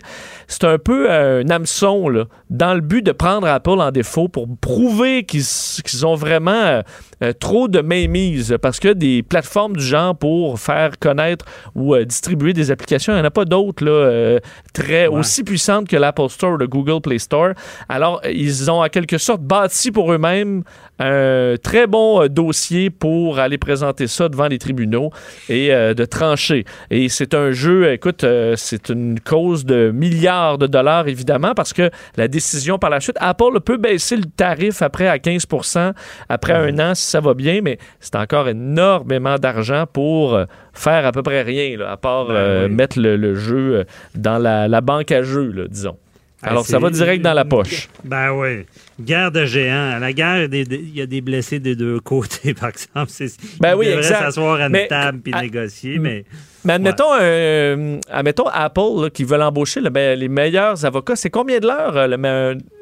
c'est 0.48 0.64
un 0.64 0.78
peu 0.78 1.10
un 1.10 1.48
hameçon 1.51 2.09
là, 2.09 2.24
dans 2.51 2.74
le 2.74 2.80
but 2.80 3.02
de 3.02 3.12
prendre 3.12 3.46
Apple 3.46 3.70
en 3.80 3.90
défaut 3.90 4.28
pour 4.28 4.46
prouver 4.60 5.24
qu'ils 5.24 5.42
qu'ils 5.84 6.06
ont 6.06 6.13
vraiment 6.16 6.82
euh, 7.24 7.32
trop 7.32 7.68
de 7.68 7.80
mainmise 7.80 8.56
parce 8.60 8.80
que 8.80 8.88
des 8.88 9.22
plateformes 9.22 9.76
du 9.76 9.84
genre 9.84 10.16
pour 10.16 10.59
faire 10.59 10.98
connaître 10.98 11.44
ou 11.74 11.94
euh, 11.94 12.05
distribuer 12.05 12.52
des 12.52 12.70
applications, 12.70 13.12
il 13.12 13.16
n'y 13.16 13.22
en 13.22 13.24
a 13.24 13.30
pas 13.30 13.44
d'autres 13.44 13.84
là, 13.84 13.90
euh, 13.90 14.40
très 14.72 15.06
aussi 15.06 15.42
puissantes 15.42 15.88
que 15.88 15.96
l'Apple 15.96 16.28
Store 16.28 16.52
ou 16.52 16.56
le 16.56 16.66
Google 16.66 17.01
Play 17.01 17.18
Store. 17.18 17.51
Alors, 17.88 18.20
ils 18.30 18.70
ont 18.70 18.82
en 18.82 18.88
quelque 18.88 19.18
sorte 19.18 19.42
bâti 19.42 19.90
pour 19.90 20.12
eux-mêmes 20.12 20.64
un 20.98 21.56
très 21.62 21.86
bon 21.86 22.26
dossier 22.28 22.88
pour 22.90 23.38
aller 23.38 23.59
présenter 23.59 24.06
ça 24.06 24.28
devant 24.28 24.46
les 24.46 24.59
tribunaux 24.59 25.10
et 25.48 25.70
de 25.70 26.05
trancher. 26.05 26.64
Et 26.90 27.09
c'est 27.09 27.34
un 27.34 27.51
jeu, 27.51 27.92
écoute, 27.92 28.24
c'est 28.55 28.90
une 28.90 29.18
cause 29.18 29.64
de 29.64 29.90
milliards 29.92 30.56
de 30.56 30.68
dollars, 30.68 31.09
évidemment, 31.09 31.52
parce 31.55 31.72
que 31.72 31.90
la 32.16 32.28
décision 32.28 32.78
par 32.78 32.90
la 32.90 33.01
suite, 33.01 33.16
Apple 33.18 33.60
peut 33.64 33.76
baisser 33.76 34.16
le 34.16 34.24
tarif 34.24 34.82
après 34.82 35.09
à 35.09 35.16
15% 35.18 35.94
après 36.28 36.52
un 36.52 36.78
an 36.78 36.94
ça 37.14 37.20
va 37.20 37.34
bien, 37.34 37.60
mais 37.62 37.78
c'est 38.00 38.16
encore 38.16 38.48
énormément 38.48 39.36
d'argent 39.36 39.84
pour 39.92 40.34
euh, 40.34 40.46
faire 40.72 41.06
à 41.06 41.12
peu 41.12 41.22
près 41.22 41.42
rien, 41.42 41.76
là, 41.78 41.92
à 41.92 41.96
part 41.96 42.26
euh, 42.30 42.68
mettre 42.68 42.98
le, 42.98 43.16
le 43.16 43.36
jeu 43.36 43.76
euh, 43.76 43.84
dans 44.16 44.38
la, 44.38 44.66
la 44.66 44.80
banque 44.80 45.12
à 45.12 45.22
jeux, 45.22 45.52
là, 45.52 45.68
disons. 45.68 45.96
Ah, 46.42 46.50
Alors, 46.50 46.66
ça 46.66 46.80
va 46.80 46.90
direct 46.90 47.22
dans 47.24 47.32
la 47.32 47.44
poche. 47.44 47.88
Ben 48.04 48.32
oui. 48.32 48.66
Guerre 49.00 49.30
de 49.30 49.44
géants. 49.46 49.92
À 49.94 49.98
la 50.00 50.12
guerre, 50.12 50.38
il 50.44 50.96
y 50.96 51.00
a 51.00 51.06
des- 51.06 51.16
il 51.16 51.20
blessés 51.22 51.58
des 51.60 51.76
deux 51.76 52.00
côtés, 52.00 52.52
par 52.60 52.70
exemple. 52.70 53.12
Ben 53.60 53.76
oui, 53.76 53.86
devraient 53.86 53.98
exact. 54.00 54.18
s'asseoir 54.18 54.60
à 54.60 54.66
une 54.66 54.72
Mais- 54.72 54.88
table 54.88 55.20
puis 55.22 55.32
à- 55.32 55.40
négocier, 55.42 55.98
mais... 55.98 56.24
Mais 56.64 56.72
admettons, 56.74 57.12
euh, 57.20 57.98
admettons 58.10 58.46
Apple 58.46 59.02
là, 59.02 59.10
qui 59.10 59.24
veulent 59.24 59.42
embaucher 59.42 59.80
là, 59.80 59.90
ben, 59.90 60.18
les 60.18 60.28
meilleurs 60.28 60.84
avocats. 60.84 61.16
C'est 61.16 61.30
combien 61.30 61.58
de 61.58 61.66
l'heure? 61.66 61.96
euh, 61.96 62.06
le 62.06 62.16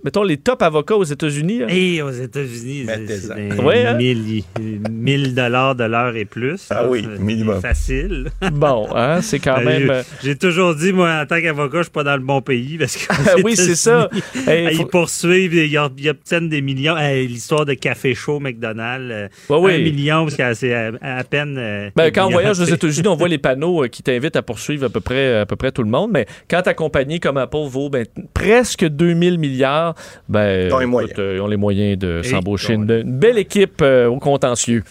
mettons 0.04 0.22
les 0.24 0.36
top 0.36 0.62
avocats 0.62 0.96
aux 0.96 1.04
États-unis. 1.04 1.62
Et 1.68 2.00
aux 2.02 2.10
États-Unis, 2.10 2.86
c'est- 2.86 3.16
c'est 3.18 3.34
des 3.34 3.60
Ouais, 3.62 3.86
hein? 3.86 3.94
1000 3.94 4.42
1000 4.90 5.34
dollars 5.34 5.74
de 5.74 5.84
l'heure 5.84 6.14
et 6.16 6.24
plus. 6.24 6.66
Ah 6.70 6.86
oui, 6.88 7.06
minimum. 7.18 7.60
Facile. 7.60 8.30
Bon, 8.52 8.86
hein, 8.94 9.20
c'est 9.22 9.38
quand 9.38 9.56
Ben, 9.58 9.64
même. 9.64 9.82
j'ai- 9.86 9.90
euh, 9.90 10.02
J'ai 10.22 10.36
toujours 10.36 10.74
dit, 10.74 10.92
moi, 10.92 11.20
en 11.22 11.26
tant 11.26 11.40
qu'avocat, 11.40 11.78
je 11.78 11.82
suis 11.84 11.90
pas 11.92 12.04
dans 12.04 12.14
le 12.16 12.22
bon 12.22 12.40
pays 12.40 12.78
parce 12.78 12.96
que. 12.96 13.02
Oui, 13.44 13.56
c'est 13.56 13.74
ça. 13.76 14.08
Hey, 14.46 14.68
ils 14.72 14.76
faut- 14.76 14.86
poursuivent, 14.86 15.54
ils, 15.54 15.72
ils 15.98 16.08
obtiennent 16.08 16.48
des 16.48 16.60
millions. 16.62 16.96
Hey, 16.96 17.26
L'histoire 17.26 17.64
de 17.64 17.74
Café 17.74 18.14
Chaud, 18.14 18.38
McDonald's, 18.40 19.30
Ouais, 19.48 19.58
oui. 19.58 19.74
un 19.74 19.78
million, 19.78 20.24
parce 20.24 20.36
que 20.36 20.54
c'est 20.54 20.74
à, 20.74 20.92
à 21.00 21.24
peine. 21.24 21.90
Ben, 21.96 22.10
quand 22.12 22.26
on 22.26 22.30
voyage 22.30 22.60
aux. 22.60 22.64
États-Unis, 22.72 23.08
on 23.08 23.16
voit 23.16 23.28
les 23.28 23.38
panneaux 23.38 23.71
euh, 23.80 23.88
qui 23.88 24.02
t'invitent 24.02 24.36
à 24.36 24.42
poursuivre 24.42 24.84
à 24.86 24.88
peu 24.90 25.00
près, 25.00 25.40
à 25.40 25.46
peu 25.46 25.56
près 25.56 25.72
tout 25.72 25.82
le 25.82 25.88
monde. 25.88 26.10
Mais 26.12 26.26
quand 26.50 26.60
ta 26.62 26.74
compagnie 26.74 27.18
comme 27.20 27.38
Apple 27.38 27.66
vaut 27.68 27.88
ben, 27.88 28.04
presque 28.34 28.84
2000 28.86 29.38
milliards, 29.38 29.94
ben, 30.28 30.66
Ils 30.68 30.72
ont 30.74 30.78
les 30.78 30.82
écoute, 30.84 30.90
moyens. 30.90 31.18
euh, 31.18 31.32
ils 31.36 31.40
ont 31.40 31.46
les 31.46 31.56
moyens 31.56 31.98
de 31.98 32.20
s'embaucher 32.22 32.74
une, 32.74 32.90
une 32.90 33.18
belle 33.18 33.38
équipe 33.38 33.80
euh, 33.82 34.06
au 34.08 34.18
contentieux. 34.18 34.84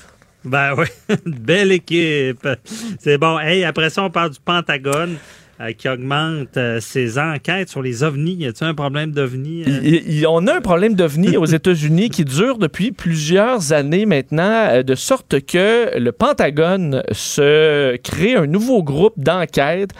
Ben 0.44 0.74
oui, 0.76 0.88
belle 1.26 1.72
équipe. 1.72 2.48
C'est 3.00 3.20
bon. 3.20 3.38
Hey, 3.40 3.64
après 3.64 3.92
ça, 3.92 4.02
on 4.04 4.10
parle 4.10 4.32
du 4.32 4.40
Pentagone 4.44 5.18
qui 5.78 5.88
augmente 5.88 6.58
euh, 6.58 6.80
ses 6.80 7.20
enquêtes 7.20 7.70
sur 7.70 7.82
les 7.82 8.04
ovnis. 8.04 8.34
Y 8.34 8.48
a-t-il 8.48 8.68
un 8.68 8.74
problème 8.74 9.12
d'ovnis? 9.12 9.64
euh? 9.68 10.28
On 10.28 10.48
a 10.48 10.56
un 10.56 10.62
problème 10.62 10.96
d'OVNI 10.96 11.38
aux 11.38 11.46
États-Unis 11.54 12.10
qui 12.10 12.26
dure 12.26 12.58
depuis 12.58 12.92
plusieurs 12.92 13.74
années 13.74 14.06
maintenant, 14.06 14.68
euh, 14.70 14.84
de 14.84 14.96
sorte 14.96 15.46
que 15.46 15.98
le 15.98 16.12
Pentagone 16.12 17.04
se 17.12 17.96
crée 17.98 18.36
un 18.36 18.48
nouveau 18.48 18.84
groupe 18.84 19.14
d'enquête 19.18 19.92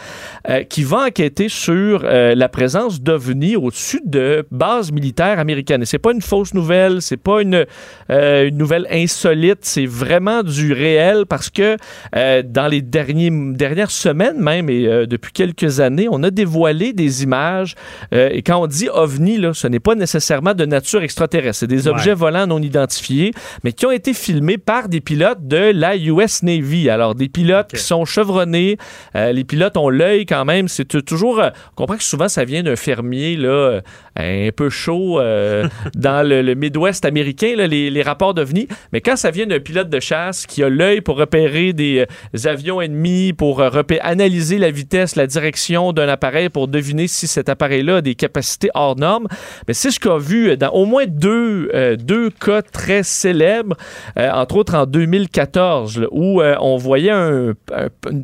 euh, 0.50 0.64
qui 0.64 0.84
va 0.84 1.06
enquêter 1.06 1.50
sur 1.50 2.02
euh, 2.04 2.34
la 2.36 2.50
présence 2.50 3.02
d'OVNI 3.02 3.56
au-dessus 3.56 4.02
de 4.06 4.46
bases 4.52 4.92
militaires 4.92 5.40
américaines. 5.40 5.84
Et 5.84 5.86
c'est 5.86 6.00
pas 6.00 6.12
une 6.14 6.22
fausse 6.22 6.54
nouvelle, 6.54 7.02
c'est 7.02 7.18
pas 7.18 7.42
une, 7.42 7.66
euh, 8.10 8.48
une 8.48 8.58
nouvelle 8.58 8.88
insolite, 8.90 9.60
c'est 9.62 9.86
vraiment 9.86 10.44
du 10.44 10.74
réel 10.74 11.26
parce 11.28 11.50
que 11.50 11.78
euh, 12.16 12.42
dans 12.44 12.68
les 12.68 12.82
derniers, 12.82 13.32
dernières 13.54 13.92
semaines 13.92 14.40
même 14.40 14.70
et 14.70 14.88
euh, 14.88 15.06
depuis 15.06 15.32
quelques 15.32 15.51
années, 15.80 16.08
on 16.10 16.24
a 16.24 16.30
dévoilé 16.32 16.94
des 16.94 17.24
images. 17.24 17.76
euh, 18.14 18.30
et 18.32 18.42
quand 18.42 18.58
on 18.62 18.68
dit 18.68 18.90
ovni, 18.94 19.38
là, 19.38 19.54
ce 19.54 19.68
n'est 19.68 19.80
pas 19.80 19.96
nécessairement 19.96 20.54
de 20.54 20.66
nature 20.66 21.02
extraterrestre. 21.04 21.60
C'est 21.60 21.68
des 21.68 21.88
objets 21.88 22.14
volants 22.14 22.48
non 22.48 22.62
identifiés, 22.62 23.34
mais 23.64 23.72
qui 23.74 23.86
ont 23.86 23.92
été 23.92 24.14
filmés 24.14 24.58
par 24.58 24.90
des 24.90 25.02
pilotes 25.02 25.48
de 25.48 25.72
la 25.74 25.96
US 25.98 26.44
Navy. 26.44 26.90
Alors, 26.90 27.16
des 27.16 27.30
pilotes 27.30 27.70
qui 27.72 27.82
sont 27.82 28.06
chevronnés. 28.06 28.78
Euh, 29.16 29.32
les 29.32 29.44
pilotes 29.44 29.78
ont 29.78 29.90
l'œil 29.90 30.26
quand 30.26 30.46
même. 30.46 30.68
C'est 30.68 30.86
t- 30.86 31.02
toujours... 31.02 31.40
euh, 31.40 31.50
on 31.72 31.76
comprend 31.76 31.98
que 31.98 32.04
souvent, 32.04 32.28
ça 32.30 32.44
vient 32.46 32.64
d'un 32.64 32.76
fermier 32.76 33.36
là, 33.36 33.50
euh, 33.50 33.82
un 34.18 34.50
peu 34.56 34.70
chaud 34.70 35.20
euh, 35.20 35.68
dans 35.96 36.28
le, 36.28 36.42
le 36.42 36.56
Midwest 36.56 37.06
américain, 37.06 37.54
là, 37.56 37.68
les, 37.68 37.90
les 37.90 38.02
rapports 38.02 38.34
d'OVNI. 38.34 38.68
Mais 38.94 39.02
quand 39.02 39.16
ça 39.16 39.32
vient 39.32 39.46
d'un 39.48 39.60
pilote 39.60 39.90
de 39.90 40.00
chasse 40.00 40.46
qui 40.46 40.64
a 40.64 40.70
l'œil 40.70 41.02
pour 41.02 41.18
repérer 41.18 41.74
des 41.74 42.06
euh, 42.36 42.48
avions 42.50 42.82
ennemis, 42.82 43.34
pour 43.34 43.62
euh, 43.62 43.70
analyser 44.02 44.58
la 44.58 44.72
vitesse, 44.72 45.16
la 45.16 45.28
direction 45.32 45.94
d'un 45.94 46.08
appareil 46.08 46.50
pour 46.50 46.68
deviner 46.68 47.08
si 47.08 47.28
cet 47.28 47.50
appareil-là 47.50 47.98
a 47.98 48.02
des 48.02 48.16
capacités 48.16 48.70
hors 48.74 48.96
normes. 48.96 49.28
Mais 49.68 49.74
c'est 49.74 49.92
ce 49.92 50.00
qu'a 50.00 50.18
vu 50.18 50.56
dans 50.58 50.70
au 50.70 50.86
moins 50.86 51.06
deux, 51.08 51.70
euh, 51.74 51.96
deux 51.96 52.30
cas 52.30 52.62
très 52.62 53.04
célèbres, 53.04 53.76
euh, 54.18 54.30
entre 54.32 54.58
autres 54.58 54.76
en 54.76 54.86
2014, 54.86 56.08
où 56.12 56.42
euh, 56.42 56.56
on 56.60 56.78
voyait 56.78 57.12
un, 57.12 57.54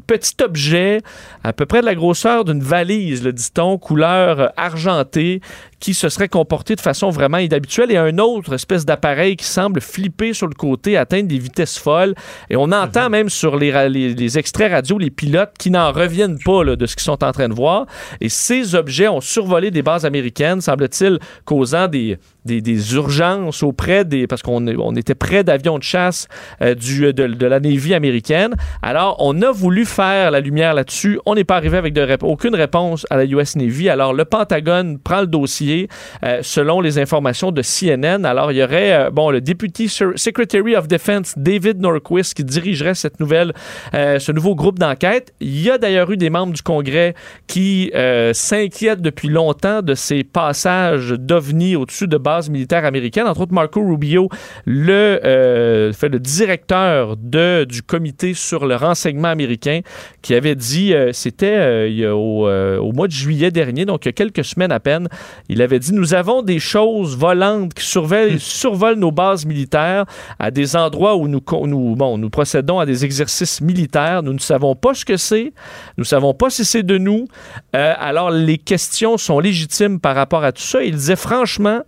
petit 0.07 0.35
objet 0.43 1.01
à 1.43 1.53
peu 1.53 1.65
près 1.65 1.81
de 1.81 1.85
la 1.85 1.95
grosseur 1.95 2.45
d'une 2.45 2.61
valise, 2.61 3.23
dit-on, 3.23 3.77
couleur 3.77 4.51
argentée, 4.57 5.41
qui 5.79 5.93
se 5.93 6.09
serait 6.09 6.27
comporté 6.27 6.75
de 6.75 6.81
façon 6.81 7.09
vraiment 7.09 7.37
inhabituelle 7.37 7.91
et 7.91 7.97
un 7.97 8.17
autre 8.17 8.53
espèce 8.53 8.85
d'appareil 8.85 9.35
qui 9.35 9.45
semble 9.45 9.81
flipper 9.81 10.33
sur 10.33 10.47
le 10.47 10.53
côté, 10.53 10.97
atteindre 10.97 11.27
des 11.27 11.37
vitesses 11.37 11.77
folles. 11.77 12.15
Et 12.49 12.55
on 12.55 12.71
entend 12.71 13.05
mhm. 13.05 13.11
même 13.11 13.29
sur 13.29 13.57
les, 13.57 13.89
les, 13.89 14.37
extraits 14.37 14.71
radio 14.71 14.97
les 14.97 15.11
pilotes 15.11 15.53
qui 15.57 15.71
n'en 15.71 15.91
reviennent 15.91 16.39
pas 16.39 16.63
de 16.63 16.85
ce 16.85 16.95
qu'ils 16.95 17.03
sont 17.03 17.23
en 17.23 17.31
train 17.31 17.49
de 17.49 17.53
voir. 17.53 17.85
Et 18.21 18.29
ces 18.29 18.75
objets 18.75 19.07
ont 19.07 19.21
survolé 19.21 19.71
des 19.71 19.83
bases 19.83 20.05
américaines, 20.05 20.61
semble-t-il, 20.61 21.19
causant 21.45 21.87
des, 21.87 22.17
des, 22.47 22.95
urgences 22.95 23.63
auprès 23.63 24.05
des... 24.05 24.27
parce 24.27 24.41
qu'on 24.41 24.65
on 24.67 24.95
était 24.95 25.15
près 25.15 25.43
d'avions 25.43 25.77
de 25.77 25.83
chasse 25.83 26.27
euh, 26.61 26.73
du, 26.73 27.13
de, 27.13 27.45
la 27.45 27.59
Navy 27.59 27.93
américaine. 27.93 28.55
Alors, 28.81 29.17
on 29.19 29.41
a 29.41 29.51
voulu 29.51 29.85
faire 29.85 30.31
la 30.31 30.39
lumière 30.39 30.73
là-dessus. 30.73 31.19
On 31.25 31.35
n'est 31.35 31.43
pas 31.43 31.57
arrivé 31.57 31.77
avec 31.77 31.93
de 31.93 32.07
aucune 32.23 32.55
réponse 32.55 33.05
à 33.09 33.17
la 33.17 33.25
US 33.25 33.55
Navy. 33.55 33.89
Alors, 33.89 34.13
le 34.13 34.25
Pentagone 34.25 34.97
prend 34.99 35.21
le 35.21 35.27
dossier 35.27 35.89
euh, 36.23 36.39
selon 36.41 36.81
les 36.81 36.99
informations 36.99 37.51
de 37.51 37.61
CNN. 37.61 38.25
Alors, 38.25 38.51
il 38.51 38.57
y 38.57 38.63
aurait, 38.63 38.93
euh, 38.93 39.09
bon, 39.11 39.29
le 39.29 39.41
Deputy 39.41 39.89
Secretary 39.89 40.75
of 40.75 40.87
Defense, 40.87 41.33
David 41.37 41.81
Norquist, 41.81 42.33
qui 42.33 42.43
dirigerait 42.43 42.95
cette 42.95 43.19
nouvelle, 43.19 43.53
ce 43.93 44.31
nouveau 44.31 44.55
groupe 44.55 44.79
d'enquête. 44.79 45.33
Il 45.39 45.61
y 45.61 45.69
a 45.69 45.77
d'ailleurs 45.77 46.09
eu 46.11 46.17
des 46.17 46.29
membres 46.29 46.53
du 46.53 46.61
Congrès 46.61 47.13
qui 47.47 47.91
s'inquiètent 48.33 49.01
depuis 49.01 49.29
longtemps 49.29 49.81
de 49.81 49.93
ces 49.93 50.23
passages 50.23 51.11
d'OVNI 51.11 51.75
au-dessus 51.75 52.07
de 52.07 52.17
bases 52.37 52.49
militaire 52.49 52.85
américaine, 52.85 53.27
entre 53.27 53.41
autres 53.41 53.53
Marco 53.53 53.81
Rubio, 53.81 54.29
le, 54.65 55.19
euh, 55.25 55.91
fait 55.93 56.09
le 56.09 56.19
directeur 56.19 57.17
de, 57.17 57.65
du 57.67 57.81
comité 57.81 58.33
sur 58.33 58.65
le 58.65 58.75
renseignement 58.75 59.29
américain, 59.29 59.81
qui 60.21 60.35
avait 60.35 60.55
dit, 60.55 60.93
euh, 60.93 61.11
c'était 61.13 61.57
euh, 61.57 62.11
au, 62.11 62.47
au, 62.47 62.91
mois 62.91 63.07
de 63.07 63.11
juillet 63.11 63.51
dernier, 63.51 63.85
donc 63.85 64.05
il 64.05 64.09
y 64.09 64.09
a 64.09 64.13
quelques 64.13 64.43
semaines 64.43 64.71
à 64.71 64.79
peine, 64.79 65.07
il 65.49 65.61
avait 65.61 65.79
dit, 65.79 65.93
nous 65.93 66.13
avons 66.13 66.41
des 66.43 66.59
choses 66.59 67.17
volantes 67.17 67.73
qui 67.73 67.85
surveillent, 67.85 68.39
survolent 68.39 68.99
nos 68.99 69.11
bases 69.11 69.45
militaires 69.45 70.05
à 70.37 70.51
des 70.51 70.75
endroits 70.75 71.15
où 71.15 71.27
nous, 71.27 71.41
nous, 71.65 71.95
bon, 71.95 72.17
nous 72.17 72.29
procédons 72.29 72.79
à 72.79 72.85
des 72.85 73.03
exercices 73.03 73.61
militaires. 73.61 74.21
Nous 74.21 74.33
ne 74.33 74.39
savons 74.39 74.75
pas 74.75 74.93
ce 74.93 75.05
que 75.05 75.17
c'est. 75.17 75.53
Nous 75.97 76.03
ne 76.03 76.05
savons 76.05 76.33
pas 76.33 76.49
si 76.49 76.65
c'est 76.65 76.83
de 76.83 76.97
nous. 76.97 77.27
alors, 77.73 78.29
les 78.29 78.57
questions 78.57 79.17
sont 79.17 79.39
légitimes 79.39 79.99
par 79.99 80.15
rapport 80.15 80.43
à 80.43 80.51
tout 80.51 80.61
ça. 80.61 80.83
Il 80.83 80.95
disait 80.95 81.15
franchement, 81.15 81.81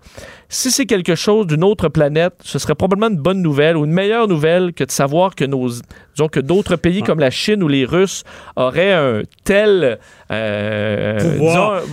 si 0.52 0.72
c'est 0.72 0.88
quelque 0.88 1.14
chose 1.14 1.46
d'une 1.46 1.64
autre 1.64 1.90
planète, 1.90 2.34
ce 2.44 2.58
serait 2.58 2.74
probablement 2.74 3.14
une 3.14 3.22
bonne 3.22 3.42
nouvelle 3.42 3.78
ou 3.78 3.86
une 3.86 3.92
meilleure 3.92 4.28
nouvelle 4.28 4.74
que 4.74 4.84
de 4.84 4.90
savoir 4.90 5.36
que 5.36 5.46
nos, 5.46 5.70
disons 6.16 6.28
que 6.28 6.40
d'autres 6.40 6.76
pays 6.76 7.04
comme 7.04 7.20
la 7.20 7.30
Chine 7.30 7.62
ou 7.62 7.68
les 7.68 7.86
Russes 7.86 8.24
auraient 8.56 8.94
un 8.94 9.22
tel 9.44 10.00
euh, 10.32 11.38
pouvoir, 11.38 11.84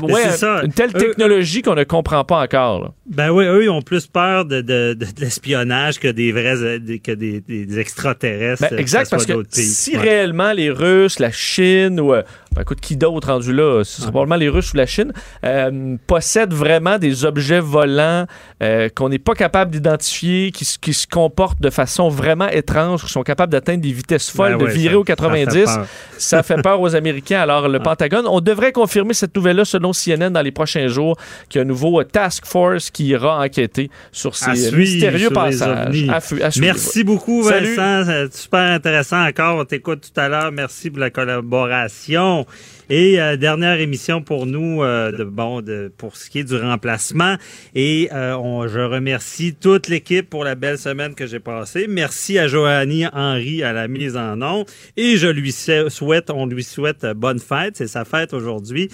une 0.65 0.73
telle 0.73 0.95
technologie 0.95 1.61
qu'on 1.61 1.75
ne 1.75 1.85
comprend 1.85 2.25
pas 2.25 2.41
encore. 2.43 2.95
Ben 3.05 3.31
oui, 3.31 3.45
eux 3.45 3.65
ils 3.65 3.71
ont 3.71 3.83
plus 3.83 4.07
peur 4.07 4.47
de, 4.47 4.63
de, 4.63 4.97
l'espionnage 5.21 6.01
que 6.01 6.09
des 6.09 6.33
vrais 6.33 6.81
que 6.99 7.13
des, 7.13 7.43
des 7.43 7.79
extraterrestres. 7.79 8.71
Ben, 8.71 8.79
exact 8.79 9.11
parce 9.11 9.27
que 9.27 9.45
si 9.51 9.99
réellement 9.99 10.53
les 10.53 10.71
Russes, 10.71 11.19
la 11.19 11.31
Chine 11.31 12.01
ou 12.01 12.15
euh, 12.15 12.23
ben, 12.57 12.63
écoute, 12.63 12.81
qui 12.81 12.97
d'autre 12.97 13.29
rendu 13.29 13.53
là? 13.53 13.85
Ce 13.85 14.01
serait 14.01 14.11
probablement 14.11 14.37
les 14.37 14.49
Russes 14.49 14.73
ou 14.73 14.79
la 14.79 14.87
Chine, 14.87 15.13
euh, 15.45 15.97
possèdent 16.07 16.55
vraiment 16.55 16.99
des 16.99 17.27
objets 17.27 17.61
volants 17.61 18.25
euh, 18.63 18.89
qu'on 18.89 19.11
n'est 19.11 19.19
pas 19.19 19.35
capable 19.35 19.71
d'identifier, 19.71 20.51
qui, 20.53 20.67
qui, 20.81 20.95
se 20.95 21.07
comportent 21.07 21.61
de 21.61 21.69
façon 21.69 22.09
vraiment 22.09 22.49
étrange, 22.49 23.05
qui 23.05 23.13
sont 23.13 23.25
capables 23.25 23.53
d'atteindre 23.53 23.83
des 23.83 23.93
vitesses 23.93 24.31
folles, 24.31 24.57
ben 24.57 24.65
de 24.65 24.71
virer 24.71 24.95
au 24.95 25.05
90. 25.05 25.69
Ça 26.17 26.43
fait, 26.43 26.63
peur 26.63 26.81
aux 26.81 26.97
Américains. 26.97 27.41
Alors, 27.41 27.69
le 27.69 27.79
Pentagone, 27.79 28.27
on 28.27 28.41
devrait 28.41 28.73
confirmer 28.73 29.13
cette 29.13 29.37
nouvelle-là 29.37 29.67
selon 29.67 29.93
CNN 29.93 30.31
dans 30.31 30.41
les 30.41 30.51
prochains 30.51 30.89
jours, 30.89 31.17
qu'il 31.51 31.59
y 31.59 31.63
a 31.63 31.65
un 31.65 31.69
nouveau 31.69 32.03
task 32.05 32.47
force 32.47 32.91
qui 32.91 33.09
ira 33.09 33.39
enquêter 33.39 33.91
sur 34.13 34.35
ces 34.35 34.75
mystérieux 34.75 35.29
passages. 35.29 36.07
Merci 36.59 37.05
beaucoup, 37.05 37.43
Vincent. 37.43 38.29
Super 38.31 38.73
intéressant 38.73 39.27
encore. 39.27 39.59
On 39.59 39.65
t'écoute 39.67 40.11
tout 40.11 40.21
à 40.21 40.29
l'heure. 40.29 40.53
Merci 40.53 40.89
pour 40.89 41.01
la 41.01 41.11
collaboration. 41.11 42.46
Et 42.89 43.21
euh, 43.21 43.37
dernière 43.37 43.81
émission 43.81 44.23
pour 44.23 44.47
nous, 44.47 44.85
euh, 44.85 45.11
de, 45.11 45.25
bon, 45.25 45.61
pour 45.97 46.17
ce 46.17 46.31
qui 46.31 46.39
est 46.39 46.45
du 46.45 46.57
remplacement. 46.57 47.37
Et 47.75 48.09
euh, 48.13 48.69
je 48.69 48.79
remercie 48.79 49.57
toute 49.61 49.89
l'équipe 49.89 50.31
pour 50.31 50.45
la 50.45 50.55
belle 50.55 50.79
semaine 50.79 51.17
que 51.17 51.27
j'ai 51.27 51.41
passée. 51.41 51.87
Merci 51.89 52.39
à 52.39 52.47
Joanie 52.47 53.07
Henry 53.13 53.65
à 53.65 53.73
la 53.73 53.89
mise 53.89 54.17
en 54.17 54.37
nom. 54.37 54.65
Et 54.97 55.17
je 55.17 55.27
lui 55.27 55.51
souhaite, 55.51 56.31
on 56.31 56.47
lui 56.47 56.63
souhaite 56.63 57.05
bonne 57.17 57.41
fête. 57.41 57.77
C'est 57.77 57.89
sa 57.89 58.05
fête 58.05 58.33
aujourd'hui. 58.33 58.89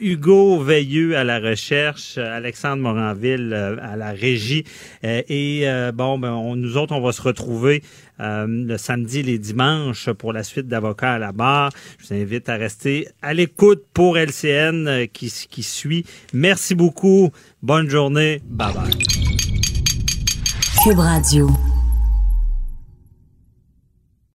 Hugo 0.00 0.60
Veilleux 0.60 1.16
à 1.16 1.24
la 1.24 1.38
recherche, 1.38 2.18
Alexandre 2.18 2.82
Moranville 2.82 3.54
à 3.80 3.96
la 3.96 4.10
régie. 4.12 4.64
et 5.02 5.66
bon, 5.94 6.18
ben, 6.18 6.32
on, 6.32 6.54
nous 6.56 6.76
autres, 6.76 6.94
on 6.94 7.00
va 7.00 7.12
se 7.12 7.22
retrouver 7.22 7.82
euh, 8.20 8.46
le 8.48 8.78
samedi, 8.78 9.22
les 9.22 9.38
dimanches 9.38 10.10
pour 10.12 10.32
la 10.32 10.42
suite 10.42 10.68
d'avocats 10.68 11.14
à 11.14 11.18
la 11.18 11.32
barre. 11.32 11.70
Je 11.98 12.06
vous 12.06 12.20
invite 12.20 12.48
à 12.48 12.56
rester 12.56 13.08
à 13.22 13.34
l'écoute 13.34 13.84
pour 13.92 14.16
LCN 14.16 14.86
euh, 14.86 15.06
qui, 15.06 15.32
qui 15.50 15.62
suit. 15.62 16.04
Merci 16.32 16.74
beaucoup. 16.74 17.30
Bonne 17.62 17.88
journée. 17.88 18.40
Bye 18.48 18.74
bye. 18.74 18.98
Cube 20.82 20.98
Radio. 20.98 21.50